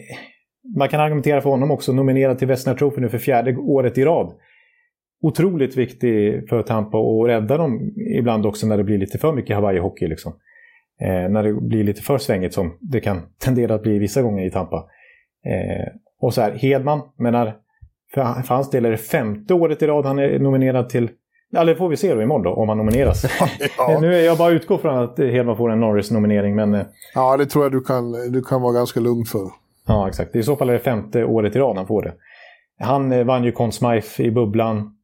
Man 0.78 0.90
kan 0.90 1.00
argumentera 1.00 1.42
för 1.42 1.50
honom 1.50 1.72
också, 1.72 1.94
nominerad 1.94 2.40
till 2.40 2.48
Vesna 2.48 2.74
Trophy 2.74 3.02
nu 3.02 3.10
för 3.10 3.18
fjärde 3.18 3.56
året 3.58 3.98
i 3.98 4.06
rad 4.06 4.34
otroligt 5.24 5.78
viktig 5.78 6.44
för 6.50 6.62
Tampa 6.62 6.98
och 6.98 7.28
rädda 7.28 7.58
dem 7.58 7.94
ibland 8.18 8.46
också 8.46 8.68
när 8.68 8.78
det 8.78 8.84
blir 8.84 8.98
lite 8.98 9.18
för 9.18 9.34
mycket 9.34 9.56
Hawaii-hockey. 9.56 10.08
Liksom. 10.08 10.34
Eh, 11.02 11.30
när 11.30 11.44
det 11.44 11.54
blir 11.54 11.84
lite 11.84 12.02
för 12.02 12.18
svängigt 12.18 12.54
som 12.54 12.78
det 12.82 13.00
kan 13.00 13.22
tendera 13.44 13.76
att 13.76 13.84
bli 13.84 14.00
vissa 14.00 14.22
gånger 14.22 14.46
i 14.46 14.52
Tampa. 14.52 14.78
Eh, 15.46 15.94
och 16.20 16.34
så 16.34 16.42
här, 16.42 16.52
Hedman, 16.52 17.02
menar, 17.18 17.56
för, 18.14 18.24
för 18.24 18.56
hans 18.56 18.70
del 18.70 18.86
är 18.86 18.92
det 18.92 18.98
femte 18.98 19.54
året 19.54 19.82
i 19.82 19.88
rad 19.88 20.06
han 20.06 20.20
är 20.20 20.40
nominerad 20.40 20.90
till 20.90 21.10
Ja, 21.56 21.64
det 21.64 21.76
får 21.76 21.90
vi 21.90 21.98
se 21.98 22.14
då 22.16 22.22
imorgon 22.22 22.44
då, 22.44 22.54
om 22.54 22.70
han 22.70 22.78
nomineras. 22.78 23.26
ja. 23.78 23.98
Nu 24.02 24.16
är 24.16 24.26
jag 24.26 24.38
bara 24.38 24.52
utgår 24.52 24.78
från 24.78 24.98
att 24.98 25.20
Hedman 25.20 25.58
får 25.58 25.72
en 25.72 25.80
Norris-nominering, 25.80 26.56
men... 26.56 26.74
Eh, 26.74 26.86
ja, 27.16 27.38
det 27.38 27.46
tror 27.46 27.66
jag 27.66 27.72
du 27.72 27.82
kan, 27.82 28.12
du 28.12 28.42
kan 28.42 28.62
vara 28.62 28.74
ganska 28.74 29.00
lugn 29.00 29.26
för. 29.26 29.48
Ja, 29.88 30.08
exakt. 30.08 30.36
I 30.36 30.44
så 30.44 30.56
fall 30.56 30.70
är 30.70 30.74
det 30.74 30.80
femte 30.80 31.24
året 31.24 31.56
i 31.56 31.60
rad 31.60 31.78
han 31.78 31.88
får 31.88 32.02
det. 32.02 32.14
Han 32.80 33.12
eh, 33.12 33.24
vann 33.24 33.44
ju 33.44 33.52
Conn 33.52 33.72
Smythe 33.72 34.24
i 34.24 34.32
bubblan. 34.32 34.98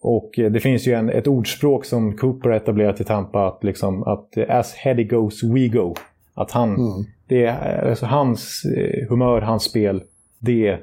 Och 0.00 0.38
eh, 0.38 0.52
det 0.52 0.60
finns 0.60 0.86
ju 0.86 0.92
en, 0.92 1.10
ett 1.10 1.26
ordspråk 1.26 1.84
som 1.84 2.16
Cooper 2.16 2.50
etablerat 2.50 3.00
i 3.00 3.04
Tampa, 3.04 3.46
att, 3.46 3.64
liksom, 3.64 4.02
att 4.02 4.36
eh, 4.36 4.56
as 4.56 4.74
heady 4.74 5.04
goes 5.04 5.42
we 5.42 5.68
go. 5.68 5.94
Att 6.34 6.50
han, 6.50 6.68
mm. 6.68 7.04
det 7.28 7.44
är, 7.44 7.88
alltså 7.88 8.06
hans 8.06 8.62
eh, 8.76 9.08
humör, 9.08 9.40
hans 9.40 9.64
spel, 9.64 10.02
det 10.38 10.78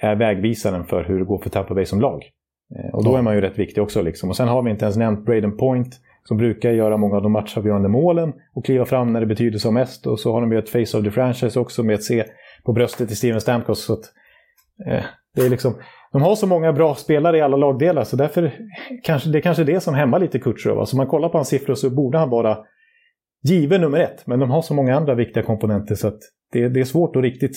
är 0.00 0.16
vägvisaren 0.16 0.84
för 0.84 1.04
hur 1.04 1.18
det 1.18 1.24
går 1.24 1.38
för 1.38 1.50
Tampa 1.50 1.74
Bay 1.74 1.84
som 1.84 2.00
lag. 2.00 2.22
Och 2.92 3.04
då 3.04 3.16
är 3.16 3.22
man 3.22 3.34
ju 3.34 3.40
rätt 3.40 3.58
viktig 3.58 3.82
också. 3.82 4.02
Liksom. 4.02 4.28
Och 4.30 4.36
sen 4.36 4.48
har 4.48 4.62
vi 4.62 4.70
inte 4.70 4.84
ens 4.84 4.96
nämnt 4.96 5.24
Braden 5.24 5.56
Point, 5.56 6.00
som 6.24 6.36
brukar 6.36 6.70
göra 6.70 6.96
många 6.96 7.16
av 7.16 7.22
de 7.22 7.32
matchavgörande 7.32 7.88
målen 7.88 8.32
och 8.54 8.64
kliva 8.64 8.84
fram 8.84 9.12
när 9.12 9.20
det 9.20 9.26
betyder 9.26 9.58
som 9.58 9.74
mest. 9.74 10.06
Och 10.06 10.20
så 10.20 10.32
har 10.32 10.40
de 10.40 10.52
ju 10.52 10.58
ett 10.58 10.68
face 10.68 10.98
of 10.98 11.04
the 11.04 11.10
franchise 11.10 11.60
också 11.60 11.82
med 11.82 11.94
ett 11.94 12.04
C 12.04 12.24
på 12.64 12.72
bröstet 12.72 13.10
i 13.10 13.16
Steven 13.16 13.40
Stamkos. 13.40 13.84
Så 13.84 13.92
att, 13.92 14.04
eh, 14.86 15.04
det 15.34 15.42
är 15.42 15.50
liksom, 15.50 15.74
de 16.12 16.22
har 16.22 16.36
så 16.36 16.46
många 16.46 16.72
bra 16.72 16.94
spelare 16.94 17.38
i 17.38 17.40
alla 17.40 17.56
lagdelar 17.56 18.04
så 18.04 18.16
därför 18.16 18.52
kanske 19.02 19.28
det 19.28 19.38
är 19.38 19.42
kanske 19.42 19.64
det 19.64 19.80
som 19.80 19.94
hämmar 19.94 20.20
lite 20.20 20.38
Kutjerov. 20.38 20.78
Alltså 20.78 20.96
man 20.96 21.06
kollar 21.06 21.28
på 21.28 21.38
hans 21.38 21.48
siffror 21.48 21.74
så 21.74 21.90
borde 21.90 22.18
han 22.18 22.30
vara 22.30 22.58
given 23.42 23.80
nummer 23.80 23.98
ett. 23.98 24.26
Men 24.26 24.40
de 24.40 24.50
har 24.50 24.62
så 24.62 24.74
många 24.74 24.96
andra 24.96 25.14
viktiga 25.14 25.42
komponenter 25.42 25.94
så 25.94 26.08
att 26.08 26.18
det, 26.52 26.68
det 26.68 26.80
är 26.80 26.84
svårt 26.84 27.16
att 27.16 27.22
riktigt 27.22 27.56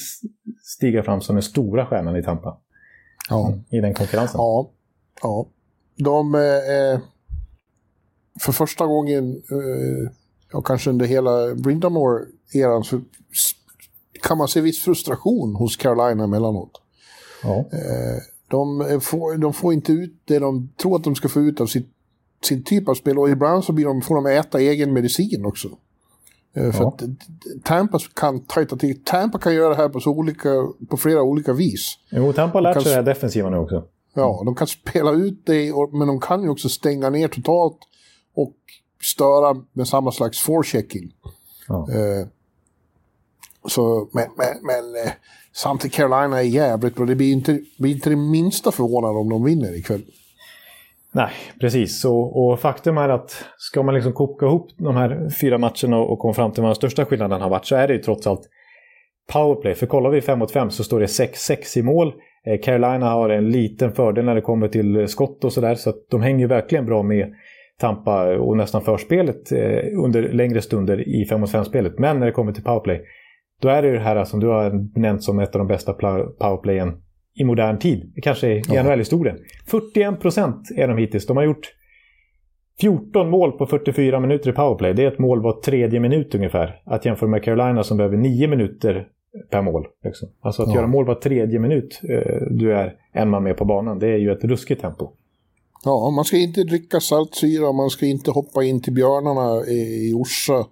stiga 0.64 1.04
fram 1.04 1.22
som 1.22 1.36
den 1.36 1.44
stora 1.44 1.86
stjärnan 1.86 2.16
i 2.16 2.24
Tampa. 2.24 2.58
Ja. 3.30 3.54
I 3.70 3.80
den 3.80 3.94
konkurrensen. 3.94 4.38
Ja. 4.38 4.72
ja. 5.22 5.48
De... 5.96 6.36
Eh, 6.36 7.00
för 8.40 8.52
första 8.52 8.86
gången, 8.86 9.30
eh, 9.32 10.12
ja, 10.52 10.62
kanske 10.62 10.90
under 10.90 11.06
hela 11.06 11.56
Brindamore-eran, 11.56 12.84
så 12.84 13.02
kan 14.28 14.38
man 14.38 14.48
se 14.48 14.62
viss 14.62 14.84
frustration 14.84 15.56
hos 15.56 15.78
Carolina 15.78 16.24
emellanåt. 16.24 16.72
Ja. 17.44 17.58
Eh, 17.58 18.22
de 18.50 19.00
får, 19.02 19.38
de 19.38 19.54
får 19.54 19.74
inte 19.74 19.92
ut 19.92 20.14
det 20.26 20.40
de 20.40 20.70
tror 20.82 20.96
att 20.96 21.04
de 21.04 21.16
ska 21.16 21.30
få 21.30 21.42
ut 21.42 21.62
av 21.62 21.66
sitt, 21.66 21.90
sin 22.44 22.64
typ 22.64 22.90
av 22.90 22.94
spel. 22.94 23.20
Och 23.20 23.30
ibland 23.30 23.64
så 23.64 23.74
blir 23.74 23.86
de, 23.86 24.02
får 24.02 24.16
de 24.16 24.26
äta 24.26 24.60
egen 24.60 24.94
medicin 24.94 25.46
också. 25.46 25.70
Eh, 26.54 26.72
för 26.72 26.84
ja. 26.84 26.88
att 26.88 27.04
Tampa 27.64 28.00
kan 28.14 28.40
tajta 28.40 28.76
till. 28.76 29.04
Tampa 29.04 29.40
kan 29.40 29.56
göra 29.56 29.70
det 29.70 29.76
här 29.76 29.90
på, 29.90 30.00
så 30.00 30.12
olika, 30.12 30.50
på 30.90 30.98
flera 30.98 31.22
olika 31.22 31.54
vis. 31.54 31.98
Jo, 32.10 32.34
Tampa 32.34 32.58
har 32.58 32.62
lärt 32.62 32.82
sig 32.82 32.92
det 32.92 32.96
här 32.96 33.04
defensiva 33.04 33.50
nu 33.50 33.58
också. 33.58 33.84
Ja, 34.14 34.42
de 34.46 34.56
kan 34.56 34.68
spela 34.68 35.12
ut 35.12 35.46
det, 35.46 35.74
men 35.92 36.08
de 36.08 36.20
kan 36.20 36.44
ju 36.44 36.50
också 36.50 36.70
stänga 36.70 37.10
ner 37.10 37.28
totalt 37.28 37.78
och 38.36 38.56
störa 39.02 39.64
med 39.74 39.88
samma 39.88 40.12
slags 40.12 40.40
forechecking. 40.40 41.12
Ja. 41.68 41.88
Eh, 41.92 42.28
så, 43.68 44.10
men, 44.14 44.28
men, 44.38 44.66
men 44.66 45.06
eh, 45.06 45.12
Samtidigt 45.54 45.96
Carolina 45.96 46.40
är 46.40 46.44
jävligt 46.44 46.96
bra. 46.96 47.06
Det 47.06 47.16
blir 47.16 47.32
inte, 47.32 47.60
blir 47.80 47.92
inte 47.92 48.10
det 48.10 48.16
minsta 48.16 48.72
förvånande 48.72 49.20
om 49.20 49.30
de 49.30 49.44
vinner 49.44 49.78
ikväll. 49.78 50.02
Nej, 51.12 51.32
precis. 51.60 52.06
Och, 52.06 52.46
och, 52.46 52.60
faktum 52.60 52.98
är 52.98 53.10
att 53.10 53.46
ska 53.58 53.84
man 53.84 53.96
liksom 53.96 54.14
koka 54.14 54.46
ihop 54.46 54.70
de 54.78 54.96
här 54.96 55.30
fyra 55.42 55.58
matcherna 55.58 55.98
och 55.98 56.20
komma 56.20 56.34
fram 56.34 56.52
till 56.52 56.62
vad 56.62 56.70
den 56.70 56.76
största 56.76 57.06
skillnaden 57.06 57.42
har 57.42 57.50
varit 57.50 57.66
så 57.66 57.76
är 57.76 57.88
det 57.88 57.94
ju 57.94 58.00
trots 58.00 58.28
allt 58.28 58.42
powerplay. 59.34 59.76
För 59.76 59.86
kollar 59.86 60.10
vi 60.10 60.22
5 60.22 60.40
mot 60.40 60.52
5 60.52 60.72
så 60.72 60.84
står 60.84 61.00
det 61.00 61.06
6-6 61.06 61.78
i 61.78 61.82
mål. 61.82 62.14
Eh, 62.46 62.62
Carolina 62.62 63.10
har 63.10 63.30
en 63.30 63.52
liten 63.52 63.92
fördel 63.92 64.26
när 64.26 64.36
det 64.36 64.42
kommer 64.42 64.68
till 64.68 64.96
eh, 64.96 65.06
skott 65.06 65.44
och 65.44 65.54
sådär. 65.54 65.76
Så 65.76 65.90
att 65.90 66.10
de 66.10 66.22
hänger 66.22 66.48
verkligen 66.48 66.86
bra 66.86 67.04
med 67.04 67.34
Tampa 67.80 68.38
och 68.38 68.58
nästan 68.58 68.82
förspelet 68.82 69.52
under 70.04 70.34
längre 70.34 70.62
stunder 70.62 71.10
i 71.10 71.26
5 71.26 71.42
mot 71.42 71.54
5-spelet. 71.54 72.00
Men 72.00 72.20
när 72.20 72.26
det 72.26 72.32
kommer 72.32 72.52
till 72.54 72.64
powerplay 72.64 73.06
då 73.60 73.70
är 73.70 73.82
det 73.82 73.92
det 73.92 74.00
här 74.00 74.26
som 74.26 74.40
du 74.40 74.48
har 74.48 75.00
nämnt 75.00 75.24
som 75.24 75.40
ett 75.40 75.56
av 75.56 75.60
de 75.60 75.68
bästa 75.68 75.94
powerplayen 75.94 77.02
i 77.36 77.44
modern 77.44 77.80
tid. 77.80 78.14
Kanske 78.24 78.48
i 78.48 78.64
ja. 78.68 78.84
NHL-historien. 78.84 79.38
41 79.68 80.20
procent 80.20 80.72
är 80.76 80.88
de 80.88 80.98
hittills. 80.98 81.26
De 81.26 81.38
har 81.38 81.44
gjort 81.44 81.76
14 82.82 83.30
mål 83.30 83.52
på 83.52 83.66
44 83.66 84.20
minuter 84.20 84.50
i 84.50 84.54
powerplay. 84.54 84.94
Det 84.94 85.04
är 85.04 85.08
ett 85.08 85.20
mål 85.20 85.42
var 85.42 85.62
tredje 85.62 86.00
minut 86.00 86.36
ungefär. 86.36 86.82
Att 86.86 87.06
jämföra 87.06 87.30
med 87.30 87.44
Carolina 87.44 87.84
som 87.84 87.98
behöver 87.98 88.18
9 88.18 88.48
minuter 88.48 89.08
per 89.50 89.62
mål. 89.62 89.88
Liksom. 90.04 90.30
Alltså 90.42 90.62
att 90.62 90.70
ja. 90.70 90.76
göra 90.76 90.88
mål 90.88 91.06
var 91.06 91.16
tredje 91.16 91.60
minut 91.60 92.02
eh, 92.10 92.42
du 92.50 92.74
är 92.74 92.96
en 93.14 93.30
man 93.30 93.44
med 93.44 93.58
på 93.58 93.66
banan. 93.66 94.00
Det 94.00 94.08
är 94.08 94.18
ju 94.18 94.32
ett 94.32 94.44
ruskigt 94.44 94.82
tempo. 94.82 95.10
Ja, 95.86 96.10
man 96.10 96.26
ska 96.26 96.38
inte 96.38 96.64
dricka 96.64 97.00
saltsyra, 97.00 97.72
man 97.72 97.90
ska 97.90 98.06
inte 98.06 98.32
hoppa 98.32 98.64
in 98.64 98.82
till 98.82 98.94
björnarna 98.94 99.66
i 99.68 100.14
Orsa 100.14 100.66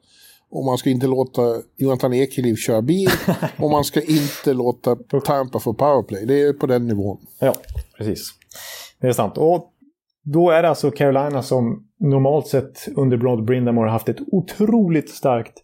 och 0.50 0.66
man 0.66 0.78
ska 0.78 0.90
inte 0.90 1.08
låta 1.08 1.42
Jonathan 1.78 2.14
Ekeliv 2.14 2.56
köra 2.56 2.82
bil. 2.82 3.10
och 3.58 3.72
man 3.72 3.84
ska 3.84 4.02
inte 4.02 4.54
låta 4.54 4.96
Tampa 5.26 5.60
få 5.60 5.74
powerplay. 5.74 6.26
Det 6.26 6.42
är 6.42 6.54
på 6.54 6.66
den 6.68 6.88
nivån. 6.88 7.18
Ja, 7.40 7.54
precis. 7.98 8.32
Det 9.02 9.08
är 9.08 9.12
sant. 9.12 9.38
Och 9.38 9.74
då 10.24 10.50
är 10.50 10.62
det 10.62 10.70
alltså 10.70 10.92
Carolina 10.92 11.44
som 11.44 11.88
normalt 12.00 12.48
sett 12.48 12.88
under 12.96 13.18
Broad 13.18 13.46
Brindamore 13.46 13.90
haft 13.90 14.10
ett 14.10 14.20
otroligt 14.32 15.10
starkt 15.10 15.64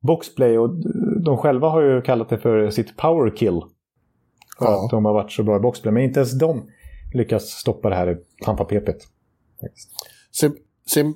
boxplay. 0.00 0.58
Och 0.58 0.70
de 1.24 1.36
själva 1.36 1.68
har 1.68 1.82
ju 1.82 2.02
kallat 2.02 2.28
det 2.28 2.38
för 2.38 2.70
sitt 2.70 2.96
power 2.96 3.36
kill. 3.36 3.60
För 4.58 4.66
ja. 4.66 4.84
att 4.84 4.90
de 4.90 5.04
har 5.04 5.12
varit 5.12 5.32
så 5.32 5.42
bra 5.42 5.56
i 5.56 5.60
boxplay. 5.60 5.94
Men 5.94 6.02
inte 6.02 6.20
ens 6.20 6.38
de 6.38 6.70
lyckas 7.14 7.44
stoppa 7.44 7.88
det 7.88 7.96
här 7.96 8.18
Tampa-pepet. 8.44 8.96
Sen, 10.40 10.56
sen 10.90 11.14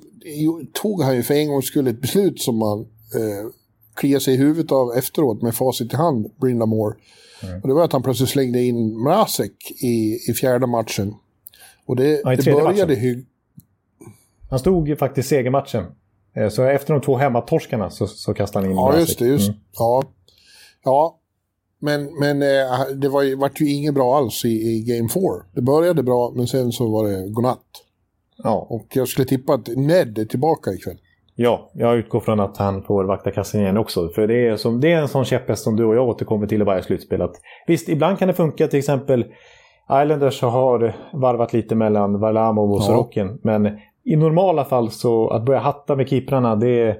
tog 0.81 1.01
han 1.01 1.15
ju 1.15 1.23
för 1.23 1.33
en 1.33 1.47
gångs 1.47 1.65
skull 1.65 1.87
ett 1.87 2.01
beslut 2.01 2.41
som 2.41 2.57
man 2.57 2.87
eh, 3.15 3.49
kliar 3.95 4.19
sig 4.19 4.33
i 4.33 4.37
huvudet 4.37 4.71
av 4.71 4.93
efteråt 4.97 5.41
med 5.41 5.55
facit 5.55 5.93
i 5.93 5.95
hand, 5.95 6.31
Brindamore. 6.41 6.95
Mm. 7.43 7.61
Och 7.61 7.67
det 7.67 7.73
var 7.73 7.83
att 7.83 7.93
han 7.93 8.03
plötsligt 8.03 8.29
slängde 8.29 8.63
in 8.63 9.03
Mrazek 9.03 9.71
i, 9.83 10.19
i 10.29 10.33
fjärde 10.33 10.67
matchen. 10.67 11.15
Och 11.85 11.95
det, 11.95 12.21
ja, 12.23 12.35
det 12.35 12.51
började 12.51 12.95
hygg... 12.95 13.25
Han 14.49 14.59
stod 14.59 14.87
ju 14.87 14.95
faktiskt 14.95 15.29
segermatchen. 15.29 15.85
Eh, 16.35 16.49
så 16.49 16.63
efter 16.63 16.93
de 16.93 17.01
två 17.01 17.17
hemmatorskarna 17.17 17.89
så, 17.89 18.07
så 18.07 18.33
kastade 18.33 18.65
han 18.65 18.71
in 18.71 18.77
Ja, 18.77 18.85
Mrazek. 18.85 19.07
just 19.07 19.19
det. 19.19 19.25
Just, 19.25 19.49
mm. 19.49 19.59
ja. 19.77 20.03
ja, 20.83 21.19
men, 21.79 22.19
men 22.19 22.41
eh, 22.41 22.95
det 22.95 23.09
var 23.09 23.21
ju, 23.21 23.35
vart 23.35 23.61
ju 23.61 23.71
inget 23.71 23.93
bra 23.93 24.17
alls 24.17 24.45
i, 24.45 24.49
i 24.49 24.81
Game 24.81 25.09
4. 25.09 25.23
Det 25.53 25.61
började 25.61 26.03
bra, 26.03 26.33
men 26.35 26.47
sen 26.47 26.71
så 26.71 26.89
var 26.89 27.07
det 27.07 27.29
godnatt. 27.29 27.65
Ja. 28.37 28.67
Och 28.69 28.87
jag 28.93 29.07
skulle 29.07 29.27
tippa 29.27 29.53
att 29.53 29.67
Ned 29.67 30.17
är 30.17 30.25
tillbaka 30.25 30.73
ikväll. 30.73 30.97
Ja, 31.37 31.69
jag 31.73 31.97
utgår 31.97 32.19
från 32.19 32.39
att 32.39 32.57
han 32.57 32.83
får 32.83 33.03
vakta 33.03 33.31
kassen 33.31 33.61
igen 33.61 33.77
också. 33.77 34.09
För 34.09 34.27
det 34.27 34.47
är, 34.47 34.57
som, 34.57 34.81
det 34.81 34.91
är 34.91 35.01
en 35.01 35.07
sån 35.07 35.25
käpphäst 35.25 35.63
som 35.63 35.75
du 35.75 35.85
och 35.85 35.95
jag 35.95 36.07
återkommer 36.07 36.47
till 36.47 36.61
i 36.61 36.63
varje 36.63 36.83
slutspel. 36.83 37.21
Att, 37.21 37.35
visst, 37.67 37.89
ibland 37.89 38.19
kan 38.19 38.27
det 38.27 38.33
funka. 38.33 38.67
Till 38.67 38.79
exempel 38.79 39.25
Islanders 40.03 40.41
har 40.41 40.95
varvat 41.13 41.53
lite 41.53 41.75
mellan 41.75 42.19
Varlamov 42.19 42.71
och 42.71 42.83
Sorokin. 42.83 43.27
Ja. 43.27 43.37
Men 43.41 43.79
i 44.03 44.15
normala 44.15 44.65
fall 44.65 44.91
så 44.91 45.29
att 45.29 45.45
börja 45.45 45.59
hatta 45.59 45.95
med 45.95 46.09
keeprarna, 46.09 46.55
det 46.55 46.81
är... 46.81 46.99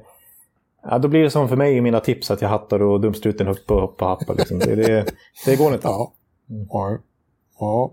Ja, 0.83 0.97
då 0.97 1.07
blir 1.07 1.23
det 1.23 1.29
som 1.29 1.49
för 1.49 1.55
mig 1.55 1.77
i 1.77 1.81
mina 1.81 1.99
tips 1.99 2.31
att 2.31 2.41
jag 2.41 2.49
hattar 2.49 2.81
och 2.81 3.01
dumstruten 3.01 3.47
upp 3.47 3.71
och 3.71 3.83
upp 3.83 4.01
och 4.01 4.07
happar. 4.07 4.35
Liksom. 4.35 4.59
Det, 4.59 4.75
det, 4.75 5.05
det, 5.45 5.55
går 5.55 5.73
inte. 5.73 5.87
Ja. 5.87 6.11
Ja. 6.69 6.97
ja. 7.59 7.91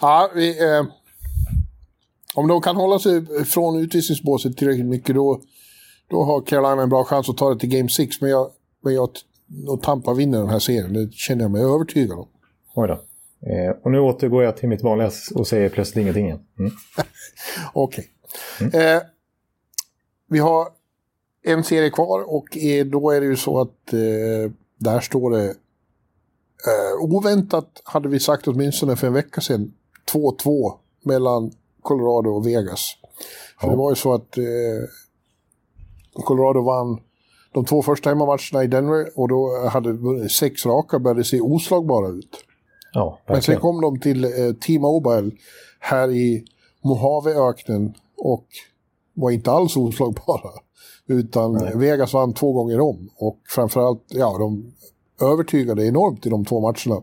ja 0.00 0.30
vi, 0.34 0.64
eh, 0.64 0.84
om 2.34 2.48
de 2.48 2.60
kan 2.60 2.76
hålla 2.76 2.98
sig 2.98 3.44
från 3.44 3.76
utvisningsbåset 3.76 4.56
tillräckligt 4.56 4.86
mycket 4.86 5.14
då 5.14 5.40
då 6.08 6.24
har 6.24 6.40
Carolina 6.40 6.82
en 6.82 6.88
bra 6.88 7.04
chans 7.04 7.28
att 7.28 7.36
ta 7.36 7.54
det 7.54 7.60
till 7.60 7.68
Game 7.68 7.88
6. 7.88 8.20
Men 8.20 8.30
jag, 8.30 8.50
men 8.80 8.94
jag 8.94 9.10
och 9.68 9.82
Tampa 9.82 10.14
vinner 10.14 10.38
den 10.38 10.48
här 10.48 10.58
serien. 10.58 10.92
Det 10.92 11.12
känner 11.12 11.42
jag 11.42 11.50
mig 11.50 11.62
övertygad 11.62 12.18
om. 12.18 12.28
Oj 12.74 12.88
då. 12.88 12.94
Eh, 13.48 13.70
och 13.82 13.90
nu 13.90 14.00
återgår 14.00 14.44
jag 14.44 14.56
till 14.56 14.68
mitt 14.68 14.82
vanliga 14.82 15.10
och 15.34 15.46
säger 15.46 15.68
plötsligt 15.68 16.02
ingenting 16.02 16.26
igen. 16.26 16.40
Mm. 16.58 16.72
Okej. 17.72 18.10
Okay. 18.58 18.80
Mm. 18.80 18.96
Eh, 18.96 19.02
vi 20.28 20.38
har 20.38 20.68
en 21.42 21.64
serie 21.64 21.90
kvar 21.90 22.34
och 22.34 22.56
är, 22.56 22.84
då 22.84 23.10
är 23.10 23.20
det 23.20 23.26
ju 23.26 23.36
så 23.36 23.60
att 23.60 23.92
eh, 23.92 24.52
där 24.78 25.00
står 25.00 25.30
det 25.30 25.44
eh, 26.66 27.00
oväntat, 27.00 27.82
hade 27.84 28.08
vi 28.08 28.20
sagt 28.20 28.48
åtminstone 28.48 28.96
för 28.96 29.06
en 29.06 29.12
vecka 29.12 29.40
sedan, 29.40 29.72
2-2 30.12 30.72
mellan 31.02 31.52
Colorado 31.82 32.30
och 32.30 32.46
Vegas. 32.46 32.96
För 33.60 33.66
ja. 33.66 33.70
det 33.70 33.76
var 33.76 33.90
ju 33.90 33.96
så 33.96 34.14
att 34.14 34.38
eh, 34.38 34.44
Colorado 36.24 36.62
vann 36.62 37.00
de 37.52 37.64
två 37.64 37.82
första 37.82 38.10
hemmamatcherna 38.10 38.64
i 38.64 38.66
Denver 38.66 39.06
och 39.16 39.28
då 39.28 39.68
hade 39.72 40.28
sex 40.28 40.66
raka 40.66 40.98
började 40.98 41.24
se 41.24 41.40
oslagbara 41.40 42.08
ut. 42.08 42.44
Ja, 42.92 43.18
Men 43.26 43.42
sen 43.42 43.60
kom 43.60 43.80
de 43.80 44.00
till 44.00 44.24
eh, 44.24 44.30
T-Mobile 44.66 45.30
här 45.80 46.10
i 46.10 46.44
Mojaveöknen 46.84 47.94
och 48.16 48.46
var 49.14 49.30
inte 49.30 49.50
alls 49.50 49.76
oslagbara. 49.76 50.50
Utan 51.06 51.52
Nej. 51.52 51.72
Vegas 51.74 52.12
vann 52.12 52.34
två 52.34 52.52
gånger 52.52 52.80
om 52.80 53.10
och 53.16 53.38
framförallt, 53.54 54.04
ja, 54.08 54.36
de 54.38 54.72
övertygade 55.26 55.86
enormt 55.86 56.26
i 56.26 56.28
de 56.28 56.44
två 56.44 56.60
matcherna. 56.60 57.02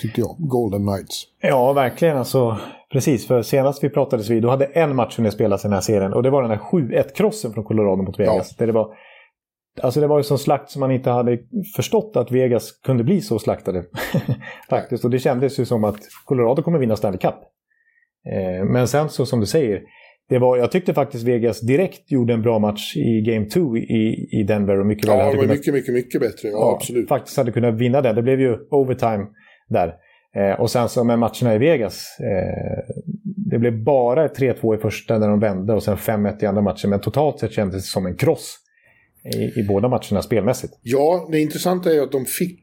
Tyckte 0.00 0.20
jag, 0.20 0.36
Golden 0.38 0.86
Knights. 0.86 1.24
Ja, 1.40 1.72
verkligen. 1.72 2.16
Alltså, 2.16 2.58
Precis, 2.92 3.26
för 3.26 3.42
senast 3.42 3.84
vi 3.84 3.88
pratades 3.88 4.30
vid, 4.30 4.42
då 4.42 4.50
hade 4.50 4.64
en 4.64 4.96
match 4.96 5.18
hunnit 5.18 5.32
spelas 5.32 5.64
i 5.64 5.68
den 5.68 5.72
här 5.72 5.80
serien. 5.80 6.12
Och 6.12 6.22
det 6.22 6.30
var 6.30 6.42
den 6.42 6.50
här 6.50 6.58
7-1-krossen 6.58 7.52
från 7.52 7.64
Colorado 7.64 8.02
mot 8.02 8.18
Vegas. 8.18 8.50
Ja. 8.50 8.54
Där 8.58 8.66
det, 8.66 8.72
var, 8.72 8.94
alltså 9.80 10.00
det 10.00 10.06
var 10.06 10.18
ju 10.18 10.22
sån 10.22 10.38
slakt 10.38 10.70
som 10.70 10.80
man 10.80 10.90
inte 10.90 11.10
hade 11.10 11.38
förstått 11.76 12.16
att 12.16 12.32
Vegas 12.32 12.72
kunde 12.72 13.04
bli 13.04 13.20
så 13.20 13.38
slaktade. 13.38 13.84
Faktiskt. 14.70 15.04
Och 15.04 15.10
det 15.10 15.18
kändes 15.18 15.60
ju 15.60 15.64
som 15.64 15.84
att 15.84 15.98
Colorado 16.24 16.62
kommer 16.62 16.78
vinna 16.78 16.96
Stanley 16.96 17.18
Cup. 17.18 17.34
Eh, 18.32 18.64
men 18.64 18.88
sen 18.88 19.08
så 19.08 19.26
som 19.26 19.40
du 19.40 19.46
säger, 19.46 19.82
det 20.28 20.38
var, 20.38 20.56
jag 20.56 20.70
tyckte 20.70 20.94
faktiskt 20.94 21.24
Vegas 21.24 21.60
direkt 21.60 22.10
gjorde 22.10 22.32
en 22.32 22.42
bra 22.42 22.58
match 22.58 22.96
i 22.96 23.20
Game 23.20 23.46
2 23.46 23.76
i, 23.76 24.28
i 24.32 24.42
Denver. 24.42 24.80
Och 24.80 24.86
mycket 24.86 25.06
ja, 25.06 25.16
det 25.16 25.24
var 25.24 25.32
kunnat, 25.32 25.48
mycket, 25.48 25.74
mycket, 25.74 25.94
mycket 25.94 26.20
bättre. 26.20 26.48
Ja, 26.48 26.58
ja, 26.58 26.76
absolut. 26.76 27.08
Faktiskt 27.08 27.36
hade 27.36 27.52
kunnat 27.52 27.74
vinna 27.74 28.00
den. 28.00 28.14
Det 28.14 28.22
blev 28.22 28.40
ju 28.40 28.58
overtime 28.70 29.26
där. 29.68 29.94
Eh, 30.36 30.60
och 30.60 30.70
sen 30.70 30.88
så 30.88 31.04
med 31.04 31.18
matcherna 31.18 31.54
i 31.54 31.58
Vegas. 31.58 32.16
Eh, 32.20 32.94
det 33.24 33.58
blev 33.58 33.82
bara 33.82 34.28
3-2 34.28 34.74
i 34.74 34.78
första 34.78 35.18
när 35.18 35.28
de 35.28 35.40
vände 35.40 35.72
och 35.72 35.82
sen 35.82 35.96
5-1 35.96 36.42
i 36.42 36.46
andra 36.46 36.62
matchen. 36.62 36.90
Men 36.90 37.00
totalt 37.00 37.38
sett 37.38 37.52
kändes 37.52 37.84
det 37.84 37.88
som 37.88 38.06
en 38.06 38.16
kross 38.16 38.58
i, 39.34 39.60
i 39.60 39.64
båda 39.68 39.88
matcherna 39.88 40.22
spelmässigt. 40.22 40.78
Ja, 40.82 41.28
det 41.32 41.40
intressanta 41.40 41.90
är 41.90 41.94
ju 41.94 42.02
att 42.02 42.12
de 42.12 42.24
fick 42.24 42.62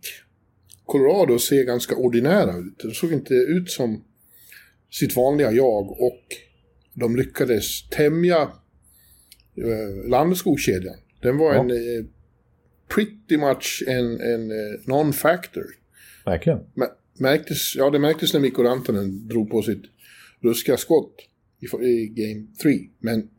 Colorado 0.85 1.35
att 1.35 1.41
se 1.41 1.63
ganska 1.63 1.95
ordinära 1.95 2.57
ut. 2.57 2.79
Det 2.83 2.91
såg 2.91 3.13
inte 3.13 3.33
ut 3.33 3.71
som 3.71 4.03
sitt 4.91 5.15
vanliga 5.15 5.51
jag 5.51 5.91
och 5.91 6.23
de 6.93 7.15
lyckades 7.15 7.89
tämja 7.89 8.41
eh, 9.57 10.09
Landeskogkedjan. 10.09 10.95
Den 11.21 11.37
var 11.37 11.53
ja. 11.53 11.59
en 11.59 11.71
eh, 11.71 12.05
pretty 12.95 13.37
much 13.37 13.83
en, 13.87 14.21
en 14.21 14.51
eh, 14.51 14.79
non-factor. 14.85 15.65
Verkligen. 16.25 16.59
Men, 16.73 16.87
märktes, 17.19 17.75
ja, 17.75 17.89
det 17.89 17.99
märktes 17.99 18.33
när 18.33 18.39
Mikko 18.39 18.63
Rantanen 18.63 19.27
drog 19.27 19.49
på 19.49 19.61
sitt 19.61 19.83
ruskiga 20.41 20.77
skott 20.77 21.15
i, 21.59 21.85
i 21.85 22.07
Game 22.07 22.45
3. 22.61 22.79
Men, 22.99 23.29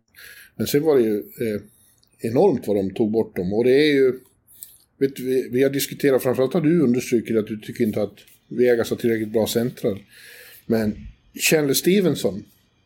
men 0.56 0.66
sen 0.66 0.82
var 0.82 0.96
det 0.96 1.02
ju 1.02 1.18
eh, 1.18 1.60
enormt 2.18 2.66
vad 2.66 2.76
de 2.76 2.94
tog 2.94 3.10
bort 3.10 3.36
dem. 3.36 3.52
Och 3.52 3.64
det 3.64 3.72
är 3.72 3.94
ju... 3.94 4.12
Vet, 4.98 5.20
vi, 5.20 5.48
vi 5.52 5.62
har 5.62 5.70
diskuterat, 5.70 6.22
framförallt 6.22 6.54
har 6.54 6.60
du 6.60 6.80
understrukit 6.80 7.36
att 7.36 7.46
du 7.46 7.60
tycker 7.60 7.84
inte 7.84 8.02
att 8.02 8.14
Vegas 8.48 8.90
har 8.90 8.96
tillräckligt 8.96 9.32
bra 9.32 9.46
centrar. 9.46 9.98
Men 10.66 10.96
Chandler 11.50 11.74
Stevenson. 11.74 12.44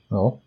Ja. 0.08 0.40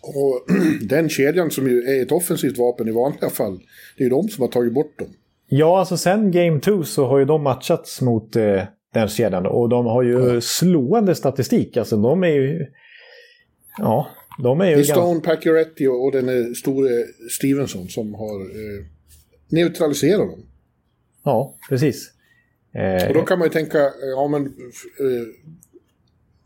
Och 0.00 0.46
den 0.80 1.08
kedjan 1.08 1.50
som 1.50 1.70
ju 1.70 1.82
är 1.82 2.02
ett 2.02 2.12
offensivt 2.12 2.58
vapen 2.58 2.88
i 2.88 2.90
vanliga 2.90 3.30
fall. 3.30 3.60
Det 3.96 4.02
är 4.02 4.04
ju 4.04 4.10
de 4.10 4.28
som 4.28 4.42
har 4.42 4.48
tagit 4.48 4.72
bort 4.72 4.98
dem. 4.98 5.08
Ja, 5.48 5.78
alltså 5.78 5.96
sen 5.96 6.30
Game 6.30 6.60
2 6.60 6.84
så 6.84 7.06
har 7.06 7.18
ju 7.18 7.24
de 7.24 7.42
matchats 7.42 8.00
mot 8.00 8.36
eh, 8.36 8.62
den 8.94 9.08
kedjan. 9.08 9.46
Och 9.46 9.68
de 9.68 9.86
har 9.86 10.02
ju 10.02 10.40
slående 10.40 11.14
statistik. 11.14 11.76
Alltså 11.76 11.96
de 11.96 12.24
är 12.24 12.28
ju... 12.28 12.66
Ja, 13.78 14.08
de 14.42 14.60
är 14.60 14.66
ju... 14.66 14.74
Det 14.74 14.80
är 14.80 14.84
Stone, 14.84 15.20
Pacioretty 15.20 15.86
och 15.86 16.12
den 16.12 16.54
store 16.54 16.88
Stevenson 17.30 17.88
som 17.88 18.14
har 18.14 18.40
eh, 18.40 18.86
neutraliserat 19.48 20.30
dem. 20.30 20.46
Ja, 21.24 21.54
precis. 21.68 22.10
Eh, 22.74 23.08
och 23.08 23.14
då 23.14 23.22
kan 23.22 23.38
man 23.38 23.46
ju 23.46 23.52
tänka, 23.52 23.78
ja 24.16 24.28
men... 24.28 24.46
Eh, 24.46 25.26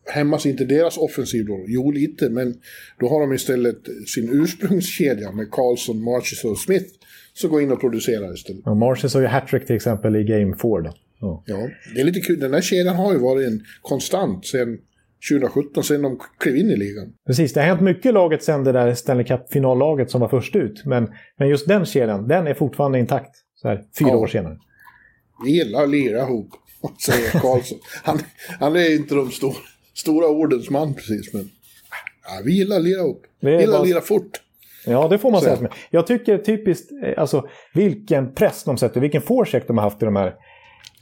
hämmas 0.07 0.47
inte 0.47 0.65
deras 0.65 0.99
offensiv 0.99 1.47
då? 1.47 1.65
Jo, 1.67 1.91
lite, 1.91 2.31
men 2.31 2.55
då 3.01 3.09
har 3.09 3.21
de 3.21 3.33
istället 3.33 3.79
sin 4.07 4.43
ursprungskedja 4.43 5.33
med 5.33 5.51
Carlson, 5.51 6.03
Marches 6.03 6.45
och 6.45 6.59
Smith 6.59 6.91
som 7.35 7.51
går 7.51 7.63
in 7.63 7.73
och 7.73 7.81
producerar 7.81 8.35
istället. 8.35 8.63
Ja, 8.65 8.75
Marches 8.75 9.15
har 9.15 9.21
ju 9.21 9.27
hattrick 9.27 9.67
till 9.67 9.77
exempel 9.77 10.17
i 10.17 10.25
Game 10.25 10.57
4 10.57 10.81
då. 10.81 10.95
Ja. 11.21 11.43
ja, 11.47 11.69
det 11.95 12.01
är 12.01 12.05
lite 12.05 12.21
kul. 12.21 12.41
Den 12.41 12.55
här 12.55 12.61
kedjan 12.61 12.97
har 12.97 13.13
ju 13.13 13.19
varit 13.19 13.49
en 13.49 13.65
konstant 13.83 14.47
sen 14.47 14.79
2017, 15.31 15.85
sen 15.85 16.03
de 16.03 16.21
klev 16.39 16.57
in 16.57 16.71
i 16.71 16.77
ligan. 16.77 17.13
Precis, 17.27 17.53
det 17.53 17.61
har 17.61 17.67
hänt 17.67 17.81
mycket 17.81 18.07
i 18.07 18.13
laget 18.13 18.43
sen 18.43 18.65
det 18.65 18.73
där 18.73 18.95
Stanley 18.95 19.27
Cup-finallaget 19.27 20.11
som 20.11 20.21
var 20.21 20.29
först 20.29 20.57
ut. 20.57 20.85
Men, 20.85 21.09
men 21.39 21.49
just 21.49 21.69
den 21.69 21.85
kedjan, 21.85 22.29
den 22.29 22.47
är 22.47 22.55
fortfarande 22.55 22.99
intakt. 22.99 23.31
Så 23.55 23.69
här, 23.69 23.85
fyra 23.99 24.09
ja. 24.09 24.17
år 24.17 24.27
senare. 24.27 24.59
Vi 25.45 25.51
gillar 25.51 25.83
att 25.83 25.91
lira 25.91 26.23
ihop, 26.23 26.51
säger 27.07 27.31
Karlsson. 27.31 27.79
han, 28.03 28.19
han 28.61 28.77
är 28.77 28.95
inte 28.95 29.15
de 29.15 29.31
stor, 29.31 29.57
stora 29.95 30.29
ordens 30.29 30.71
man 30.71 30.95
precis, 30.95 31.35
men 31.35 31.51
ja, 32.25 32.43
vi 32.45 32.53
gillar 32.53 32.77
att 32.77 32.85
lira 32.85 33.01
ihop. 33.01 33.23
Vi 33.41 33.51
gillar 33.51 33.67
bara... 33.67 33.81
att 33.81 33.89
lira 33.89 34.01
fort. 34.01 34.41
Ja, 34.87 35.09
det 35.09 35.19
får 35.19 35.31
man 35.31 35.41
så. 35.41 35.57
säga. 35.57 35.71
Jag 35.91 36.07
tycker 36.07 36.39
typiskt, 36.39 36.91
eh, 37.05 37.15
alltså 37.17 37.49
vilken 37.75 38.35
press 38.35 38.65
de 38.65 38.79
sätter, 38.79 39.01
vilken 39.01 39.23
forecheck 39.23 39.67
de 39.67 39.79
har 39.79 39.85
haft 39.85 40.03
i 40.03 40.05
de 40.05 40.17
här 40.17 40.35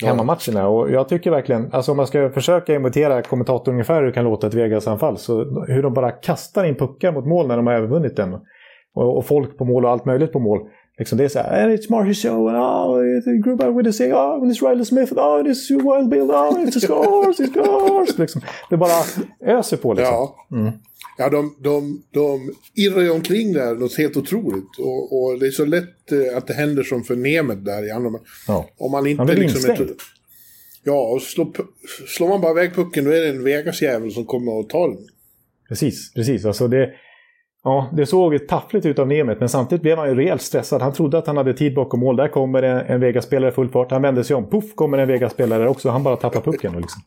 hemmamatcherna. 0.05 0.68
Och 0.68 0.91
jag 0.91 1.09
tycker 1.09 1.30
verkligen, 1.30 1.72
alltså 1.72 1.91
om 1.91 1.97
man 1.97 2.07
ska 2.07 2.30
försöka 2.30 2.74
imitera 2.74 3.22
kommentatorn 3.22 3.74
ungefär 3.74 4.01
hur 4.01 4.07
det 4.07 4.12
kan 4.12 4.24
låta 4.24 4.47
ett 4.47 4.55
Vegas-anfall, 4.55 5.18
så 5.18 5.64
hur 5.66 5.83
de 5.83 5.95
bara 5.95 6.11
kastar 6.11 6.64
in 6.64 6.74
puckar 6.74 7.12
mot 7.12 7.26
mål 7.26 7.47
när 7.47 7.57
de 7.57 7.66
har 7.66 7.74
övervunnit 7.74 8.16
den. 8.16 8.35
Och, 8.95 9.16
och 9.16 9.26
folk 9.26 9.59
på 9.59 9.64
mål 9.64 9.85
och 9.85 9.91
allt 9.91 10.05
möjligt 10.05 10.33
på 10.33 10.39
mål. 10.39 10.61
Liksom 10.99 11.18
det 11.18 11.24
är 11.24 11.28
så 11.28 11.39
här, 11.39 11.68
it's 11.68 11.91
Marshall 11.91 12.14
Show, 12.14 12.49
and 12.49 12.57
oh, 12.57 13.03
it's 13.03 13.45
Gruber 13.45 13.70
with 13.70 13.89
the 13.89 13.93
say, 13.93 14.12
oh, 14.12 14.45
it's 14.45 14.68
Riley 14.68 14.85
Smith, 14.85 15.12
oh, 15.12 15.43
it's 15.43 15.70
Wild 15.70 16.09
Bill, 16.11 16.30
oh, 16.30 16.59
it's 16.59 16.76
a 16.76 16.80
scores, 16.80 17.41
it's 17.41 17.51
scores. 17.51 18.18
Liksom. 18.18 18.43
Det 18.70 18.76
bara 18.76 18.91
öser 19.47 19.76
på 19.76 19.93
liksom. 19.93 20.14
Ja. 20.14 20.37
Mm. 20.57 20.72
Ja, 21.18 21.28
de, 21.28 21.57
de, 21.61 22.03
de 22.11 22.55
irrar 22.74 23.00
ju 23.00 23.11
omkring 23.11 23.53
där 23.53 23.74
något 23.74 23.98
helt 23.98 24.16
otroligt. 24.16 24.78
Och, 24.78 25.22
och, 25.22 25.38
det 25.38 25.46
är 25.46 25.50
så 25.50 25.64
lätt 25.64 26.12
eh, 26.12 26.36
att 26.36 26.46
det 26.46 26.55
händer 26.55 26.82
som 26.82 27.05
för 27.05 27.16
Nemet 27.16 27.64
där 27.64 27.86
i 27.86 27.90
andra. 27.90 28.20
Ja. 28.46 28.68
Om 28.76 28.92
man 28.92 29.07
inte 29.07 29.34
liksom... 29.34 29.70
Är, 29.70 29.88
ja, 30.82 31.09
och 31.09 31.22
slår, 31.22 31.53
slår 32.16 32.28
man 32.28 32.40
bara 32.40 32.53
iväg 32.53 32.74
pucken 32.74 33.05
då 33.05 33.11
är 33.11 33.20
det 33.20 33.28
en 33.28 33.44
Vegas-jävel 33.44 34.12
som 34.12 34.24
kommer 34.26 34.53
och 34.53 34.68
tar 34.68 34.88
den. 34.88 35.09
Precis, 35.68 36.12
precis. 36.14 36.44
Alltså 36.44 36.68
det, 36.68 36.90
Ja, 37.65 37.91
det 37.93 38.07
såg 38.07 38.49
taffligt 38.49 38.87
ut 38.87 38.99
av 38.99 39.09
Nemeth, 39.09 39.41
men 39.41 39.49
samtidigt 39.49 39.83
blev 39.83 39.99
han 39.99 40.09
ju 40.09 40.15
rejält 40.15 40.43
stressad. 40.43 40.83
Han 40.83 40.93
trodde 40.93 41.19
att 41.19 41.27
han 41.27 41.37
hade 41.37 41.55
tid 41.55 41.75
bakom 41.75 42.01
mål. 42.01 42.17
Där 42.17 42.29
kommer 42.29 42.63
en, 42.63 42.87
en 42.87 43.01
Vegas-spelare 43.01 43.53
full 43.53 43.69
fart. 43.69 43.91
Han 43.91 44.03
vände 44.03 44.25
sig 44.25 44.37
om. 44.37 44.51
Puff 44.51 44.75
kommer 44.75 44.99
en 44.99 45.09
Vegas-spelare 45.09 45.69
också. 45.69 45.89
Han 45.89 46.03
bara 46.03 46.17
tappar 46.17 46.41
pucken. 46.41 46.73
Liksom. 46.73 47.03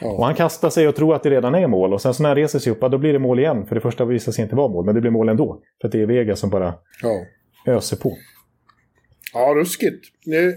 Ja. 0.00 0.10
Och 0.10 0.24
han 0.24 0.34
kastar 0.34 0.70
sig 0.70 0.88
och 0.88 0.96
tror 0.96 1.14
att 1.14 1.22
det 1.22 1.30
redan 1.30 1.54
är 1.54 1.66
mål. 1.66 1.92
Och 1.92 2.02
sen 2.02 2.14
så 2.14 2.22
när 2.22 2.30
han 2.30 2.36
reser 2.36 2.58
sig 2.58 2.72
upp, 2.72 2.80
då 2.80 2.98
blir 2.98 3.12
det 3.12 3.18
mål 3.18 3.38
igen. 3.38 3.66
För 3.66 3.74
det 3.74 3.80
första 3.80 4.04
visar 4.04 4.32
sig 4.32 4.42
inte 4.42 4.56
vara 4.56 4.68
mål, 4.68 4.84
men 4.84 4.94
det 4.94 5.00
blir 5.00 5.10
mål 5.10 5.28
ändå. 5.28 5.62
För 5.80 5.88
att 5.88 5.92
det 5.92 6.02
är 6.02 6.06
Vegas 6.06 6.40
som 6.40 6.50
bara 6.50 6.74
ja. 7.02 7.24
öser 7.66 7.96
på. 7.96 8.16
Ja, 9.32 9.54
ruskigt. 9.56 10.04
Nu 10.26 10.48
eh, 10.48 10.54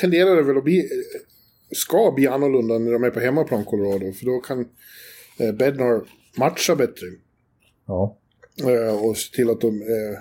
tenderar 0.00 0.36
det 0.36 0.42
väl 0.42 0.56
att 0.56 0.64
bli, 0.64 0.88
ska 1.70 2.12
bli 2.16 2.26
annorlunda 2.26 2.78
när 2.78 2.92
de 2.92 3.04
är 3.04 3.10
på 3.10 3.20
hemmaplan, 3.20 3.64
Colorado. 3.64 4.12
För 4.12 4.26
då 4.26 4.40
kan 4.40 4.60
eh, 5.38 5.52
Bednar 5.52 6.00
matcha 6.38 6.76
bättre. 6.76 7.06
Ja. 7.86 8.18
Eh, 8.60 9.04
och 9.04 9.16
se 9.16 9.36
till 9.36 9.50
att 9.50 9.60
de... 9.60 9.68
Eh, 9.68 10.18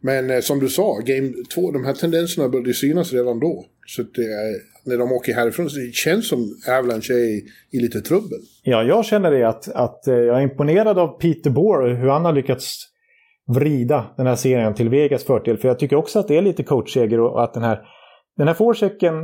men 0.00 0.30
eh, 0.30 0.40
som 0.40 0.58
du 0.58 0.68
sa, 0.68 0.98
Game 1.04 1.32
2, 1.54 1.70
de 1.70 1.84
här 1.84 1.94
tendenserna 1.94 2.48
började 2.48 2.74
synas 2.74 3.12
redan 3.12 3.40
då. 3.40 3.64
Så 3.86 4.02
det 4.02 4.22
är, 4.22 4.54
när 4.84 4.98
de 4.98 5.12
åker 5.12 5.34
härifrån 5.34 5.70
så 5.70 5.78
det 5.78 5.94
känns 5.94 6.28
som 6.28 6.54
Avalanche 6.68 7.12
är 7.12 7.36
i, 7.36 7.44
i 7.70 7.80
lite 7.80 8.00
trubbel. 8.00 8.38
Ja, 8.62 8.82
jag 8.82 9.04
känner 9.04 9.30
det 9.30 9.48
att, 9.48 9.68
att 9.68 10.02
jag 10.06 10.38
är 10.38 10.40
imponerad 10.40 10.98
av 10.98 11.08
Peter 11.08 11.50
Bohr 11.50 11.94
hur 11.94 12.08
han 12.08 12.24
har 12.24 12.32
lyckats 12.32 12.92
vrida 13.54 14.14
den 14.16 14.26
här 14.26 14.36
serien 14.36 14.74
till 14.74 14.88
Vegas 14.88 15.24
fördel. 15.24 15.58
För 15.58 15.68
jag 15.68 15.78
tycker 15.78 15.96
också 15.96 16.18
att 16.18 16.28
det 16.28 16.36
är 16.36 16.42
lite 16.42 16.62
coachseger 16.62 17.20
och 17.20 17.44
att 17.44 17.54
den 17.54 17.62
här, 17.62 17.80
den 18.36 18.46
här 18.46 18.54
forechecken, 18.54 19.14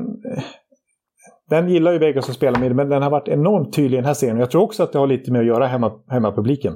den 1.50 1.68
gillar 1.68 1.92
ju 1.92 1.98
Vegas 1.98 2.28
att 2.28 2.34
spela 2.34 2.58
med, 2.58 2.76
men 2.76 2.88
den 2.88 3.02
har 3.02 3.10
varit 3.10 3.28
enormt 3.28 3.74
tydlig 3.74 3.98
i 3.98 4.00
den 4.00 4.04
här 4.04 4.14
serien. 4.14 4.38
Jag 4.38 4.50
tror 4.50 4.62
också 4.62 4.82
att 4.82 4.92
det 4.92 4.98
har 4.98 5.06
lite 5.06 5.32
med 5.32 5.40
att 5.40 5.46
göra 5.46 5.66
hemma, 5.66 5.92
hemmapubliken. 6.08 6.74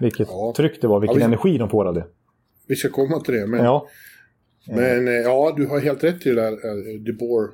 Vilket 0.00 0.28
ja. 0.30 0.54
tryck 0.56 0.80
det 0.80 0.86
var, 0.86 1.00
vilken 1.00 1.20
ja, 1.20 1.26
vi, 1.26 1.34
energi 1.34 1.58
de 1.58 1.94
det. 1.94 2.06
Vi 2.66 2.76
ska 2.76 2.88
komma 2.88 3.20
till 3.20 3.34
det, 3.34 3.46
men... 3.46 3.64
Ja. 3.64 3.88
Men 4.66 5.08
eh, 5.08 5.14
ja, 5.14 5.54
du 5.56 5.66
har 5.66 5.80
helt 5.80 6.04
rätt 6.04 6.26
i 6.26 6.28
det 6.28 6.34
där. 6.34 6.52
Eh, 6.52 7.00
De 7.00 7.12
Boer 7.12 7.48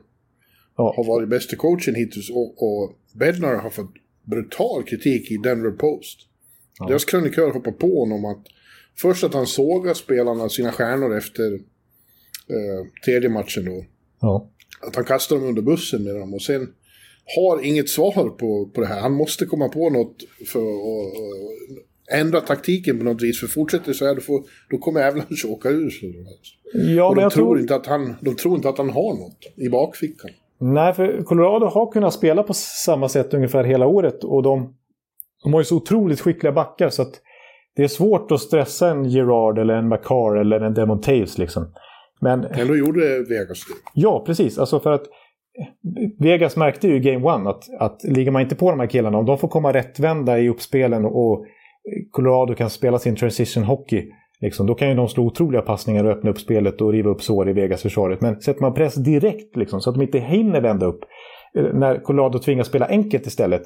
ja. 0.77 0.95
har 0.97 1.05
varit 1.05 1.29
bästa 1.29 1.57
coachen 1.57 1.95
hittills 1.95 2.31
och, 2.31 2.63
och 2.63 2.93
Bednar 3.15 3.55
har 3.55 3.71
fått 3.71 3.95
brutal 4.25 4.83
kritik 4.83 5.31
i 5.31 5.37
Denver 5.37 5.71
Post. 5.71 6.19
Ja. 6.79 6.87
Deras 6.87 7.05
krönikör 7.05 7.51
hoppar 7.51 7.73
på 7.73 8.01
honom 8.01 8.25
att 8.25 8.47
först 8.97 9.25
att 9.25 9.35
han 9.35 9.47
sågar 9.47 9.95
spelarna, 9.95 10.49
sina 10.49 10.73
stjärnor 10.73 11.17
efter 11.17 11.53
eh, 11.55 12.87
tredje 13.05 13.29
matchen 13.29 13.65
då. 13.65 13.85
Ja. 14.21 14.51
Att 14.87 14.97
han 14.97 15.05
kastar 15.05 15.37
dem 15.37 15.49
under 15.49 15.63
bussen 15.63 16.05
med 16.05 16.15
dem 16.15 16.35
och 16.35 16.43
sen 16.43 16.75
har 17.37 17.65
inget 17.65 17.89
svar 17.89 18.29
på, 18.29 18.71
på 18.75 18.81
det 18.81 18.87
här. 18.87 19.01
Han 19.01 19.13
måste 19.13 19.47
komma 19.47 19.69
på 19.69 19.91
något 19.91 20.17
för 20.53 20.61
att 20.61 21.13
ändra 22.13 22.41
taktiken 22.41 22.99
på 22.99 23.05
något 23.05 23.23
vis. 23.23 23.41
För 23.41 23.47
fortsätter 23.47 23.93
så 23.93 24.07
här, 24.07 24.15
då, 24.15 24.21
får, 24.21 24.43
då 24.71 24.79
kommer 24.79 25.09
Avalanche 25.09 25.49
åka 25.49 25.69
ur. 25.69 25.93
Ja, 26.97 27.09
och 27.09 27.17
de, 27.17 27.21
tror, 27.21 27.31
tror 27.31 27.61
inte 27.61 27.75
att 27.75 27.87
han, 27.87 28.17
de 28.21 28.37
tror 28.37 28.57
inte 28.57 28.69
att 28.69 28.79
han 28.79 28.91
har 28.91 29.15
något 29.15 29.39
i 29.57 29.69
bakfickan. 29.69 30.31
Nej, 30.59 30.95
för 30.95 31.23
Colorado 31.23 31.67
har 31.67 31.93
kunnat 31.93 32.15
spela 32.15 32.43
på 32.43 32.55
samma 32.55 33.09
sätt 33.09 33.35
ungefär 33.35 33.65
hela 33.65 33.87
året. 33.87 34.25
Och 34.25 34.43
de, 34.43 34.75
de 35.45 35.53
har 35.53 35.61
ju 35.61 35.65
så 35.65 35.77
otroligt 35.77 36.21
skickliga 36.21 36.53
backar 36.53 36.89
så 36.89 37.03
att 37.03 37.21
det 37.77 37.83
är 37.83 37.89
svårt 37.89 38.33
att 38.33 38.41
stressa 38.41 38.91
en 38.91 39.05
Gerard 39.05 39.59
eller 39.59 39.75
en 39.75 39.89
McCarr 39.89 40.37
eller 40.37 40.61
en 40.61 40.75
Demon 40.75 41.01
Taves 41.01 41.39
liksom. 41.39 41.73
Men... 42.21 42.45
Ändå 42.45 42.77
gjorde 42.77 43.01
Vegas 43.19 43.65
det. 43.69 43.91
Ja, 43.95 44.25
precis. 44.27 44.59
Alltså 44.59 44.81
för 44.81 44.93
att 44.93 45.07
Vegas 46.19 46.57
märkte 46.57 46.89
ju 46.89 46.97
i 46.97 47.01
Game 47.01 47.27
One 47.27 47.51
att, 47.51 47.65
att 47.79 48.05
ligger 48.05 48.31
man 48.31 48.43
inte 48.43 48.55
på 48.55 48.71
de 48.71 48.81
här 48.81 48.87
killarna, 48.87 49.19
om 49.19 49.27
de 49.27 49.39
får 49.39 49.49
komma 49.49 49.73
rättvända 49.73 50.39
i 50.39 50.49
uppspelen 50.49 51.05
och 51.05 51.47
Colorado 52.11 52.55
kan 52.55 52.71
spela 52.71 52.99
sin 52.99 53.17
transition 53.17 53.65
hockey, 53.65 54.11
liksom, 54.41 54.67
då 54.67 54.75
kan 54.75 54.89
ju 54.89 54.95
de 54.95 55.09
slå 55.09 55.25
otroliga 55.25 55.63
passningar 55.63 56.05
och 56.05 56.11
öppna 56.11 56.31
upp 56.31 56.41
spelet 56.41 56.81
och 56.81 56.93
riva 56.93 57.11
upp 57.11 57.23
sår 57.23 57.51
i 57.51 57.53
Vegas-försvaret. 57.53 58.21
Men 58.21 58.41
sätter 58.41 58.61
man 58.61 58.75
press 58.75 58.95
direkt, 58.95 59.57
liksom, 59.57 59.81
så 59.81 59.91
att 59.91 59.97
de 59.97 60.03
inte 60.03 60.19
hinner 60.19 60.61
vända 60.61 60.87
upp, 60.87 61.01
eh, 61.57 61.65
när 61.75 62.03
Colorado 62.03 62.39
tvingas 62.39 62.67
spela 62.67 62.87
enkelt 62.87 63.27
istället, 63.27 63.63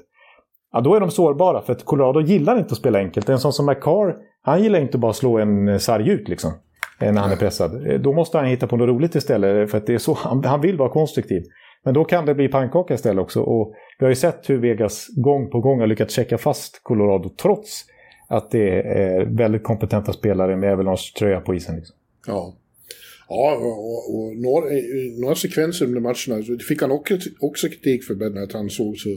ja, 0.73 0.81
då 0.81 0.95
är 0.95 1.01
de 1.01 1.11
sårbara. 1.11 1.63
För 1.63 1.73
att 1.73 1.85
Colorado 1.85 2.21
gillar 2.21 2.59
inte 2.59 2.73
att 2.73 2.79
spela 2.79 2.99
enkelt. 2.99 3.29
En 3.29 3.39
sån 3.39 3.53
som 3.53 3.67
McCarr, 3.67 4.17
han 4.43 4.63
gillar 4.63 4.81
inte 4.81 4.97
att 4.97 5.01
bara 5.01 5.13
slå 5.13 5.39
en 5.39 5.69
eh, 5.69 5.79
sarg 5.79 6.11
ut 6.11 6.29
liksom, 6.29 6.53
eh, 7.01 7.13
när 7.13 7.21
han 7.21 7.33
är 7.33 7.37
pressad. 7.37 8.01
Då 8.03 8.13
måste 8.13 8.39
han 8.39 8.47
hitta 8.47 8.67
på 8.67 8.77
något 8.77 8.89
roligt 8.89 9.15
istället, 9.15 9.71
för 9.71 9.79
att 9.79 9.87
det 9.87 9.95
är 9.95 9.99
så 9.99 10.15
han, 10.15 10.45
han 10.45 10.61
vill 10.61 10.77
vara 10.77 10.89
konstruktiv. 10.89 11.43
Men 11.85 11.95
då 11.95 12.05
kan 12.05 12.27
det 12.27 12.35
bli 12.35 12.49
pannkaka 12.49 12.95
istället 12.95 13.23
också. 13.23 13.41
Och 13.41 13.75
vi 13.99 14.05
har 14.05 14.11
ju 14.11 14.17
sett 14.17 14.51
hur 14.51 14.59
Vegas 14.59 15.07
gång 15.17 15.51
på 15.51 15.61
gång 15.61 15.81
har 15.81 15.87
lyckats 15.87 16.15
checka 16.15 16.39
fast 16.39 16.83
Colorado 16.83 17.29
trots 17.29 17.85
att 18.29 18.51
det 18.51 18.83
är 18.83 19.25
väldigt 19.25 19.63
kompetenta 19.63 20.13
spelare 20.13 20.57
med 20.57 20.73
Avalanche 20.73 21.13
tröja 21.19 21.41
på 21.41 21.55
isen. 21.55 21.77
Liksom. 21.77 21.97
Ja. 22.27 22.57
Ja, 23.29 23.57
och, 23.57 24.15
och 24.15 24.37
några, 24.37 24.67
några 25.21 25.35
sekvenser 25.35 25.87
under 25.87 26.01
matcherna, 26.01 26.59
fick 26.69 26.83
han 26.83 26.91
också, 26.91 27.19
också 27.41 27.69
kritik 27.69 28.05
för 28.05 28.15
Ben, 28.15 28.39
att 28.39 28.53
han 28.53 28.71
såg 28.71 28.97
så 28.99 29.09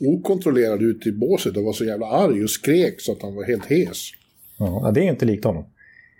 okontrollerad 0.00 0.82
ut 0.82 1.06
i 1.06 1.12
båset 1.12 1.56
och 1.56 1.64
var 1.64 1.72
så 1.72 1.84
jävla 1.84 2.06
arg 2.06 2.42
och 2.42 2.50
skrek 2.50 3.00
så 3.00 3.12
att 3.12 3.22
han 3.22 3.34
var 3.34 3.44
helt 3.44 3.66
hes. 3.66 4.10
Ja, 4.58 4.90
det 4.94 5.00
är 5.00 5.10
inte 5.10 5.24
likt 5.24 5.44
honom. 5.44 5.64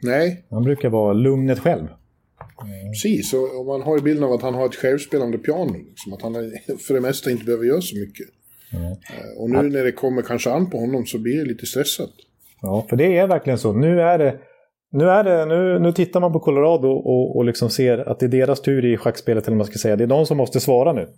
Nej. 0.02 0.44
Han 0.50 0.62
brukar 0.62 0.88
vara 0.88 1.12
lugnet 1.12 1.58
själv. 1.58 1.88
Mm. 2.62 2.92
Precis, 2.92 3.32
och 3.32 3.66
man 3.66 3.82
har 3.82 3.96
ju 3.96 4.02
bilden 4.02 4.24
av 4.24 4.32
att 4.32 4.42
han 4.42 4.54
har 4.54 4.66
ett 4.66 4.74
självspelande 4.74 5.38
piano. 5.38 5.74
Liksom, 5.88 6.12
att 6.12 6.22
han 6.22 6.34
för 6.86 6.94
det 6.94 7.00
mesta 7.00 7.30
inte 7.30 7.44
behöver 7.44 7.64
göra 7.64 7.80
så 7.80 7.96
mycket. 7.96 8.26
Mm. 8.72 8.96
Och 9.38 9.50
nu 9.50 9.62
när 9.62 9.84
det 9.84 9.92
kommer 9.92 10.22
kanske 10.22 10.50
an 10.50 10.70
på 10.70 10.78
honom 10.78 11.06
så 11.06 11.18
blir 11.18 11.38
det 11.38 11.44
lite 11.44 11.66
stressat. 11.66 12.10
Ja, 12.62 12.86
för 12.88 12.96
det 12.96 13.18
är 13.18 13.26
verkligen 13.26 13.58
så. 13.58 13.72
Nu 13.72 14.00
är 14.00 14.18
det... 14.18 14.38
Nu, 14.90 15.04
är 15.04 15.24
det, 15.24 15.46
nu, 15.46 15.78
nu 15.78 15.92
tittar 15.92 16.20
man 16.20 16.32
på 16.32 16.40
Colorado 16.40 16.88
och, 16.88 17.36
och 17.36 17.44
liksom 17.44 17.70
ser 17.70 17.98
att 17.98 18.20
det 18.20 18.26
är 18.26 18.30
deras 18.30 18.62
tur 18.62 18.84
i 18.84 18.96
schackspelet, 18.96 19.46
eller 19.46 19.56
man 19.56 19.66
ska 19.66 19.78
säga. 19.78 19.96
Det 19.96 20.04
är 20.04 20.08
de 20.08 20.26
som 20.26 20.36
måste 20.36 20.60
svara 20.60 20.92
nu. 20.92 21.08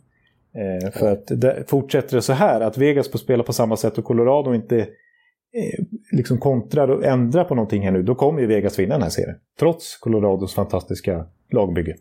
Eh, 0.54 0.90
för 0.90 1.12
att 1.12 1.26
det, 1.26 1.64
fortsätter 1.66 2.16
det 2.16 2.22
så 2.22 2.32
här, 2.32 2.60
att 2.60 2.78
Vegas 2.78 3.10
får 3.10 3.18
spela 3.18 3.42
på 3.42 3.52
samma 3.52 3.76
sätt 3.76 3.98
och 3.98 4.04
Colorado 4.04 4.54
inte 4.54 4.78
eh, 4.78 5.84
liksom 6.12 6.38
kontrar 6.38 6.88
och 6.88 7.04
ändrar 7.04 7.44
på 7.44 7.54
någonting 7.54 7.82
här 7.82 7.90
nu, 7.90 8.02
då 8.02 8.14
kommer 8.14 8.40
ju 8.40 8.46
Vegas 8.46 8.78
vinna 8.78 8.94
den 8.94 9.02
här 9.02 9.10
serien. 9.10 9.36
Trots 9.58 9.96
Colorados 9.96 10.54
fantastiska 10.54 11.26
lagbygge. 11.52 11.96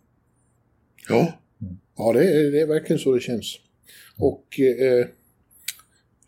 Ja, 1.09 1.27
ja 1.97 2.13
det, 2.13 2.19
är, 2.19 2.51
det 2.51 2.61
är 2.61 2.67
verkligen 2.67 2.99
så 2.99 3.13
det 3.13 3.19
känns. 3.19 3.57
Och 4.19 4.45
eh, 4.59 5.05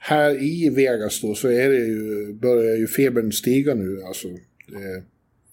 här 0.03 0.43
i 0.43 0.69
Vegas 0.69 1.21
då 1.21 1.35
så 1.35 1.47
är 1.47 1.69
det 1.69 1.77
ju, 1.77 2.33
börjar 2.33 2.75
ju 2.75 2.87
febern 2.87 3.31
stiga 3.31 3.75
nu. 3.75 4.01
Alltså, 4.03 4.27
det, 4.67 5.03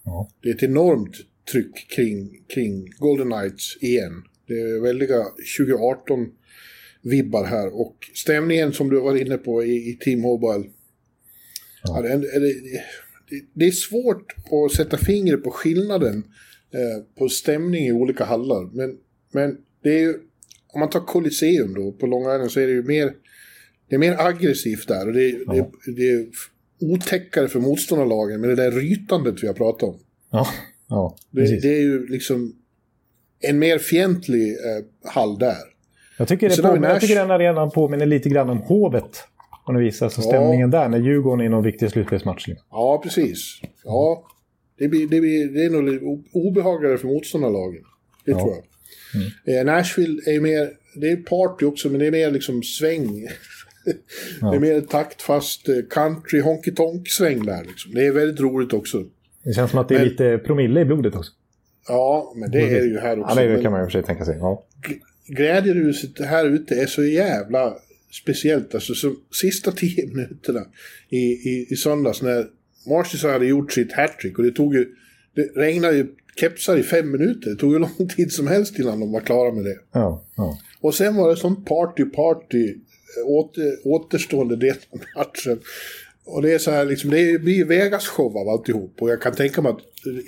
ja. 0.05 0.29
det 0.41 0.49
är 0.49 0.53
ett 0.53 0.63
enormt 0.63 1.15
tryck 1.51 1.87
kring, 1.89 2.43
kring 2.47 2.89
Golden 2.97 3.31
Knights 3.31 3.77
igen. 3.81 4.23
Det 4.47 4.53
är 4.53 4.81
väldiga 4.81 5.25
2018-vibbar 5.59 7.45
här 7.45 7.79
och 7.81 7.95
stämningen 8.13 8.73
som 8.73 8.89
du 8.89 8.99
var 8.99 9.15
inne 9.15 9.37
på 9.37 9.63
i, 9.63 9.89
i 9.89 9.97
Team 9.97 10.19
Mobile. 10.19 10.69
Ja. 11.83 12.01
Ja, 12.07 12.17
det, 12.17 12.39
det, 12.39 12.53
det, 13.53 13.65
är 13.65 13.71
svårt 13.71 14.35
att 14.51 14.71
sätta 14.71 14.97
fingret 14.97 15.43
på 15.43 15.51
skillnaden 15.51 16.23
eh, 16.73 17.03
på 17.17 17.29
stämning 17.29 17.85
i 17.85 17.91
olika 17.91 18.25
hallar. 18.25 18.75
Men, 18.75 18.97
men 19.31 19.57
det 19.83 19.89
är 19.89 19.99
ju, 19.99 20.13
om 20.67 20.79
man 20.79 20.89
tar 20.89 21.05
Colosseum 21.05 21.73
då, 21.73 21.91
på 21.91 22.07
Long 22.07 22.21
Island 22.21 22.51
så 22.51 22.59
är 22.59 22.67
det 22.67 22.73
ju 22.73 22.83
mer 22.83 23.13
det 23.89 23.95
är 23.95 23.99
mer 23.99 24.15
aggressivt 24.19 24.87
där 24.87 25.07
och 25.07 25.13
det, 25.13 25.29
ja. 25.29 25.53
det, 25.53 25.91
det 25.91 26.11
är 26.11 26.25
otäckare 26.81 27.47
för 27.47 27.59
motståndarlagen 27.59 28.41
med 28.41 28.49
det 28.49 28.55
där 28.55 28.71
rytandet 28.71 29.43
vi 29.43 29.47
har 29.47 29.53
pratat 29.53 29.89
om. 29.89 29.99
Ja, 30.31 30.47
ja 30.89 31.15
det, 31.31 31.61
det, 31.61 31.77
är 31.77 31.81
ju 31.81 32.07
liksom 32.07 32.55
en 33.39 33.59
mer 33.59 33.77
fientlig 33.77 34.49
eh, 34.49 35.11
hall 35.11 35.39
där. 35.39 35.57
Jag 36.17 36.27
tycker, 36.27 36.49
det 36.49 36.61
på, 36.61 36.85
jag 36.85 37.01
tycker 37.01 37.15
den 37.15 37.31
arenan 37.31 37.71
påminner 37.71 38.05
lite 38.05 38.29
grann 38.29 38.49
om 38.49 38.57
Hovet. 38.57 39.23
På 39.65 39.71
något 39.71 39.83
vis, 39.83 40.01
alltså 40.01 40.21
ja. 40.21 40.27
stämningen 40.27 40.71
där 40.71 40.89
när 40.89 40.97
Djurgården 40.97 41.41
är 41.41 41.45
i 41.45 41.49
någon 41.49 41.63
viktig 41.63 41.91
slutspelsmatch. 41.91 42.47
Ja, 42.71 43.01
precis. 43.03 43.61
Ja, 43.83 44.27
det, 44.77 44.87
blir, 44.87 45.07
det, 45.07 45.19
blir, 45.19 45.47
det 45.47 45.65
är 45.65 45.69
nog 45.69 46.25
obehagligare 46.33 46.97
för 46.97 47.07
motståndarlagen. 47.07 47.83
Det 48.25 48.31
ja. 48.31 48.39
tror 48.39 48.53
jag. 48.53 48.63
Mm. 49.21 49.67
Eh, 49.67 49.73
Nashville 49.73 50.21
är 50.25 50.39
mer, 50.39 50.69
det 50.95 51.11
är 51.11 51.15
party 51.15 51.65
också, 51.65 51.89
men 51.89 51.99
det 51.99 52.07
är 52.07 52.11
mer 52.11 52.31
liksom 52.31 52.63
sväng. 52.63 53.27
Ja. 54.41 54.51
Det 54.51 54.55
är 54.55 54.59
mer 54.59 54.81
taktfast 54.81 55.69
eh, 55.69 55.75
country 55.89 56.41
honky 56.41 56.71
tonk 56.71 57.09
sväng 57.09 57.45
där. 57.45 57.63
Liksom. 57.63 57.93
Det 57.93 58.05
är 58.05 58.11
väldigt 58.11 58.39
roligt 58.39 58.73
också. 58.73 59.03
Det 59.43 59.53
känns 59.53 59.71
som 59.71 59.79
att 59.79 59.89
det 59.89 59.95
är 59.95 59.99
men, 59.99 60.07
lite 60.07 60.37
promille 60.37 60.81
i 60.81 60.85
blodet 60.85 61.15
också. 61.15 61.31
Ja, 61.87 62.33
men 62.35 62.51
det 62.51 62.61
är 62.61 62.81
det 62.81 62.87
ju 62.87 62.99
här 62.99 63.19
också. 63.19 63.41
Ja, 63.41 63.47
det 63.47 63.61
kan 63.61 63.71
man 63.71 63.81
ju 63.81 63.85
för 63.85 63.91
sig 63.91 64.03
tänka 64.03 64.25
sig. 64.25 64.37
Ja. 64.37 64.65
Glädjeruset 65.27 66.25
här 66.25 66.45
ute 66.45 66.75
är 66.75 66.85
så 66.85 67.03
jävla 67.03 67.75
speciellt. 68.11 68.75
Alltså, 68.75 68.93
så, 68.93 69.13
sista 69.41 69.71
tio 69.75 70.07
minuterna 70.07 70.65
i, 71.09 71.19
i, 71.19 71.67
i 71.69 71.75
söndags 71.75 72.21
när 72.21 72.45
Marcus 72.89 73.23
hade 73.23 73.45
gjort 73.45 73.71
sitt 73.71 73.93
hattrick 73.93 74.37
och 74.37 74.43
det 74.43 74.51
tog 74.51 74.75
ju... 74.75 74.85
Det 75.35 75.41
regnade 75.41 75.95
ju 75.95 76.07
kepsar 76.35 76.77
i 76.77 76.83
fem 76.83 77.11
minuter. 77.11 77.49
Det 77.49 77.55
tog 77.55 77.73
ju 77.73 77.79
lång 77.79 78.09
tid 78.15 78.31
som 78.31 78.47
helst 78.47 78.79
innan 78.79 78.99
de 78.99 79.11
var 79.11 79.21
klara 79.21 79.51
med 79.51 79.63
det. 79.63 79.77
Ja, 79.91 80.23
ja. 80.35 80.57
Och 80.81 80.95
sen 80.95 81.15
var 81.15 81.29
det 81.29 81.35
sån 81.35 81.65
party-party 81.65 82.75
åter, 83.25 83.75
återstående 83.87 84.55
del 84.55 84.75
av 84.91 84.99
matchen. 85.15 85.59
Och 86.25 86.41
det 86.41 86.53
är 86.53 86.57
så 86.57 86.71
här, 86.71 86.85
liksom, 86.85 87.09
det 87.09 87.41
blir 87.41 87.65
Vegas-show 87.65 88.37
av 88.37 88.49
alltihop. 88.49 88.95
Och 88.99 89.09
jag 89.09 89.21
kan 89.21 89.35
tänka 89.35 89.61
mig 89.61 89.71
att 89.71 89.79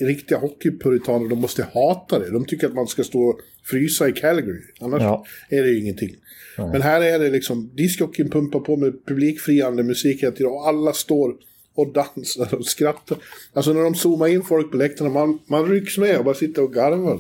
riktiga 0.02 0.38
hockeypuritaner, 0.38 1.30
de 1.30 1.40
måste 1.42 1.68
hata 1.74 2.20
det. 2.20 2.30
De 2.32 2.46
tycker 2.46 2.68
att 2.68 2.74
man 2.74 2.88
ska 2.88 3.04
stå 3.04 3.22
och 3.22 3.40
frysa 3.64 4.08
i 4.10 4.12
Calgary. 4.12 4.62
Annars 4.80 5.02
Ja. 5.02 5.26
är 5.50 5.64
det 5.64 5.70
ju 5.70 5.80
ingenting. 5.80 6.16
Men 6.58 6.82
här 6.82 7.02
är 7.02 7.20
det 7.20 7.30
liksom, 7.30 7.72
discjockeyn 7.76 8.30
pumpar 8.30 8.60
på 8.60 8.78
med 8.78 9.06
publikfriande 9.06 9.84
musik 9.84 10.24
hela 10.24 10.32
tiden 10.32 10.52
och 10.52 10.68
alla 10.68 10.94
står 10.94 11.36
och 11.76 11.94
dansar 11.94 12.56
och 12.56 12.66
skrattar. 12.66 13.18
Alltså 13.54 13.74
när 13.74 13.82
de 13.84 13.96
zoomar 13.96 14.28
in 14.28 14.44
folk 14.44 14.72
på 14.72 14.78
läktarna, 14.78 15.10
man, 15.10 15.40
man 15.46 15.66
rycks 15.70 15.98
med 15.98 16.18
och 16.18 16.26
bara 16.26 16.36
sitter 16.36 16.64
och 16.64 16.74
garvar. 16.74 17.20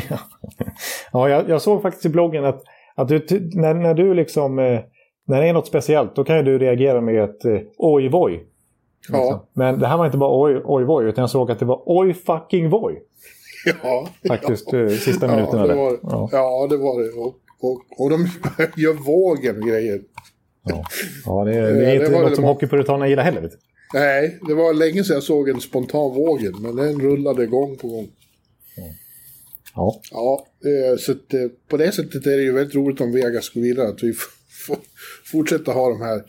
Ja, 1.12 1.28
jag, 1.28 1.48
jag 1.48 1.62
såg 1.62 1.82
faktiskt 1.82 2.06
i 2.06 2.08
bloggen 2.08 2.44
att, 2.44 2.64
att 2.96 3.08
du, 3.08 3.26
när, 3.54 3.74
när 3.74 3.94
du 3.94 4.14
liksom... 4.14 4.58
Eh, 4.58 4.80
när 5.28 5.40
det 5.42 5.48
är 5.48 5.52
något 5.52 5.66
speciellt, 5.66 6.16
då 6.16 6.24
kan 6.24 6.36
ju 6.36 6.42
du 6.42 6.58
reagera 6.58 7.00
med 7.00 7.24
ett 7.24 7.44
eh, 7.44 7.58
oj 7.78 8.08
voj. 8.08 8.46
Ja, 9.08 9.48
Men 9.52 9.78
det 9.78 9.86
här 9.86 9.96
var 9.96 10.06
inte 10.06 10.18
bara 10.18 10.42
oj 10.42 10.60
oj 10.64 10.84
voj, 10.84 11.04
utan 11.06 11.22
jag 11.22 11.30
såg 11.30 11.50
att 11.50 11.58
det 11.58 11.64
var 11.64 11.82
oj 11.86 12.14
fucking 12.14 12.70
voj. 12.70 13.02
ja. 13.82 14.08
Faktiskt, 14.28 14.72
eh, 14.72 14.88
sista 14.88 15.28
minuterna 15.28 15.60
ja, 15.62 15.66
det 15.66 15.68
där. 15.68 15.76
var, 15.76 15.98
Ja. 16.02 16.28
ja, 16.32 16.66
det 16.70 16.76
var 16.76 17.02
det. 17.02 17.20
Och, 17.20 17.34
och, 17.60 18.04
och 18.04 18.10
de 18.10 18.26
gör 18.82 18.92
vågen 18.92 19.66
grejer. 19.68 20.00
Ja, 20.64 20.82
ja 21.26 21.44
det, 21.44 21.50
det 21.60 21.72
det 21.80 21.90
är 21.90 21.94
inte 22.00 22.12
var 22.12 22.20
något 22.20 22.30
det 22.30 22.34
som 22.36 22.44
var- 22.44 22.52
hockeypuritanerna 22.52 23.08
gillar 23.08 23.22
heller. 23.22 23.40
Vet 23.40 23.50
du. 23.50 23.58
Nej, 23.94 24.38
det 24.48 24.54
var 24.54 24.74
länge 24.74 25.04
sedan 25.04 25.14
jag 25.14 25.22
såg 25.22 25.48
en 25.48 25.60
spontan 25.60 26.14
vågen, 26.14 26.52
men 26.60 26.76
den 26.76 27.00
rullade 27.00 27.46
gång 27.46 27.76
på 27.76 27.88
gång. 27.88 28.08
Ja. 28.76 28.82
Ja, 30.10 30.46
eh, 30.64 30.96
så 30.98 31.12
eh, 31.12 31.18
på 31.68 31.76
det 31.76 31.92
sättet 31.92 32.26
är 32.26 32.36
det 32.36 32.42
ju 32.42 32.52
väldigt 32.52 32.74
roligt 32.74 33.00
om 33.00 33.12
Vegas 33.12 33.48
går 33.48 33.60
vidare, 33.60 33.88
att 33.88 34.02
vi 34.02 34.12
får 34.66 34.78
fortsätta 35.24 35.72
ha 35.72 35.88
de 35.88 36.00
här 36.00 36.22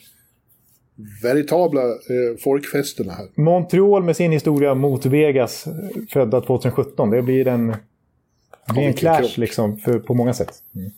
veritabla 1.23 1.81
eh, 1.81 2.37
folkfesterna 2.39 3.13
här. 3.13 3.27
Montreal 3.35 4.03
med 4.03 4.15
sin 4.15 4.31
historia 4.31 4.75
mot 4.75 5.05
Vegas, 5.05 5.65
födda 6.09 6.41
2017. 6.41 7.09
Det 7.09 7.21
blir 7.21 7.47
en, 7.47 7.67
det 7.67 8.73
blir 8.73 8.83
en 8.83 8.93
clash 8.93 9.37
liksom, 9.37 9.77
för, 9.77 9.99
på 9.99 10.13
många 10.13 10.33
sätt. 10.33 10.53
Mm. 10.75 10.91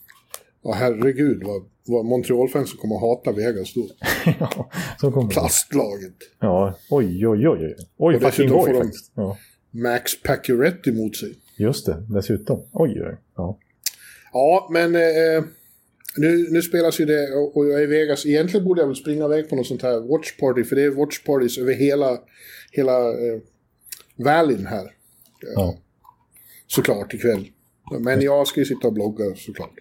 Och 0.61 0.75
herregud 0.75 1.43
vad, 1.43 1.61
vad 1.87 2.05
Montreal-fans 2.05 2.73
kommer 2.73 2.95
att 2.95 3.01
hata 3.01 3.31
Vegas 3.31 3.73
då. 3.73 3.87
ja, 4.39 4.69
så 5.01 5.11
kommer. 5.11 5.29
Plastlaget. 5.29 6.15
Ja, 6.39 6.73
oj, 6.89 7.27
oj, 7.27 7.47
oj. 7.47 7.75
Oj, 7.97 8.15
oj 8.15 8.19
fucking 8.19 8.49
får 8.49 8.67
de- 8.67 8.81
faktiskt. 8.81 9.11
Ja, 9.15 9.37
Max 9.71 10.21
Pacioretty 10.23 10.91
mot 10.91 11.15
sig. 11.15 11.35
Just 11.59 11.85
det, 11.85 12.03
dessutom. 12.09 12.63
Oj, 12.71 13.01
oj. 13.03 13.17
Ja. 13.35 13.59
Ja, 14.33 14.67
men 14.71 14.95
eh, 14.95 15.43
nu, 16.17 16.47
nu 16.51 16.61
spelas 16.61 16.99
ju 16.99 17.05
det 17.05 17.33
och 17.53 17.67
jag 17.67 17.79
är 17.79 17.83
i 17.83 17.85
Vegas. 17.85 18.25
Egentligen 18.25 18.65
borde 18.65 18.81
jag 18.81 18.87
väl 18.87 18.95
springa 18.95 19.25
iväg 19.25 19.49
på 19.49 19.55
något 19.55 19.67
sånt 19.67 19.81
här 19.81 19.99
watch 19.99 20.37
party, 20.39 20.63
för 20.63 20.75
det 20.75 20.83
är 20.83 20.89
watch 20.89 21.23
parties 21.23 21.57
över 21.57 21.73
hela, 21.73 22.17
hela 22.71 23.09
eh, 23.09 23.39
valleyn 24.15 24.65
här. 24.65 24.91
Ja. 25.55 25.77
Såklart 26.67 27.13
ikväll. 27.13 27.47
Men 27.99 28.21
jag 28.21 28.47
ska 28.47 28.59
ju 28.59 28.65
sitta 28.65 28.87
och 28.87 28.93
blogga 28.93 29.35
såklart. 29.35 29.73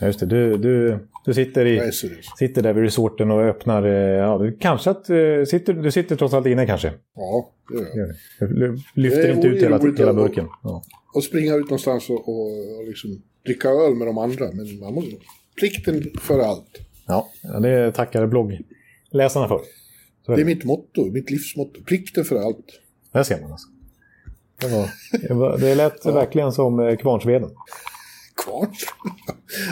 Ja, 0.00 0.06
just 0.06 0.20
det. 0.20 0.26
Du, 0.26 0.56
du, 0.56 0.98
du 1.24 1.34
sitter, 1.34 1.66
är 1.66 1.88
i, 1.88 1.92
sitter 2.38 2.62
där 2.62 2.72
vid 2.72 2.84
resorten 2.84 3.30
och 3.30 3.40
öppnar... 3.42 3.82
eh, 3.86 3.92
Ja, 3.92 4.38
du- 4.38 4.56
kanske 4.60 4.90
att... 4.90 5.10
eh, 5.10 5.16
Sitter, 5.46 5.72
du 5.72 5.90
sitter 5.90 6.16
trots 6.16 6.34
allt 6.34 6.46
inne 6.46 6.66
kanske. 6.66 6.92
Ja, 7.16 7.50
det 7.68 7.98
gör 7.98 8.14
jag. 8.60 8.78
Lyfter 8.94 9.30
inte 9.32 9.46
ut 9.48 9.62
hela, 9.62 9.78
hela 9.98 10.12
burken. 10.14 10.46
Ja. 10.62 10.82
Och 11.14 11.24
springa 11.24 11.54
ut 11.54 11.64
någonstans 11.64 12.10
och, 12.10 12.28
och, 12.28 12.46
och 12.78 12.84
liksom 12.86 13.22
dricka 13.46 13.68
öl 13.68 13.94
med 13.94 14.06
de 14.06 14.18
andra. 14.18 14.44
Men 14.52 14.80
man 14.80 14.94
måste... 14.94 15.10
Plikten 15.60 16.04
för 16.20 16.38
allt. 16.38 16.80
Ja, 17.06 17.28
ja, 17.42 17.60
det 17.60 17.92
tackar 17.92 18.26
bloggläsarna 18.26 19.48
för. 19.48 19.54
Är 19.54 19.60
Det 20.26 20.32
är 20.32 20.36
det. 20.36 20.44
mitt 20.44 20.64
motto, 20.64 21.04
mitt 21.10 21.30
livsmotto. 21.30 21.82
Plikten 21.84 22.24
för 22.24 22.36
allt. 22.36 22.66
Där 23.12 23.22
ser 23.22 23.40
man 23.40 23.52
alltså. 23.52 23.68
Det, 25.28 25.34
var, 25.34 25.58
det, 25.58 25.74
lät 25.74 26.06
verkligen 26.06 26.52
som 26.52 26.80
eh, 26.80 26.96
Kvarnsveden. 26.96 27.50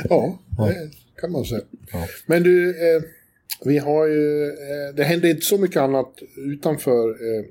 Ja, 0.08 0.38
det 0.58 0.90
kan 1.20 1.32
man 1.32 1.44
säga. 1.44 1.60
Ja. 1.92 1.98
Men 2.26 2.42
du, 2.42 2.68
eh, 2.70 3.02
vi 3.64 3.78
har 3.78 4.06
ju... 4.06 4.44
Eh, 4.44 4.94
det 4.96 5.02
hände 5.04 5.30
inte 5.30 5.42
så 5.46 5.58
mycket 5.58 5.76
annat 5.76 6.12
utanför 6.36 7.08
eh, 7.08 7.44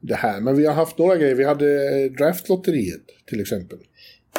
det 0.00 0.14
här. 0.14 0.40
Men 0.40 0.56
vi 0.56 0.66
har 0.66 0.74
haft 0.74 0.98
några 0.98 1.16
grejer. 1.16 1.34
Vi 1.34 1.44
hade 1.44 2.00
eh, 2.04 2.10
draftlotteriet 2.12 3.00
till 3.28 3.40
exempel. 3.40 3.78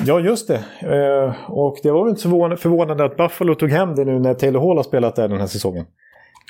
Ja, 0.05 0.19
just 0.19 0.47
det. 0.47 0.63
Eh, 0.81 1.51
och 1.51 1.77
det 1.83 1.91
var 1.91 2.03
väl 2.03 2.09
inte 2.09 2.21
så 2.21 2.29
förvån- 2.29 2.57
förvånande 2.57 3.05
att 3.05 3.17
Buffalo 3.17 3.55
tog 3.55 3.69
hem 3.69 3.95
det 3.95 4.05
nu 4.05 4.19
när 4.19 4.33
Taylor 4.33 4.59
Hall 4.67 4.77
har 4.77 4.83
spelat 4.83 5.15
där 5.15 5.27
den 5.27 5.39
här 5.39 5.47
säsongen. 5.47 5.85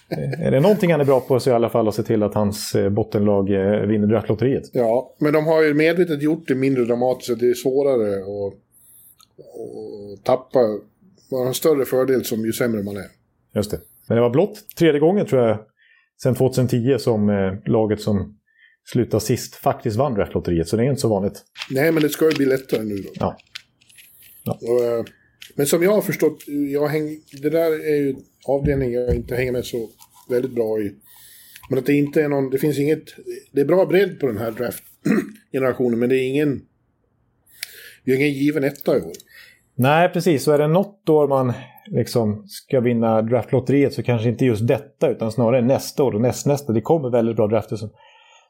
Eh, 0.09 0.47
är 0.47 0.51
det 0.51 0.59
någonting 0.59 0.91
han 0.91 1.01
är 1.01 1.05
bra 1.05 1.19
på 1.19 1.39
så 1.39 1.49
i 1.49 1.53
alla 1.53 1.69
fall 1.69 1.87
att 1.87 1.95
se 1.95 2.03
till 2.03 2.23
att 2.23 2.33
hans 2.33 2.75
eh, 2.75 2.89
bottenlag 2.89 3.43
vinner 3.87 4.07
draftlotteriet. 4.07 4.63
Ja, 4.73 5.15
men 5.19 5.33
de 5.33 5.45
har 5.45 5.63
ju 5.63 5.73
medvetet 5.73 6.21
gjort 6.21 6.47
det 6.47 6.55
mindre 6.55 6.85
dramatiskt. 6.85 7.39
Det 7.39 7.49
är 7.49 7.53
svårare 7.53 8.13
att, 8.19 8.53
att 9.39 10.25
tappa. 10.25 10.59
Man 11.31 11.39
har 11.39 11.47
en 11.47 11.53
större 11.53 11.85
fördel 11.85 12.25
som 12.25 12.45
ju 12.45 12.53
sämre 12.53 12.83
man 12.83 12.97
är. 12.97 13.07
Just 13.55 13.71
det. 13.71 13.79
Men 14.07 14.15
det 14.15 14.21
var 14.21 14.29
blott 14.29 14.65
tredje 14.77 14.99
gången 14.99 15.25
tror 15.25 15.47
jag, 15.47 15.59
sedan 16.23 16.35
2010 16.35 16.97
som 16.99 17.29
eh, 17.29 17.53
laget 17.71 18.01
som 18.01 18.37
slutade 18.91 19.23
sist 19.23 19.55
faktiskt 19.55 19.97
vann 19.97 20.13
draftlotteriet. 20.13 20.67
Så 20.67 20.77
det 20.77 20.83
är 20.83 20.89
inte 20.89 21.01
så 21.01 21.09
vanligt. 21.09 21.41
Nej, 21.69 21.91
men 21.91 22.03
det 22.03 22.09
ska 22.09 22.29
ju 22.29 22.35
bli 22.35 22.45
lättare 22.45 22.83
nu 22.83 22.95
då. 22.95 23.09
Ja. 23.13 23.37
Och, 24.45 24.85
eh, 24.85 25.05
men 25.55 25.65
som 25.65 25.83
jag 25.83 25.91
har 25.91 26.01
förstått, 26.01 26.43
jag 26.47 26.87
häng, 26.87 27.19
det 27.41 27.49
där 27.49 27.71
är 27.71 27.95
ju 27.95 28.09
en 28.09 28.23
avdelning 28.47 28.91
jag 28.91 29.15
inte 29.15 29.35
hänger 29.35 29.51
med 29.51 29.65
så 29.65 29.89
väldigt 30.29 30.55
bra 30.55 30.79
i. 30.79 30.95
Men 31.69 31.79
att 31.79 31.85
det 31.85 31.93
inte 31.93 32.21
är 32.21 32.29
någon, 32.29 32.49
det 32.49 32.57
finns 32.57 32.79
inget, 32.79 33.03
det 33.51 33.61
är 33.61 33.65
bra 33.65 33.85
bredd 33.85 34.19
på 34.19 34.27
den 34.27 34.37
här 34.37 34.51
draft-generationen, 34.51 35.99
men 35.99 36.09
det 36.09 36.15
är 36.15 36.27
ingen, 36.27 36.61
vi 38.05 38.11
har 38.11 38.19
ingen 38.19 38.33
given 38.33 38.63
etta 38.63 38.97
i 38.97 39.01
år. 39.01 39.11
Nej, 39.75 40.09
precis. 40.09 40.43
Så 40.43 40.51
är 40.51 40.57
det 40.57 40.67
något 40.67 41.09
år 41.09 41.27
man 41.27 41.53
liksom 41.87 42.43
ska 42.47 42.79
vinna 42.79 43.21
draftlotteriet 43.21 43.93
så 43.93 44.03
kanske 44.03 44.29
inte 44.29 44.45
just 44.45 44.67
detta 44.67 45.09
utan 45.09 45.31
snarare 45.31 45.61
nästa 45.61 46.03
år 46.03 46.15
och 46.15 46.21
nästnästa. 46.21 46.73
Det 46.73 46.81
kommer 46.81 47.09
väldigt 47.09 47.35
bra 47.35 47.47
drafter 47.47 47.75
som, 47.75 47.89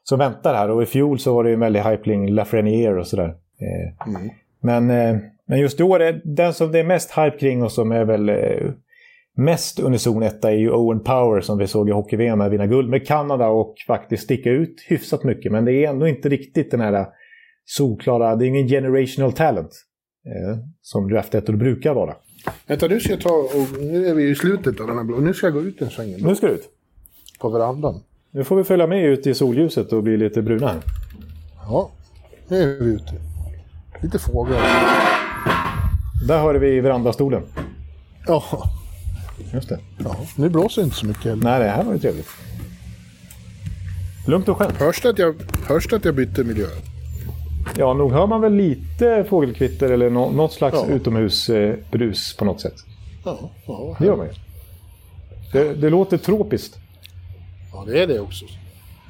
som 0.02 0.18
väntar 0.18 0.54
här. 0.54 0.70
Och 0.70 0.82
i 0.82 0.86
fjol 0.86 1.18
så 1.18 1.34
var 1.34 1.44
det 1.44 1.50
ju 1.50 1.54
en 1.54 1.60
väldig 1.60 1.80
hypling, 1.80 2.30
Lafreniere 2.30 3.00
och 3.00 3.06
sådär. 3.06 3.28
Eh, 3.60 4.08
Mm. 4.08 4.30
men, 4.60 4.90
eh, 4.90 5.20
men 5.48 5.60
just 5.60 5.80
i 5.80 5.82
år, 5.82 6.02
är 6.02 6.20
den 6.24 6.54
som 6.54 6.72
det 6.72 6.78
är 6.78 6.84
mest 6.84 7.10
hype 7.10 7.38
kring 7.38 7.62
och 7.62 7.72
som 7.72 7.92
är 7.92 8.04
väl 8.04 8.28
eh, 8.28 8.70
mest 9.36 9.80
unison 9.80 10.22
etta 10.22 10.50
är 10.50 10.56
ju 10.56 10.70
Owen 10.70 11.00
Power 11.00 11.40
som 11.40 11.58
vi 11.58 11.66
såg 11.66 11.88
i 11.88 11.92
hockey-VM 11.92 12.50
vinna 12.50 12.66
guld 12.66 12.88
med 12.88 13.06
Kanada 13.06 13.48
och 13.48 13.74
faktiskt 13.86 14.22
sticka 14.22 14.50
ut 14.50 14.84
hyfsat 14.88 15.24
mycket. 15.24 15.52
Men 15.52 15.64
det 15.64 15.72
är 15.72 15.88
ändå 15.90 16.08
inte 16.08 16.28
riktigt 16.28 16.70
den 16.70 16.80
här 16.80 17.06
solklara, 17.66 18.36
det 18.36 18.44
är 18.44 18.48
ingen 18.48 18.68
generational 18.68 19.32
talent 19.32 19.72
eh, 20.26 20.58
som 20.82 21.08
draftettor 21.08 21.56
brukar 21.56 21.94
vara. 21.94 22.14
Vänta, 22.66 22.86
nu 22.88 23.00
ska 23.00 23.10
jag 23.10 23.20
ta, 23.20 23.30
och 23.34 23.82
nu 23.82 24.06
är 24.06 24.14
vi 24.14 24.28
i 24.30 24.34
slutet 24.34 24.80
av 24.80 24.86
den 24.86 24.96
här 24.96 25.04
blå, 25.04 25.16
nu 25.18 25.34
ska 25.34 25.46
jag 25.46 25.54
gå 25.54 25.60
ut 25.62 25.82
en 25.82 25.90
sväng 25.90 26.14
Nu 26.18 26.34
ska 26.36 26.46
det 26.46 26.52
ut. 26.52 26.68
på 27.40 27.48
verandan. 27.48 28.00
Nu 28.30 28.44
får 28.44 28.56
vi 28.56 28.64
följa 28.64 28.86
med 28.86 29.04
ut 29.04 29.26
i 29.26 29.34
solljuset 29.34 29.92
och 29.92 30.02
bli 30.02 30.16
lite 30.16 30.42
bruna 30.42 30.66
här. 30.68 30.80
Ja, 31.68 31.90
nu 32.48 32.62
är 32.62 32.84
vi 32.84 32.90
ute. 32.90 33.12
Lite 34.02 34.18
fåglar. 34.18 34.60
Där 36.28 36.40
hörde 36.42 36.58
vi 36.58 36.80
verandastolen. 36.80 37.42
Ja, 38.26 38.42
Just 39.54 39.68
det. 39.68 39.78
ja, 39.98 40.16
nu 40.36 40.48
blåser 40.48 40.82
det 40.82 40.84
inte 40.84 40.96
så 40.96 41.06
mycket 41.06 41.24
heller. 41.24 41.42
Nej, 41.44 41.60
det 41.60 41.68
här 41.68 41.84
var 41.84 41.92
ju 41.92 41.98
trevligt. 41.98 42.28
Lugnt 44.28 44.48
och 44.48 44.56
skönt. 44.58 44.76
Hörs 44.76 45.00
det 45.02 45.08
att 45.10 45.18
jag, 45.18 45.34
hörs 45.68 45.88
det 45.88 45.96
att 45.96 46.04
jag 46.04 46.14
bytte 46.14 46.44
miljö? 46.44 46.66
Ja, 47.78 47.94
nog 47.94 48.12
hör 48.12 48.26
man 48.26 48.40
väl 48.40 48.54
lite 48.54 49.24
fågelkvitter 49.28 49.90
eller 49.92 50.10
nå- 50.10 50.30
något 50.30 50.52
slags 50.52 50.74
Ja. 50.88 50.94
utomhusbrus 50.94 52.36
på 52.36 52.44
något 52.44 52.60
sätt. 52.60 52.74
Ja, 53.24 53.50
ja, 53.66 53.96
Det 53.98 54.04
gör 54.06 54.16
man 54.16 54.26
ju. 54.26 54.32
Det, 55.52 55.74
det 55.74 55.90
låter 55.90 56.18
tropiskt. 56.18 56.76
ja, 57.72 57.84
det 57.86 58.02
är 58.02 58.06
det 58.06 58.20
också. 58.20 58.44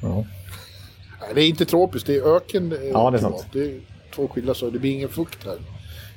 Ja. 0.02 0.24
Nej, 1.20 1.30
det 1.34 1.40
är 1.42 1.48
inte 1.48 1.64
tropiskt, 1.64 2.06
det 2.06 2.16
är 2.16 2.36
öken. 2.36 2.72
eh, 2.72 2.78
Ja, 2.92 3.10
det 3.10 3.16
är 3.16 3.20
sant. 3.20 3.46
Det 3.52 3.58
är 3.60 3.80
två 4.14 4.28
skilda 4.28 4.54
saker. 4.54 4.72
Det 4.72 4.78
blir 4.78 4.92
ingen 4.92 5.08
fukt 5.08 5.44
här. 5.44 5.56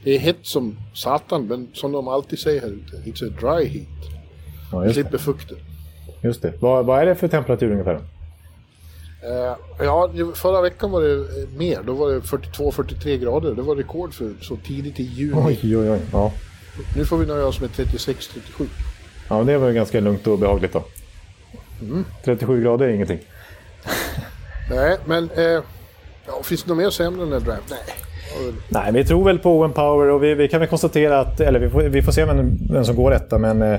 Det 0.04 0.16
är 0.16 0.20
hett 0.20 0.38
som 0.42 0.78
satan, 0.94 1.46
men 1.48 1.68
som 1.74 1.92
de 1.92 2.08
alltid 2.08 2.40
säger 2.40 2.62
här 2.62 2.68
ute, 2.70 2.98
it's 3.10 3.28
a 3.28 3.34
dry 3.42 3.68
heat. 3.68 3.88
Ja, 4.72 4.84
just 4.84 4.94
slipper 4.96 5.18
fukten. 5.18 5.58
Just 6.24 6.42
det. 6.42 6.54
Vad, 6.60 6.86
vad 6.86 7.00
är 7.02 7.06
det 7.06 7.16
för 7.16 7.28
temperatur 7.28 7.72
ungefär? 7.72 8.00
Eh, 9.22 9.86
ja, 9.86 10.10
förra 10.36 10.62
veckan 10.62 10.92
var 10.92 11.02
det 11.02 11.14
eh, 11.14 11.50
mer. 11.58 11.80
Då 11.86 11.94
var 11.94 12.12
det 12.12 12.20
42-43 12.20 13.18
grader. 13.18 13.56
Det 13.56 13.62
var 13.62 13.76
rekord 13.76 14.14
för 14.14 14.34
så 14.42 14.56
tidigt 14.56 15.00
i 15.00 15.04
juni. 15.04 15.42
Oj, 15.46 15.78
oj, 15.78 15.92
oj. 15.92 16.00
Ja. 16.12 16.32
Nu 16.96 17.06
får 17.06 17.18
vi 17.18 17.26
nöja 17.26 17.46
oss 17.46 17.62
med 17.62 17.70
36-37. 17.70 18.68
ja, 19.30 19.44
det 19.44 19.58
var 19.58 19.68
ju 19.68 19.74
ganska 19.74 20.00
lugnt 20.00 20.28
och 20.28 20.40
behagligt 20.40 20.74
då. 20.74 20.84
37 22.24 22.64
grader 22.64 22.86
är 22.86 22.90
ingenting. 22.90 23.20
Nej, 24.70 24.98
men 25.06 25.30
eh, 25.36 25.64
ja, 26.28 26.44
finns 26.44 26.64
det 26.64 26.70
något 26.70 26.78
mer 26.78 26.90
säga 26.90 27.10
om 27.10 27.18
den 27.18 27.44
draft? 27.44 27.64
Nej. 27.70 27.80
Nej, 28.70 28.92
vi 28.94 29.06
tror 29.06 29.26
väl 29.26 29.40
på 29.40 29.60
Owen 29.60 29.74
Power 29.74 30.10
och 30.10 30.24
vi, 30.24 30.34
vi 30.34 30.48
kan 30.48 30.60
väl 30.60 30.70
konstatera 30.70 31.20
att, 31.20 31.40
eller 31.40 31.60
vi 31.60 31.70
får, 31.70 31.82
vi 31.82 32.02
får 32.02 32.12
se 32.12 32.26
vem, 32.26 32.58
vem 32.72 32.86
som 32.86 32.96
går 32.96 33.12
detta, 33.12 33.38
men 33.38 33.62
eh, 33.62 33.74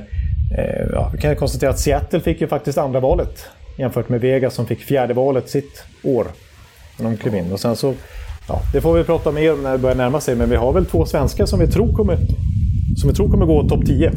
eh, 0.59 0.87
ja, 0.93 1.11
vi 1.15 1.21
kan 1.21 1.37
konstatera 1.37 1.71
att 1.71 1.79
Seattle 1.79 2.21
fick 2.21 2.41
ju 2.41 2.47
faktiskt 2.47 2.79
andra 2.79 3.01
valet 3.01 3.47
jämfört 3.81 4.09
med 4.09 4.21
Vegas 4.21 4.55
som 4.55 4.67
fick 4.67 4.81
fjärde 4.81 5.15
valet 5.15 5.49
sitt 5.49 5.83
år. 6.03 6.27
När 6.99 7.11
de 7.11 7.17
klev 7.17 7.35
in. 7.35 7.53
Och 7.53 7.61
sen 7.61 7.77
så, 7.77 7.95
ja, 8.49 8.63
det 8.73 8.81
får 8.81 8.95
vi 8.95 9.05
prata 9.05 9.33
mer 9.33 9.53
om 9.53 9.63
när 9.63 9.73
det 9.73 9.79
börjar 9.79 9.97
närma 9.97 10.21
sig, 10.21 10.37
men 10.37 10.51
vi 10.51 10.57
har 10.57 10.73
väl 10.73 10.87
två 10.87 11.07
svenskar 11.07 11.47
som 11.47 11.61
vi 11.61 11.67
tror 11.67 11.93
kommer, 11.93 12.19
som 12.97 13.11
vi 13.11 13.15
tror 13.15 13.31
kommer 13.31 13.47
gå 13.47 13.69
topp 13.69 13.87
10. 13.87 14.07
Eh, 14.07 14.13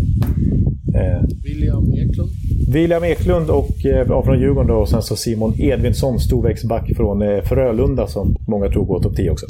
William 1.43 1.93
Eklund. 1.93 2.31
William 2.73 3.03
Eklund 3.03 3.49
och, 3.49 3.85
eh, 3.85 4.23
från 4.23 4.39
Djurgården 4.39 4.67
då, 4.67 4.75
och 4.75 4.89
sen 4.89 5.01
så 5.01 5.15
Simon 5.15 5.53
Edvinsson, 5.61 6.19
storväxtback 6.19 6.91
från 6.95 7.21
eh, 7.21 7.43
Frölunda 7.43 8.07
som 8.07 8.35
många 8.47 8.69
tror 8.69 8.85
går 8.85 9.01
topp 9.01 9.15
10 9.15 9.29
också. 9.29 9.45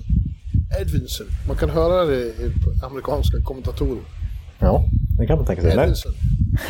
Edvinson. 0.81 1.27
Man 1.47 1.57
kan 1.57 1.69
höra 1.69 2.05
det 2.05 2.15
i 2.15 2.33
amerikanska 2.83 3.37
kommentatorer. 3.43 4.01
Ja, 4.59 4.85
det 5.17 5.27
kan 5.27 5.37
man 5.37 5.45
tänka 5.45 5.61
sig. 5.61 5.71
Edvinson. 5.71 6.11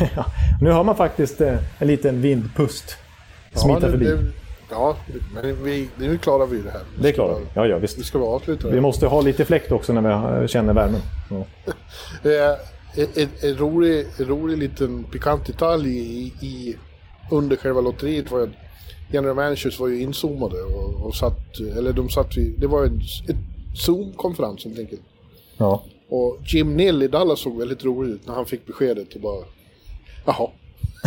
Nu 0.60 0.70
har 0.70 0.84
man 0.84 0.96
faktiskt 0.96 1.40
eh, 1.40 1.56
en 1.78 1.88
liten 1.88 2.20
vindpust 2.20 2.96
smita 3.60 3.80
det- 3.80 3.90
förbi. 3.90 4.04
Det, 4.04 4.18
ja, 4.70 4.96
men 5.34 5.64
vi, 5.64 5.88
nu 5.98 6.18
klarar 6.18 6.46
vi 6.46 6.58
det 6.62 6.70
här. 6.70 6.80
Det 7.00 7.12
klarar 7.12 7.34
vi. 7.38 7.44
Ja, 7.54 7.66
ja, 7.66 7.76
Vi 7.76 7.82
visst. 7.82 8.04
ska 8.04 8.18
vara 8.18 8.30
avsluta 8.36 8.68
Vi 8.68 8.80
måste 8.80 9.06
ha 9.06 9.20
lite 9.20 9.44
fläkt 9.44 9.72
också 9.72 9.92
när 9.92 10.40
vi 10.40 10.48
känner 10.48 10.74
värmen. 10.74 11.00
Ja. 11.30 11.44
Eh, 12.30 12.58
En, 12.96 13.06
en, 13.14 13.28
en, 13.42 13.56
rolig, 13.56 14.06
en 14.18 14.24
rolig 14.26 14.58
liten 14.58 15.04
pikant 15.04 15.46
detalj 15.46 15.88
i, 15.98 16.32
i, 16.40 16.76
under 17.30 17.56
själva 17.56 17.80
lotteriet 17.80 18.30
var 18.30 18.40
att 18.42 18.48
general 19.12 19.36
managers 19.36 19.80
var 19.80 19.88
ju 19.88 20.00
inzoomade 20.00 20.62
och, 20.62 21.06
och 21.06 21.14
satt, 21.14 21.60
eller 21.78 21.92
de 21.92 22.08
satt 22.08 22.36
vid, 22.36 22.54
det 22.60 22.66
var 22.66 22.84
en 22.84 23.00
ett 23.28 23.36
Zoom-konferens 23.76 24.64
helt 24.64 24.78
enkelt. 24.78 25.00
Ja. 25.56 25.82
Och 26.08 26.38
Jim 26.46 26.76
Nill 26.76 27.02
i 27.02 27.08
Dallas 27.08 27.40
såg 27.40 27.58
väldigt 27.58 27.84
rolig 27.84 28.10
ut 28.10 28.26
när 28.26 28.34
han 28.34 28.46
fick 28.46 28.66
beskedet 28.66 29.14
och 29.14 29.20
bara 29.20 29.44
Jaha. 30.24 30.48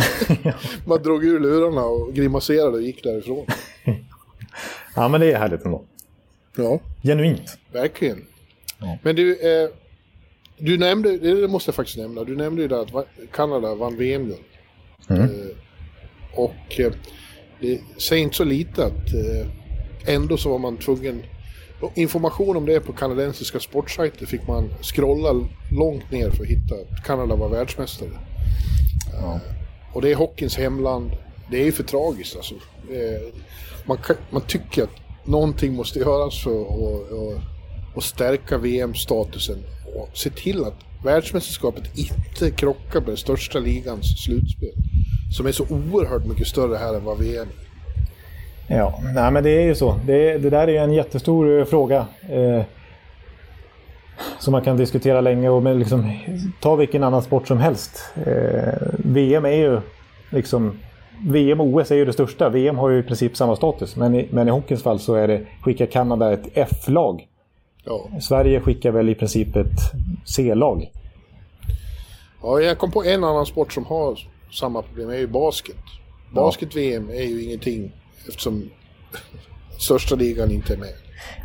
Man 0.84 1.02
drog 1.02 1.24
ur 1.24 1.40
lurarna 1.40 1.84
och 1.84 2.14
grimaserade 2.14 2.76
och 2.76 2.82
gick 2.82 3.02
därifrån. 3.04 3.46
ja, 4.96 5.08
men 5.08 5.20
det 5.20 5.32
är 5.32 5.38
härligt 5.38 5.64
ändå. 5.64 5.84
Ja, 6.56 6.80
Genuint. 7.02 7.58
verkligen. 7.72 8.24
Ja. 8.78 8.98
Men 9.02 9.16
du, 9.16 9.32
eh, 9.32 9.70
du 10.58 10.78
nämnde, 10.78 11.18
det 11.18 11.48
måste 11.48 11.68
jag 11.68 11.74
faktiskt 11.74 11.98
nämna, 11.98 12.24
du 12.24 12.36
nämnde 12.36 12.62
ju 12.62 12.68
där 12.68 12.98
att 12.98 13.08
Kanada 13.32 13.74
vann 13.74 13.96
VM-guld. 13.96 14.38
Mm. 15.08 15.22
Eh, 15.22 15.28
och 16.34 16.80
eh, 16.80 16.92
det 17.60 17.80
säger 17.96 18.22
inte 18.22 18.36
så 18.36 18.44
lite 18.44 18.84
att 18.84 19.14
eh, 19.14 20.14
ändå 20.14 20.36
så 20.36 20.50
var 20.50 20.58
man 20.58 20.76
tvungen 20.76 21.22
Information 21.94 22.56
om 22.56 22.66
det 22.66 22.80
på 22.80 22.92
kanadensiska 22.92 23.60
sportsajter 23.60 24.26
fick 24.26 24.46
man 24.48 24.70
scrolla 24.82 25.48
långt 25.70 26.10
ner 26.10 26.30
för 26.30 26.42
att 26.42 26.48
hitta 26.48 26.74
att 26.74 27.04
Kanada 27.04 27.36
var 27.36 27.48
världsmästare. 27.48 28.10
Eh, 29.14 29.36
och 29.92 30.02
det 30.02 30.10
är 30.10 30.14
hockeyns 30.14 30.56
hemland. 30.56 31.10
Det 31.50 31.60
är 31.60 31.64
ju 31.64 31.72
för 31.72 31.82
tragiskt 31.82 32.36
alltså. 32.36 32.54
Eh, 32.90 33.34
man, 33.86 33.96
kan, 33.96 34.16
man 34.30 34.42
tycker 34.42 34.82
att 34.82 34.90
någonting 35.24 35.74
måste 35.74 35.98
göras 35.98 36.42
för 36.42 36.62
att 36.62 37.12
och, 37.12 37.40
och 37.94 38.04
stärka 38.04 38.58
VM-statusen 38.58 39.58
och 39.96 40.08
se 40.14 40.30
till 40.30 40.64
att 40.64 40.74
världsmästerskapet 41.04 41.98
inte 41.98 42.50
krockar 42.50 43.00
med 43.00 43.08
den 43.08 43.16
största 43.16 43.58
ligans 43.58 44.24
slutspel. 44.24 44.72
Som 45.36 45.46
är 45.46 45.52
så 45.52 45.64
oerhört 45.70 46.26
mycket 46.26 46.46
större 46.46 46.76
här 46.76 46.94
än 46.94 47.04
vad 47.04 47.18
VM 47.18 47.48
är. 48.68 48.76
Ja, 48.76 49.00
nej, 49.14 49.32
men 49.32 49.44
det 49.44 49.50
är 49.50 49.66
ju 49.66 49.74
så. 49.74 50.00
Det, 50.06 50.38
det 50.38 50.50
där 50.50 50.68
är 50.68 50.72
ju 50.72 50.76
en 50.76 50.92
jättestor 50.92 51.58
eh, 51.58 51.64
fråga. 51.64 52.06
Eh, 52.28 52.62
som 54.38 54.52
man 54.52 54.62
kan 54.62 54.76
diskutera 54.76 55.20
länge. 55.20 55.48
Och 55.48 55.76
liksom, 55.76 56.12
ta 56.60 56.76
vilken 56.76 57.02
annan 57.02 57.22
sport 57.22 57.48
som 57.48 57.58
helst. 57.58 58.04
Eh, 58.26 58.88
VM 58.98 59.44
är 59.44 59.56
ju 59.56 59.80
liksom... 60.30 60.78
VM 61.26 61.60
och 61.60 61.66
OS 61.66 61.90
är 61.90 61.96
ju 61.96 62.04
det 62.04 62.12
största. 62.12 62.48
VM 62.48 62.78
har 62.78 62.90
ju 62.90 62.98
i 62.98 63.02
princip 63.02 63.36
samma 63.36 63.56
status. 63.56 63.96
Men 63.96 64.14
i, 64.14 64.28
men 64.30 64.48
i 64.48 64.50
hockeyns 64.50 64.82
fall 64.82 65.00
så 65.00 65.14
är 65.14 65.28
det, 65.28 65.46
skickar 65.62 65.86
Kanada 65.86 66.32
ett 66.32 66.48
F-lag. 66.54 67.28
Ja. 67.84 68.08
Sverige 68.20 68.60
skickar 68.60 68.90
väl 68.90 69.08
i 69.08 69.14
princip 69.14 69.56
ett 69.56 69.92
C-lag. 70.24 70.90
ja, 72.42 72.60
jag 72.60 72.78
kom 72.78 72.90
på 72.90 73.04
en 73.04 73.24
annan 73.24 73.46
sport 73.46 73.72
som 73.72 73.84
har 73.84 74.18
samma 74.52 74.82
problem, 74.82 75.08
det 75.08 75.16
är 75.16 75.20
ju 75.20 75.26
basket. 75.26 75.76
Basket-VM 76.34 77.10
är 77.10 77.22
ju 77.22 77.42
ingenting 77.42 77.92
eftersom 78.28 78.70
största 79.78 80.14
ligan 80.14 80.50
inte 80.50 80.72
är 80.72 80.78
med. 80.78 80.94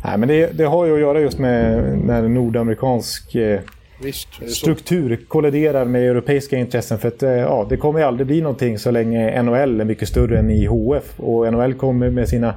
Nej, 0.04 0.18
men 0.18 0.28
det, 0.28 0.58
det 0.58 0.64
har 0.64 0.86
ju 0.86 0.94
att 0.94 1.00
göra 1.00 1.20
just 1.20 1.38
med 1.38 1.82
när 1.98 2.28
nordamerikansk 2.28 3.34
eh, 3.34 3.60
Visst, 4.02 4.28
det 4.40 4.48
så? 4.48 4.54
struktur 4.54 5.20
kolliderar 5.28 5.84
med 5.84 6.10
europeiska 6.10 6.56
intressen. 6.56 6.98
För 6.98 7.08
att, 7.08 7.22
eh, 7.22 7.30
ja, 7.30 7.66
det 7.68 7.76
kommer 7.76 8.00
ju 8.00 8.06
aldrig 8.06 8.26
bli 8.26 8.40
någonting 8.40 8.78
så 8.78 8.90
länge 8.90 9.42
NHL 9.42 9.80
är 9.80 9.84
mycket 9.84 10.08
större 10.08 10.38
än 10.38 10.50
IHF. 10.50 11.20
Och 11.20 11.52
NHL 11.52 11.74
kommer 11.74 12.10
med 12.10 12.28
sina 12.28 12.54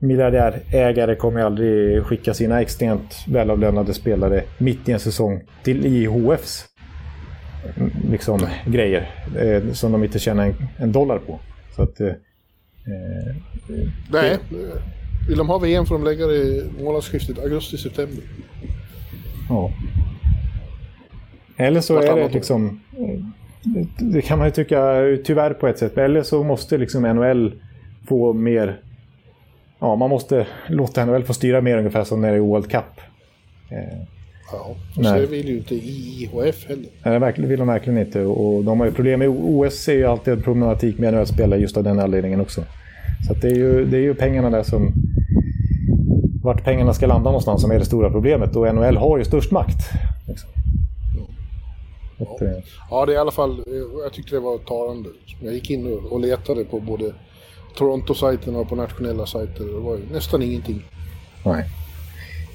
miljardärägare 0.00 1.14
kommer 1.14 1.40
aldrig 1.40 2.02
skicka 2.02 2.34
sina 2.34 2.60
extremt 2.60 3.24
välavlönade 3.26 3.94
spelare 3.94 4.42
mitt 4.58 4.88
i 4.88 4.92
en 4.92 5.00
säsong 5.00 5.42
till 5.62 5.86
IHFs 5.86 6.64
mm, 7.76 7.90
liksom, 8.10 8.46
grejer. 8.66 9.10
Eh, 9.38 9.72
som 9.72 9.92
de 9.92 10.04
inte 10.04 10.18
tjänar 10.18 10.46
en, 10.46 10.54
en 10.76 10.92
dollar 10.92 11.18
på. 11.18 11.40
Så 11.76 11.82
att, 11.82 12.00
eh, 12.00 12.08
eh, 12.08 12.14
Nej, 14.10 14.38
vill 15.28 15.38
de 15.38 15.48
ha 15.48 15.58
VM 15.58 15.86
får 15.86 15.94
de 15.94 16.04
lägga 16.04 16.26
det 16.26 16.34
i 16.36 16.64
månadsskiftet 16.82 17.38
augusti-september. 17.38 18.24
Ja. 19.48 19.70
Eller 21.56 21.80
så 21.80 21.98
är 21.98 22.16
det 22.16 22.28
liksom... 22.28 22.80
eh, 22.98 23.20
Det 23.98 24.22
kan 24.22 24.38
man 24.38 24.46
ju 24.46 24.50
tycka 24.50 25.02
tyvärr 25.24 25.54
på 25.54 25.68
ett 25.68 25.78
sätt. 25.78 25.98
Eller 25.98 26.22
så 26.22 26.42
måste 26.42 26.78
liksom 26.78 27.02
NHL 27.02 27.52
få 28.08 28.32
mer... 28.32 28.80
Ja, 29.78 29.96
man 29.96 30.10
måste 30.10 30.46
låta 30.68 31.04
NHL 31.04 31.24
få 31.24 31.34
styra 31.34 31.60
mer 31.60 31.78
ungefär 31.78 32.04
som 32.04 32.20
när 32.20 32.30
det 32.30 32.36
är 32.36 32.40
World 32.40 32.70
Cup. 32.70 33.00
Eh, 33.70 33.98
Ja, 34.52 34.76
och 34.96 35.04
så 35.04 35.26
vill 35.26 35.48
ju 35.48 35.56
inte 35.56 35.74
IHF 35.74 36.68
heller. 36.68 37.20
Nej, 37.20 37.32
det 37.36 37.46
vill 37.46 37.58
de 37.58 37.68
verkligen 37.68 37.98
inte. 37.98 38.20
Och 38.20 38.64
de 38.64 38.80
har 38.80 38.86
ju 38.86 38.92
problem 38.92 39.18
med 39.18 39.28
OS 39.28 39.88
är 39.88 39.92
ju 39.92 40.04
alltid 40.04 40.34
en 40.34 40.42
problematik 40.42 40.98
med 40.98 41.14
NHL-spelare 41.14 41.60
just 41.60 41.76
av 41.76 41.84
den 41.84 41.98
anledningen 42.00 42.40
också. 42.40 42.64
Så 43.28 43.34
det, 43.34 43.48
är 43.48 43.54
ju, 43.54 43.84
det 43.84 43.96
är 43.96 44.00
ju 44.00 44.14
pengarna 44.14 44.50
där 44.50 44.62
som... 44.62 44.92
Vart 46.44 46.64
pengarna 46.64 46.94
ska 46.94 47.06
landa 47.06 47.30
någonstans 47.30 47.62
som 47.62 47.70
är 47.70 47.78
det 47.78 47.84
stora 47.84 48.10
problemet. 48.10 48.56
Och 48.56 48.74
NHL 48.74 48.96
har 48.96 49.18
ju 49.18 49.24
störst 49.24 49.50
makt. 49.50 49.76
Liksom. 50.28 50.50
Att, 52.20 52.42
eh, 52.42 52.48
Ja, 52.90 53.06
det 53.06 53.12
är 53.12 53.14
i 53.14 53.18
alla 53.18 53.30
fall, 53.30 53.64
jag 54.02 54.12
tyckte 54.12 54.34
det 54.36 54.40
var 54.40 54.58
talande. 54.58 55.08
Jag 55.42 55.54
gick 55.54 55.70
in 55.70 55.98
och- 56.10 56.20
letade 56.20 56.64
på 56.64 56.80
både 56.80 57.12
Toronto-sajten 57.76 58.56
och 58.56 58.68
på 58.68 58.76
nationella 58.76 59.26
sajter. 59.26 59.64
Det 59.64 59.80
var 59.80 59.96
ju 59.96 60.02
nästan 60.12 60.42
ingenting. 60.42 60.82
Nej. 61.44 61.64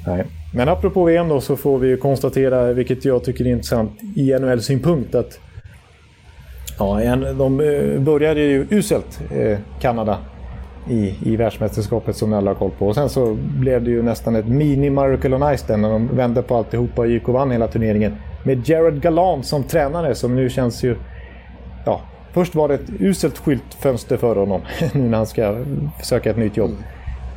Nej. 0.08 0.26
Men 0.54 0.70
apropå 0.70 1.04
VM 1.04 1.28
då 1.30 1.42
så 1.42 1.56
får 1.56 1.80
vi 1.80 1.88
ju 1.88 1.98
konstatera, 1.98 2.74
vilket 2.74 3.06
jag 3.06 3.24
tycker 3.24 3.46
är 3.46 3.50
intressant 3.52 3.92
i 4.16 4.32
NHL-synpunkt, 4.40 5.16
att 5.16 5.40
ja, 6.80 7.16
de 7.16 7.60
eh, 7.60 8.00
började 8.00 8.42
ju 8.42 8.68
uselt, 8.70 9.20
eh, 9.32 9.60
Kanada, 9.82 10.18
i, 10.90 11.16
i 11.24 11.36
världsmästerskapet 11.36 12.16
som 12.16 12.34
alla 12.34 12.52
har 12.52 12.56
koll 12.56 12.72
på. 12.80 12.88
Och 12.88 12.96
sen 12.96 13.10
så 13.10 13.38
blev 13.60 13.84
det 13.84 13.92
ju 13.92 14.04
nästan 14.04 14.36
ett 14.36 14.46
mini-Miracle 14.46 15.36
on 15.36 15.58
Ice 15.58 15.68
när 15.68 15.90
de 15.90 16.08
vände 16.08 16.42
på 16.42 16.56
alltihopa 16.56 17.02
och 17.02 17.08
gick 17.08 17.28
och 17.28 17.34
vann 17.34 17.52
hela 17.52 17.68
turneringen. 17.68 18.16
Med 18.44 18.70
Jared 18.70 19.02
Gallant 19.02 19.46
som 19.46 19.64
tränare 19.64 20.16
som 20.16 20.36
nu 20.36 20.50
känns 20.50 20.84
ju... 20.84 20.96
Ja, 21.86 22.02
först 22.32 22.56
var 22.56 22.68
det 22.68 22.74
ett 22.74 22.90
uselt 23.00 23.38
skyltfönster 23.38 24.18
för 24.18 24.36
honom 24.36 24.62
nu 24.94 25.02
när 25.02 25.18
han 25.18 25.28
ska 25.28 25.58
söka 26.04 26.30
ett 26.30 26.38
nytt 26.38 26.58
jobb. 26.58 26.72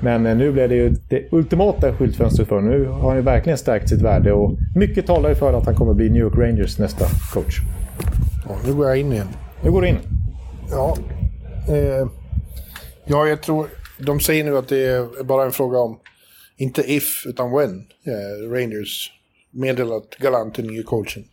Men 0.01 0.27
eh, 0.27 0.37
nu 0.37 0.53
blev 0.53 0.69
det 0.69 0.75
ju 0.75 0.95
det 1.09 1.33
ultimata 1.33 1.95
skyltfönstret 1.95 2.49
för 2.49 2.57
honom. 2.57 2.71
Nu 2.71 2.87
har 2.87 3.09
han 3.09 3.17
ju 3.17 3.23
verkligen 3.23 3.59
stärkt 3.59 3.89
sitt 3.89 4.03
värde 4.03 4.33
och 4.33 4.53
mycket 4.77 5.07
talar 5.07 5.29
ju 5.29 5.35
för 5.35 5.53
att 5.53 5.67
han 5.67 5.75
kommer 5.75 5.95
bli 5.95 6.11
New 6.11 6.23
York 6.23 6.39
Rangers 6.39 6.79
nästa 6.79 7.05
coach. 7.33 7.61
Ja, 8.49 8.57
nu 8.67 8.75
går 8.75 8.89
jag 8.89 8.97
in 8.97 9.13
igen. 9.13 9.29
Nu 9.65 9.71
går 9.71 9.83
det 9.83 9.89
in. 9.89 9.99
Ja, 10.71 10.97
eh, 11.69 12.09
ja 13.05 13.27
jag 13.27 13.43
tror, 13.43 13.67
de 13.99 14.21
säger 14.21 14.45
nu 14.45 14.57
att 14.57 14.69
det 14.69 14.87
är 14.87 15.25
bara 15.25 15.45
en 15.45 15.53
fråga 15.53 15.79
om, 15.79 15.99
inte 16.57 16.93
if, 16.93 17.27
utan 17.27 17.53
when, 17.53 17.87
eh, 18.05 18.51
Rangers 18.51 19.13
meddelat 19.51 20.17
Galant 20.19 20.55
till 20.55 20.67
nye 20.67 20.83
coachen. 20.83 21.25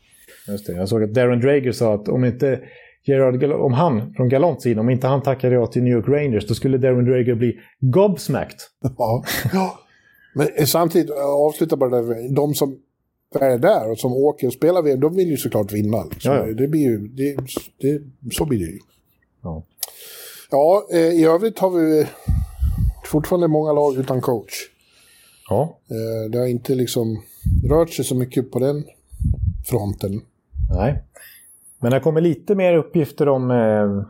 Just 0.47 0.67
det. 0.67 0.73
Jag 0.73 0.89
såg 0.89 1.03
att 1.03 1.13
Darren 1.13 1.39
Drager 1.39 1.71
sa 1.71 1.93
att 1.93 2.09
om 2.09 2.25
inte 2.25 2.59
Gerard 3.03 3.41
Gal- 3.41 3.53
om 3.53 3.73
han, 3.73 4.13
från 4.13 4.29
Galants 4.29 4.63
sida, 4.63 4.81
om 4.81 4.89
inte 4.89 5.07
han 5.07 5.23
tackade 5.23 5.55
ja 5.55 5.67
till 5.67 5.83
New 5.83 5.93
York 5.93 6.07
Rangers, 6.07 6.47
då 6.47 6.53
skulle 6.53 6.77
Darren 6.77 7.05
Drager 7.05 7.35
bli 7.35 7.59
gobsmacked. 7.79 8.59
Ja. 8.97 9.23
ja. 9.53 9.79
Men 10.33 10.47
eh, 10.55 10.65
samtidigt, 10.65 11.09
jag 11.09 11.41
avslutar 11.41 11.77
bara 11.77 11.89
där, 11.89 12.35
de 12.35 12.53
som 12.53 12.79
är 13.39 13.57
där 13.57 13.91
och 13.91 13.97
som 13.99 14.13
åker 14.13 14.47
och 14.47 14.53
spelar 14.53 14.81
VM, 14.81 14.99
de 14.99 15.15
vill 15.15 15.27
ju 15.27 15.37
såklart 15.37 15.71
vinna. 15.71 16.03
Liksom. 16.03 16.33
Ja, 16.33 16.47
ja. 16.47 16.53
Det 16.53 16.67
blir 16.67 16.81
ju, 16.81 17.07
det, 17.07 17.37
det, 17.81 18.01
så 18.31 18.45
blir 18.45 18.59
det 18.59 18.65
ju. 18.65 18.79
Ja. 19.43 19.63
Ja, 20.51 20.87
eh, 20.91 20.99
i 20.99 21.25
övrigt 21.25 21.59
har 21.59 21.69
vi 21.69 22.07
fortfarande 23.05 23.47
många 23.47 23.71
lag 23.71 23.97
utan 23.97 24.21
coach. 24.21 24.53
ja. 25.49 25.77
Eh, 25.89 26.31
det 26.31 26.37
har 26.37 26.45
inte 26.45 26.75
liksom 26.75 27.21
rört 27.69 27.89
sig 27.89 28.05
så 28.05 28.15
mycket 28.15 28.51
på 28.51 28.59
den 28.59 28.83
fronten. 29.65 30.21
Nej. 30.75 31.03
Men 31.81 31.91
det 31.91 31.99
kommer 31.99 32.21
lite 32.21 32.55
mer 32.55 32.73
uppgifter 32.73 33.29
om 33.29 33.51
eh, 33.51 34.05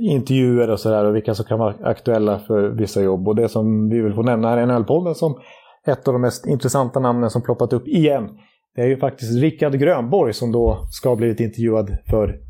intervjuer 0.00 0.70
och 0.70 0.80
sådär 0.80 1.04
och 1.04 1.16
vilka 1.16 1.34
som 1.34 1.44
kan 1.44 1.58
vara 1.58 1.74
aktuella 1.82 2.38
för 2.38 2.68
vissa 2.68 3.02
jobb. 3.02 3.28
Och 3.28 3.36
det 3.36 3.48
som 3.48 3.88
vi 3.88 4.00
vill 4.00 4.14
få 4.14 4.22
nämna 4.22 4.50
här 4.50 4.58
i 4.58 4.66
NHL-podden 4.66 5.14
som 5.14 5.40
ett 5.86 6.08
av 6.08 6.14
de 6.14 6.22
mest 6.22 6.46
intressanta 6.46 7.00
namnen 7.00 7.30
som 7.30 7.42
ploppat 7.42 7.72
upp 7.72 7.88
igen. 7.88 8.38
Det 8.74 8.82
är 8.82 8.86
ju 8.86 8.96
faktiskt 8.96 9.40
Rickard 9.40 9.78
Grönborg 9.78 10.32
som 10.32 10.52
då 10.52 10.86
ska 10.90 11.08
ha 11.08 11.16
blivit 11.16 11.40
intervjuad 11.40 11.96
för 12.10 12.40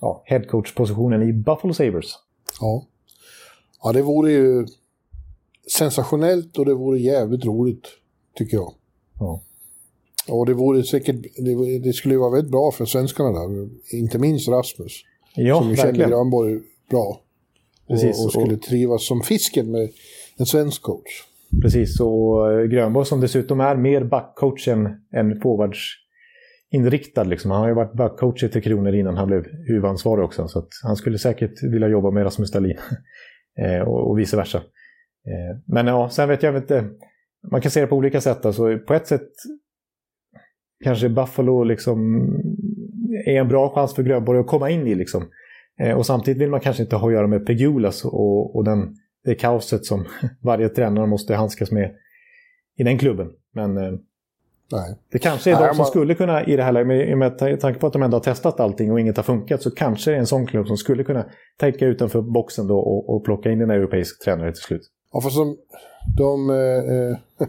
ja, 0.00 0.22
headcoach-positionen 0.26 1.22
i 1.22 1.32
Buffalo 1.32 1.74
Sabres. 1.74 2.27
Ja. 2.60 2.86
ja, 3.82 3.92
det 3.92 4.02
vore 4.02 4.32
ju 4.32 4.66
sensationellt 5.70 6.58
och 6.58 6.64
det 6.64 6.74
vore 6.74 6.98
jävligt 6.98 7.44
roligt, 7.44 7.86
tycker 8.34 8.56
jag. 8.56 8.74
Ja. 9.20 9.40
Och 10.28 10.46
det 10.46 10.54
vore 10.54 10.82
säkert, 10.82 11.16
det, 11.36 11.78
det 11.78 11.92
skulle 11.92 12.14
ju 12.14 12.20
vara 12.20 12.30
väldigt 12.30 12.52
bra 12.52 12.70
för 12.70 12.84
svenskarna 12.84 13.30
där, 13.30 13.68
inte 13.92 14.18
minst 14.18 14.48
Rasmus. 14.48 14.92
Ja, 15.34 15.60
som 15.60 15.70
ju 15.70 15.76
känner 15.76 16.08
Grönborg 16.08 16.60
bra. 16.90 17.20
Precis, 17.88 18.18
och, 18.18 18.24
och 18.24 18.32
skulle 18.32 18.56
trivas 18.56 19.06
som 19.06 19.20
fisken 19.20 19.70
med 19.70 19.90
en 20.36 20.46
svensk 20.46 20.82
coach. 20.82 21.24
Precis, 21.62 22.00
och 22.00 22.52
eh, 22.52 22.64
Grönborg 22.66 23.06
som 23.06 23.20
dessutom 23.20 23.60
är 23.60 23.76
mer 23.76 24.04
backcoach 24.04 24.68
än, 24.68 24.86
än 25.12 25.40
inriktad. 26.70 27.24
Liksom. 27.24 27.50
Han 27.50 27.60
har 27.60 27.68
ju 27.68 27.74
varit 27.74 27.92
backcoach 27.92 28.42
i 28.42 28.48
Tre 28.48 28.60
Kronor 28.60 28.94
innan 28.94 29.16
han 29.16 29.28
blev 29.28 29.44
huvudansvarig 29.66 30.24
också. 30.24 30.48
Så 30.48 30.66
han 30.82 30.96
skulle 30.96 31.18
säkert 31.18 31.62
vilja 31.62 31.88
jobba 31.88 32.10
med 32.10 32.24
Rasmus 32.24 32.52
Dahlin. 32.52 32.78
Eh, 33.60 33.80
och, 33.80 34.18
vice 34.18 34.36
versa. 34.36 34.58
Eh, 34.58 35.60
men 35.66 35.86
ja, 35.86 36.08
sen 36.08 36.28
vet 36.28 36.42
jag 36.42 36.56
inte. 36.56 36.84
Man 37.50 37.60
kan 37.60 37.70
se 37.70 37.80
det 37.80 37.86
på 37.86 37.96
olika 37.96 38.20
sätt. 38.20 38.46
Alltså, 38.46 38.78
på 38.78 38.94
ett 38.94 39.06
sätt 39.06 39.28
kanske 40.84 41.08
Buffalo 41.08 41.64
liksom 41.64 42.28
är 43.26 43.40
en 43.40 43.48
bra 43.48 43.74
chans 43.74 43.94
för 43.94 44.02
Grönborg 44.02 44.38
att 44.38 44.46
komma 44.46 44.70
in 44.70 44.86
i. 44.86 44.94
Liksom. 44.94 45.30
Eh, 45.80 45.96
och 45.96 46.06
samtidigt 46.06 46.42
vill 46.42 46.50
man 46.50 46.60
kanske 46.60 46.82
inte 46.82 46.96
ha 46.96 47.08
att 47.08 47.14
göra 47.14 47.26
med 47.26 47.46
Pegulas 47.46 48.04
och, 48.04 48.56
och 48.56 48.64
den, 48.64 48.94
det 49.24 49.34
kaoset 49.34 49.84
som 49.84 50.04
varje 50.42 50.68
tränare 50.68 51.06
måste 51.06 51.34
handskas 51.34 51.70
med 51.70 51.94
i 52.78 52.82
den 52.82 52.98
klubben. 52.98 53.30
Men 53.54 53.76
eh, 53.76 53.92
Nej. 54.72 54.96
det 55.12 55.18
kanske 55.18 55.50
är 55.50 55.54
Nej, 55.54 55.62
de 55.62 55.68
som 55.68 55.78
man... 55.78 55.86
skulle 55.86 56.14
kunna, 56.14 56.44
i 56.44 56.56
det 56.56 56.62
här 56.62 56.84
med, 56.84 57.18
med 57.18 57.38
tanke 57.38 57.78
på 57.78 57.86
att 57.86 57.92
de 57.92 58.02
ändå 58.02 58.16
har 58.16 58.22
testat 58.22 58.60
allting 58.60 58.92
och 58.92 59.00
inget 59.00 59.16
har 59.16 59.24
funkat, 59.24 59.62
så 59.62 59.70
kanske 59.70 60.10
det 60.10 60.16
är 60.16 60.20
en 60.20 60.26
sån 60.26 60.46
klubb 60.46 60.66
som 60.66 60.76
skulle 60.76 61.04
kunna 61.04 61.26
tänka 61.60 61.86
utanför 61.86 62.22
boxen 62.22 62.66
då 62.66 62.78
och, 62.78 63.14
och 63.14 63.24
plocka 63.24 63.50
in 63.50 63.60
en 63.60 63.70
europeisk 63.70 64.24
tränare 64.24 64.52
till 64.52 64.62
slut. 64.62 64.82
Ja, 65.12 65.20
för 65.20 65.30
som 65.30 65.56
de... 66.16 66.50
Eh, 66.50 67.46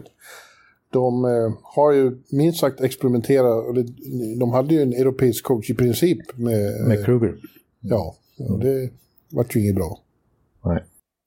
de 0.92 1.24
eh, 1.24 1.52
har 1.62 1.92
ju 1.92 2.18
minst 2.30 2.60
sagt 2.60 2.80
experimenterat. 2.80 3.76
De 4.40 4.50
hade 4.52 4.74
ju 4.74 4.82
en 4.82 4.92
europeisk 4.92 5.44
coach 5.44 5.70
i 5.70 5.74
princip 5.74 6.18
med... 6.36 6.88
Med 6.88 7.04
Kruger. 7.04 7.34
Ja, 7.80 8.14
och 8.50 8.58
det 8.58 8.90
vart 9.30 9.56
ju 9.56 9.60
inget 9.60 9.74
bra. 9.74 9.98
Nej. 10.64 10.84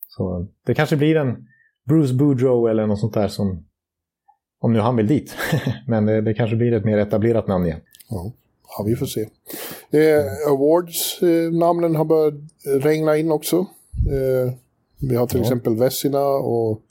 Så 0.07 0.47
det 0.65 0.73
kanske 0.73 0.97
blir 0.97 1.15
en 1.15 1.47
Bruce 1.85 2.13
Boudreau 2.13 2.67
eller 2.67 2.87
något 2.87 2.99
sånt 2.99 3.13
där 3.13 3.27
som... 3.27 3.65
Om 4.63 4.73
nu 4.73 4.79
han 4.79 4.95
vill 4.95 5.07
dit. 5.07 5.35
Men 5.87 6.05
det, 6.05 6.21
det, 6.21 6.33
kanske 6.33 6.55
blir 6.55 6.73
ett 6.73 6.85
mer 6.85 6.97
etablerat 6.97 7.47
namn 7.47 7.65
igen. 7.65 7.79
Ja, 8.09 8.31
ja 8.77 8.83
vi 8.83 8.95
får 8.95 9.05
se. 9.05 9.21
Eh, 9.91 10.51
Awards-namnen 10.51 11.91
eh, 11.91 11.97
har 11.97 12.05
börjat 12.05 12.33
regna 12.83 13.17
in 13.17 13.31
också. 13.31 13.57
Eh, 14.09 14.53
vi 14.99 15.15
har 15.15 15.27
till 15.27 15.37
ja. 15.37 15.43
exempel 15.43 15.75
Vessina 15.75 16.25
och, 16.27 16.81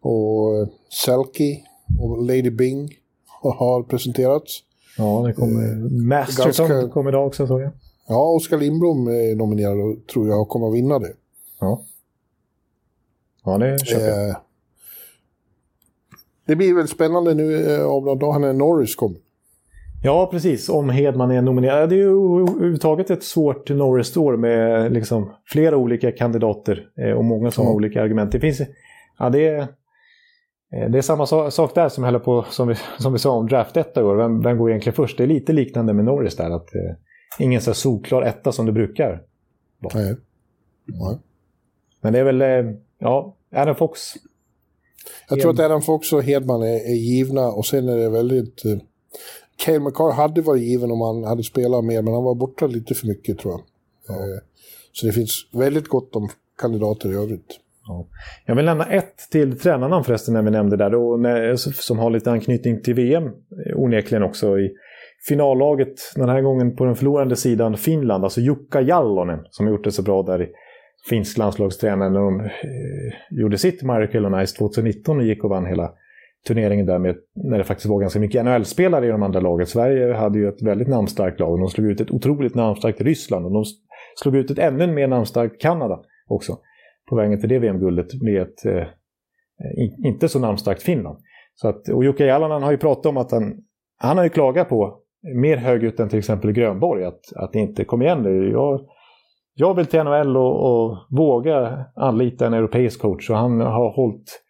och 0.00 0.68
Selkie 1.06 1.62
och 2.00 2.22
Lady 2.22 2.50
Bing 2.50 2.90
har 3.42 3.82
presenterats. 3.82 4.62
Ja, 4.98 5.24
det 5.26 5.32
kommer... 5.32 5.74
Masterton 6.06 6.68
Ganska... 6.68 6.88
kom 6.88 7.08
idag 7.08 7.26
också 7.26 7.46
såg 7.46 7.60
jag. 7.60 7.70
Ja, 8.08 8.28
Oskar 8.28 8.58
Lindblom 8.58 9.06
är 9.06 9.34
nominerad 9.34 9.80
och 9.80 10.06
tror 10.06 10.28
jag 10.28 10.48
kommer 10.48 10.68
att 10.68 10.74
vinna 10.74 10.98
det. 10.98 11.12
Ja. 11.60 11.82
Ja, 13.44 13.58
det 13.58 13.86
köper 13.86 14.06
jag. 14.06 14.28
Eh, 14.28 14.36
det 16.46 16.56
blir 16.56 16.74
väl 16.74 16.88
spännande 16.88 17.34
nu 17.34 17.76
om 17.84 18.04
några 18.04 18.18
dagar 18.18 18.38
när 18.38 18.52
Norris 18.52 18.94
kommer. 18.94 19.18
Ja, 20.02 20.28
precis. 20.32 20.68
Om 20.68 20.90
Hedman 20.90 21.30
är 21.30 21.42
nominerad. 21.42 21.88
Det 21.88 21.94
är 21.94 21.98
ju 21.98 22.40
överhuvudtaget 22.40 23.10
ett 23.10 23.22
svårt 23.22 23.70
Norris-år 23.70 24.36
med 24.36 24.92
liksom 24.92 25.30
flera 25.46 25.76
olika 25.76 26.12
kandidater 26.12 26.88
eh, 26.98 27.12
och 27.12 27.24
många 27.24 27.50
som 27.50 27.66
har 27.66 27.72
olika 27.74 28.02
argument. 28.02 28.32
Det 28.32 28.40
finns... 28.40 28.60
Ja, 29.18 29.30
det 29.30 29.46
är 29.48 29.68
Eh, 30.74 30.90
det 30.90 30.98
är 30.98 31.02
samma 31.02 31.26
sak 31.50 31.74
där 31.74 31.88
som, 31.88 32.20
på, 32.24 32.44
som, 32.50 32.68
vi, 32.68 32.74
som 32.98 33.12
vi 33.12 33.18
sa 33.18 33.30
om 33.30 33.48
draft 33.48 33.76
1 33.76 33.96
i 33.96 34.00
år. 34.00 34.16
Vem, 34.16 34.40
vem 34.40 34.58
går 34.58 34.70
egentligen 34.70 34.94
först? 34.94 35.18
Det 35.18 35.22
är 35.22 35.28
lite 35.28 35.52
liknande 35.52 35.92
med 35.92 36.04
Norris 36.04 36.36
där. 36.36 36.50
Att, 36.50 36.74
eh, 36.74 36.94
ingen 37.38 37.60
så 37.60 37.74
solklar 37.74 38.22
etta 38.22 38.52
som 38.52 38.66
det 38.66 38.72
brukar 38.72 39.22
vara. 39.78 39.94
Nej. 39.94 40.16
Nej. 40.86 41.18
Men 42.00 42.12
det 42.12 42.18
är 42.18 42.24
väl, 42.24 42.42
eh, 42.42 42.74
ja, 42.98 43.36
Adam 43.54 43.74
Fox. 43.74 44.00
Jag 45.28 45.40
tror 45.40 45.50
att 45.50 45.60
Adam 45.60 45.82
Fox 45.82 46.12
och 46.12 46.22
Hedman 46.22 46.62
är, 46.62 46.90
är 46.90 46.94
givna 46.94 47.48
och 47.48 47.66
sen 47.66 47.88
är 47.88 47.96
det 47.96 48.08
väldigt... 48.08 48.64
Eh, 48.64 48.76
Cale 49.56 49.80
McCarr 49.80 50.12
hade 50.12 50.42
varit 50.42 50.62
given 50.62 50.90
om 50.90 51.00
han 51.00 51.24
hade 51.24 51.42
spelat 51.42 51.84
mer, 51.84 52.02
men 52.02 52.14
han 52.14 52.24
var 52.24 52.34
borta 52.34 52.66
lite 52.66 52.94
för 52.94 53.06
mycket 53.06 53.38
tror 53.38 53.52
jag. 53.52 53.62
Ja. 54.08 54.14
Eh, 54.14 54.40
så 54.92 55.06
det 55.06 55.12
finns 55.12 55.48
väldigt 55.52 55.88
gott 55.88 56.16
om 56.16 56.28
kandidater 56.58 57.12
i 57.12 57.14
övrigt. 57.14 57.60
Ja. 57.86 58.06
Jag 58.46 58.54
vill 58.54 58.64
nämna 58.64 58.84
ett 58.84 59.18
till 59.30 59.58
tränarnamn 59.58 60.04
förresten 60.04 60.34
när 60.34 60.42
vi 60.42 60.50
nämnde 60.50 60.76
där, 60.76 60.90
då, 60.90 61.16
när, 61.16 61.56
som 61.56 61.98
har 61.98 62.10
lite 62.10 62.30
anknytning 62.30 62.82
till 62.82 62.94
VM 62.94 63.30
onekligen 63.76 64.22
också. 64.22 64.58
I 64.58 64.70
finallaget 65.28 66.12
den 66.14 66.28
här 66.28 66.40
gången 66.40 66.76
på 66.76 66.84
den 66.84 66.96
förlorande 66.96 67.36
sidan 67.36 67.76
Finland, 67.76 68.24
alltså 68.24 68.40
Jukka 68.40 68.80
Jallonen 68.80 69.38
som 69.50 69.66
har 69.66 69.72
gjort 69.72 69.84
det 69.84 69.92
så 69.92 70.02
bra 70.02 70.22
där. 70.22 70.48
Finsk 71.08 71.38
landslagstränare 71.38 72.10
när 72.10 72.20
de 72.20 72.40
eh, 72.40 72.48
gjorde 73.30 73.58
sitt 73.58 73.82
Miracle 73.82 74.26
on 74.26 74.46
Ice 74.46 74.52
2019 74.52 75.18
och 75.18 75.24
gick 75.24 75.44
och 75.44 75.50
vann 75.50 75.66
hela 75.66 75.92
turneringen 76.46 76.86
där 76.86 76.98
med, 76.98 77.16
när 77.34 77.58
det 77.58 77.64
faktiskt 77.64 77.88
var 77.88 78.00
ganska 78.00 78.20
mycket 78.20 78.44
NHL-spelare 78.44 79.06
i 79.06 79.10
de 79.10 79.22
andra 79.22 79.40
lagen. 79.40 79.66
Sverige 79.66 80.14
hade 80.14 80.38
ju 80.38 80.48
ett 80.48 80.62
väldigt 80.62 80.88
namnstarkt 80.88 81.40
lag 81.40 81.52
och 81.52 81.58
de 81.58 81.68
slog 81.68 81.86
ut 81.86 82.00
ett 82.00 82.10
otroligt 82.10 82.54
namnstarkt 82.54 83.00
Ryssland 83.00 83.46
och 83.46 83.52
de 83.52 83.64
slog 84.16 84.36
ut 84.36 84.50
ett 84.50 84.58
ännu 84.58 84.86
mer 84.86 85.08
namnstarkt 85.08 85.60
Kanada 85.60 86.00
också 86.28 86.58
på 87.08 87.16
vägen 87.16 87.40
till 87.40 87.48
det 87.48 87.58
VM-guldet 87.58 88.22
med 88.22 88.42
ett 88.42 88.66
eh, 88.66 88.86
inte 90.04 90.28
så 90.28 90.38
namnstarkt 90.38 90.82
Finland. 90.82 91.18
Så 91.54 91.68
att, 91.68 91.88
och 91.88 92.04
Jukka 92.04 92.26
Jalonen 92.26 92.62
har 92.62 92.70
ju 92.70 92.78
pratat 92.78 93.06
om 93.06 93.16
att 93.16 93.30
han, 93.30 93.54
han 93.98 94.16
har 94.16 94.24
ju 94.24 94.30
klagat 94.30 94.68
på, 94.68 94.98
mer 95.34 95.56
högljutt 95.56 96.00
än 96.00 96.08
till 96.08 96.18
exempel 96.18 96.52
Grönborg, 96.52 97.04
att, 97.04 97.20
att 97.36 97.54
inte, 97.54 97.84
kom 97.84 98.02
igen 98.02 98.22
nu, 98.22 98.50
jag, 98.50 98.80
jag 99.54 99.74
vill 99.74 99.86
till 99.86 100.04
NHL 100.04 100.36
och, 100.36 100.86
och 100.86 100.98
våga 101.10 101.84
anlita 101.96 102.46
en 102.46 102.54
europeisk 102.54 103.00
coach. 103.00 103.30
Och 103.30 103.36
han 103.36 103.60
har 103.60 103.90
hållit 103.90 104.44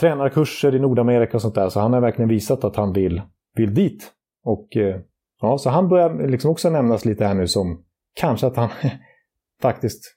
tränarkurser 0.00 0.74
i 0.74 0.78
Nordamerika 0.78 1.36
och 1.36 1.42
sånt 1.42 1.54
där, 1.54 1.68
så 1.68 1.80
han 1.80 1.92
har 1.92 2.00
verkligen 2.00 2.28
visat 2.28 2.64
att 2.64 2.76
han 2.76 2.92
vill, 2.92 3.22
vill 3.56 3.74
dit. 3.74 4.12
Och 4.44 4.76
eh, 4.76 5.00
ja, 5.40 5.58
så 5.58 5.70
han 5.70 5.88
börjar 5.88 6.28
liksom 6.28 6.50
också 6.50 6.70
nämnas 6.70 7.04
lite 7.04 7.24
här 7.24 7.34
nu 7.34 7.46
som 7.46 7.84
kanske 8.20 8.46
att 8.46 8.56
han 8.56 8.68
faktiskt 9.62 10.16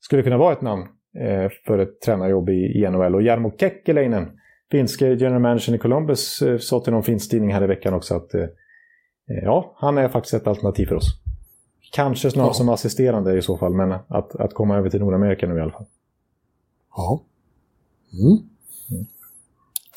skulle 0.00 0.22
kunna 0.22 0.38
vara 0.38 0.52
ett 0.52 0.62
namn 0.62 0.82
eh, 1.18 1.50
för 1.66 1.78
ett 1.78 2.00
tränarjobb 2.00 2.48
i, 2.48 2.52
i 2.52 2.90
NHL. 2.90 3.14
Och 3.14 3.22
Jarmo 3.22 3.52
Kekkeläinen, 3.58 4.30
finske 4.70 5.06
general 5.06 5.40
manager 5.40 5.74
i 5.74 5.78
Columbus, 5.78 6.42
eh, 6.42 6.58
sa 6.58 6.80
till 6.80 6.92
någon 6.92 7.02
finsk 7.02 7.30
tidning 7.30 7.52
här 7.52 7.64
i 7.64 7.66
veckan 7.66 7.94
också 7.94 8.14
att 8.14 8.30
ja, 9.42 9.76
han 9.76 9.98
är 9.98 10.08
faktiskt 10.08 10.34
ett 10.34 10.46
alternativ 10.46 10.86
för 10.86 10.94
oss. 10.94 11.25
Kanske 11.92 12.30
snarare 12.30 12.50
ja. 12.50 12.54
som 12.54 12.68
assisterande 12.68 13.38
i 13.38 13.42
så 13.42 13.56
fall, 13.56 13.74
men 13.74 13.92
att, 13.92 14.36
att 14.36 14.54
komma 14.54 14.76
över 14.76 14.90
till 14.90 15.00
Nordamerika 15.00 15.46
nu 15.46 15.58
i 15.58 15.60
alla 15.60 15.72
fall. 15.72 15.86
Ja. 16.96 17.20
Mm. 18.12 18.38
Mm. 18.90 19.06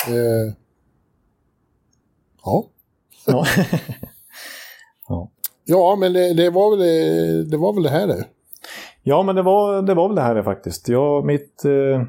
Eh. 0.08 0.54
Ja. 2.44 2.64
ja. 3.26 3.46
ja. 5.08 5.30
ja. 5.64 5.96
men 5.96 6.12
det, 6.12 6.34
det, 6.34 6.50
var 6.50 6.76
väl, 6.76 7.50
det 7.50 7.56
var 7.56 7.72
väl 7.72 7.82
det 7.82 7.90
här 7.90 8.06
det. 8.06 8.24
Ja, 9.02 9.22
men 9.22 9.36
det 9.36 9.42
var, 9.42 9.82
det 9.82 9.94
var 9.94 10.08
väl 10.08 10.16
det 10.16 10.22
här 10.22 10.42
faktiskt. 10.42 10.88
Jag, 10.88 11.24
mitt, 11.24 11.64
eh, 11.64 12.02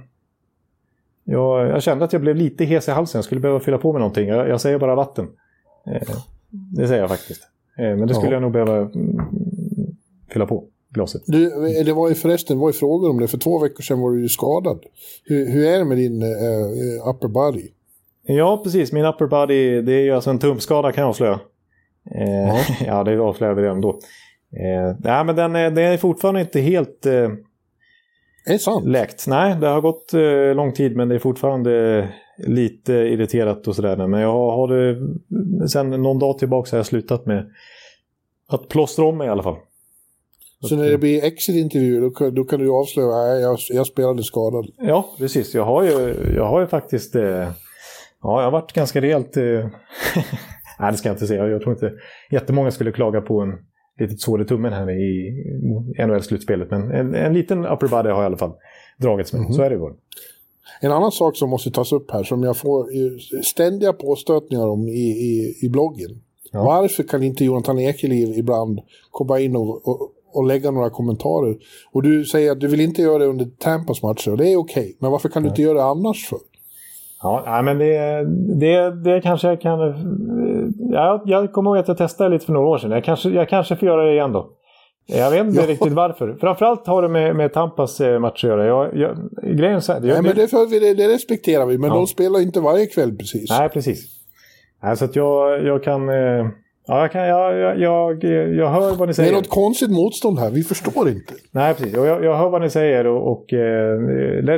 jag, 1.23 1.67
jag, 1.67 1.83
kände 1.83 2.05
att 2.05 2.13
jag 2.13 2.21
blev 2.21 2.35
lite 2.35 2.65
hes 2.65 2.87
i 2.87 2.91
halsen. 2.91 3.19
Jag 3.19 3.25
skulle 3.25 3.41
behöva 3.41 3.59
fylla 3.59 3.77
på 3.77 3.91
med 3.91 3.99
någonting. 3.99 4.27
Jag, 4.27 4.49
jag 4.49 4.61
säger 4.61 4.79
bara 4.79 4.95
vatten. 4.95 5.27
Eh, 5.87 6.15
det 6.49 6.87
säger 6.87 7.01
jag 7.01 7.09
faktiskt. 7.09 7.41
Eh, 7.77 7.95
men 7.95 8.07
det 8.07 8.13
skulle 8.13 8.31
ja. 8.31 8.33
jag 8.33 8.41
nog 8.41 8.51
behöva 8.51 8.77
mm, 8.77 9.21
fylla 10.33 10.45
på 10.45 10.63
glaset. 10.93 11.21
Du, 11.25 11.49
det 11.83 11.93
var 11.93 12.09
ju 12.09 12.15
förresten 12.15 12.59
var 12.59 12.69
ju 12.69 12.73
frågor 12.73 13.09
om 13.09 13.19
det. 13.19 13.27
För 13.27 13.37
två 13.37 13.59
veckor 13.59 13.83
sedan 13.83 13.99
var 13.99 14.11
du 14.11 14.21
ju 14.21 14.29
skadad. 14.29 14.79
Hur, 15.25 15.51
hur 15.51 15.65
är 15.65 15.79
det 15.79 15.85
med 15.85 15.97
din 15.97 16.23
uh, 16.23 17.09
upper 17.09 17.27
body? 17.27 17.67
Ja, 18.23 18.61
precis. 18.63 18.91
Min 18.91 19.05
upper 19.05 19.27
body, 19.27 19.81
det 19.81 19.93
är 19.93 20.01
ju 20.01 20.11
alltså 20.11 20.29
en 20.29 20.39
tumskada 20.39 20.91
kan 20.91 21.01
jag 21.01 21.09
avslöja. 21.09 21.39
Eh, 22.15 22.47
ja. 22.47 22.59
ja, 22.85 23.03
det 23.03 23.17
avslöjar 23.17 23.53
vi 23.53 23.61
redan 23.61 23.81
då. 23.81 23.89
Eh, 24.59 24.95
nej, 24.99 25.25
men 25.25 25.35
den 25.35 25.55
är, 25.55 25.71
den 25.71 25.93
är 25.93 25.97
fortfarande 25.97 26.41
inte 26.41 26.59
helt 26.59 27.05
eh, 27.05 27.29
är 28.45 28.53
det 28.53 28.59
sant? 28.59 28.85
läkt. 28.85 29.27
Nej, 29.27 29.55
det 29.61 29.67
har 29.67 29.81
gått 29.81 30.13
eh, 30.13 30.55
lång 30.55 30.73
tid 30.73 30.95
men 30.95 31.09
det 31.09 31.15
är 31.15 31.19
fortfarande 31.19 32.07
lite 32.37 32.93
irriterat 32.93 33.67
och 33.67 33.75
sådär. 33.75 34.07
Men 34.07 34.21
jag 34.21 34.31
har, 34.31 34.51
har 34.51 34.67
det, 34.67 34.97
sen 35.67 35.89
någon 35.89 36.19
dag 36.19 36.37
tillbaka 36.37 36.71
har 36.71 36.77
jag 36.77 36.85
slutat 36.85 37.25
med 37.25 37.51
att 38.47 38.67
plåstra 38.67 39.05
om 39.05 39.17
mig 39.17 39.27
i 39.27 39.29
alla 39.29 39.43
fall. 39.43 39.55
Så 40.61 40.75
när 40.75 40.89
det 40.89 40.97
blir 40.97 41.23
exit-intervju, 41.23 42.01
då, 42.01 42.09
kan- 42.09 42.35
då 42.35 42.43
kan 42.43 42.59
du 42.59 42.69
avslöja 42.69 43.09
att 43.09 43.41
jag, 43.41 43.57
jag 43.69 43.87
spelade 43.87 44.23
skadad. 44.23 44.67
Ja, 44.77 45.09
precis. 45.17 45.53
Jag 45.55 45.65
har 45.65 45.83
ju, 45.83 46.15
jag 46.35 46.45
har 46.45 46.61
ju 46.61 46.67
faktiskt... 46.67 47.15
Eh, 47.15 47.23
ja, 47.23 47.51
jag 48.21 48.43
har 48.43 48.51
varit 48.51 48.73
ganska 48.73 49.01
rejält... 49.01 49.37
Eh, 49.37 49.43
nej, 50.79 50.91
det 50.91 50.97
ska 50.97 51.09
jag 51.09 51.15
inte 51.15 51.27
säga. 51.27 51.47
Jag 51.47 51.61
tror 51.61 51.73
inte 51.73 51.91
jättemånga 52.31 52.71
skulle 52.71 52.91
klaga 52.91 53.21
på 53.21 53.41
en 53.41 53.49
litet 53.99 54.19
sår 54.19 54.41
i 54.41 54.45
tummen 54.45 54.73
här 54.73 54.89
i 54.89 55.31
NHL-slutspelet. 56.07 56.67
Men 56.71 56.91
en, 56.91 57.15
en 57.15 57.33
liten 57.33 57.65
upper 57.65 57.87
body 57.87 58.09
har 58.09 58.15
jag 58.15 58.23
i 58.23 58.25
alla 58.25 58.37
fall 58.37 58.53
dragits 58.97 59.33
med. 59.33 59.55
Så 59.55 59.61
är 59.61 59.69
det 59.69 59.75
ju. 59.75 59.93
En 60.81 60.91
annan 60.91 61.11
sak 61.11 61.37
som 61.37 61.49
måste 61.49 61.71
tas 61.71 61.91
upp 61.91 62.11
här, 62.11 62.23
som 62.23 62.43
jag 62.43 62.57
får 62.57 62.87
ständiga 63.43 63.93
påstötningar 63.93 64.67
om 64.67 64.87
i, 64.87 65.09
i, 65.09 65.59
i 65.61 65.69
bloggen. 65.69 66.21
Ja. 66.51 66.63
Varför 66.63 67.03
kan 67.03 67.23
inte 67.23 67.45
Jonathan 67.45 67.79
Ekeliv 67.79 68.37
ibland 68.37 68.79
komma 69.11 69.39
in 69.39 69.55
och, 69.55 69.87
och, 69.87 70.11
och 70.33 70.43
lägga 70.47 70.71
några 70.71 70.89
kommentarer? 70.89 71.55
Och 71.91 72.03
du 72.03 72.25
säger 72.25 72.51
att 72.51 72.59
du 72.59 72.67
vill 72.67 72.81
inte 72.81 73.01
göra 73.01 73.17
det 73.17 73.25
under 73.25 73.45
Tampas 73.59 74.03
matcher, 74.03 74.31
och 74.31 74.37
det 74.37 74.51
är 74.53 74.57
okej. 74.57 74.97
Men 74.99 75.11
varför 75.11 75.29
kan 75.29 75.43
du 75.43 75.49
inte 75.49 75.61
göra 75.61 75.73
det 75.77 75.83
annars 75.83 76.27
för? 76.29 76.39
Ja, 77.23 77.61
men 77.65 77.77
det, 77.77 78.23
det, 78.59 79.03
det 79.03 79.21
kanske 79.21 79.47
jag 79.47 79.61
kan... 79.61 79.79
eh, 79.89 79.95
Ja, 80.91 81.23
jag 81.25 81.51
kommer 81.51 81.69
ihåg 81.69 81.77
att 81.77 81.87
jag 81.87 81.97
testade 81.97 82.29
lite 82.29 82.45
för 82.45 82.53
några 82.53 82.67
år 82.67 82.77
sedan. 82.77 82.91
Jag 82.91 83.03
kanske, 83.03 83.29
jag 83.29 83.49
kanske 83.49 83.75
får 83.75 83.87
göra 83.87 84.03
det 84.05 84.11
igen 84.13 84.31
då. 84.31 84.49
Jag 85.05 85.31
vet 85.31 85.45
inte 85.47 85.61
Ja. 85.61 85.67
riktigt 85.67 85.93
varför. 85.93 86.37
Framförallt 86.39 86.87
har 86.87 87.01
det 87.01 87.09
med, 87.09 87.35
med 87.35 87.53
Tampas 87.53 88.01
eh, 88.01 88.19
match 88.19 88.43
att 88.43 88.49
göra. 88.49 88.65
Jag, 88.65 88.97
jag, 88.97 89.17
grejen 89.57 89.81
så 89.81 89.93
här, 89.93 89.99
jag, 90.01 90.07
Nej, 90.13 90.21
men 90.23 90.35
det, 90.35 90.47
för, 90.47 90.69
vi- 90.69 90.79
det, 90.79 90.93
det 90.93 91.13
respekterar 91.13 91.65
vi, 91.65 91.77
men 91.77 91.89
Ja. 91.89 91.95
de 91.95 92.07
spelar 92.07 92.41
inte 92.41 92.59
varje 92.59 92.85
kväll 92.85 93.15
precis. 93.17 93.49
Nej, 93.59 93.69
precis. 93.69 94.05
Nej, 94.83 94.97
så 94.97 95.05
att 95.05 95.15
jag, 95.15 95.63
jag 95.65 95.83
kan... 95.83 96.09
eh, 96.09 96.47
Ja, 96.87 97.01
jag, 97.01 97.11
kan 97.11 97.21
jag, 97.27 97.57
jag, 97.57 97.79
jag, 97.79 98.23
jag 98.53 98.69
hör 98.69 98.95
vad 98.95 98.99
ni 98.99 99.05
Det 99.05 99.11
är 99.11 99.13
säger. 99.13 99.33
något 99.33 99.49
konstigt 99.49 99.91
motstånd 99.91 100.39
här, 100.39 100.49
vi 100.51 100.63
förstår 100.63 101.09
inte. 101.09 101.33
Nej, 101.51 101.73
precis. 101.73 101.93
Jag, 101.93 102.23
jag 102.23 102.37
hör 102.37 102.49
vad 102.49 102.61
ni 102.61 102.69
säger 102.69 103.07
och, 103.07 103.31
och 103.31 103.53
eh, 103.53 103.97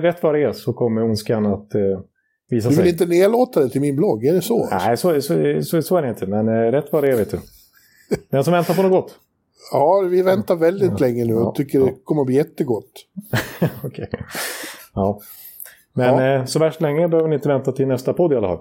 rätt 0.01 0.23
vad 0.23 0.33
det 0.35 0.43
är 0.43 0.51
så 0.51 0.73
kommer 0.73 1.03
ondskan 1.03 1.45
att 1.45 1.75
eh, 1.75 1.81
visa 2.49 2.69
Du 2.69 2.75
sig. 2.75 2.83
vill 2.83 2.93
inte 2.93 3.05
nedlåta 3.05 3.59
det 3.59 3.69
till 3.69 3.81
min 3.81 3.95
blogg, 3.95 4.25
är 4.25 4.33
det 4.33 4.41
så? 4.41 4.67
Nej, 4.71 4.97
så, 4.97 5.21
så, 5.21 5.61
så, 5.63 5.81
så 5.81 5.97
är 5.97 6.01
det 6.01 6.09
inte. 6.09 6.25
Men 6.27 6.47
eh, 6.47 6.71
rätt 6.71 6.85
vad 6.91 7.03
det 7.03 7.09
är, 7.09 7.15
vet 7.15 7.31
du. 7.31 7.39
Den 8.29 8.43
som 8.43 8.53
väntar 8.53 8.73
på 8.73 8.81
något 8.81 8.91
gott. 8.91 9.15
Ja, 9.71 9.99
vi 10.09 10.21
väntar 10.21 10.55
väldigt 10.55 10.99
länge 10.99 11.25
nu 11.25 11.35
och 11.35 11.41
Ja. 11.41 11.53
tycker 11.55 11.79
Ja. 11.79 11.85
det 11.85 11.93
kommer 12.03 12.21
att 12.21 12.25
bli 12.27 12.35
jättegott. 12.35 12.91
Okej. 13.83 14.09
Ja. 14.93 15.19
Men 15.93 16.15
Ja. 16.25 16.35
Eh, 16.39 16.45
så 16.45 16.59
värst 16.59 16.81
länge 16.81 17.07
behöver 17.07 17.29
ni 17.29 17.35
inte 17.35 17.47
vänta 17.49 17.71
till 17.71 17.87
nästa 17.87 18.13
podd 18.13 18.33
i 18.33 18.35
alla 18.35 18.47
fall. 18.47 18.59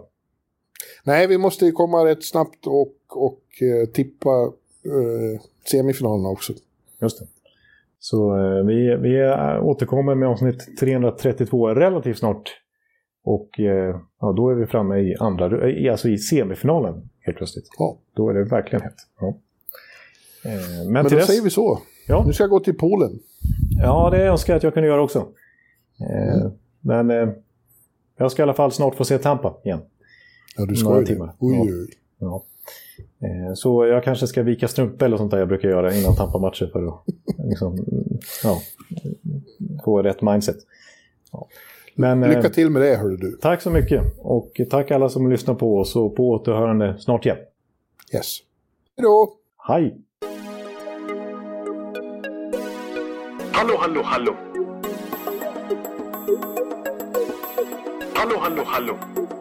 Nej, 1.04 1.26
vi 1.26 1.38
måste 1.38 1.64
ju 1.66 1.72
komma 1.72 2.04
rätt 2.04 2.24
snabbt 2.24 2.66
och, 2.66 2.88
och 3.16 3.42
eh, 3.62 3.88
tippa 3.88 4.30
eh, 4.84 5.40
semifinalerna 5.70 6.28
också. 6.28 6.52
Just 7.00 7.18
det. 7.18 7.26
Så 7.98 8.36
eh, 8.36 8.64
vi, 8.66 8.96
vi 8.96 9.34
återkommer 9.62 10.14
med 10.14 10.28
avsnitt 10.28 10.78
332 10.80 11.68
relativt 11.68 12.18
snart. 12.18 12.58
Och 13.24 13.48
ja, 14.20 14.32
då 14.32 14.50
är 14.50 14.54
vi 14.54 14.66
framme 14.66 14.98
i, 14.98 15.16
andra, 15.20 15.44
alltså 15.90 16.08
i 16.08 16.18
semifinalen 16.18 17.08
helt 17.20 17.36
plötsligt. 17.38 17.64
Ja. 17.78 17.98
Då 18.14 18.28
är 18.28 18.34
det 18.34 18.44
verkligen 18.44 18.82
hett. 18.82 18.96
Ja. 19.20 19.36
Men 20.44 20.92
Men 20.92 21.04
till 21.04 21.12
då 21.12 21.18
dess, 21.18 21.26
säger 21.26 21.42
vi 21.42 21.50
så. 21.50 21.78
Ja. 22.08 22.24
Nu 22.26 22.32
ska 22.32 22.42
jag 22.42 22.50
gå 22.50 22.60
till 22.60 22.78
Polen. 22.78 23.18
Ja, 23.82 24.10
det 24.10 24.26
önskar 24.26 24.52
jag 24.52 24.56
att 24.56 24.62
jag 24.62 24.74
kunde 24.74 24.88
göra 24.88 25.02
också. 25.02 25.18
Eh, 26.00 26.50
Men 26.80 27.34
jag 28.18 28.32
ska 28.32 28.42
i 28.42 28.44
alla 28.44 28.54
fall 28.54 28.72
snart 28.72 28.94
få 28.94 29.04
se 29.04 29.18
Tampa 29.18 29.56
igen. 29.64 29.80
Ja, 30.56 30.66
du 30.66 30.76
ska 30.76 30.98
ju 30.98 31.04
det. 31.04 31.20
Oj, 31.38 31.58
oj. 31.60 31.88
Ja. 32.18 32.44
Eh, 33.22 33.54
Så 33.54 33.86
jag 33.86 34.04
kanske 34.04 34.26
ska 34.26 34.42
vika 34.42 34.68
strumpor 34.68 35.06
eller 35.06 35.16
sånt 35.16 35.30
där 35.30 35.38
jag 35.38 35.48
brukar 35.48 35.68
göra 35.68 35.94
innan 35.94 36.16
Tampa-matcher 36.16 36.66
för 36.72 36.86
att 36.88 37.02
liksom, 37.48 37.78
ja, 38.44 38.58
få 39.84 40.02
rätt 40.02 40.22
mindset. 40.22 40.56
Ja. 41.32 41.48
Men, 41.94 42.22
eh, 42.22 42.28
Lycka 42.28 42.50
till 42.50 42.70
med 42.70 42.82
det, 42.82 42.96
hörru 42.96 43.16
du. 43.16 43.32
Tack 43.42 43.62
så 43.62 43.70
mycket 43.70 44.02
och 44.18 44.60
tack 44.70 44.90
alla 44.90 45.08
som 45.08 45.30
lyssnar 45.30 45.54
på 45.54 45.78
oss 45.78 45.96
och 45.96 46.16
på 46.16 46.30
återhörande 46.30 46.96
snart 46.98 47.26
igen. 47.26 47.38
Yes. 48.14 48.38
Hej 48.96 49.02
då! 49.02 49.34
Hej! 49.68 49.96
Hallå, 53.52 53.74
hallå, 53.78 54.00
hallå. 54.04 54.34
Hallå, 58.14 58.36
hallå, 58.40 58.62
hallå. 58.66 58.96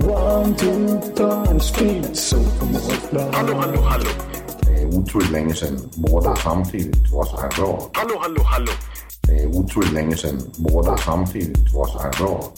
One, 0.00 0.54
two, 0.54 1.00
punch, 1.16 1.62
speed, 1.62 2.16
so 2.16 2.36
Hallå, 3.32 3.54
hallå, 3.54 3.80
hallå. 3.80 4.10
Det 4.60 4.82
är 4.82 4.86
otroligt 4.86 5.30
länge 5.30 5.54
sedan 5.54 5.90
båda 5.96 6.36
samtidigt 6.36 7.10
var 7.12 7.24
så 7.24 7.40
här 7.40 7.50
bra. 7.56 7.90
Hallå, 7.92 8.14
hallå, 8.20 8.42
hallå. 8.42 8.72
Det 9.22 9.42
är 9.42 9.46
otroligt 9.46 9.92
länge 9.92 10.16
sedan 10.16 10.40
båda 10.56 10.96
samtidigt 10.96 11.74
var 11.74 11.86
så 11.86 11.98
här 11.98 12.12
bra. 12.18 12.52